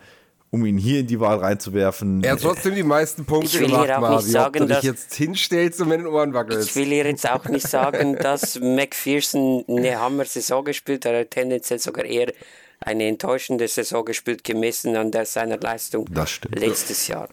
um 0.51 0.65
ihn 0.65 0.77
hier 0.77 1.01
in 1.01 1.07
die 1.07 1.19
Wahl 1.19 1.37
reinzuwerfen. 1.37 2.23
Er 2.23 2.33
hat 2.33 2.41
trotzdem 2.41 2.73
die 2.73 2.83
meisten 2.83 3.25
Punkte 3.25 3.59
gemacht, 3.59 3.87
Marvin. 3.87 4.31
Sagen, 4.31 4.63
Ob 4.63 4.67
du 4.67 4.75
dich 4.75 4.83
jetzt 4.83 5.13
hinstellst 5.13 5.79
und 5.81 5.89
mit 5.89 5.99
den 5.99 6.07
Ohren 6.07 6.33
wackelst. 6.33 6.69
Ich 6.69 6.75
will 6.75 6.85
hier 6.85 7.05
jetzt 7.05 7.29
auch 7.29 7.45
nicht 7.45 7.67
sagen, 7.67 8.15
dass 8.15 8.59
McPherson 8.59 9.63
eine 9.67 9.99
Hammer-Saison 9.99 10.65
gespielt 10.65 11.05
hat, 11.05 11.31
tendenziell 11.31 11.79
sogar 11.79 12.05
eher 12.05 12.33
eine 12.79 13.05
enttäuschende 13.05 13.67
Saison 13.67 14.03
gespielt, 14.05 14.43
gemessen 14.43 14.95
an 14.95 15.11
der, 15.11 15.25
seiner 15.25 15.57
Leistung 15.57 16.07
letztes 16.49 17.07
Jahr. 17.07 17.29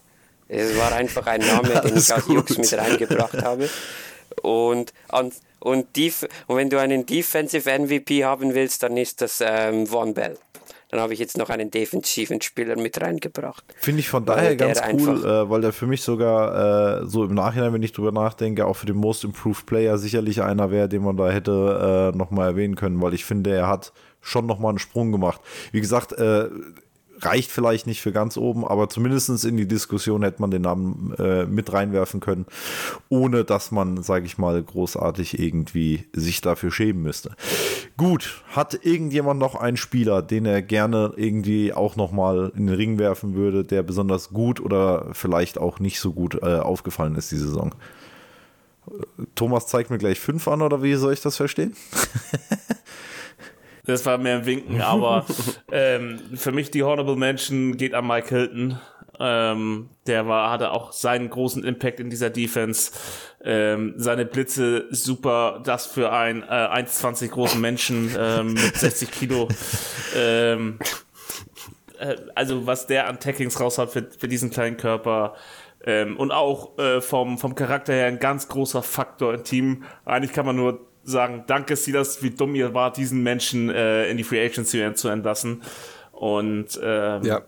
Es 0.47 0.77
war 0.77 0.93
einfach 0.93 1.25
ein 1.27 1.41
Name, 1.41 1.81
den 1.85 1.97
ich 1.97 2.13
als 2.13 2.27
Jux 2.27 2.57
mit 2.57 2.73
reingebracht 2.73 3.41
habe. 3.43 3.69
Und, 4.41 4.93
und, 5.11 5.33
und, 5.59 5.85
und 6.47 6.57
wenn 6.57 6.69
du 6.69 6.79
einen 6.79 7.05
Defensive 7.05 7.79
MVP 7.79 8.23
haben 8.23 8.53
willst, 8.53 8.83
dann 8.83 8.97
ist 8.97 9.21
das 9.21 9.43
ähm, 9.45 9.87
Von 9.87 10.13
Bell. 10.13 10.37
Dann 10.89 11.01
habe 11.01 11.11
ich 11.11 11.19
jetzt 11.19 11.37
noch 11.37 11.49
einen 11.49 11.69
defensiven 11.69 12.41
Spieler 12.41 12.77
mit 12.77 13.01
reingebracht. 13.01 13.63
Finde 13.75 13.99
ich 13.99 14.07
von 14.07 14.25
daher 14.25 14.55
ganz 14.55 14.81
cool, 14.93 15.25
äh, 15.25 15.49
weil 15.49 15.59
der 15.59 15.73
für 15.73 15.85
mich 15.85 16.01
sogar 16.01 17.01
äh, 17.01 17.05
so 17.05 17.25
im 17.25 17.33
Nachhinein, 17.33 17.73
wenn 17.73 17.83
ich 17.83 17.91
drüber 17.91 18.13
nachdenke, 18.13 18.65
auch 18.65 18.75
für 18.75 18.85
den 18.85 18.95
Most 18.95 19.25
Improved 19.25 19.65
Player 19.65 19.97
sicherlich 19.97 20.41
einer 20.41 20.71
wäre, 20.71 20.87
den 20.87 21.03
man 21.03 21.17
da 21.17 21.29
hätte 21.29 22.13
äh, 22.13 22.17
nochmal 22.17 22.47
erwähnen 22.47 22.75
können, 22.75 23.01
weil 23.01 23.13
ich 23.13 23.25
finde, 23.25 23.53
er 23.53 23.67
hat 23.67 23.91
schon 24.21 24.45
nochmal 24.45 24.69
einen 24.69 24.79
Sprung 24.79 25.11
gemacht. 25.11 25.41
Wie 25.73 25.81
gesagt, 25.81 26.13
äh, 26.13 26.47
reicht 27.21 27.51
vielleicht 27.51 27.87
nicht 27.87 28.01
für 28.01 28.11
ganz 28.11 28.37
oben, 28.37 28.65
aber 28.65 28.89
zumindest 28.89 29.43
in 29.43 29.57
die 29.57 29.67
Diskussion 29.67 30.23
hätte 30.23 30.41
man 30.41 30.51
den 30.51 30.61
Namen 30.61 31.13
äh, 31.17 31.45
mit 31.45 31.73
reinwerfen 31.73 32.19
können, 32.19 32.45
ohne 33.09 33.43
dass 33.43 33.71
man, 33.71 34.03
sage 34.03 34.25
ich 34.25 34.37
mal, 34.37 34.61
großartig 34.61 35.39
irgendwie 35.39 36.05
sich 36.13 36.41
dafür 36.41 36.71
schämen 36.71 37.01
müsste. 37.01 37.31
Gut, 37.97 38.43
hat 38.49 38.85
irgendjemand 38.85 39.39
noch 39.39 39.55
einen 39.55 39.77
Spieler, 39.77 40.21
den 40.21 40.45
er 40.45 40.61
gerne 40.61 41.13
irgendwie 41.15 41.73
auch 41.73 41.95
nochmal 41.95 42.51
in 42.55 42.67
den 42.67 42.75
Ring 42.75 42.99
werfen 42.99 43.35
würde, 43.35 43.63
der 43.63 43.83
besonders 43.83 44.29
gut 44.29 44.59
oder 44.59 45.07
vielleicht 45.13 45.57
auch 45.57 45.79
nicht 45.79 45.99
so 45.99 46.13
gut 46.13 46.35
äh, 46.41 46.57
aufgefallen 46.59 47.15
ist 47.15 47.31
die 47.31 47.37
Saison? 47.37 47.73
Thomas 49.35 49.67
zeigt 49.67 49.89
mir 49.89 49.97
gleich 49.97 50.19
fünf 50.19 50.47
an, 50.47 50.61
oder 50.61 50.81
wie 50.81 50.95
soll 50.95 51.13
ich 51.13 51.21
das 51.21 51.35
verstehen? 51.35 51.75
Das 53.87 54.05
war 54.05 54.17
mehr 54.17 54.35
ein 54.39 54.45
Winken, 54.45 54.81
aber 54.81 55.25
ähm, 55.71 56.19
für 56.35 56.51
mich 56.51 56.69
die 56.71 56.83
Honorable 56.83 57.15
Mention 57.15 57.77
geht 57.77 57.93
an 57.93 58.05
Mike 58.05 58.29
Hilton. 58.29 58.79
Ähm, 59.19 59.89
der 60.05 60.27
war, 60.27 60.51
hatte 60.51 60.71
auch 60.71 60.91
seinen 60.91 61.29
großen 61.29 61.63
Impact 61.63 61.99
in 61.99 62.09
dieser 62.09 62.29
Defense. 62.29 62.91
Ähm, 63.43 63.93
seine 63.97 64.25
Blitze 64.25 64.85
super, 64.91 65.61
das 65.63 65.87
für 65.87 66.11
einen 66.11 66.43
äh, 66.43 66.45
1,20 66.45 67.29
großen 67.29 67.59
Menschen 67.59 68.13
ähm, 68.19 68.53
mit 68.53 68.75
60 68.75 69.09
Kilo. 69.09 69.47
Ähm, 70.15 70.79
äh, 71.97 72.15
also 72.35 72.67
was 72.67 72.87
der 72.87 73.07
an 73.07 73.19
Tacklings 73.19 73.59
raushaut 73.59 73.89
für, 73.89 74.05
für 74.17 74.27
diesen 74.27 74.51
kleinen 74.51 74.77
Körper 74.77 75.35
ähm, 75.85 76.17
und 76.17 76.31
auch 76.31 76.77
äh, 76.77 76.99
vom, 76.99 77.37
vom 77.37 77.55
Charakter 77.55 77.93
her 77.93 78.07
ein 78.07 78.19
ganz 78.19 78.49
großer 78.49 78.83
Faktor 78.83 79.33
im 79.33 79.43
Team. 79.45 79.83
Eigentlich 80.05 80.33
kann 80.33 80.45
man 80.45 80.57
nur 80.57 80.87
sagen, 81.07 81.43
danke 81.47 81.75
Silas, 81.75 82.21
wie 82.21 82.31
dumm 82.31 82.53
ihr 82.55 82.73
wart, 82.73 82.97
diesen 82.97 83.23
Menschen 83.23 83.69
äh, 83.69 84.09
in 84.09 84.17
die 84.17 84.23
Free 84.23 84.45
Agency 84.45 84.93
zu 84.93 85.07
entlassen. 85.07 85.61
Und 86.11 86.79
ähm, 86.83 87.23
Ja. 87.23 87.41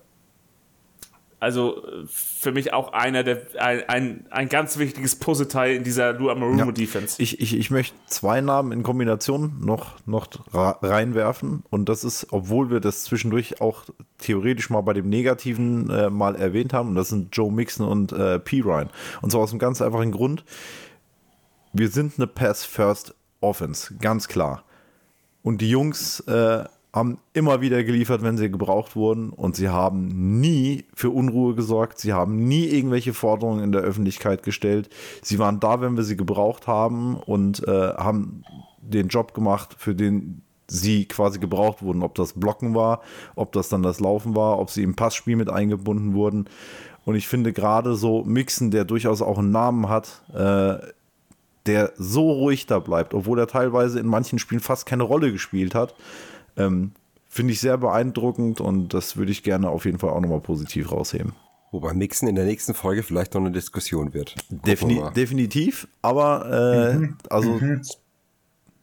also 1.42 1.82
für 2.08 2.52
mich 2.52 2.72
auch 2.74 2.94
einer 2.94 3.24
der 3.24 3.42
ein, 3.60 3.84
ein, 3.90 4.26
ein 4.30 4.50
ganz 4.50 4.78
wichtiges 4.78 5.16
Puzzleteil 5.18 5.76
in 5.76 5.84
dieser 5.84 6.14
Lou 6.14 6.30
Amarumo 6.30 6.66
Ja. 6.66 6.72
Defense. 6.72 7.22
Ich, 7.22 7.42
ich, 7.42 7.58
ich 7.58 7.70
möchte 7.72 7.96
zwei 8.08 8.40
Namen 8.42 8.72
in 8.72 8.84
Kombination 8.84 9.54
noch, 9.60 9.96
noch 10.06 10.28
reinwerfen. 10.54 11.64
Und 11.70 11.90
das 11.90 12.04
ist, 12.04 12.28
obwohl 12.32 12.70
wir 12.72 12.80
das 12.80 13.04
zwischendurch 13.04 13.60
auch 13.60 13.84
theoretisch 14.20 14.70
mal 14.70 14.82
bei 14.82 14.94
dem 14.94 15.10
Negativen 15.10 15.90
äh, 15.90 16.10
mal 16.10 16.36
erwähnt 16.36 16.72
haben, 16.74 16.90
und 16.90 16.96
das 16.96 17.10
sind 17.10 17.36
Joe 17.36 17.52
Mixon 17.52 17.88
und 17.88 18.12
äh, 18.14 18.40
P. 18.40 18.62
Ryan. 18.62 18.90
Und 19.22 19.32
zwar 19.32 19.42
aus 19.42 19.52
einem 19.52 19.60
ganz 19.60 19.82
einfachen 19.82 20.12
Grund. 20.12 20.44
Wir 21.74 21.90
sind 21.90 22.14
eine 22.18 22.26
Pass-First-Offense, 23.40 23.96
ganz 24.00 24.28
klar. 24.28 24.64
Und 25.44 25.62
die 25.62 25.70
Jungs 25.70 26.20
äh, 26.22 26.64
haben 26.94 27.20
immer 27.34 27.62
wieder 27.62 27.84
geliefert, 27.84 28.24
wenn 28.24 28.38
sie 28.38 28.52
gebraucht 28.52 28.96
wurden. 28.96 29.30
Und 29.30 29.56
sie 29.56 29.70
haben 29.70 30.40
nie 30.40 30.86
für 30.94 31.10
Unruhe 31.10 31.56
gesorgt. 31.56 32.00
Sie 32.00 32.14
haben 32.14 32.48
nie 32.48 32.66
irgendwelche 32.66 33.14
Forderungen 33.14 33.64
in 33.64 33.72
der 33.72 33.82
Öffentlichkeit 33.82 34.44
gestellt. 34.44 34.90
Sie 35.22 35.40
waren 35.40 35.60
da, 35.60 35.82
wenn 35.82 35.96
wir 35.96 36.04
sie 36.04 36.18
gebraucht 36.18 36.68
haben 36.68 37.16
und 37.16 37.66
äh, 37.68 37.94
haben 37.94 38.44
den 38.82 39.08
Job 39.08 39.34
gemacht, 39.34 39.76
für 39.78 39.96
den 39.96 40.42
sie 40.68 41.06
quasi 41.06 41.40
gebraucht 41.40 41.82
wurden. 41.82 42.04
Ob 42.04 42.16
das 42.16 42.34
Blocken 42.34 42.76
war, 42.76 43.02
ob 43.36 43.52
das 43.54 43.70
dann 43.70 43.82
das 43.82 44.00
Laufen 44.00 44.36
war, 44.36 44.60
ob 44.60 44.70
sie 44.70 44.84
im 44.84 44.96
Passspiel 44.96 45.36
mit 45.36 45.50
eingebunden 45.50 46.14
wurden. 46.14 46.46
Und 47.06 47.16
ich 47.16 47.28
finde 47.28 47.54
gerade 47.54 47.96
so 47.96 48.24
Mixen, 48.24 48.72
der 48.72 48.86
durchaus 48.86 49.22
auch 49.22 49.40
einen 49.40 49.52
Namen 49.52 49.90
hat, 49.90 50.22
äh, 50.34 50.78
der 51.66 51.94
so 51.98 52.32
ruhig 52.32 52.66
da 52.66 52.80
bleibt, 52.80 53.14
obwohl 53.14 53.40
er 53.40 53.48
teilweise 53.48 54.00
in 54.00 54.08
manchen 54.08 54.40
Spielen 54.40 54.62
fast 54.62 54.86
keine 54.86 55.04
Rolle 55.04 55.32
gespielt 55.32 55.76
hat, 55.76 55.96
ähm, 56.58 56.92
finde 57.28 57.54
ich 57.54 57.60
sehr 57.60 57.78
beeindruckend 57.78 58.60
und 58.62 58.94
das 58.94 59.18
würde 59.18 59.32
ich 59.32 59.44
gerne 59.44 59.70
auf 59.70 59.86
jeden 59.86 60.00
Fall 60.00 60.10
auch 60.10 60.22
nochmal 60.22 60.42
positiv 60.42 60.92
rausheben. 60.92 61.34
Wobei 61.72 61.94
Mixen 61.94 62.28
in 62.28 62.36
der 62.36 62.46
nächsten 62.46 62.74
Folge 62.74 63.04
vielleicht 63.04 63.36
noch 63.36 63.42
eine 63.42 63.52
Diskussion 63.52 64.14
wird. 64.14 64.36
Wir 64.50 64.58
Defini 64.60 64.96
mal. 64.96 65.12
definitiv, 65.12 65.88
aber 66.02 66.98
äh, 67.00 67.10
also 67.30 67.60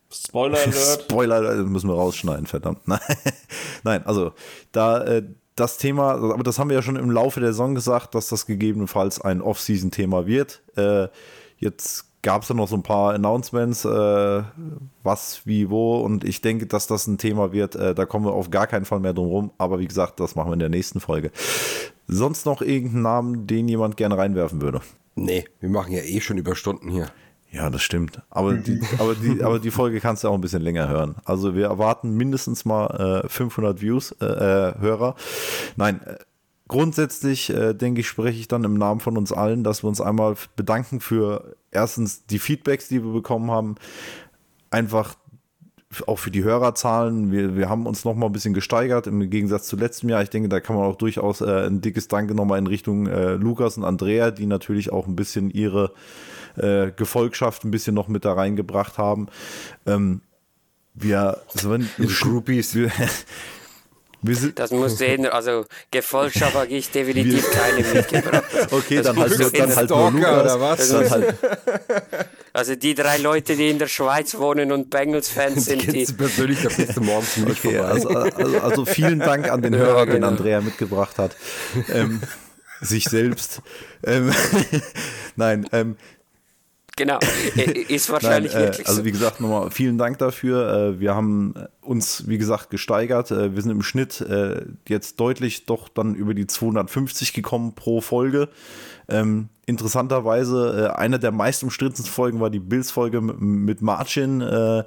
Spoiler 0.08 0.58
Alert. 0.64 1.02
Spoiler, 1.02 1.42
das 1.42 1.66
müssen 1.66 1.88
wir 1.88 1.94
rausschneiden, 1.96 2.46
verdammt. 2.46 2.80
Nein, 2.86 3.00
Nein 3.82 4.06
also 4.06 4.32
da 4.70 5.02
äh, 5.02 5.24
das 5.56 5.78
Thema, 5.78 6.12
aber 6.12 6.44
das 6.44 6.58
haben 6.58 6.68
wir 6.68 6.76
ja 6.76 6.82
schon 6.82 6.96
im 6.96 7.10
Laufe 7.10 7.40
der 7.40 7.50
Saison 7.50 7.74
gesagt, 7.74 8.14
dass 8.14 8.28
das 8.28 8.46
gegebenenfalls 8.46 9.20
ein 9.20 9.40
Off-Season-Thema 9.40 10.26
wird. 10.26 10.62
Äh, 10.76 11.08
jetzt 11.58 12.05
gab 12.22 12.42
es 12.42 12.48
ja 12.48 12.54
noch 12.54 12.68
so 12.68 12.76
ein 12.76 12.82
paar 12.82 13.14
Announcements, 13.14 13.84
äh, 13.84 14.42
was, 15.02 15.42
wie, 15.44 15.70
wo 15.70 15.98
und 16.00 16.24
ich 16.24 16.40
denke, 16.40 16.66
dass 16.66 16.86
das 16.86 17.06
ein 17.06 17.18
Thema 17.18 17.52
wird. 17.52 17.76
Äh, 17.76 17.94
da 17.94 18.04
kommen 18.04 18.26
wir 18.26 18.32
auf 18.32 18.50
gar 18.50 18.66
keinen 18.66 18.84
Fall 18.84 19.00
mehr 19.00 19.14
drum 19.14 19.28
rum, 19.28 19.50
aber 19.58 19.78
wie 19.78 19.86
gesagt, 19.86 20.20
das 20.20 20.34
machen 20.34 20.48
wir 20.48 20.54
in 20.54 20.60
der 20.60 20.68
nächsten 20.68 21.00
Folge. 21.00 21.30
Sonst 22.08 22.46
noch 22.46 22.62
irgendeinen 22.62 23.02
Namen, 23.02 23.46
den 23.46 23.68
jemand 23.68 23.96
gerne 23.96 24.16
reinwerfen 24.18 24.60
würde? 24.60 24.80
Nee, 25.14 25.44
wir 25.60 25.70
machen 25.70 25.92
ja 25.92 26.02
eh 26.02 26.20
schon 26.20 26.38
Überstunden 26.38 26.90
hier. 26.90 27.10
Ja, 27.50 27.70
das 27.70 27.82
stimmt. 27.82 28.20
Aber 28.28 28.54
die, 28.54 28.80
aber 28.98 29.14
die, 29.14 29.42
aber 29.42 29.58
die 29.58 29.70
Folge 29.70 30.00
kannst 30.00 30.24
du 30.24 30.28
auch 30.28 30.34
ein 30.34 30.40
bisschen 30.40 30.62
länger 30.62 30.88
hören. 30.88 31.16
Also 31.24 31.54
wir 31.54 31.66
erwarten 31.66 32.14
mindestens 32.14 32.64
mal 32.64 33.22
äh, 33.24 33.28
500 33.28 33.80
Views, 33.80 34.12
äh, 34.20 34.26
äh, 34.26 34.78
Hörer. 34.78 35.14
Nein, 35.76 36.00
äh, 36.02 36.16
grundsätzlich 36.68 37.52
denke 37.54 38.00
ich, 38.00 38.08
spreche 38.08 38.40
ich 38.40 38.48
dann 38.48 38.64
im 38.64 38.74
Namen 38.74 39.00
von 39.00 39.16
uns 39.16 39.32
allen, 39.32 39.62
dass 39.62 39.84
wir 39.84 39.88
uns 39.88 40.00
einmal 40.00 40.34
bedanken 40.56 41.00
für 41.00 41.55
erstens 41.70 42.26
die 42.26 42.38
Feedbacks, 42.38 42.88
die 42.88 43.02
wir 43.02 43.12
bekommen 43.12 43.50
haben. 43.50 43.76
Einfach 44.70 45.16
auch 46.06 46.18
für 46.18 46.30
die 46.30 46.44
Hörerzahlen. 46.44 47.32
Wir, 47.32 47.56
wir 47.56 47.68
haben 47.68 47.86
uns 47.86 48.04
noch 48.04 48.14
mal 48.14 48.26
ein 48.26 48.32
bisschen 48.32 48.54
gesteigert 48.54 49.06
im 49.06 49.30
Gegensatz 49.30 49.68
zu 49.68 49.76
letztem 49.76 50.08
Jahr. 50.08 50.22
Ich 50.22 50.30
denke, 50.30 50.48
da 50.48 50.60
kann 50.60 50.76
man 50.76 50.84
auch 50.84 50.96
durchaus 50.96 51.40
äh, 51.40 51.66
ein 51.66 51.80
dickes 51.80 52.08
Danke 52.08 52.34
noch 52.34 52.44
mal 52.44 52.58
in 52.58 52.66
Richtung 52.66 53.06
äh, 53.06 53.34
Lukas 53.34 53.76
und 53.76 53.84
Andrea, 53.84 54.30
die 54.30 54.46
natürlich 54.46 54.92
auch 54.92 55.06
ein 55.06 55.16
bisschen 55.16 55.50
ihre 55.50 55.92
äh, 56.56 56.90
Gefolgschaft 56.90 57.64
ein 57.64 57.70
bisschen 57.70 57.94
noch 57.94 58.08
mit 58.08 58.24
da 58.24 58.34
reingebracht 58.34 58.98
haben. 58.98 59.28
Ähm, 59.86 60.20
wir, 60.94 61.38
Sven, 61.54 61.88
Groupies. 61.98 62.74
wir, 62.74 62.90
Das 64.54 64.70
muss 64.70 64.98
sehen, 64.98 65.26
also 65.26 65.66
Gefolgschaft 65.90 66.54
habe 66.54 66.66
ich 66.66 66.90
definitiv 66.90 67.48
keine 67.50 67.86
mitgebracht. 67.86 68.44
okay, 68.72 68.96
Das 68.96 69.06
dann 69.06 69.18
halt, 69.18 69.38
nur, 69.38 69.50
dann 69.50 69.76
halt 69.76 69.90
nur 69.90 70.10
Lukas. 70.10 70.42
oder 70.42 70.60
was? 70.60 70.88
Dann 70.88 71.10
halt, 71.10 71.34
Also 72.56 72.74
die 72.74 72.94
drei 72.94 73.18
Leute, 73.18 73.54
die 73.54 73.68
in 73.68 73.78
der 73.78 73.86
Schweiz 73.86 74.38
wohnen 74.38 74.72
und 74.72 74.88
Bengals-Fans 74.88 75.64
sind, 75.66 75.92
die, 75.92 76.06
du 76.06 76.14
persönlich, 76.14 76.62
da 76.62 76.70
bist 76.70 76.96
du 76.96 77.02
morgens 77.02 77.36
nicht 77.36 77.64
okay, 77.64 77.76
vorbei. 77.76 77.88
also, 77.88 78.08
also, 78.08 78.60
also 78.60 78.84
vielen 78.86 79.18
Dank 79.18 79.50
an 79.50 79.60
den 79.60 79.76
Hörer, 79.76 80.06
den 80.06 80.14
genau. 80.16 80.28
Andrea 80.28 80.62
mitgebracht 80.62 81.18
hat. 81.18 81.36
Ähm, 81.92 82.22
sich 82.80 83.04
selbst. 83.04 83.60
Ähm, 84.02 84.32
Nein, 85.36 85.66
ähm, 85.72 85.96
genau, 86.96 87.18
ist 87.18 88.08
Nein, 88.08 88.12
wahrscheinlich 88.12 88.54
äh, 88.54 88.58
wirklich 88.60 88.86
also 88.86 89.00
so. 89.00 89.04
wie 89.04 89.12
gesagt, 89.12 89.40
nochmal 89.42 89.70
vielen 89.70 89.98
Dank 89.98 90.18
dafür. 90.18 90.94
Äh, 90.94 91.00
wir 91.00 91.14
haben 91.14 91.54
uns, 91.86 92.28
wie 92.28 92.38
gesagt, 92.38 92.70
gesteigert. 92.70 93.30
Äh, 93.30 93.54
wir 93.54 93.62
sind 93.62 93.70
im 93.70 93.82
Schnitt 93.82 94.20
äh, 94.20 94.64
jetzt 94.88 95.20
deutlich 95.20 95.66
doch 95.66 95.88
dann 95.88 96.14
über 96.14 96.34
die 96.34 96.46
250 96.46 97.32
gekommen 97.32 97.74
pro 97.74 98.00
Folge. 98.00 98.48
Ähm, 99.08 99.48
interessanterweise, 99.66 100.90
äh, 100.92 100.96
eine 100.98 101.18
der 101.20 101.30
meist 101.32 101.62
umstrittensten 101.62 102.10
Folgen 102.10 102.40
war 102.40 102.50
die 102.50 102.58
Bills-Folge 102.58 103.20
mit, 103.20 103.80
äh, 104.40 104.84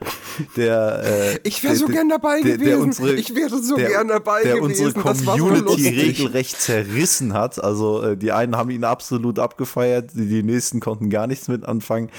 der 0.58 1.40
Ich 1.44 1.64
wär 1.64 1.72
der- 1.72 1.80
so 1.80 1.86
der- 1.88 1.96
gern 1.96 2.10
dabei 2.10 2.42
der, 2.42 2.58
der 2.58 2.58
gewesen. 2.58 2.82
unsere, 2.84 3.14
Ich 3.16 3.34
wäre 3.36 3.62
so 3.62 3.76
der, 3.78 3.88
gern 3.90 4.08
dabei 4.10 4.44
der 4.44 4.56
gewesen. 4.60 4.86
unsere 4.88 5.06
war 5.06 5.16
so 5.16 5.46
Community 5.48 5.62
lustig. 5.64 5.98
regelrecht 6.20 6.62
zerrissen 6.62 7.34
hat. 7.34 7.64
Also 7.64 8.16
die 8.16 8.32
einen 8.32 8.56
haben 8.58 8.70
ihn 8.70 8.84
absolut 8.84 9.40
abgefeiert, 9.40 10.12
die, 10.16 10.28
die 10.28 10.44
nächsten 10.44 10.80
konnten 10.82 11.10
gar 11.10 11.28
nichts 11.28 11.48
mit 11.48 11.64
anfangen. 11.66 12.10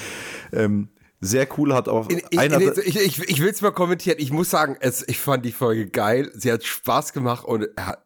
Sehr 1.20 1.47
cool 1.59 1.74
hat 1.74 1.88
auch 1.88 2.09
In, 2.09 2.18
in, 2.30 2.38
einer. 2.38 2.60
in, 2.60 2.72
ich 2.84 2.97
ich, 2.97 3.18
ich 3.28 3.40
will 3.40 3.51
es 3.51 3.60
mal 3.60 3.72
kommentieren. 3.72 4.16
Ich 4.18 4.32
muss 4.32 4.51
sagen, 4.51 4.76
es, 4.80 5.06
ich 5.06 5.20
fand 5.20 5.44
die 5.44 5.52
Folge 5.52 5.88
geil. 5.88 6.30
Sie 6.34 6.51
hat 6.51 6.64
Spaß 6.64 7.12
gemacht 7.12 7.44
und 7.44 7.68
er 7.76 7.86
hat 7.86 8.05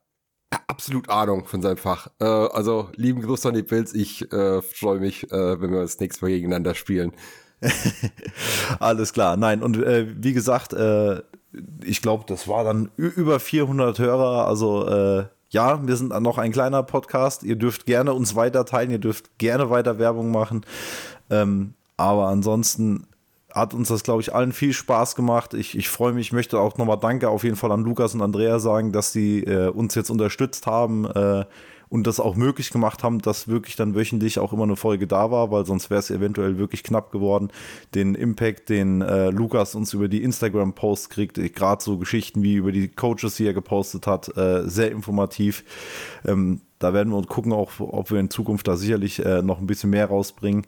absolut 0.66 1.08
Ahnung 1.08 1.46
von 1.46 1.62
seinem 1.62 1.76
Fach. 1.76 2.08
Äh, 2.20 2.24
also 2.24 2.88
lieben 2.96 3.22
Gruß 3.22 3.46
an 3.46 3.54
die 3.54 3.62
Bills. 3.62 3.94
Ich 3.94 4.32
äh, 4.32 4.62
freue 4.62 4.98
mich, 4.98 5.30
äh, 5.30 5.60
wenn 5.60 5.70
wir 5.70 5.80
das 5.80 6.00
nächste 6.00 6.24
Mal 6.24 6.30
gegeneinander 6.30 6.74
spielen. 6.74 7.12
Alles 8.80 9.12
klar, 9.12 9.36
nein. 9.36 9.62
Und 9.62 9.76
äh, 9.76 10.06
wie 10.16 10.32
gesagt, 10.32 10.72
äh, 10.72 11.22
ich 11.84 12.02
glaube, 12.02 12.24
das 12.26 12.48
war 12.48 12.64
dann 12.64 12.90
über 12.96 13.38
400 13.38 13.98
Hörer. 13.98 14.48
Also 14.48 14.88
äh, 14.88 15.26
ja, 15.50 15.86
wir 15.86 15.96
sind 15.96 16.08
noch 16.20 16.38
ein 16.38 16.50
kleiner 16.50 16.82
Podcast. 16.82 17.44
Ihr 17.44 17.56
dürft 17.56 17.86
gerne 17.86 18.12
uns 18.12 18.34
weiter 18.34 18.64
teilen, 18.64 18.90
ihr 18.90 18.98
dürft 18.98 19.38
gerne 19.38 19.70
weiter 19.70 20.00
Werbung 20.00 20.32
machen. 20.32 20.66
Ähm, 21.30 21.74
aber 21.96 22.28
ansonsten 22.28 23.06
hat 23.54 23.72
uns 23.72 23.88
das, 23.88 24.02
glaube 24.02 24.20
ich, 24.20 24.34
allen 24.34 24.52
viel 24.52 24.72
Spaß 24.72 25.14
gemacht. 25.14 25.54
Ich, 25.54 25.78
ich 25.78 25.88
freue 25.88 26.12
mich, 26.12 26.28
ich 26.28 26.32
möchte 26.32 26.58
auch 26.58 26.76
nochmal 26.76 26.98
Danke 26.98 27.28
auf 27.28 27.44
jeden 27.44 27.56
Fall 27.56 27.70
an 27.70 27.84
Lukas 27.84 28.14
und 28.14 28.20
Andrea 28.20 28.58
sagen, 28.58 28.90
dass 28.90 29.12
sie 29.12 29.44
äh, 29.44 29.68
uns 29.68 29.94
jetzt 29.94 30.10
unterstützt 30.10 30.66
haben 30.66 31.04
äh, 31.06 31.44
und 31.88 32.08
das 32.08 32.18
auch 32.18 32.34
möglich 32.34 32.70
gemacht 32.70 33.04
haben, 33.04 33.20
dass 33.20 33.46
wirklich 33.46 33.76
dann 33.76 33.94
wöchentlich 33.94 34.40
auch 34.40 34.52
immer 34.52 34.64
eine 34.64 34.74
Folge 34.74 35.06
da 35.06 35.30
war, 35.30 35.52
weil 35.52 35.64
sonst 35.64 35.88
wäre 35.88 36.00
es 36.00 36.10
eventuell 36.10 36.58
wirklich 36.58 36.82
knapp 36.82 37.12
geworden. 37.12 37.52
Den 37.94 38.16
Impact, 38.16 38.70
den 38.70 39.02
äh, 39.02 39.30
Lukas 39.30 39.76
uns 39.76 39.92
über 39.92 40.08
die 40.08 40.24
Instagram-Posts 40.24 41.08
kriegt, 41.10 41.36
gerade 41.54 41.84
so 41.84 41.98
Geschichten 41.98 42.42
wie 42.42 42.54
über 42.54 42.72
die 42.72 42.88
Coaches, 42.88 43.36
die 43.36 43.46
er 43.46 43.54
gepostet 43.54 44.08
hat, 44.08 44.36
äh, 44.36 44.68
sehr 44.68 44.90
informativ. 44.90 45.62
Ähm, 46.26 46.62
da 46.80 46.92
werden 46.92 47.10
wir 47.10 47.18
uns 47.18 47.28
gucken, 47.28 47.52
auch, 47.52 47.70
ob 47.78 48.10
wir 48.10 48.18
in 48.18 48.30
Zukunft 48.30 48.66
da 48.66 48.74
sicherlich 48.74 49.24
äh, 49.24 49.42
noch 49.42 49.60
ein 49.60 49.68
bisschen 49.68 49.90
mehr 49.90 50.06
rausbringen. 50.06 50.66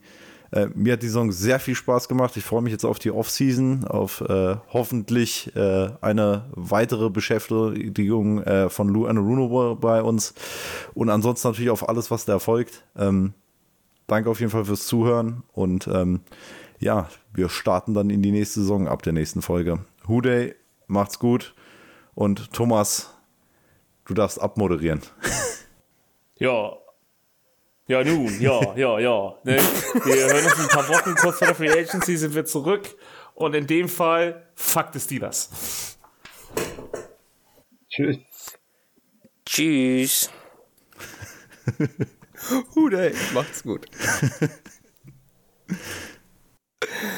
Äh, 0.52 0.66
mir 0.74 0.94
hat 0.94 1.02
die 1.02 1.09
Saison 1.09 1.32
sehr 1.32 1.59
viel 1.59 1.74
Spaß 1.74 2.09
gemacht. 2.09 2.36
Ich 2.36 2.44
freue 2.44 2.62
mich 2.62 2.73
jetzt 2.73 2.85
auf 2.85 2.98
die 2.98 3.10
Offseason, 3.10 3.85
auf 3.85 4.20
äh, 4.20 4.56
hoffentlich 4.73 5.55
äh, 5.56 5.90
eine 6.01 6.47
weitere 6.52 7.10
Beschäftigung 7.10 8.43
äh, 8.43 8.68
von 8.68 8.89
Lou 8.89 9.06
Anaruno 9.06 9.77
bei 9.77 10.02
uns 10.02 10.35
und 10.94 11.10
ansonsten 11.10 11.48
natürlich 11.48 11.70
auf 11.70 11.89
alles, 11.89 12.10
was 12.10 12.24
da 12.24 12.35
erfolgt. 12.35 12.85
Ähm, 12.97 13.35
danke 14.06 14.31
auf 14.31 14.40
jeden 14.40 14.52
Fall 14.52 14.64
fürs 14.64 14.86
Zuhören 14.86 15.43
und 15.52 15.89
ähm, 15.89 16.20
ja, 16.78 17.09
wir 17.32 17.48
starten 17.48 17.94
dann 17.94 18.10
in 18.10 18.23
die 18.23 18.32
nächste 18.32 18.60
Saison 18.60 18.86
ab 18.86 19.02
der 19.02 19.12
nächsten 19.12 19.43
Folge. 19.43 19.81
Huday, 20.06 20.55
macht's 20.86 21.18
gut 21.18 21.55
und 22.14 22.52
Thomas, 22.52 23.14
du 24.05 24.14
darfst 24.14 24.40
abmoderieren. 24.40 25.01
Ja. 26.39 26.77
Ja, 27.89 28.03
nun, 28.03 28.41
ja, 28.41 28.75
ja, 28.77 28.99
ja. 28.99 29.39
Ne? 29.45 29.59
Wir 30.05 30.27
hören 30.27 30.45
uns 30.45 30.59
ein 30.59 30.69
paar 30.69 30.89
Wochen 30.89 31.15
kurz 31.15 31.39
vor 31.39 31.47
der 31.47 31.55
Free 31.55 31.71
Agency, 31.71 32.17
sind 32.17 32.35
wir 32.35 32.45
zurück. 32.45 32.97
Und 33.35 33.55
in 33.55 33.67
dem 33.69 33.89
Fall, 33.89 34.49
fuck 34.57 34.89
the 34.93 34.99
Steelers. 34.99 35.97
Tschüss. 37.89 38.19
Tschüss. 39.45 40.31
Hude, 42.75 43.15
macht's 43.33 43.63
gut. 43.63 43.87